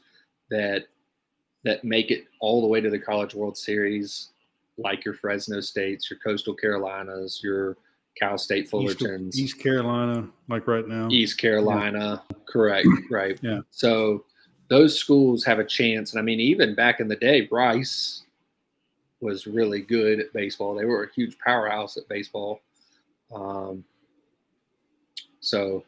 that 0.50 0.86
that 1.64 1.84
make 1.84 2.12
it 2.12 2.26
all 2.39 2.62
the 2.62 2.68
way 2.68 2.80
to 2.80 2.89
the 2.89 3.00
College 3.00 3.36
World 3.36 3.58
Series, 3.58 4.30
like 4.78 5.04
your 5.04 5.14
Fresno 5.14 5.60
States, 5.60 6.10
your 6.10 6.20
Coastal 6.20 6.54
Carolinas, 6.54 7.41
your 7.43 7.78
Cal 8.18 8.38
State 8.38 8.64
East, 8.64 8.74
Fullertons. 8.74 9.36
East 9.36 9.60
Carolina, 9.60 10.28
like 10.48 10.68
right 10.68 10.88
now. 10.88 11.10
East 11.10 11.38
Carolina. 11.38 12.24
Correct. 12.48 12.88
Right. 13.10 13.38
Yeah. 13.41 13.62
So 13.72 14.24
those 14.70 14.98
schools 14.98 15.43
have 15.45 15.60
a 15.60 15.66
chance. 15.66 16.12
And 16.12 16.20
I 16.20 16.24
mean, 16.24 16.39
even 16.39 16.76
back 16.76 17.00
in 17.00 17.08
the 17.08 17.16
day, 17.16 17.48
Rice 17.52 18.24
was 19.22 19.47
really 19.47 19.82
good 19.82 20.20
at 20.20 20.34
baseball. 20.34 20.76
They 20.76 20.86
were 20.86 21.03
a 21.05 21.13
huge 21.13 21.38
powerhouse 21.39 21.97
at 21.97 22.07
baseball. 22.07 22.61
Um, 23.34 23.84
so 25.39 25.84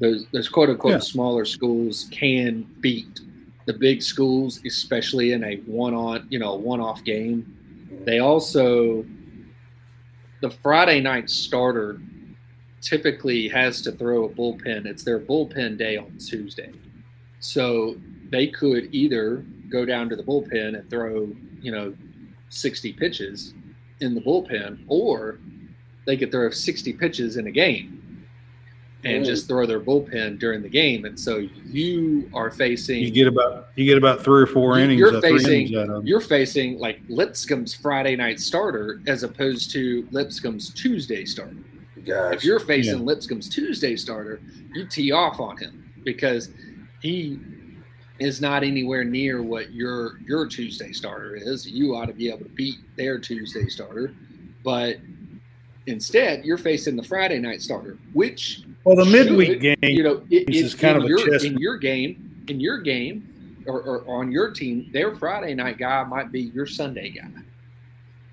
those 0.00 0.26
those 0.32 0.48
quote 0.48 0.70
unquote 0.70 0.92
Yeah. 0.94 0.98
smaller 1.00 1.44
schools 1.44 2.08
can 2.10 2.62
beat 2.80 3.20
the 3.66 3.72
big 3.74 4.02
schools, 4.02 4.60
especially 4.64 5.32
in 5.32 5.44
a 5.44 5.56
one 5.66 5.94
on 5.94 6.26
you 6.30 6.38
know 6.38 6.54
one 6.54 6.80
off 6.80 7.04
game. 7.04 7.56
They 8.04 8.18
also 8.18 9.04
the 10.40 10.50
Friday 10.50 11.00
night 11.00 11.28
starter 11.28 12.00
typically 12.80 13.46
has 13.48 13.82
to 13.82 13.92
throw 13.92 14.24
a 14.24 14.28
bullpen. 14.28 14.86
It's 14.86 15.04
their 15.04 15.20
bullpen 15.20 15.76
day 15.76 15.98
on 15.98 16.16
Tuesday. 16.18 16.72
So 17.40 17.96
they 18.30 18.46
could 18.46 18.88
either 18.94 19.44
go 19.70 19.84
down 19.84 20.08
to 20.08 20.16
the 20.16 20.22
bullpen 20.22 20.78
and 20.78 20.88
throw, 20.88 21.30
you 21.60 21.72
know, 21.72 21.94
60 22.50 22.92
pitches 22.92 23.54
in 24.00 24.14
the 24.14 24.20
bullpen, 24.20 24.78
or 24.88 25.38
they 26.06 26.16
could 26.16 26.30
throw 26.30 26.50
60 26.50 26.92
pitches 26.94 27.36
in 27.36 27.46
a 27.46 27.50
game 27.50 27.96
and 29.04 29.22
Mm. 29.22 29.26
just 29.26 29.48
throw 29.48 29.64
their 29.66 29.80
bullpen 29.80 30.38
during 30.38 30.60
the 30.62 30.68
game. 30.68 31.04
And 31.06 31.18
so 31.18 31.48
you 31.66 32.28
are 32.34 32.50
facing 32.50 33.02
You 33.02 33.10
get 33.10 33.26
about 33.28 33.68
you 33.76 33.84
get 33.86 33.96
about 33.96 34.22
three 34.22 34.42
or 34.42 34.46
four 34.46 34.76
You- 34.78 34.84
innings. 34.84 34.98
you're 34.98 35.20
facing- 35.22 35.52
innings 35.66 35.74
out 35.76 35.88
of 35.88 35.96
'em. 36.02 36.06
you're 36.06 36.20
facing 36.20 36.78
like 36.78 37.00
Lipscomb's 37.08 37.72
Friday 37.72 38.16
night 38.16 38.40
starter 38.40 39.00
as 39.06 39.22
opposed 39.22 39.70
to 39.72 40.06
Lipscomb's 40.10 40.70
Tuesday 40.74 41.24
starter. 41.24 41.56
Guys, 42.04 42.34
If 42.36 42.44
you're 42.44 42.60
facing 42.60 42.98
Yeah. 42.98 43.04
Lipscomb's 43.04 43.48
Tuesday 43.48 43.94
starter, 43.96 44.40
you 44.74 44.84
tee 44.86 45.12
off 45.12 45.38
on 45.40 45.56
him 45.58 45.84
because 46.04 46.50
he 47.02 47.38
is 48.20 48.40
not 48.40 48.62
anywhere 48.62 49.02
near 49.02 49.42
what 49.42 49.72
your 49.72 50.18
your 50.26 50.46
Tuesday 50.46 50.92
starter 50.92 51.34
is. 51.34 51.66
You 51.66 51.96
ought 51.96 52.06
to 52.06 52.12
be 52.12 52.28
able 52.28 52.44
to 52.44 52.50
beat 52.50 52.76
their 52.96 53.18
Tuesday 53.18 53.66
starter, 53.66 54.14
but 54.62 54.98
instead 55.86 56.44
you're 56.44 56.58
facing 56.58 56.96
the 56.96 57.02
Friday 57.02 57.38
night 57.38 57.62
starter, 57.62 57.98
which 58.12 58.62
well, 58.84 58.96
the 58.96 59.06
midweek 59.06 59.48
should, 59.48 59.60
game. 59.60 59.76
you 59.82 60.02
know, 60.02 60.22
it, 60.30 60.48
it- 60.48 60.54
is 60.54 60.74
kind 60.74 60.96
in 60.98 61.02
of 61.02 61.06
a 61.06 61.08
your, 61.08 61.34
in 61.36 61.58
your 61.58 61.76
game, 61.78 62.44
in 62.48 62.60
your 62.60 62.78
game, 62.78 63.64
or, 63.66 63.80
or 63.82 64.04
on 64.08 64.30
your 64.30 64.50
team, 64.50 64.88
their 64.92 65.16
Friday 65.16 65.54
night 65.54 65.78
guy 65.78 66.04
might 66.04 66.30
be 66.30 66.42
your 66.42 66.66
Sunday 66.66 67.10
guy. 67.10 67.28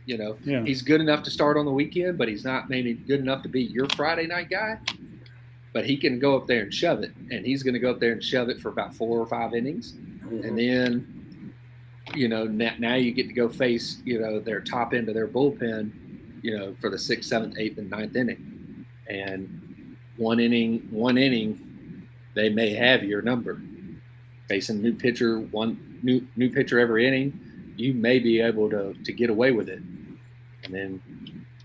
You 0.05 0.17
know, 0.17 0.37
yeah, 0.45 0.63
he's 0.63 0.81
good 0.81 1.01
enough 1.01 1.23
to 1.23 1.31
start 1.31 1.57
on 1.57 1.65
the 1.65 1.71
weekend, 1.71 2.17
but 2.17 2.29
he's 2.29 2.45
not 2.45 2.69
maybe 2.69 2.93
good 2.93 3.19
enough 3.19 3.43
to 3.43 3.49
be 3.49 3.63
your 3.63 3.87
Friday 3.95 4.25
night 4.25 4.49
guy. 4.49 4.79
But 5.73 5.85
he 5.85 5.97
can 5.97 6.17
go 6.19 6.35
up 6.35 6.47
there 6.47 6.63
and 6.63 6.73
shove 6.73 7.03
it, 7.03 7.11
and 7.29 7.45
he's 7.45 7.61
going 7.63 7.73
to 7.73 7.79
go 7.79 7.91
up 7.91 7.99
there 7.99 8.13
and 8.13 8.23
shove 8.23 8.49
it 8.49 8.59
for 8.59 8.69
about 8.69 8.95
four 8.95 9.19
or 9.19 9.27
five 9.27 9.53
innings, 9.53 9.93
Mhm. 9.93 10.43
and 10.45 10.57
then 10.57 11.13
you 12.15 12.29
know, 12.29 12.45
now, 12.45 12.73
now 12.79 12.95
you 12.95 13.11
get 13.11 13.27
to 13.27 13.33
go 13.33 13.49
face, 13.49 14.01
you 14.05 14.17
know, 14.19 14.39
their 14.39 14.61
top 14.61 14.93
end 14.93 15.09
of 15.09 15.13
their 15.13 15.27
bullpen, 15.27 15.91
you 16.41 16.57
know, 16.57 16.73
for 16.79 16.89
the 16.89 16.97
sixth, 16.97 17.29
seventh, 17.29 17.55
eighth, 17.57 17.77
and 17.77 17.89
ninth 17.89 18.15
inning. 18.15 18.85
And 19.09 19.97
one 20.15 20.39
inning, 20.39 20.87
one 20.89 21.17
inning, 21.17 22.07
they 22.33 22.47
may 22.49 22.73
have 22.73 23.03
your 23.03 23.21
number. 23.21 23.61
Facing 24.47 24.81
new 24.81 24.93
pitcher, 24.93 25.39
one 25.39 25.99
new 26.01 26.25
new 26.37 26.49
pitcher 26.49 26.79
every 26.79 27.05
inning, 27.05 27.37
you 27.75 27.93
may 27.93 28.19
be 28.19 28.39
able 28.39 28.69
to 28.69 28.93
to 29.03 29.11
get 29.11 29.29
away 29.29 29.51
with 29.51 29.67
it. 29.67 29.81
And 30.63 30.73
then, 30.73 31.01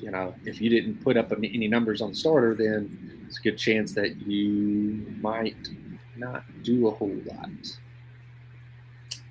you 0.01 0.11
know, 0.11 0.35
if 0.45 0.61
you 0.61 0.69
didn't 0.71 1.03
put 1.05 1.17
up 1.17 1.33
any 1.33 1.69
numbers 1.69 2.01
on 2.01 2.11
the 2.11 2.17
starter, 2.17 2.55
then 2.55 3.22
it's 3.33 3.39
a 3.39 3.43
good 3.43 3.57
chance 3.57 3.95
that 3.95 4.15
you 4.27 5.07
might 5.23 5.57
not 6.19 6.45
do 6.63 6.89
a 6.89 6.91
whole 6.91 7.17
lot. 7.25 7.49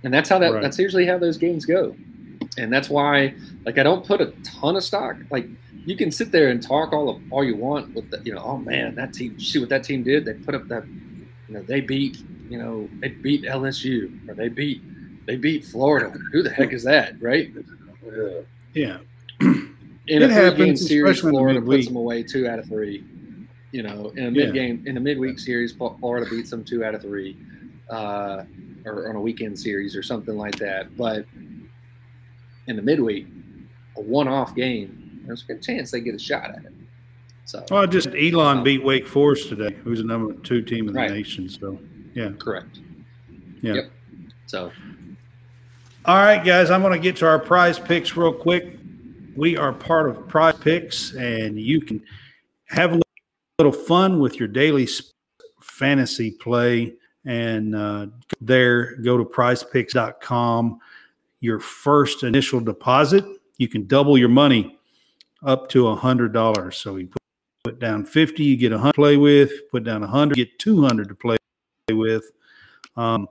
And 0.03 0.11
that's 0.11 0.27
how 0.27 0.39
that 0.39 0.53
Right. 0.53 0.61
that's 0.63 0.79
usually 0.79 1.05
how 1.05 1.19
those 1.19 1.37
games 1.37 1.65
go. 1.67 1.95
And 2.57 2.73
that's 2.73 2.89
why 2.89 3.35
like 3.63 3.77
I 3.77 3.83
don't 3.83 4.03
put 4.03 4.19
a 4.19 4.33
ton 4.43 4.75
of 4.75 4.83
stock. 4.83 5.17
Like 5.29 5.47
you 5.85 5.95
can 5.95 6.09
sit 6.11 6.31
there 6.31 6.49
and 6.49 6.63
talk 6.63 6.93
all 6.93 7.09
of, 7.09 7.21
all 7.29 7.43
you 7.43 7.55
want 7.55 7.93
with 7.93 8.09
the, 8.09 8.19
you 8.25 8.33
know, 8.33 8.41
oh 8.43 8.57
man, 8.57 8.95
that 8.95 9.13
team 9.13 9.39
see 9.39 9.59
what 9.59 9.69
that 9.69 9.83
team 9.83 10.01
did? 10.01 10.25
They 10.25 10.33
put 10.33 10.55
up 10.55 10.67
that 10.69 10.83
you 11.47 11.53
know, 11.53 11.61
they 11.61 11.81
beat, 11.81 12.17
you 12.49 12.57
know, 12.57 12.89
they 13.01 13.09
beat 13.09 13.43
LSU 13.43 14.27
or 14.27 14.33
they 14.33 14.49
beat 14.49 14.81
they 15.27 15.35
beat 15.35 15.63
Florida. 15.63 16.09
Who 16.31 16.41
the 16.41 16.49
heck 16.49 16.73
is 16.73 16.83
that, 16.85 17.21
right? 17.21 17.51
Yeah. 18.03 18.41
Yeah. 18.73 18.97
In 20.07 20.23
It 20.23 20.31
a 20.31 20.33
happens, 20.33 20.87
series, 20.87 21.19
Florida 21.19 21.61
puts 21.61 21.85
them 21.85 21.95
away 21.95 22.23
two 22.23 22.47
out 22.47 22.57
of 22.57 22.65
three. 22.65 23.03
You 23.71 23.83
know, 23.83 24.11
in 24.15 24.25
a 24.25 24.31
mid 24.31 24.53
game, 24.53 24.83
in 24.85 24.97
a 24.97 24.99
midweek 24.99 25.39
series, 25.39 25.71
Florida 25.73 26.29
beats 26.29 26.49
them 26.49 26.63
two 26.63 26.83
out 26.83 26.93
of 26.93 27.01
three, 27.01 27.37
uh, 27.89 28.43
or 28.85 29.09
on 29.09 29.15
a 29.15 29.21
weekend 29.21 29.57
series 29.57 29.95
or 29.95 30.03
something 30.03 30.35
like 30.35 30.55
that. 30.57 30.95
But 30.97 31.25
in 32.67 32.75
the 32.75 32.81
midweek, 32.81 33.27
a 33.97 34.01
one-off 34.01 34.55
game, 34.55 35.21
there's 35.25 35.43
a 35.43 35.45
good 35.45 35.61
chance 35.61 35.91
they 35.91 36.01
get 36.01 36.15
a 36.15 36.19
shot 36.19 36.49
at 36.49 36.65
it. 36.65 36.73
So 37.45 37.63
Well, 37.71 37.87
just 37.87 38.09
Elon 38.15 38.63
beat 38.63 38.83
Wake 38.83 39.07
Forest 39.07 39.49
today, 39.49 39.73
who's 39.83 39.99
the 39.99 40.05
number 40.05 40.33
two 40.33 40.61
team 40.61 40.87
in 40.87 40.93
the 40.93 40.99
Right. 40.99 41.11
nation. 41.11 41.47
So, 41.49 41.79
yeah, 42.13 42.31
correct. 42.39 42.79
yeah. 43.61 43.73
Yep. 43.75 43.91
So 44.47 44.71
All 46.05 46.15
right, 46.17 46.43
guys, 46.43 46.71
I'm 46.71 46.81
going 46.81 46.93
to 46.93 46.99
get 46.99 47.15
to 47.17 47.27
our 47.27 47.37
prize 47.39 47.77
picks 47.77 48.17
real 48.17 48.33
quick. 48.33 48.77
We 49.35 49.55
are 49.55 49.71
part 49.71 50.09
of 50.09 50.27
Prize 50.27 50.55
Picks, 50.59 51.13
and 51.13 51.59
you 51.59 51.79
can 51.79 52.01
have 52.65 52.93
a 52.93 52.99
little 53.61 53.79
fun 53.79 54.19
with 54.19 54.39
your 54.39 54.47
daily 54.47 54.87
fantasy 55.61 56.31
play. 56.31 56.95
And 57.25 57.75
uh, 57.75 58.07
there, 58.39 58.95
go 58.97 59.17
to 59.17 59.23
prizepicks.com. 59.23 60.79
Your 61.41 61.59
first 61.59 62.23
initial 62.23 62.59
deposit, 62.59 63.23
you 63.57 63.67
can 63.67 63.85
double 63.85 64.17
your 64.17 64.29
money 64.29 64.79
up 65.43 65.69
to 65.69 65.89
a 65.89 65.97
$100. 65.97 66.73
So 66.73 66.95
you 66.95 67.09
put, 67.63 67.79
down 67.79 68.03
50, 68.03 68.43
you 68.43 68.57
get 68.57 68.71
a 68.71 68.75
100 68.75 68.93
to 68.93 68.95
play 68.95 69.17
with, 69.17 69.51
put 69.69 69.83
down 69.83 69.97
a 69.97 70.07
100, 70.07 70.35
get 70.35 70.57
200 70.57 71.09
to 71.09 71.15
play 71.15 71.37
with. 71.91 72.31
Um, 72.97 73.27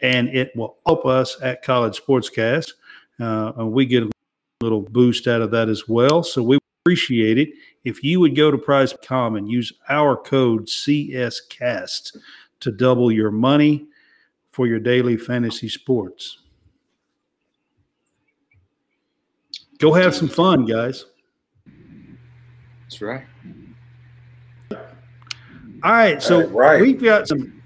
and 0.00 0.28
it 0.28 0.50
will 0.56 0.78
help 0.84 1.06
us 1.06 1.36
at 1.40 1.62
College 1.62 2.00
Sportscast. 2.00 2.72
Uh, 3.20 3.52
and 3.56 3.72
we 3.72 3.86
get 3.86 4.02
a 4.02 4.10
little 4.60 4.82
boost 4.82 5.28
out 5.28 5.42
of 5.42 5.52
that 5.52 5.68
as 5.68 5.88
well. 5.88 6.24
So 6.24 6.42
we 6.42 6.58
appreciate 6.84 7.38
it. 7.38 7.50
If 7.84 8.04
you 8.04 8.20
would 8.20 8.36
go 8.36 8.50
to 8.50 8.58
Prize.com 8.58 9.36
and 9.36 9.50
use 9.50 9.72
our 9.88 10.16
code 10.16 10.66
CSCAST 10.66 12.16
to 12.60 12.70
double 12.70 13.10
your 13.10 13.30
money 13.30 13.86
for 14.50 14.66
your 14.66 14.78
daily 14.78 15.16
fantasy 15.16 15.68
sports. 15.68 16.38
Go 19.78 19.92
have 19.92 20.14
some 20.14 20.28
fun, 20.28 20.64
guys. 20.64 21.06
that's 22.82 23.02
right. 23.02 23.24
All 24.70 25.90
right, 25.90 26.22
so 26.22 26.46
right. 26.48 26.80
we've 26.80 27.02
got 27.02 27.26
some. 27.26 27.60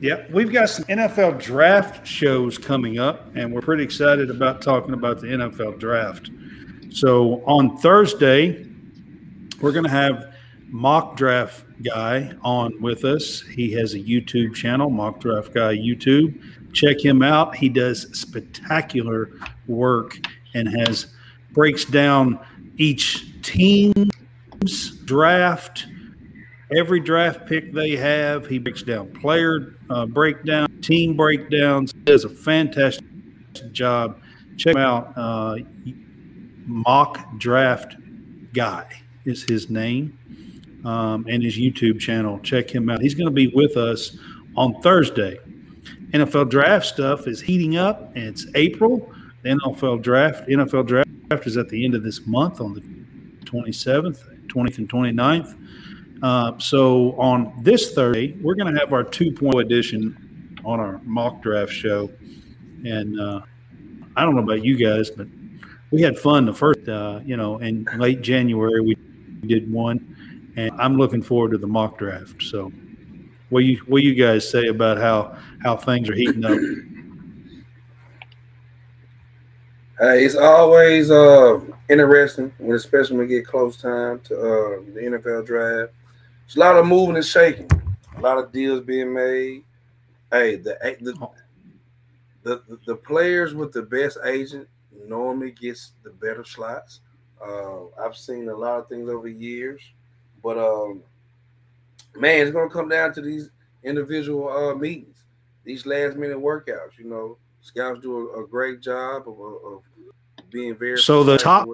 Yeah, 0.00 0.26
we've 0.30 0.52
got 0.52 0.68
some 0.68 0.84
NFL 0.84 1.40
draft 1.40 2.06
shows 2.06 2.58
coming 2.58 2.98
up, 2.98 3.34
and 3.34 3.54
we're 3.54 3.62
pretty 3.62 3.84
excited 3.84 4.28
about 4.28 4.60
talking 4.60 4.92
about 4.92 5.22
the 5.22 5.28
NFL 5.28 5.78
draft. 5.78 6.30
So 6.90 7.42
on 7.46 7.78
Thursday, 7.78 8.66
we're 9.60 9.72
going 9.72 9.84
to 9.84 9.90
have 9.90 10.34
mock 10.66 11.16
draft 11.16 11.64
guy 11.82 12.34
on 12.42 12.80
with 12.80 13.04
us. 13.04 13.42
He 13.42 13.72
has 13.72 13.94
a 13.94 13.98
YouTube 13.98 14.54
channel, 14.54 14.90
mock 14.90 15.20
draft 15.20 15.54
guy 15.54 15.76
YouTube. 15.76 16.40
Check 16.72 17.04
him 17.04 17.22
out. 17.22 17.56
He 17.56 17.68
does 17.68 18.18
spectacular 18.18 19.30
work 19.66 20.18
and 20.54 20.68
has 20.68 21.06
breaks 21.52 21.84
down 21.84 22.40
each 22.76 23.40
team's 23.42 24.90
draft 25.04 25.86
every 26.76 27.00
draft 27.00 27.46
pick 27.46 27.72
they 27.72 27.96
have. 27.96 28.46
He 28.46 28.58
breaks 28.58 28.82
down 28.82 29.12
player 29.12 29.76
uh, 29.90 30.06
breakdown, 30.06 30.80
team 30.80 31.16
breakdowns. 31.16 31.92
He 31.92 32.00
does 32.00 32.24
a 32.24 32.28
fantastic 32.28 33.04
job. 33.72 34.20
Check 34.56 34.74
him 34.74 34.82
out. 34.82 35.12
Uh, 35.16 35.58
Mock 36.66 37.38
Draft 37.38 37.96
Guy 38.52 39.03
is 39.24 39.44
his 39.44 39.70
name, 39.70 40.18
um, 40.84 41.26
and 41.28 41.42
his 41.42 41.56
YouTube 41.56 42.00
channel. 42.00 42.38
Check 42.40 42.70
him 42.70 42.88
out. 42.90 43.00
He's 43.00 43.14
going 43.14 43.26
to 43.26 43.32
be 43.32 43.48
with 43.48 43.76
us 43.76 44.16
on 44.56 44.80
Thursday. 44.82 45.38
NFL 46.10 46.50
draft 46.50 46.86
stuff 46.86 47.26
is 47.26 47.40
heating 47.40 47.76
up, 47.76 48.12
it's 48.14 48.46
April. 48.54 49.12
The 49.42 49.50
NFL 49.50 50.00
draft, 50.02 50.48
NFL 50.48 50.86
draft 50.86 51.46
is 51.46 51.56
at 51.56 51.68
the 51.68 51.84
end 51.84 51.94
of 51.94 52.02
this 52.02 52.26
month 52.26 52.60
on 52.60 52.72
the 52.72 52.80
27th, 53.44 54.46
20th, 54.46 54.78
and 54.78 54.88
29th. 54.88 55.54
Uh, 56.22 56.58
so 56.58 57.12
on 57.18 57.52
this 57.62 57.92
Thursday, 57.92 58.32
we're 58.40 58.54
going 58.54 58.72
to 58.72 58.80
have 58.80 58.92
our 58.92 59.04
2.0 59.04 59.60
edition 59.60 60.56
on 60.64 60.80
our 60.80 61.00
mock 61.04 61.42
draft 61.42 61.72
show. 61.72 62.10
And 62.84 63.20
uh, 63.20 63.42
I 64.16 64.22
don't 64.22 64.34
know 64.34 64.42
about 64.42 64.64
you 64.64 64.76
guys, 64.76 65.10
but 65.10 65.26
we 65.90 66.00
had 66.00 66.18
fun 66.18 66.46
the 66.46 66.54
first, 66.54 66.88
uh, 66.88 67.20
you 67.24 67.36
know, 67.36 67.58
in 67.58 67.84
late 67.98 68.22
January, 68.22 68.80
we 68.80 68.96
did 69.44 69.72
one. 69.72 70.52
And 70.56 70.70
I'm 70.80 70.96
looking 70.96 71.22
forward 71.22 71.50
to 71.52 71.58
the 71.58 71.66
mock 71.66 71.98
draft. 71.98 72.42
So 72.42 72.72
what 73.50 73.64
you, 73.64 73.78
what 73.86 74.02
you 74.02 74.14
guys 74.14 74.48
say 74.48 74.66
about 74.66 74.98
how, 74.98 75.36
how 75.62 75.76
things 75.76 76.08
are 76.08 76.14
heating 76.14 76.44
up? 76.44 76.58
Hey, 79.98 80.24
it's 80.24 80.34
always 80.34 81.08
uh, 81.10 81.60
interesting 81.88 82.52
when, 82.58 82.76
especially 82.76 83.16
when 83.16 83.28
we 83.28 83.34
get 83.34 83.46
close 83.46 83.76
time 83.76 84.18
to 84.24 84.34
uh, 84.34 84.80
the 84.92 85.00
NFL 85.00 85.46
draft. 85.46 85.92
It's 86.46 86.56
a 86.56 86.58
lot 86.58 86.76
of 86.76 86.86
moving 86.86 87.14
and 87.14 87.24
shaking, 87.24 87.70
a 88.16 88.20
lot 88.20 88.38
of 88.38 88.50
deals 88.50 88.80
being 88.80 89.14
made. 89.14 89.62
Hey, 90.32 90.56
the 90.56 90.76
the 91.00 91.28
the, 92.42 92.62
the, 92.68 92.78
the 92.86 92.96
players 92.96 93.54
with 93.54 93.72
the 93.72 93.82
best 93.82 94.18
agent 94.24 94.68
normally 95.06 95.52
gets 95.52 95.92
the 96.02 96.10
better 96.10 96.44
slots. 96.44 97.00
Uh, 97.46 98.02
I've 98.02 98.16
seen 98.16 98.48
a 98.48 98.54
lot 98.54 98.78
of 98.78 98.88
things 98.88 99.08
over 99.08 99.28
the 99.28 99.34
years, 99.34 99.80
but 100.42 100.58
um, 100.58 101.02
man, 102.16 102.40
it's 102.40 102.50
gonna 102.50 102.70
come 102.70 102.88
down 102.88 103.12
to 103.14 103.20
these 103.20 103.50
individual 103.82 104.48
uh, 104.48 104.74
meetings, 104.74 105.24
these 105.64 105.86
last 105.86 106.16
minute 106.16 106.38
workouts. 106.38 106.98
You 106.98 107.04
know, 107.04 107.36
scouts 107.60 108.00
do 108.00 108.30
a, 108.30 108.42
a 108.42 108.46
great 108.46 108.80
job 108.80 109.28
of, 109.28 109.38
of 109.38 109.82
being 110.50 110.76
very. 110.76 110.98
So 110.98 111.22
the 111.22 111.36
top- 111.36 111.68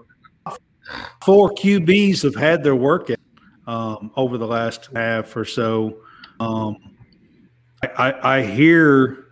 four 1.23 1.51
QBs 1.51 2.23
have 2.23 2.35
had 2.35 2.65
their 2.65 2.77
workout 2.77 3.19
um, 3.67 4.11
over 4.17 4.39
the 4.39 4.47
last 4.47 4.89
half 4.95 5.37
or 5.37 5.45
so. 5.45 5.99
Um, 6.41 6.77
I, 7.83 8.39
I 8.39 8.43
hear, 8.43 9.27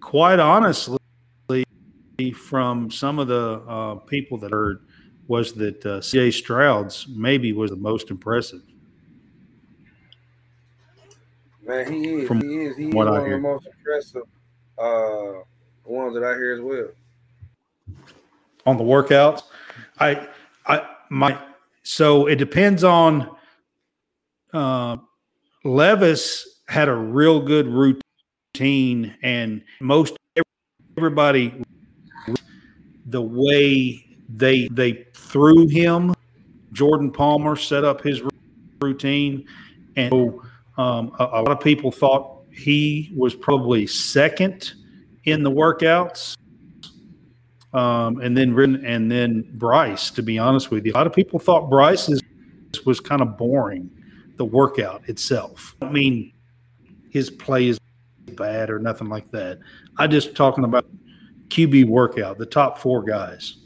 quite 0.00 0.38
honestly, 0.38 0.98
from 2.34 2.90
some 2.90 3.18
of 3.18 3.28
the 3.28 3.62
uh, 3.66 3.94
people 4.06 4.38
that 4.38 4.52
heard 4.52 4.80
was 5.30 5.52
that 5.52 5.86
uh, 5.86 6.00
C.J. 6.00 6.32
Stroud's 6.32 7.06
maybe 7.08 7.52
was 7.52 7.70
the 7.70 7.76
most 7.76 8.10
impressive. 8.10 8.62
Man, 11.64 11.90
he 11.90 12.14
is. 12.14 12.28
From 12.28 12.42
he 12.42 12.56
is. 12.56 12.76
He 12.76 12.88
is 12.88 12.94
what 12.94 13.06
I 13.06 13.12
one 13.12 13.20
of 13.20 13.26
hear. 13.26 13.36
the 13.36 13.42
most 13.42 13.66
impressive 13.66 14.22
uh, 14.76 15.44
ones 15.84 16.14
that 16.14 16.24
I 16.24 16.34
hear 16.34 16.54
as 16.56 16.60
well. 16.60 16.88
on 18.66 18.76
the 18.76 18.82
workouts. 18.82 19.42
I, 20.00 20.26
I, 20.66 20.88
my, 21.10 21.38
so 21.84 22.26
it 22.26 22.36
depends 22.36 22.82
on. 22.82 23.30
Uh, 24.52 24.96
Levis 25.62 26.62
had 26.66 26.88
a 26.88 26.94
real 26.94 27.40
good 27.40 27.68
routine, 27.68 29.14
and 29.22 29.62
most 29.80 30.16
everybody, 30.96 31.62
the 33.06 33.22
way 33.22 34.09
they 34.32 34.68
they 34.68 35.06
threw 35.14 35.66
him, 35.66 36.14
Jordan 36.72 37.10
Palmer 37.10 37.56
set 37.56 37.84
up 37.84 38.02
his 38.02 38.22
routine, 38.80 39.46
and 39.96 40.10
so, 40.12 40.42
um, 40.78 41.12
a, 41.18 41.24
a 41.24 41.40
lot 41.42 41.50
of 41.50 41.60
people 41.60 41.90
thought 41.90 42.42
he 42.52 43.12
was 43.16 43.34
probably 43.34 43.86
second 43.86 44.72
in 45.24 45.42
the 45.42 45.50
workouts 45.50 46.36
um, 47.72 48.20
and 48.20 48.36
then 48.36 48.56
and 48.84 49.10
then 49.10 49.48
Bryce. 49.54 50.10
To 50.12 50.22
be 50.22 50.38
honest 50.38 50.70
with 50.70 50.84
you, 50.86 50.92
a 50.92 50.94
lot 50.96 51.06
of 51.06 51.12
people 51.12 51.38
thought 51.38 51.70
Bryce's 51.70 52.20
was 52.84 53.00
kind 53.00 53.20
of 53.20 53.36
boring, 53.36 53.90
the 54.36 54.44
workout 54.44 55.08
itself. 55.08 55.76
I 55.82 55.90
mean, 55.90 56.32
his 57.10 57.30
play 57.30 57.68
is 57.68 57.78
bad 58.34 58.70
or 58.70 58.78
nothing 58.78 59.08
like 59.08 59.30
that. 59.32 59.58
I 59.98 60.06
just 60.06 60.34
talking 60.34 60.64
about 60.64 60.86
QB 61.48 61.86
workout, 61.86 62.38
the 62.38 62.46
top 62.46 62.78
four 62.78 63.02
guys. 63.02 63.56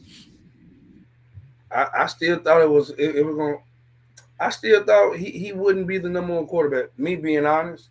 I, 1.75 1.89
I 2.03 2.07
still 2.07 2.39
thought 2.39 2.63
it 2.63 2.71
was 2.71 2.91
it, 2.91 3.17
it 3.17 3.27
was 3.27 3.35
going. 3.37 3.59
I 4.39 4.51
still 4.51 4.85
thought 4.85 5.17
he, 5.17 5.31
he 5.31 5.53
wouldn't 5.53 5.87
be 5.87 5.99
the 5.99 6.09
number 6.09 6.35
one 6.35 6.47
quarterback. 6.47 6.97
Me 6.99 7.17
being 7.17 7.47
honest, 7.47 7.91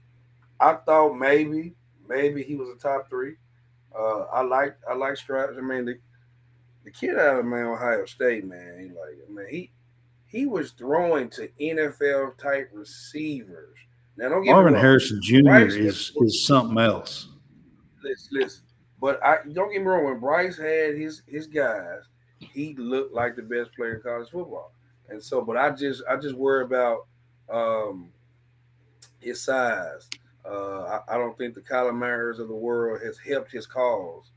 I 0.60 0.74
thought 0.74 1.14
maybe 1.14 1.74
maybe 2.08 2.44
he 2.44 2.56
was 2.56 2.70
a 2.70 2.80
top 2.80 3.10
three. 3.10 3.36
Uh, 3.98 4.22
I 4.34 4.42
like 4.42 4.76
I 4.90 4.94
like 4.94 5.18
Straps. 5.18 5.56
I 5.58 5.62
mean 5.62 5.86
the 5.86 6.00
the 6.84 6.92
kid 6.92 7.18
out 7.18 7.40
of 7.40 7.46
man 7.46 7.66
Ohio 7.68 8.06
State 8.06 8.46
man, 8.46 8.78
he 8.80 8.86
like 8.88 9.30
man 9.30 9.48
he 9.50 9.72
he 10.26 10.46
was 10.46 10.72
throwing 10.72 11.30
to 11.32 11.48
NFL 11.60 12.38
type 12.38 12.70
receivers. 12.74 13.78
Now 14.18 14.30
don't 14.30 14.44
get 14.44 14.52
Marvin 14.52 14.74
me 14.74 14.78
wrong. 14.78 14.84
Harrison 14.86 15.22
Jr. 15.22 15.42
Bryce 15.44 15.74
is 15.74 16.12
had- 16.16 16.26
is 16.26 16.46
something 16.46 16.78
else. 16.78 17.30
listen, 18.04 18.30
listen. 18.32 18.64
But 19.02 19.24
I 19.24 19.40
don't 19.52 19.72
get 19.72 19.82
me 19.82 19.88
wrong. 19.88 20.06
When 20.06 20.20
Bryce 20.20 20.58
had 20.58 20.96
his 20.96 21.22
his 21.28 21.48
guys, 21.48 22.02
he 22.54 22.76
looked 22.76 23.14
like 23.14 23.36
the 23.36 23.42
best 23.42 23.74
player 23.76 23.96
in 23.96 24.02
college 24.02 24.30
football. 24.30 24.72
And 25.10 25.22
so, 25.22 25.42
but 25.42 25.58
I 25.58 25.70
just 25.72 26.04
I 26.10 26.16
just 26.18 26.36
worry 26.36 26.64
about 26.64 27.06
um 27.50 28.10
his 29.20 29.42
size. 29.42 30.10
Uh, 30.46 31.00
I, 31.08 31.16
I 31.16 31.18
don't 31.18 31.38
think 31.38 31.56
the 31.56 31.62
Kyler 31.62 31.96
Murray's 31.96 32.40
of 32.40 32.48
the 32.50 32.56
world 32.56 33.02
has 33.04 33.18
helped 33.18 33.52
his 33.52 33.66
cause. 33.66 34.32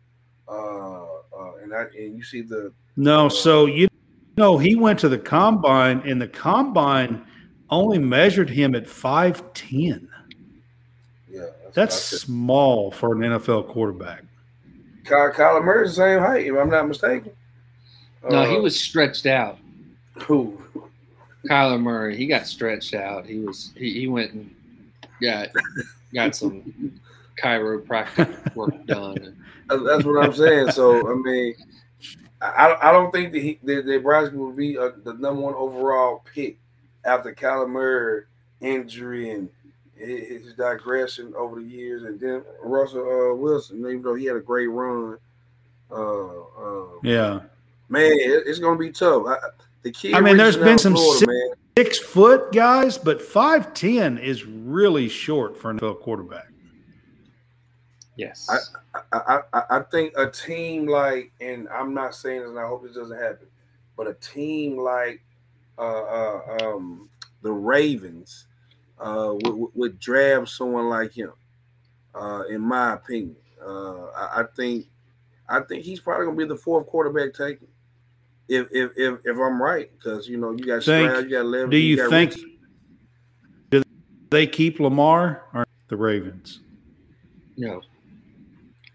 Uh, 0.49 1.03
uh, 1.05 1.57
and 1.62 1.74
I 1.74 1.83
and 1.97 2.16
you 2.16 2.23
see 2.23 2.43
the 2.43 2.73
No, 2.97 3.28
so 3.28 3.66
you 3.66 3.89
know 4.37 4.59
he 4.59 4.77
went 4.77 4.99
to 5.01 5.09
the 5.09 5.19
combine, 5.19 6.01
and 6.07 6.20
the 6.20 6.28
combine 6.28 7.24
only 7.70 7.99
measured 7.99 8.49
him 8.51 8.74
at 8.77 8.87
five 8.87 9.53
ten. 9.55 10.09
yeah 11.28 11.47
That's 11.73 11.97
said. 11.97 12.20
small 12.20 12.93
for 12.93 13.12
an 13.12 13.20
NFL 13.20 13.69
quarterback. 13.69 14.23
Ky- 15.05 15.11
Kyler 15.11 15.65
Murray's 15.65 15.91
the 15.91 16.03
same 16.03 16.19
height, 16.20 16.47
if 16.47 16.57
I'm 16.57 16.70
not 16.70 16.87
mistaken. 16.89 17.33
No, 18.31 18.44
he 18.44 18.57
Uh, 18.57 18.61
was 18.61 18.78
stretched 18.78 19.27
out. 19.27 19.59
who 20.20 20.59
Kyler 21.48 21.81
Murray, 21.81 22.16
he 22.16 22.27
got 22.27 22.47
stretched 22.47 22.94
out. 22.94 23.27
He 23.27 23.39
was 23.39 23.73
he, 23.77 23.93
he 24.01 24.07
went 24.09 24.32
and 24.32 24.55
got 25.20 25.48
got 26.15 26.35
some 26.35 27.01
chiropractic 27.43 28.55
work 28.57 28.74
done. 28.86 29.36
That's 29.69 29.82
that's 29.85 30.05
what 30.05 30.24
I'm 30.24 30.32
saying. 30.32 30.70
So 30.73 31.11
I 31.11 31.15
mean, 31.15 31.55
I, 32.40 32.77
I 32.82 32.93
don't 32.93 33.12
think 33.12 33.32
that 33.32 33.43
he 33.43 33.59
that, 33.65 33.86
that 33.86 34.03
Bryce 34.03 34.32
will 34.32 34.53
be 34.53 34.77
uh 34.78 34.90
the 35.05 35.15
number 35.15 35.43
one 35.43 35.55
overall 35.55 36.24
pick 36.35 36.59
after 37.05 37.32
Kyler 37.35 37.69
Murray 37.69 38.24
injury 38.61 39.31
and 39.31 39.48
his, 39.97 40.44
his 40.44 40.55
digression 40.55 41.32
over 41.36 41.61
the 41.61 41.66
years, 41.66 42.03
and 42.03 42.19
then 42.19 42.43
Russell 42.62 43.01
uh, 43.32 43.35
Wilson, 43.35 43.78
even 43.81 44.03
though 44.03 44.15
he 44.15 44.24
had 44.27 44.36
a 44.36 44.40
great 44.40 44.66
run. 44.66 45.19
Uh, 45.90 46.40
uh, 46.40 46.86
Yeah, 47.05 47.40
man, 47.88 48.12
it's 48.14 48.58
gonna 48.58 48.78
be 48.78 48.90
tough. 48.90 49.26
I, 49.26 49.36
the 49.82 49.92
kid. 49.92 50.14
I 50.14 50.20
mean, 50.20 50.36
there's 50.36 50.56
reaching 50.56 50.64
been 50.72 50.78
some 50.78 50.94
Florida, 50.94 51.18
sick- 51.20 51.28
man. 51.28 51.50
six 51.78 51.98
foot 51.98 52.52
guys, 52.52 52.98
but 52.98 53.20
five 53.22 53.72
ten 53.74 54.18
is 54.18 54.44
really 54.44 55.08
short 55.08 55.56
for 55.56 55.70
an 55.70 55.78
NFL 55.78 56.00
quarterback. 56.00 56.48
Yes. 58.16 58.48
I, 58.94 59.00
I, 59.12 59.40
I, 59.52 59.62
I 59.70 59.80
think 59.90 60.14
a 60.16 60.30
team 60.30 60.86
like, 60.86 61.32
and 61.40 61.68
I'm 61.68 61.92
not 61.92 62.14
saying 62.14 62.40
this, 62.40 62.48
and 62.48 62.58
I 62.58 62.66
hope 62.66 62.82
this 62.84 62.94
doesn't 62.96 63.16
happen, 63.20 63.46
but 63.96 64.06
a 64.06 64.14
team 64.14 64.78
like 64.78 65.22
uh, 65.78 66.02
uh, 66.04 66.58
um, 66.62 67.10
the 67.42 67.52
Ravens 67.52 68.46
uh, 68.98 69.34
would, 69.42 69.54
would- 69.54 69.70
would 69.74 70.00
draft 70.00 70.48
someone 70.48 70.88
like 70.88 71.12
him. 71.12 71.32
Uh, 72.14 72.44
in 72.48 72.62
my 72.62 72.94
opinion, 72.94 73.36
uh, 73.62 74.06
I, 74.06 74.40
I 74.40 74.44
think 74.56 74.86
I 75.46 75.60
think 75.60 75.84
he's 75.84 76.00
probably 76.00 76.24
gonna 76.24 76.38
be 76.38 76.46
the 76.46 76.56
fourth 76.56 76.86
quarterback 76.86 77.34
taken. 77.34 77.68
If 78.48 78.68
if 78.70 78.93
if, 78.97 79.18
if 79.24 79.36
I'm 79.36 79.60
right, 79.60 79.90
because 79.98 80.28
you 80.28 80.36
know 80.39 80.52
you 80.52 80.64
got 80.64 80.82
Think- 80.85 81.10
Stroud, 81.10 81.24
you 81.24 81.31
got 81.31 81.47
Levis, 81.47 81.70
Do 81.70 81.77
you 81.78 81.97
got 81.97 82.10
think 82.10 82.31
Richardson. 82.31 82.59
do 83.70 83.82
they 84.31 84.47
keep 84.47 84.78
Lamar 84.81 85.44
or 85.52 85.66
the 85.89 85.97
Ravens? 85.97 86.60
no. 87.56 87.82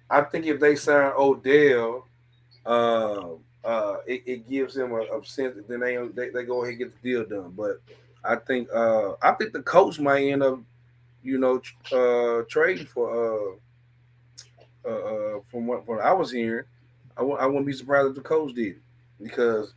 I 0.09 0.21
think 0.23 0.45
if 0.45 0.59
they 0.59 0.75
sign 0.75 1.13
Odell, 1.17 2.05
uh, 2.65 3.29
uh, 3.63 3.97
it, 4.05 4.23
it 4.25 4.49
gives 4.49 4.73
them 4.75 4.91
a, 4.91 4.97
a 5.03 5.25
sense 5.25 5.55
that 5.55 5.69
then 5.69 5.79
they, 5.79 5.95
they 6.13 6.29
they 6.31 6.43
go 6.43 6.63
ahead 6.63 6.71
and 6.71 6.77
get 6.79 7.01
the 7.01 7.09
deal 7.09 7.25
done. 7.25 7.53
But 7.55 7.77
I 8.23 8.35
think 8.35 8.67
uh, 8.73 9.13
I 9.21 9.31
think 9.33 9.53
the 9.53 9.61
coach 9.61 9.99
might 10.01 10.23
end 10.23 10.43
up, 10.43 10.59
you 11.23 11.37
know, 11.37 11.61
uh, 11.93 12.43
trading 12.49 12.87
for 12.87 13.55
uh, 14.85 14.89
uh, 14.89 14.89
uh, 15.37 15.39
from 15.49 15.65
what, 15.67 15.87
what 15.87 16.01
I 16.01 16.11
was 16.11 16.29
hearing. 16.31 16.65
I 17.15 17.21
w- 17.21 17.37
I 17.37 17.45
wouldn't 17.45 17.65
be 17.65 17.71
surprised 17.73 18.09
if 18.09 18.15
the 18.15 18.21
coach 18.21 18.53
did 18.53 18.67
it. 18.75 18.77
Because 19.21 19.73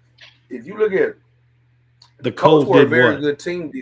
if 0.50 0.66
you 0.66 0.76
look 0.78 0.92
at 0.92 1.14
The 2.20 2.32
Colts 2.32 2.68
were 2.68 2.82
a 2.82 2.86
very 2.86 3.14
what? 3.14 3.20
good 3.20 3.38
team. 3.38 3.72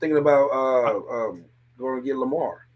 Thinking 0.00 0.18
about 0.18 0.50
uh, 0.50 0.96
um, 1.28 1.44
going 1.78 2.00
to 2.00 2.06
get 2.06 2.16
Lamar. 2.16 2.66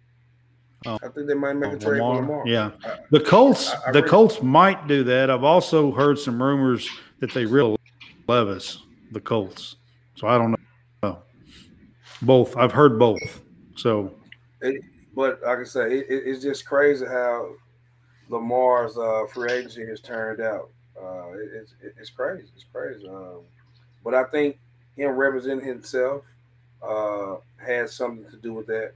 Oh. 0.86 0.96
I 1.02 1.08
think 1.08 1.26
they 1.26 1.34
might 1.34 1.54
make 1.54 1.72
Oh, 1.72 1.74
a 1.74 1.78
trade 1.78 2.00
Lamar? 2.00 2.16
for 2.16 2.22
Lamar. 2.22 2.42
Yeah, 2.46 2.70
the 3.10 3.20
Colts. 3.20 3.70
I- 3.70 3.88
I 3.88 3.92
the 3.92 4.02
Colts 4.02 4.40
might 4.42 4.86
do 4.86 5.02
that. 5.04 5.30
I've 5.30 5.44
also 5.44 5.90
heard 5.92 6.18
some 6.18 6.40
rumors 6.42 6.88
that 7.18 7.32
they 7.34 7.44
really 7.44 7.76
Levis, 8.28 8.78
the 9.12 9.20
Colts. 9.20 9.76
So 10.14 10.26
I 10.28 10.38
don't 10.38 10.54
know. 11.02 11.18
Both. 12.22 12.56
I've 12.56 12.72
heard 12.72 12.98
both. 12.98 13.42
So 13.76 14.14
But 15.14 15.40
like 15.42 15.58
I 15.58 15.64
say, 15.64 15.98
it, 15.98 16.06
it, 16.08 16.22
it's 16.26 16.42
just 16.42 16.64
crazy 16.66 17.04
how 17.06 17.50
Lamar's 18.28 18.96
uh, 18.96 19.24
free 19.32 19.52
agency 19.52 19.84
has 19.86 20.00
turned 20.00 20.40
out. 20.40 20.70
Uh, 21.00 21.30
it, 21.32 21.50
it's 21.54 21.74
it, 21.82 21.94
it's 21.98 22.10
crazy. 22.10 22.48
It's 22.54 22.64
crazy. 22.72 23.08
Um, 23.08 23.40
but 24.04 24.14
I 24.14 24.24
think 24.24 24.58
him 24.96 25.10
representing 25.12 25.66
himself 25.66 26.24
uh, 26.82 27.36
has 27.58 27.94
something 27.94 28.28
to 28.30 28.36
do 28.36 28.52
with 28.54 28.66
that. 28.66 28.92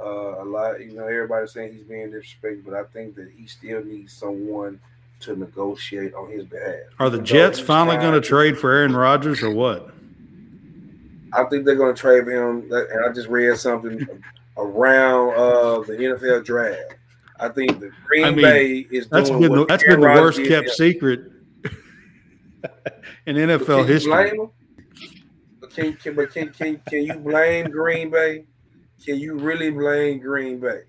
Uh, 0.00 0.42
a 0.42 0.44
lot, 0.44 0.80
you 0.80 0.92
know, 0.92 1.06
everybody's 1.06 1.52
saying 1.52 1.72
he's 1.74 1.82
being 1.82 2.10
disrespected, 2.10 2.64
but 2.64 2.74
I 2.74 2.84
think 2.84 3.16
that 3.16 3.30
he 3.36 3.46
still 3.46 3.84
needs 3.84 4.12
someone 4.12 4.78
to 5.20 5.34
negotiate 5.34 6.14
on 6.14 6.30
his 6.30 6.44
behalf. 6.44 6.76
are 7.00 7.10
the 7.10 7.20
Jets 7.20 7.58
finally 7.58 7.96
going 7.96 8.14
to 8.14 8.20
trade 8.20 8.56
for 8.56 8.72
Aaron 8.72 8.94
Rodgers 8.94 9.42
or 9.42 9.50
what? 9.50 9.90
I 11.32 11.44
think 11.44 11.64
they're 11.64 11.74
going 11.74 11.94
to 11.94 12.00
trade 12.00 12.24
for 12.24 12.30
him. 12.30 12.72
And 12.72 13.04
I 13.04 13.12
just 13.12 13.28
read 13.28 13.56
something 13.58 14.06
around 14.56 15.30
uh, 15.34 15.80
the 15.80 15.94
NFL 15.94 16.44
draft. 16.44 16.94
I 17.40 17.48
think 17.48 17.80
the 17.80 17.90
Green 18.06 18.24
I 18.24 18.30
mean, 18.30 18.42
Bay 18.42 18.86
is 18.90 19.08
That's 19.08 19.30
doing 19.30 19.42
been 19.42 19.52
the, 19.52 19.66
that's 19.66 19.82
Aaron 19.84 20.00
been 20.00 20.14
the 20.14 20.20
worst 20.20 20.44
kept 20.44 20.70
secret 20.70 21.32
in 23.26 23.36
NFL 23.36 23.66
can 23.80 23.86
history. 23.86 24.12
blame 24.12 24.40
him? 24.40 24.50
But 25.60 25.70
can, 25.74 25.92
can 25.94 26.14
but 26.14 26.32
can, 26.32 26.50
can 26.50 26.80
can 26.88 27.02
you 27.04 27.14
blame 27.14 27.70
Green 27.70 28.10
Bay? 28.10 28.44
Can 29.04 29.18
you 29.18 29.34
really 29.38 29.70
blame 29.70 30.18
Green 30.18 30.58
Bay? 30.60 30.80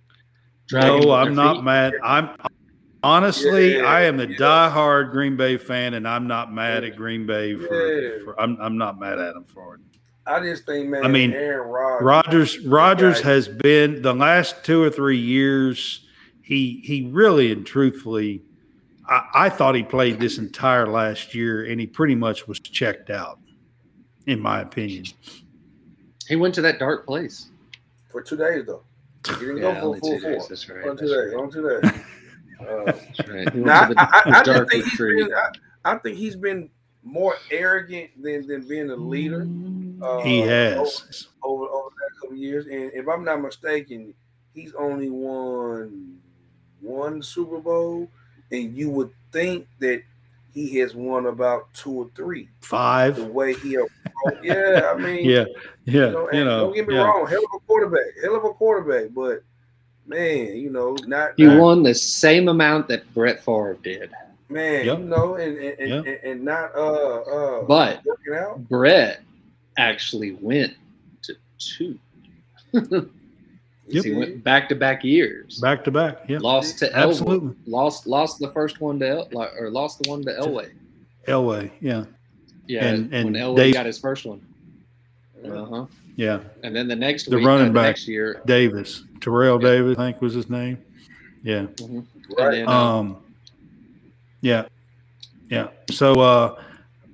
Dragging 0.68 1.02
No, 1.08 1.12
I'm 1.12 1.36
not 1.36 1.58
feet. 1.58 1.64
mad. 1.66 1.94
I'm 2.04 2.30
honestly, 3.04 3.78
Yeah, 3.78 3.84
I 3.86 4.02
am 4.02 4.18
the 4.18 4.28
yeah. 4.30 4.38
diehard 4.38 5.12
Green 5.12 5.36
Bay 5.38 5.58
fan, 5.58 5.94
and 5.96 6.08
I'm 6.08 6.28
not 6.28 6.54
mad 6.54 6.84
at 6.84 6.96
Green 6.96 7.26
Bay 7.26 7.56
for. 7.56 7.74
Yeah. 8.02 8.24
for 8.24 8.40
I'm, 8.40 8.58
I'm 8.62 8.78
not 8.78 9.00
mad 9.00 9.20
at 9.20 9.34
them 9.34 9.46
for 9.46 9.76
it. 9.76 9.82
I 10.28 10.40
just 10.42 10.66
think, 10.66 10.90
man. 10.90 11.04
I 11.04 11.08
mean, 11.08 11.34
Aaron 11.34 11.68
Rodgers. 11.68 12.04
Rogers 12.06 12.60
Rogers 12.68 13.22
guy- 13.22 13.30
has 13.30 13.48
been 13.48 14.02
the 14.04 14.14
last 14.14 14.64
two 14.64 14.82
or 14.84 14.90
three 14.92 15.18
years. 15.18 16.06
He 16.44 16.82
he 16.84 17.08
really 17.12 17.52
and 17.52 17.66
truthfully, 17.66 18.44
I, 19.10 19.28
I 19.34 19.50
thought 19.50 19.76
he 19.76 19.84
played 19.84 20.20
this 20.20 20.38
entire 20.38 20.88
last 20.88 21.34
year, 21.34 21.66
and 21.66 21.80
he 21.80 21.88
pretty 21.88 22.16
much 22.16 22.48
was 22.48 22.60
checked 22.60 23.10
out, 23.10 23.40
in 24.28 24.40
my 24.40 24.62
opinion. 24.62 25.06
He 26.28 26.36
went 26.36 26.54
to 26.56 26.62
that 26.62 26.78
dark 26.80 27.06
place. 27.08 27.50
for 28.10 28.22
two 28.22 28.38
days 28.38 28.66
though. 28.68 28.84
He 29.28 29.34
didn't 29.46 29.58
Yeah, 29.58 29.82
go 29.82 29.94
for 29.94 30.00
full 30.00 30.20
two 30.20 30.20
days. 30.20 30.38
four. 30.38 30.48
That's 30.50 30.70
right. 30.70 30.88
On 30.88 30.98
two 30.98 31.08
That's 31.08 31.32
days. 31.32 31.34
On 31.36 31.52
two 31.52 31.82
days. 31.82 31.92
Uh, 32.60 32.84
That's 32.88 33.20
right. 33.30 33.54
He 33.54 33.62
went 33.62 33.88
to 33.88 33.94
the, 33.94 34.02
I, 34.02 34.22
I, 34.26 34.44
the 34.44 34.62
I 34.62 34.66
think 34.66 34.84
he's 34.84 35.00
I, 35.34 35.50
I 35.86 35.98
think 36.00 36.18
he's 36.18 36.36
been 36.36 36.70
more 37.04 37.36
arrogant 37.52 38.10
than, 38.22 38.46
than 38.48 38.68
being 38.68 38.90
a 38.90 38.96
leader. 38.98 39.48
Uh, 40.06 40.20
He 40.24 40.42
over- 40.42 40.50
has. 40.50 41.28
over 41.42 41.64
over 41.64 41.90
that 41.90 42.20
couple 42.20 42.36
of 42.36 42.38
years, 42.38 42.66
and 42.66 42.92
if 42.94 43.08
I'm 43.08 43.24
not 43.24 43.42
mistaken, 43.42 44.14
he's 44.54 44.74
only 44.74 45.10
won 45.10 46.18
one 46.82 47.22
Super 47.22 47.60
Bowl, 47.60 48.12
and 48.52 48.76
you 48.76 48.90
would 48.90 49.12
think 49.32 49.68
that 49.80 50.02
he 50.54 50.78
has 50.80 50.96
won 50.96 51.28
about 51.28 51.72
two 51.74 51.92
or 51.92 52.10
three. 52.16 52.50
five. 52.62 53.16
The 53.16 53.22
Five. 53.24 53.32
way 53.32 53.54
he, 53.54 53.76
approach- 53.76 53.94
yeah, 54.44 54.92
I 54.94 54.98
mean, 55.00 55.24
Yeah, 55.30 55.46
yeah. 55.86 56.08
you 56.08 56.12
know, 56.12 56.30
You 56.32 56.46
know, 56.46 56.60
don't 56.66 56.76
get 56.76 56.88
me 56.88 56.96
yeah. 56.96 57.02
wrong, 57.04 57.28
hell 57.28 57.40
of 57.40 57.56
a 57.56 57.60
quarterback, 57.66 58.06
hell 58.22 58.36
of 58.36 58.44
a 58.44 58.54
quarterback, 58.54 59.12
but 59.14 59.44
man, 60.08 60.58
you 60.58 60.70
know, 60.72 60.98
not 61.06 61.32
He 61.38 61.44
not- 61.46 61.60
won 61.60 61.84
the 61.84 61.94
same 61.96 62.50
amount 62.50 62.88
that 62.90 63.12
Brett 63.14 63.44
Favre 63.46 63.78
did, 63.84 64.10
man, 64.50 64.86
Yep. 64.86 64.98
you 65.00 65.06
know, 65.06 65.36
and 65.36 65.58
and, 65.58 65.80
and, 65.80 65.90
Yep. 65.90 66.06
and, 66.08 66.32
and 66.32 66.44
not 66.44 66.76
uh 66.76 67.20
uh 67.22 67.64
but 67.64 68.02
working 68.06 68.34
out. 68.34 68.68
Brett 68.68 69.22
actually 69.78 70.32
went 70.42 70.74
to 71.22 71.36
two. 71.60 71.98
Yep. 73.92 74.04
He 74.06 74.14
went 74.14 74.44
back 74.44 74.70
to 74.70 74.76
back 74.76 75.04
years. 75.04 75.60
Back 75.60 75.84
to 75.86 75.92
back. 75.92 76.30
Yeah. 76.30 76.38
Lost 76.42 76.78
to 76.80 76.96
Absolutely. 76.96 77.50
Elway. 77.50 77.56
Lost 77.68 78.08
lost 78.08 78.40
the 78.40 78.52
first 78.52 78.80
one 78.82 79.00
to 79.00 79.08
El, 79.08 79.28
or 79.58 79.70
lost 79.72 80.04
the 80.04 80.10
one 80.10 80.24
to 80.24 80.32
Elway. 80.32 80.70
Elway. 81.28 81.72
Yeah. 81.82 82.06
Yeah, 82.68 82.86
And- 82.86 83.12
and 83.14 83.26
when 83.26 83.34
Elway 83.34 83.56
Dave- 83.56 83.74
got 83.74 83.86
his 83.88 83.98
first 83.98 84.26
one. 84.26 84.42
Uh 85.44 85.66
huh. 85.66 85.86
Yeah. 86.16 86.40
And 86.64 86.76
then 86.76 86.88
the 86.88 86.96
next 86.96 87.30
The 87.30 87.38
week, 87.38 87.48
running 87.48 87.70
uh, 87.70 87.74
back. 87.74 87.86
next 87.88 88.08
year, 88.08 88.42
Davis. 88.46 89.04
Terrell 89.22 89.60
Yeah. 89.62 89.70
Davis, 89.70 89.98
I 89.98 90.12
think 90.12 90.22
was 90.22 90.34
his 90.34 90.50
name. 90.50 90.78
Yeah. 91.44 91.64
mhm. 91.78 92.06
Right. 92.38 92.60
and 92.60 92.68
then, 92.68 92.68
uh, 92.68 92.72
Um, 93.00 93.18
yeah, 94.42 94.66
yeah. 95.50 95.70
So 95.90 96.14
uh, 96.20 96.62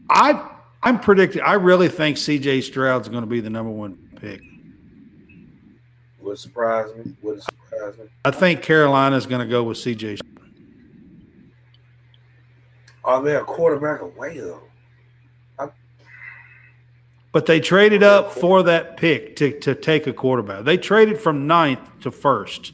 I 0.10 0.50
I'm 0.84 1.00
predicting. 1.00 1.42
I 1.42 1.54
really 1.54 1.88
think 1.88 2.18
C.J. 2.18 2.62
Stroud's 2.62 3.08
going 3.08 3.24
to 3.24 3.30
be 3.30 3.40
the 3.40 3.50
number 3.50 3.72
one 3.72 3.98
pick. 4.20 4.42
Would 6.36 6.42
surprise 6.42 6.94
me. 6.98 7.16
Would 7.22 7.42
surprise 7.42 7.98
me. 7.98 8.08
I 8.26 8.32
think 8.32 8.62
Carolina's 8.62 9.26
going 9.26 9.40
to 9.40 9.48
go 9.48 9.64
with 9.64 9.78
C.J. 9.78 10.18
Are 13.06 13.22
oh, 13.22 13.24
they 13.24 13.38
a 13.38 13.44
quarterback 13.46 14.02
away 14.02 14.40
though? 14.40 14.62
But 17.32 17.46
they 17.46 17.62
traded 17.62 18.04
up 18.04 18.34
for 18.34 18.64
that 18.64 18.98
pick 18.98 19.38
to, 19.38 19.58
to 19.62 19.76
take 19.76 20.08
a 20.08 20.14
quarterback. 20.14 20.66
They 20.66 20.78
traded 20.78 21.22
from 21.22 21.48
ninth 21.48 21.80
to 22.02 22.12
first. 22.12 22.74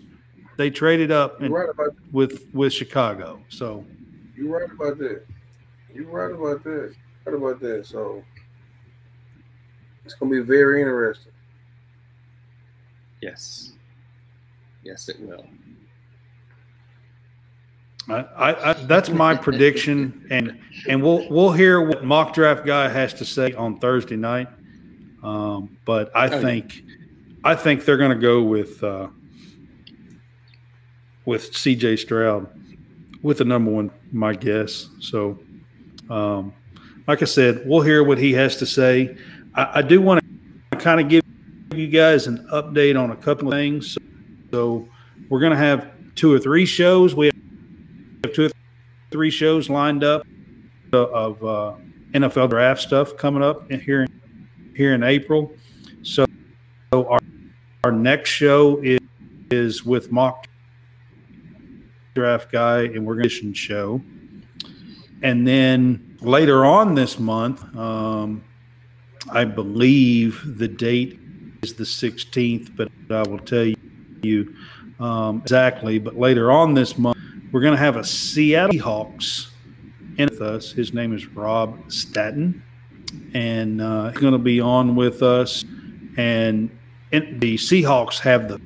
They 0.58 0.72
traded 0.72 1.12
up 1.12 1.40
in, 1.44 1.52
right 1.52 1.70
about 1.70 1.96
with 2.12 2.48
with 2.54 2.74
Chicago. 2.74 3.42
So 3.50 3.86
you 4.36 4.52
right 4.52 4.72
about 4.72 4.98
that. 4.98 5.24
You 5.94 6.08
right 6.10 6.32
about 6.32 6.64
that. 6.64 6.96
Right 7.26 7.36
about 7.36 7.60
that. 7.60 7.86
So 7.86 8.24
it's 10.04 10.16
gonna 10.16 10.32
be 10.32 10.40
very 10.40 10.82
interesting. 10.82 11.32
Yes, 13.22 13.74
yes, 14.84 15.10
it 15.10 15.20
will. 15.22 15.46
I, 18.10 18.16
I, 18.16 18.70
I 18.72 18.74
that's 18.74 19.10
my 19.10 19.36
prediction, 19.36 20.26
and 20.32 20.60
and 20.90 21.02
we'll 21.04 21.30
we'll 21.30 21.52
hear 21.52 21.82
what 21.88 22.04
mock 22.04 22.34
draft 22.34 22.66
guy 22.66 22.90
has 22.90 23.14
to 23.16 23.26
say 23.26 23.54
on 23.54 23.80
Thursday 23.80 24.16
night. 24.16 24.48
Um, 25.24 25.78
but 25.86 26.10
I 26.16 26.28
Oh, 26.28 26.32
yeah. 26.32 26.42
think 26.42 26.84
I 27.44 27.56
think 27.56 27.86
they're 27.86 27.98
going 27.98 28.12
to 28.12 28.18
go 28.22 28.42
with 28.42 28.84
uh, 28.84 29.08
with 31.26 31.56
C.J. 31.56 31.98
Stroud 31.98 32.50
with 33.22 33.38
the 33.38 33.46
number 33.46 33.70
one, 33.70 33.92
my 34.12 34.34
guess. 34.34 34.90
So, 35.00 35.38
um, 36.10 36.54
like 37.08 37.22
I 37.22 37.26
said, 37.26 37.62
we'll 37.66 37.82
hear 37.82 38.04
what 38.04 38.18
he 38.18 38.34
has 38.34 38.58
to 38.58 38.66
say. 38.66 39.16
I, 39.54 39.72
I 39.76 39.82
do 39.84 40.02
want 40.02 40.24
to 40.72 40.78
kind 40.78 41.00
of 41.00 41.08
give 41.08 41.22
you 41.74 41.88
guys 41.88 42.28
an 42.28 42.48
update 42.52 43.02
on 43.02 43.12
a 43.12 43.16
couple 43.16 43.48
of 43.48 43.54
things. 43.54 43.98
So, 44.52 44.88
we're 45.30 45.40
going 45.40 45.54
to 45.54 45.58
have 45.58 45.90
two 46.16 46.34
or 46.34 46.40
three 46.40 46.66
shows. 46.66 47.16
We 47.16 47.28
have 47.28 48.34
two 48.34 48.46
or 48.48 48.50
three 49.12 49.32
shows 49.32 49.70
lined 49.70 50.04
up 50.04 50.26
of 50.94 51.44
uh, 51.44 51.76
NFL 52.12 52.50
draft 52.50 52.82
stuff 52.82 53.16
coming 53.16 53.44
up 53.44 53.72
here 53.72 54.08
here 54.76 54.94
in 54.94 55.04
April. 55.04 55.54
So, 56.04 56.26
so 56.94 57.08
our 57.08 57.20
our 57.84 57.92
next 57.92 58.30
show 58.30 58.82
is 58.82 59.00
is 59.52 59.86
with 59.86 60.12
mock 60.12 60.48
draft 62.14 62.52
guy 62.52 62.84
and 62.84 63.06
we're 63.06 63.16
going 63.16 63.30
to 63.30 63.54
show, 63.54 64.02
and 65.22 65.48
then 65.48 66.18
later 66.22 66.66
on 66.66 66.96
this 66.96 67.20
month, 67.20 67.64
um, 67.76 68.44
I 69.32 69.46
believe 69.46 70.58
the 70.58 70.68
date 70.68 71.21
is 71.62 71.76
the 71.76 71.84
16th, 71.84 72.76
but 72.76 72.90
I 73.10 73.22
will 73.30 73.40
tell 73.40 73.72
you 74.24 74.56
um, 75.00 75.42
exactly. 75.42 76.00
But 76.00 76.18
later 76.18 76.52
on 76.52 76.74
this 76.74 76.98
month, 76.98 77.18
we're 77.52 77.62
going 77.62 77.74
to 77.74 77.80
have 77.80 77.98
a 77.98 78.04
Seattle 78.04 78.80
Hawks 78.80 79.52
in 80.18 80.30
with 80.30 80.42
us. 80.42 80.72
His 80.72 80.94
name 80.94 81.14
is 81.14 81.28
Rob 81.28 81.92
Staten, 81.92 82.64
and 83.34 83.82
uh, 83.82 84.10
he's 84.10 84.18
going 84.18 84.34
to 84.34 84.40
be 84.40 84.60
on 84.60 84.96
with 84.96 85.22
us. 85.22 85.64
And 86.18 86.76
the 87.12 87.56
Seahawks 87.58 88.20
have 88.20 88.48
the 88.48 88.60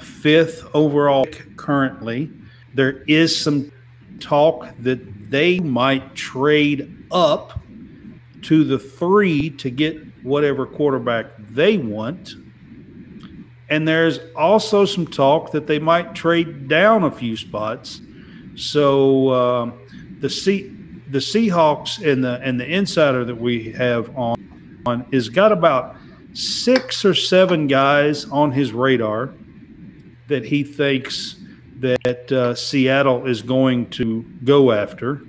fifth 0.00 0.68
overall 0.74 1.26
currently. 1.56 2.30
There 2.74 3.02
is 3.06 3.38
some 3.38 3.70
talk 4.18 4.66
that 4.80 5.30
they 5.30 5.60
might 5.60 6.14
trade 6.16 7.06
up 7.12 7.60
to 8.42 8.64
the 8.64 8.78
three 8.78 9.50
to 9.50 9.70
get 9.70 10.09
whatever 10.22 10.66
quarterback 10.66 11.26
they 11.38 11.78
want. 11.78 12.34
And 13.68 13.86
there's 13.86 14.18
also 14.34 14.84
some 14.84 15.06
talk 15.06 15.52
that 15.52 15.66
they 15.66 15.78
might 15.78 16.14
trade 16.14 16.68
down 16.68 17.04
a 17.04 17.10
few 17.10 17.36
spots. 17.36 18.00
So 18.56 19.32
um, 19.32 20.18
the 20.20 20.28
C, 20.28 20.74
the 21.08 21.18
Seahawks 21.18 22.04
and 22.04 22.24
the 22.24 22.40
and 22.42 22.60
the 22.60 22.66
insider 22.66 23.24
that 23.24 23.36
we 23.36 23.72
have 23.72 24.16
on 24.16 24.82
on 24.86 25.06
is 25.12 25.28
got 25.28 25.52
about 25.52 25.96
six 26.32 27.04
or 27.04 27.14
seven 27.14 27.66
guys 27.66 28.24
on 28.26 28.52
his 28.52 28.72
radar 28.72 29.34
that 30.28 30.44
he 30.44 30.62
thinks 30.62 31.36
that 31.78 32.30
uh, 32.30 32.54
Seattle 32.54 33.26
is 33.26 33.42
going 33.42 33.88
to 33.90 34.22
go 34.44 34.70
after 34.70 35.22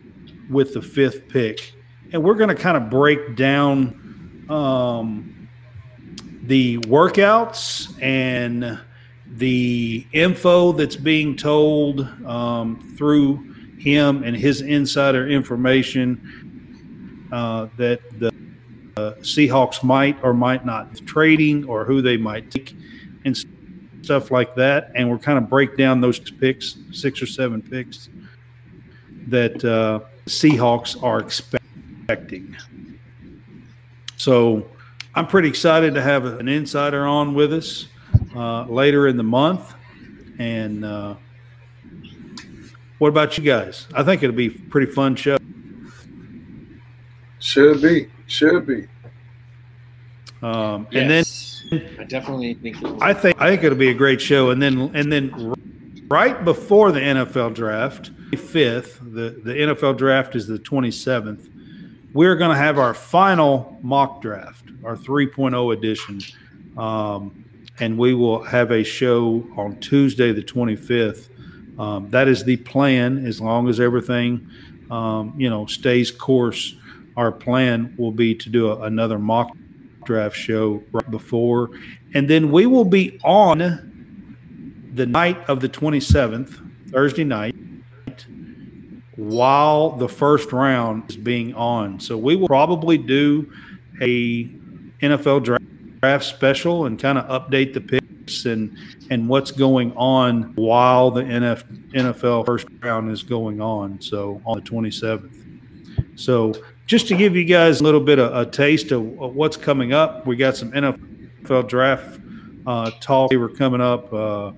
with 0.49 0.73
the 0.73 0.81
fifth 0.81 1.29
pick, 1.29 1.73
and 2.11 2.23
we're 2.23 2.35
going 2.35 2.49
to 2.49 2.55
kind 2.55 2.75
of 2.75 2.89
break 2.89 3.35
down 3.35 4.00
um, 4.51 5.47
the 6.43 6.77
workouts 6.79 7.97
and 8.01 8.79
the 9.27 10.05
info 10.11 10.73
that's 10.73 10.97
being 10.97 11.37
told 11.37 12.01
um, 12.25 12.95
through 12.97 13.37
him 13.77 14.23
and 14.23 14.35
his 14.35 14.61
insider 14.61 15.29
information 15.29 17.29
uh, 17.31 17.67
that 17.77 18.01
the 18.19 18.27
uh, 18.97 19.13
Seahawks 19.21 19.83
might 19.83 20.21
or 20.21 20.33
might 20.33 20.65
not 20.65 20.95
trading 21.07 21.63
or 21.65 21.85
who 21.85 22.01
they 22.01 22.17
might 22.17 22.51
take 22.51 22.75
and 23.23 23.37
stuff 24.01 24.31
like 24.31 24.53
that. 24.55 24.91
And 24.95 25.09
we're 25.09 25.17
kind 25.17 25.37
of 25.37 25.49
break 25.49 25.77
down 25.77 26.01
those 26.01 26.19
picks, 26.19 26.77
six 26.91 27.21
or 27.21 27.25
seven 27.25 27.61
picks 27.61 28.09
that 29.27 29.63
uh, 29.63 30.01
Seahawks 30.25 31.01
are 31.01 31.21
expecting. 31.21 32.57
So 34.21 34.67
I'm 35.15 35.25
pretty 35.25 35.47
excited 35.47 35.95
to 35.95 36.01
have 36.03 36.25
an 36.25 36.47
insider 36.47 37.07
on 37.07 37.33
with 37.33 37.51
us 37.51 37.87
uh, 38.35 38.65
later 38.65 39.07
in 39.07 39.17
the 39.17 39.23
month. 39.23 39.73
And 40.37 40.85
uh, 40.85 41.15
what 42.99 43.07
about 43.07 43.35
you 43.35 43.43
guys? 43.43 43.87
I 43.95 44.03
think 44.03 44.21
it'll 44.21 44.35
be 44.35 44.45
a 44.45 44.69
pretty 44.69 44.91
fun 44.91 45.15
show. 45.15 45.37
Should 47.39 47.81
be. 47.81 48.11
Should 48.27 48.67
be. 48.67 48.87
Um, 50.43 50.87
And 50.91 51.09
then 51.09 51.25
I 51.99 52.03
definitely 52.03 52.53
think 52.53 52.75
it 52.77 52.83
will. 52.83 53.01
I 53.01 53.15
think 53.15 53.41
I 53.41 53.49
think 53.49 53.63
it'll 53.63 53.75
be 53.75 53.89
a 53.89 53.95
great 53.95 54.21
show. 54.21 54.51
And 54.51 54.61
then 54.61 54.91
and 54.93 55.11
then 55.11 55.55
right 56.07 56.45
before 56.45 56.91
the 56.91 56.99
NFL 56.99 57.55
draft, 57.55 58.11
fifth, 58.37 58.99
the 59.01 59.41
the 59.43 59.53
NFL 59.53 59.97
draft 59.97 60.35
is 60.35 60.45
the 60.45 60.59
twenty 60.59 60.91
seventh. 60.91 61.50
We're 62.13 62.35
going 62.35 62.51
to 62.51 62.57
have 62.57 62.77
our 62.77 62.93
final 62.93 63.77
mock 63.81 64.21
draft, 64.21 64.65
our 64.83 64.97
3.0 64.97 65.73
edition, 65.73 66.19
um, 66.77 67.45
and 67.79 67.97
we 67.97 68.13
will 68.13 68.43
have 68.43 68.71
a 68.71 68.83
show 68.83 69.47
on 69.55 69.79
Tuesday, 69.79 70.33
the 70.33 70.43
25th. 70.43 71.29
Um, 71.79 72.09
that 72.09 72.27
is 72.27 72.43
the 72.43 72.57
plan, 72.57 73.25
as 73.25 73.39
long 73.39 73.69
as 73.69 73.79
everything, 73.79 74.45
um, 74.89 75.33
you 75.37 75.49
know, 75.49 75.65
stays 75.67 76.11
course. 76.11 76.75
Our 77.15 77.31
plan 77.31 77.95
will 77.97 78.11
be 78.11 78.35
to 78.35 78.49
do 78.49 78.71
a, 78.71 78.81
another 78.81 79.17
mock 79.17 79.55
draft 80.03 80.35
show 80.35 80.83
right 80.91 81.09
before, 81.09 81.69
and 82.13 82.29
then 82.29 82.51
we 82.51 82.65
will 82.65 82.83
be 82.83 83.21
on 83.23 84.89
the 84.95 85.05
night 85.05 85.37
of 85.47 85.61
the 85.61 85.69
27th, 85.69 86.91
Thursday 86.91 87.23
night, 87.23 87.50
while 89.21 89.91
the 89.91 90.09
first 90.09 90.51
round 90.51 91.07
is 91.11 91.15
being 91.15 91.53
on. 91.53 91.99
So 91.99 92.17
we 92.17 92.35
will 92.35 92.47
probably 92.47 92.97
do 92.97 93.51
a 94.01 94.45
NFL 94.99 95.43
draft, 95.43 95.63
draft 96.01 96.25
special 96.25 96.87
and 96.87 96.99
kind 96.99 97.19
of 97.19 97.27
update 97.27 97.73
the 97.75 97.81
picks 97.81 98.45
and 98.45 98.75
and 99.11 99.29
what's 99.29 99.51
going 99.51 99.93
on 99.93 100.53
while 100.55 101.11
the 101.11 101.21
NF, 101.21 101.91
NFL 101.91 102.47
first 102.47 102.65
round 102.81 103.11
is 103.11 103.21
going 103.21 103.61
on. 103.61 104.01
So 104.01 104.41
on 104.43 104.57
the 104.57 104.63
27th. 104.63 105.31
So 106.15 106.53
just 106.87 107.07
to 107.09 107.15
give 107.15 107.35
you 107.35 107.45
guys 107.45 107.79
a 107.79 107.83
little 107.83 107.99
bit 107.99 108.17
of 108.17 108.35
a 108.35 108.49
taste 108.49 108.91
of 108.91 109.03
what's 109.03 109.55
coming 109.55 109.93
up, 109.93 110.25
we 110.25 110.35
got 110.35 110.57
some 110.57 110.71
NFL 110.71 111.67
draft 111.67 112.19
uh, 112.65 112.89
talk. 112.99 113.31
Were 113.31 113.49
coming 113.49 113.81
up. 113.81 114.11
Uh, 114.11 114.53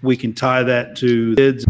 we 0.00 0.16
can 0.16 0.32
tie 0.32 0.62
that 0.62 0.96
to 0.96 1.34
kids 1.34 1.66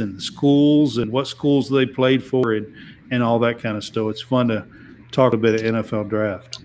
and 0.00 0.16
the 0.16 0.20
schools 0.20 0.98
and 0.98 1.10
what 1.10 1.26
schools 1.26 1.68
they 1.68 1.86
played 1.86 2.22
for 2.22 2.52
and, 2.52 2.72
and 3.10 3.22
all 3.22 3.38
that 3.40 3.60
kind 3.60 3.76
of 3.76 3.84
stuff. 3.84 4.10
It's 4.10 4.22
fun 4.22 4.48
to 4.48 4.66
talk 5.10 5.32
a 5.32 5.36
bit 5.36 5.54
of 5.54 5.60
NFL 5.60 6.08
draft. 6.08 6.60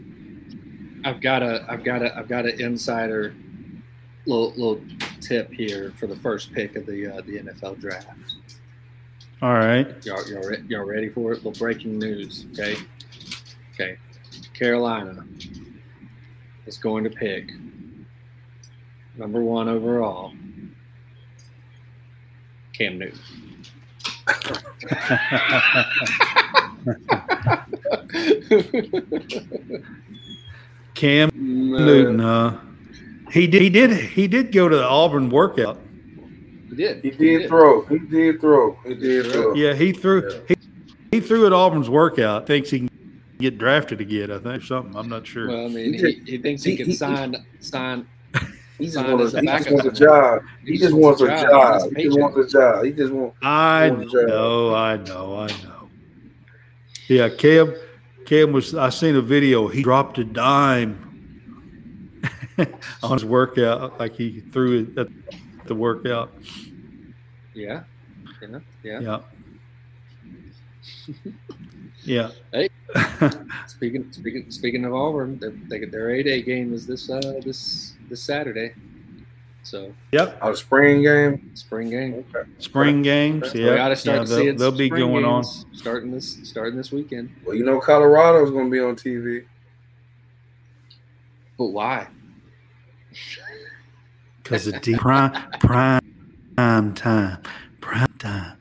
I've 1.06 1.22
got 1.22 1.44
a 1.44 1.66
I've 1.68 1.84
got 1.84 2.02
a 2.02 2.18
I've 2.18 2.28
got 2.28 2.46
an 2.46 2.60
insider 2.62 3.36
little 4.26 4.52
little 4.52 4.82
tip 5.20 5.52
here 5.52 5.94
for 6.00 6.08
the 6.08 6.16
first 6.16 6.54
pick 6.54 6.76
of 6.76 6.86
the 6.86 7.08
uh, 7.08 7.22
the 7.22 7.40
NFL 7.40 7.80
draft. 7.80 8.10
All 9.42 9.54
right. 9.54 9.88
Y'all 10.06 10.26
y'all, 10.30 10.48
re- 10.48 10.64
y'all 10.68 10.86
ready 10.86 11.10
for 11.10 11.34
it? 11.34 11.44
Little 11.44 11.52
breaking 11.52 12.00
news. 12.00 12.46
Okay. 12.54 12.78
Okay. 13.74 13.98
Carolina 14.54 15.26
is 16.66 16.78
going 16.78 17.04
to 17.04 17.10
pick 17.10 17.52
number 19.18 19.42
one 19.42 19.68
overall 19.68 20.34
Cam 22.74 22.98
Newton. 23.00 23.20
Cam 30.96 31.30
Newton, 31.34 32.20
uh, 32.22 32.60
he 33.32 33.48
did 33.48 33.62
he 33.62 33.70
did 33.70 33.92
he 33.92 34.28
did 34.28 34.52
go 34.52 34.70
to 34.70 34.76
the 34.76 34.86
Auburn 34.88 35.30
workout. 35.30 35.80
He 36.70 36.76
did. 36.76 37.04
He 37.04 37.12
did 37.12 37.48
throw. 37.48 37.84
He 37.86 38.00
did 38.00 38.40
throw. 38.40 38.78
He 38.86 38.96
did 38.96 39.32
throw. 39.32 39.54
Yeah, 39.54 39.74
he 39.74 39.92
threw 39.92 40.24
Yeah. 40.32 40.40
he, 40.48 40.56
he 41.12 41.20
threw 41.20 41.46
at 41.46 41.54
Auburn's 41.54 41.90
workout. 41.90 42.48
Thinks 42.48 42.70
he 42.70 42.80
can 42.80 42.90
get 43.40 43.58
drafted 43.58 44.02
again. 44.02 44.32
I 44.32 44.38
think 44.40 44.62
or 44.64 44.66
something. 44.66 44.96
I'm 44.96 45.10
not 45.10 45.26
sure. 45.28 45.48
Well, 45.48 45.66
I 45.66 45.70
mean, 45.70 45.94
He 45.94 46.00
he, 46.00 46.22
he 46.32 46.38
thinks 46.38 46.64
he, 46.64 46.72
he- 46.72 46.78
can 46.78 46.86
he- 46.88 46.94
sign 46.94 47.36
sign. 47.60 48.08
He 48.84 48.90
just 48.90 49.08
wants, 49.08 49.24
as 49.24 49.34
a 49.36 49.40
he 49.40 49.48
just 49.48 49.72
wants 49.72 49.86
a 49.86 49.92
job. 49.94 50.42
He 50.66 50.78
just 50.78 50.94
wants 50.94 51.22
a 51.22 51.28
job. 51.28 51.96
He 51.96 51.96
He 51.96 52.04
just 52.04 52.20
wants 52.20 52.38
a 52.38 52.48
job. 52.50 52.84
He 52.84 52.92
just 52.92 53.14
wants. 53.14 53.38
I 53.42 53.90
know, 53.90 54.76
I 54.76 54.98
know, 54.98 55.38
I 55.38 55.48
know. 55.48 55.90
Yeah, 57.08 57.30
Cam, 57.30 57.74
Cam 58.26 58.52
was. 58.52 58.76
I 58.76 58.90
seen 58.90 59.16
a 59.16 59.22
video. 59.22 59.70
He 59.70 59.84
dropped 59.84 60.18
a 60.18 60.26
dime 60.26 61.00
on 63.04 63.14
his 63.14 63.24
workout, 63.24 63.98
like 64.02 64.18
he 64.18 64.42
threw 64.42 64.82
it 64.82 64.98
at 64.98 65.08
the 65.66 65.76
workout. 65.76 66.34
Yeah. 67.54 67.84
Yeah. 68.42 68.60
Yeah. 68.84 69.00
Yeah. 69.00 69.20
Yeah. 72.06 72.32
Hey. 72.52 72.70
Speaking 73.68 74.12
speaking 74.12 74.52
speaking 74.52 74.86
of 74.86 74.94
Auburn, 74.94 75.40
their, 75.40 75.52
they, 75.52 75.86
their 75.86 76.10
A 76.12 76.24
Day 76.24 76.42
game 76.42 76.74
is 76.74 76.86
this 76.86 77.10
uh 77.10 77.40
this 77.44 77.94
this 78.10 78.22
Saturday. 78.22 78.74
So 79.64 79.94
Yep. 80.12 80.38
A 80.42 80.56
spring 80.56 81.02
game. 81.02 81.52
spring 81.56 81.90
game. 81.90 82.26
Okay. 82.36 82.50
Spring 82.60 83.02
games. 83.02 83.52
So 83.52 83.58
Yeah. 83.58 83.72
we 83.72 83.76
got 83.78 83.88
to 83.90 83.96
start 83.96 84.18
yeah, 84.18 84.24
to 84.26 84.30
they'll, 84.30 84.40
see 84.42 84.48
it. 84.50 84.58
they'll 84.58 84.72
be 84.72 84.88
spring 84.88 85.02
going 85.02 85.26
on. 85.26 85.44
starting 85.74 86.12
this 86.12 86.40
starting 86.44 86.76
this 86.76 86.92
weekend. 86.92 87.30
Well, 87.46 87.56
you 87.56 87.64
know, 87.64 87.80
Colorado's 87.80 88.52
going 88.52 88.66
to 88.66 88.72
be 88.72 88.80
on 88.80 88.96
TV. 88.96 89.46
But 91.58 91.68
why? 91.68 92.08
Because 94.44 94.68
of 94.68 94.82
deep 94.82 94.98
prime, 94.98 95.32
prime 95.62 96.02
time. 96.58 97.38
Prime 97.80 98.14
time. 98.20 98.58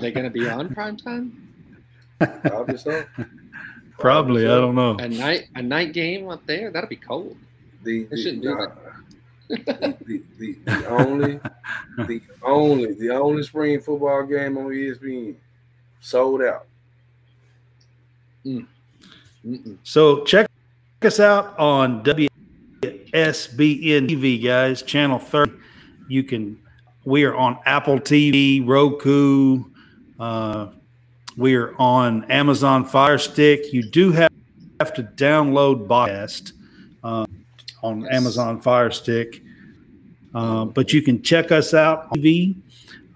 Are 0.00 0.02
they 0.02 0.12
going 0.12 0.24
to 0.24 0.30
be 0.30 0.48
on 0.48 0.72
prime 0.72 0.96
time? 0.96 1.52
Obviously. 2.52 3.02
Probably. 3.98 4.46
I 4.46 4.54
don't 4.54 4.74
know. 4.74 4.96
A 4.98 5.08
night 5.08 5.48
a 5.56 5.62
night 5.62 5.92
game 5.92 6.26
up 6.30 6.46
there? 6.46 6.70
That'll 6.70 6.88
be 6.88 6.96
cold. 6.96 7.36
The, 7.84 8.04
They 8.04 8.16
the, 8.16 8.22
shouldn't 8.22 8.42
do 8.42 8.54
nah. 8.54 8.68
the, 9.50 9.96
the, 10.06 10.22
the, 10.38 10.58
the 10.64 10.88
only, 10.88 11.40
the 11.98 12.22
only, 12.42 12.94
the 12.94 13.10
only 13.10 13.42
spring 13.42 13.78
football 13.82 14.22
game 14.22 14.56
on 14.56 14.68
ESPN 14.68 15.34
sold 16.00 16.40
out. 16.40 16.66
Mm. 18.46 18.66
Mm-mm. 19.44 19.76
So 19.82 20.24
check 20.24 20.48
us 21.02 21.20
out 21.20 21.58
on 21.58 22.02
WSBN 22.04 22.40
TV, 24.08 24.42
guys, 24.42 24.82
channel 24.82 25.18
30. 25.18 25.52
You 26.08 26.22
can, 26.22 26.58
we 27.04 27.24
are 27.24 27.34
on 27.34 27.58
Apple 27.66 28.00
TV, 28.00 28.66
Roku. 28.66 29.64
Uh, 30.20 30.68
we 31.38 31.54
are 31.54 31.74
on 31.78 32.24
Amazon 32.30 32.84
Fire 32.84 33.16
Stick. 33.16 33.72
You 33.72 33.82
do 33.82 34.12
have, 34.12 34.30
have 34.78 34.92
to 34.94 35.02
download 35.02 35.86
podcast 35.86 36.52
uh, 37.02 37.24
on 37.82 38.02
Yes. 38.02 38.10
Amazon 38.12 38.60
Fire 38.60 38.90
Stick. 38.90 39.42
Uh, 40.34 40.66
but 40.66 40.92
you 40.92 41.00
can 41.00 41.22
check 41.22 41.50
us 41.50 41.72
out 41.72 42.08
on 42.12 42.18
TV, 42.18 42.54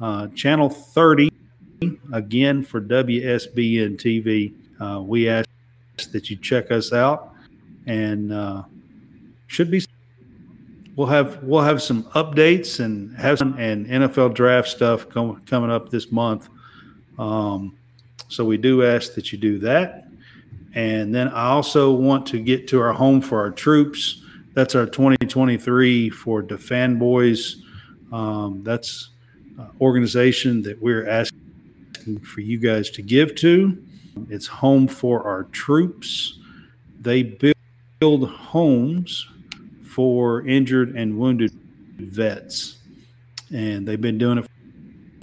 uh, 0.01 0.29
channel 0.29 0.71
30, 0.71 1.31
again 2.13 2.65
for 2.65 2.81
WSBN 2.81 3.99
TV. 3.99 4.55
Uh, 4.81 5.03
we 5.03 5.29
ask 5.29 5.47
that 6.13 6.31
you 6.31 6.37
check 6.37 6.71
us 6.71 6.93
out 6.93 7.35
and 7.87 8.33
uh, 8.33 8.63
should 9.47 9.71
be 9.71 9.85
we'll 10.97 11.07
have 11.07 11.43
we'll 11.43 11.63
have 11.63 11.83
some 11.83 12.05
updates 12.15 12.81
and 12.81 13.17
have 13.17 13.39
some 13.39 13.55
and 13.59 13.87
NFL 13.87 14.35
draft 14.35 14.69
stuff 14.69 15.09
com- 15.09 15.41
coming 15.47 15.71
up 15.71 15.91
this 15.91 16.11
month. 16.11 16.49
Um, 17.19 17.77
so 18.29 18.45
we 18.45 18.57
do 18.57 18.85
ask 18.85 19.15
that 19.15 19.33
you 19.33 19.39
do 19.39 19.59
that. 19.61 20.09
And 20.75 21.15
then 21.15 21.29
I 21.29 21.47
also 21.47 21.93
want 21.93 22.27
to 22.29 22.41
get 22.41 22.67
to 22.69 22.81
our 22.81 22.93
home 22.93 23.21
for 23.21 23.39
our 23.39 23.51
troops. 23.51 24.23
That's 24.55 24.75
our 24.75 24.87
2023 24.87 26.11
for 26.11 26.43
the 26.43 26.59
Fan 26.59 26.99
Boys. 26.99 27.63
Um, 28.13 28.63
that's 28.63 29.11
an 29.59 29.69
organization 29.81 30.63
that 30.63 30.81
we're 30.81 31.09
asking 31.09 32.21
for 32.23 32.41
you 32.41 32.59
guys 32.59 32.91
to 32.91 33.03
give 33.03 33.35
to. 33.37 33.79
It's 34.29 34.47
home 34.47 34.89
for 34.89 35.23
our 35.25 35.45
troops. 35.45 36.39
They 37.01 37.23
build, 37.23 37.55
build 38.01 38.29
homes 38.29 39.29
for 39.83 40.47
injured 40.47 40.97
and 40.97 41.19
wounded 41.19 41.53
vets. 41.97 42.79
And 43.53 43.87
they've 43.87 44.01
been 44.01 44.19
doing 44.19 44.39
it 44.39 44.47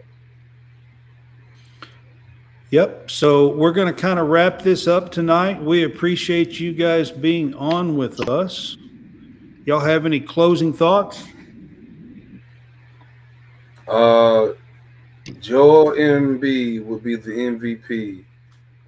Yep. 2.71 3.09
So 3.09 3.55
we're 3.55 3.71
going 3.71 3.93
to 3.93 3.99
kind 3.99 4.19
of 4.19 4.27
wrap 4.27 4.61
this 4.61 4.85
up 4.85 5.13
tonight. 5.13 5.63
We 5.63 5.83
appreciate 5.83 6.59
you 6.59 6.73
guys 6.73 7.09
being 7.09 7.53
on 7.53 7.95
with 7.95 8.27
us. 8.27 8.75
Y'all 9.63 9.79
have 9.79 10.05
any 10.05 10.19
closing 10.19 10.73
thoughts? 10.73 11.23
Uh, 13.87 14.49
Joel 15.39 15.93
Embiid 15.93 16.85
will 16.85 16.99
be 16.99 17.15
the 17.15 17.31
MVP 17.31 18.25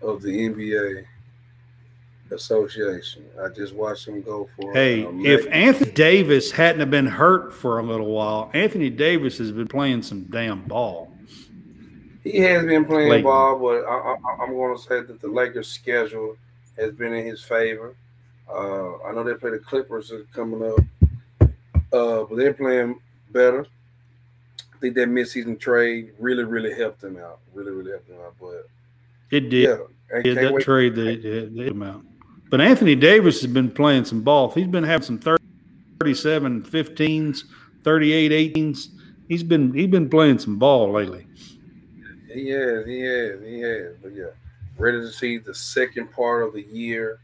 of 0.02 0.22
the 0.22 0.50
NBA 0.50 1.06
Association. 2.32 3.26
I 3.44 3.50
just 3.50 3.74
watched 3.74 4.08
him 4.08 4.22
go 4.22 4.48
for. 4.56 4.74
Hey, 4.74 5.06
uh, 5.06 5.12
if 5.18 5.46
Anthony 5.52 5.92
Davis 5.92 6.52
hadn't 6.52 6.80
have 6.80 6.90
been 6.92 7.06
hurt 7.08 7.54
for 7.54 7.80
a 7.80 7.84
little 7.84 8.08
while, 8.08 8.50
Anthony 8.54 8.90
Davis 8.90 9.38
has 9.38 9.52
been 9.52 9.68
playing 9.68 10.02
some 10.04 10.24
damn 10.24 10.62
ball. 10.64 11.14
he 12.24 12.38
has 12.40 12.66
been 12.66 12.86
playing 12.86 13.24
ball, 13.24 13.60
but 13.60 13.84
I, 13.86 14.16
I, 14.16 14.44
I'm 14.44 14.52
going 14.54 14.76
to 14.76 14.82
say 14.82 15.02
that 15.02 15.20
the 15.22 15.28
Lakers' 15.28 15.68
schedule 15.68 16.38
has 16.78 16.92
been 16.94 17.14
in 17.14 17.26
his 17.26 17.44
favor. 17.44 17.96
Uh, 18.50 19.02
I 19.04 19.12
know 19.14 19.24
they 19.24 19.34
play 19.36 19.52
the 19.52 19.60
Clippers 19.60 20.12
coming 20.34 20.64
up, 20.70 20.80
uh, 21.94 22.24
but 22.24 22.36
they're 22.36 22.54
playing 22.54 23.00
better. 23.32 23.66
I 24.76 24.78
think 24.80 24.96
that 24.96 25.10
midseason 25.10 25.60
trade 25.60 26.12
really, 26.20 26.44
really 26.44 26.74
helped 26.74 27.02
them 27.02 27.18
out. 27.18 27.40
Really, 27.54 27.72
really 27.72 27.92
helped 27.92 28.08
them 28.08 28.18
out. 28.26 28.36
But 28.40 28.68
It 29.30 29.50
did. 29.50 29.70
yeah, 29.70 30.22
Yeah, 30.26 30.34
that 30.34 30.54
wait. 30.54 30.64
trade 30.64 30.96
they 30.96 31.16
they- 31.18 31.46
they 31.46 31.66
him 31.68 31.84
out. 31.84 32.04
But 32.52 32.60
Anthony 32.60 32.96
Davis 32.96 33.42
has 33.42 33.50
been 33.50 33.72
playing 33.72 34.04
some 34.04 34.24
ball. 34.24 34.52
He's 34.52 34.68
been 34.68 34.84
having 34.84 35.06
some 35.06 35.20
30, 35.20 35.42
37 36.02 36.64
15s, 36.64 37.44
38 37.82 38.54
18s. 38.54 38.90
He's 39.30 39.42
been 39.42 39.74
he's 39.74 39.88
been 39.88 40.10
playing 40.10 40.38
some 40.40 40.60
ball 40.60 40.92
lately. 40.92 41.26
He 42.28 42.50
has, 42.50 42.86
he 42.86 43.02
has, 43.02 43.42
he 43.42 43.62
has. 43.62 43.96
But 44.04 44.14
yeah, 44.14 44.26
ready 44.78 45.00
to 45.00 45.10
see 45.10 45.38
the 45.38 45.56
second 45.56 46.12
part 46.12 46.44
of 46.44 46.52
the 46.52 46.64
year 46.64 47.20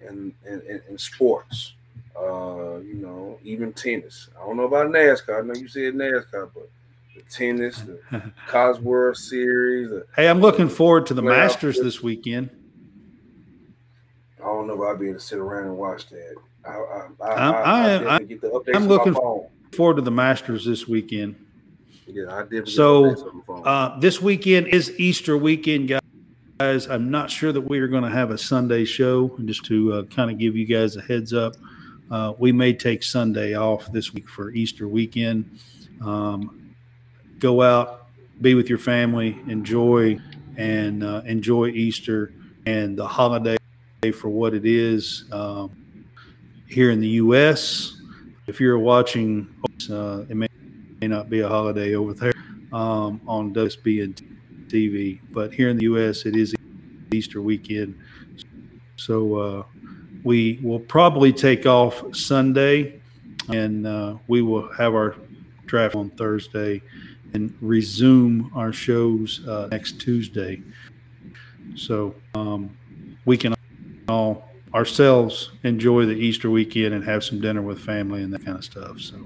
in 0.00 0.32
in, 0.46 0.62
in, 0.62 0.82
in 0.88 0.98
sports. 0.98 1.74
Uh, 2.18 2.78
you 2.78 2.94
know, 2.94 3.38
even 3.44 3.74
tennis. 3.74 4.28
I 4.40 4.46
don't 4.46 4.56
know 4.56 4.64
about 4.64 4.86
NASCAR. 4.86 5.42
I 5.42 5.46
know 5.46 5.54
you 5.54 5.68
said 5.68 5.94
NASCAR, 5.94 6.50
but 6.54 6.70
the 7.14 7.22
tennis, 7.30 7.80
the 7.82 8.00
Cosworth 8.48 9.18
Series. 9.18 9.90
The, 9.90 10.06
Hey, 10.16 10.26
I'm 10.26 10.40
looking 10.40 10.70
forward 10.70 11.04
to 11.06 11.14
the 11.14 11.22
Masters 11.22 11.78
this 11.80 12.02
weekend. 12.02 12.50
I 14.42 14.46
don't 14.46 14.66
know 14.66 14.74
if 14.74 14.80
I'll 14.88 14.96
be 14.96 15.08
able 15.08 15.18
to 15.18 15.24
sit 15.24 15.38
around 15.38 15.66
and 15.66 15.76
watch 15.76 16.08
that. 16.08 16.34
I, 16.64 16.70
I, 16.70 16.74
I, 16.74 16.76
I'm- 16.76 17.14
I, 17.20 17.28
I 17.28 18.14
I 18.14 18.16
am- 18.16 18.26
get 18.26 18.40
the 18.40 18.48
updates 18.50 18.74
I'm 18.76 18.86
looking-. 18.86 19.14
Forward 19.72 19.96
to 19.96 20.02
the 20.02 20.10
Masters 20.10 20.64
this 20.64 20.88
weekend. 20.88 21.36
Yeah, 22.06 22.34
I 22.34 22.42
definitely 22.42 22.72
So, 22.72 23.02
the 23.02 23.08
updates 23.14 23.28
on 23.28 23.36
my 23.36 23.42
phone. 23.44 23.62
Uh, 23.66 23.98
this 24.00 24.20
weekend 24.20 24.66
is 24.66 24.98
Easter 24.98 25.36
weekend, 25.36 25.92
guys. 26.58 26.88
I'm 26.88 27.10
not 27.10 27.30
sure 27.30 27.52
that 27.52 27.60
we 27.60 27.78
are 27.78 27.86
going 27.86 28.02
to 28.02 28.10
have 28.10 28.32
a 28.32 28.38
Sunday 28.38 28.84
show. 28.84 29.28
Just 29.44 29.64
to 29.66 29.92
uh, 29.92 30.02
kind 30.04 30.28
of 30.30 30.38
give 30.38 30.56
you 30.56 30.66
guys 30.66 30.96
a 30.96 31.02
heads 31.02 31.32
up, 31.32 31.54
uh, 32.10 32.32
we 32.38 32.50
may 32.50 32.72
take 32.72 33.04
Sunday 33.04 33.54
off 33.54 33.92
this 33.92 34.12
week 34.12 34.28
for 34.28 34.50
Easter 34.50 34.88
weekend. 34.88 35.60
Um, 36.04 36.74
go 37.38 37.62
out, 37.62 38.08
be 38.40 38.54
with 38.54 38.68
your 38.68 38.78
family, 38.78 39.38
enjoy 39.46 40.18
and 40.56 41.04
uh, 41.04 41.22
enjoy 41.26 41.68
Easter 41.68 42.32
and 42.66 42.98
the 42.98 43.06
holiday 43.06 43.56
for 44.10 44.30
what 44.30 44.54
it 44.54 44.64
is. 44.64 45.24
Um, 45.30 45.70
here 46.66 46.90
in 46.90 47.00
the 47.00 47.08
U.S., 47.08 48.00
if 48.46 48.58
you're 48.58 48.78
watching, 48.78 49.46
uh, 49.90 50.24
it 50.28 50.36
may, 50.36 50.48
may 51.02 51.06
not 51.08 51.28
be 51.28 51.40
a 51.40 51.48
holiday 51.48 51.94
over 51.94 52.14
there 52.14 52.32
um, 52.72 53.20
on 53.26 53.52
WSBN 53.52 54.18
TV. 54.68 55.20
But 55.32 55.52
here 55.52 55.68
in 55.68 55.76
the 55.76 55.84
U.S., 55.84 56.24
it 56.24 56.34
is 56.34 56.54
Easter 57.12 57.42
weekend, 57.42 57.98
so 58.96 59.34
uh, 59.34 59.62
we 60.24 60.60
will 60.62 60.80
probably 60.80 61.32
take 61.32 61.66
off 61.66 62.02
Sunday, 62.16 63.02
and 63.52 63.86
uh, 63.86 64.14
we 64.28 64.40
will 64.40 64.72
have 64.72 64.94
our 64.94 65.16
draft 65.66 65.94
on 65.94 66.08
Thursday, 66.10 66.80
and 67.34 67.54
resume 67.60 68.50
our 68.54 68.72
shows 68.72 69.46
uh, 69.46 69.68
next 69.70 70.00
Tuesday. 70.00 70.62
So 71.76 72.14
um, 72.34 72.76
we 73.24 73.36
can 73.36 73.54
all 74.10 74.48
ourselves 74.74 75.50
enjoy 75.62 76.06
the 76.06 76.14
Easter 76.14 76.50
weekend 76.50 76.94
and 76.94 77.04
have 77.04 77.24
some 77.24 77.40
dinner 77.40 77.62
with 77.62 77.80
family 77.80 78.22
and 78.22 78.32
that 78.32 78.44
kind 78.44 78.56
of 78.56 78.64
stuff. 78.64 79.00
So. 79.00 79.16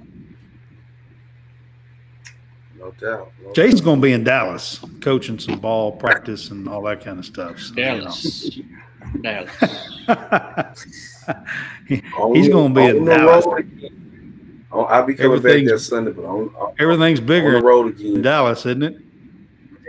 no 2.78 2.90
doubt. 2.92 3.32
No 3.42 3.52
Jason's 3.52 3.80
going 3.80 4.00
to 4.00 4.02
be 4.02 4.12
in 4.12 4.24
Dallas 4.24 4.80
coaching 5.00 5.38
some 5.38 5.58
ball 5.58 5.92
practice 5.92 6.50
and 6.50 6.68
all 6.68 6.82
that 6.82 7.02
kind 7.04 7.18
of 7.18 7.24
stuff. 7.24 7.58
So, 7.60 7.74
you 7.74 7.82
know. 7.82 8.00
Dallas. 8.02 8.60
Dallas. 9.20 10.86
He- 11.88 12.02
oh, 12.18 12.34
He's 12.34 12.48
gonna 12.48 12.74
be 12.74 12.84
in 12.84 13.02
oh, 13.08 13.16
Dallas. 13.16 13.46
road 13.46 13.58
again. 13.60 14.64
Oh, 14.72 14.82
I'll 14.84 15.04
be 15.06 15.14
coming 15.14 15.38
back 15.38 15.44
Everything's- 15.46 15.70
that 15.70 15.78
Sunday, 15.80 16.10
but 16.12 16.24
on, 16.24 16.48
on, 16.56 16.74
Everything's 16.78 17.20
on 17.20 17.26
bigger 17.26 17.50
the 17.52 17.56
in 17.58 17.64
road 17.64 17.86
again. 17.98 18.22
Dallas, 18.22 18.60
isn't 18.66 18.82
it? 18.82 18.96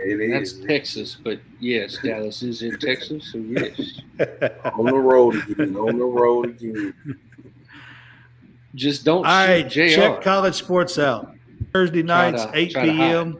It 0.08 0.30
That's 0.32 0.52
is 0.52 0.64
Texas, 0.64 1.16
but 1.22 1.40
yes, 1.60 1.98
Dallas 2.04 2.42
is 2.42 2.62
in 2.62 2.78
Texas, 2.78 3.32
so 3.32 3.38
yes. 3.38 4.00
on 4.74 4.86
the 4.86 4.94
road 4.94 5.34
again. 5.48 5.76
On 5.76 5.98
the 5.98 6.04
road 6.04 6.46
again. 6.50 6.94
Just 8.74 9.04
don't 9.04 9.18
All 9.18 9.22
right, 9.46 9.70
shoot 9.72 9.90
JR. 9.90 9.94
check 9.96 10.22
college 10.22 10.54
sports 10.54 10.98
out. 10.98 11.32
Thursday 11.72 12.02
nights, 12.02 12.44
to- 12.44 12.50
8 12.54 12.74
p.m. 12.74 13.38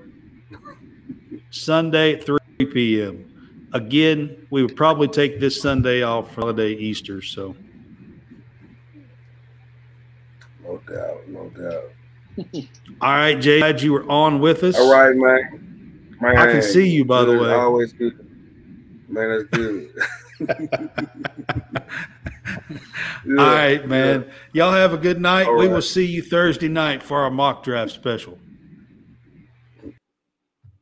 Sunday 1.50 2.14
at 2.14 2.24
3 2.24 2.38
p.m. 2.72 3.68
Again, 3.72 4.46
we 4.50 4.62
would 4.62 4.74
probably 4.76 5.08
take 5.08 5.38
this 5.38 5.60
Sunday 5.60 6.02
off 6.02 6.32
for 6.34 6.40
holiday 6.42 6.72
Easter. 6.72 7.20
So, 7.20 7.54
No 10.64 10.78
doubt. 10.88 11.28
No 11.28 11.48
doubt. 11.50 12.64
all 13.00 13.12
right, 13.14 13.38
Jay, 13.40 13.58
glad 13.58 13.82
you 13.82 13.92
were 13.92 14.08
on 14.10 14.40
with 14.40 14.62
us. 14.64 14.78
All 14.78 14.90
right, 14.92 15.14
man. 15.14 15.65
Man, 16.20 16.36
I 16.36 16.52
can 16.52 16.62
see 16.62 16.88
you, 16.88 17.04
by 17.04 17.24
the 17.24 17.38
way. 17.38 17.52
Always 17.52 17.92
good. 17.92 18.14
Man, 19.08 19.28
that's 19.28 19.44
good. 19.50 19.90
All 23.28 23.34
right, 23.34 23.86
man. 23.86 24.30
Y'all 24.52 24.72
have 24.72 24.92
a 24.92 24.98
good 24.98 25.20
night. 25.20 25.46
All 25.46 25.56
we 25.56 25.66
right. 25.66 25.74
will 25.74 25.82
see 25.82 26.06
you 26.06 26.22
Thursday 26.22 26.68
night 26.68 27.02
for 27.02 27.20
our 27.20 27.30
mock 27.30 27.62
draft 27.64 27.92
special. 27.92 28.38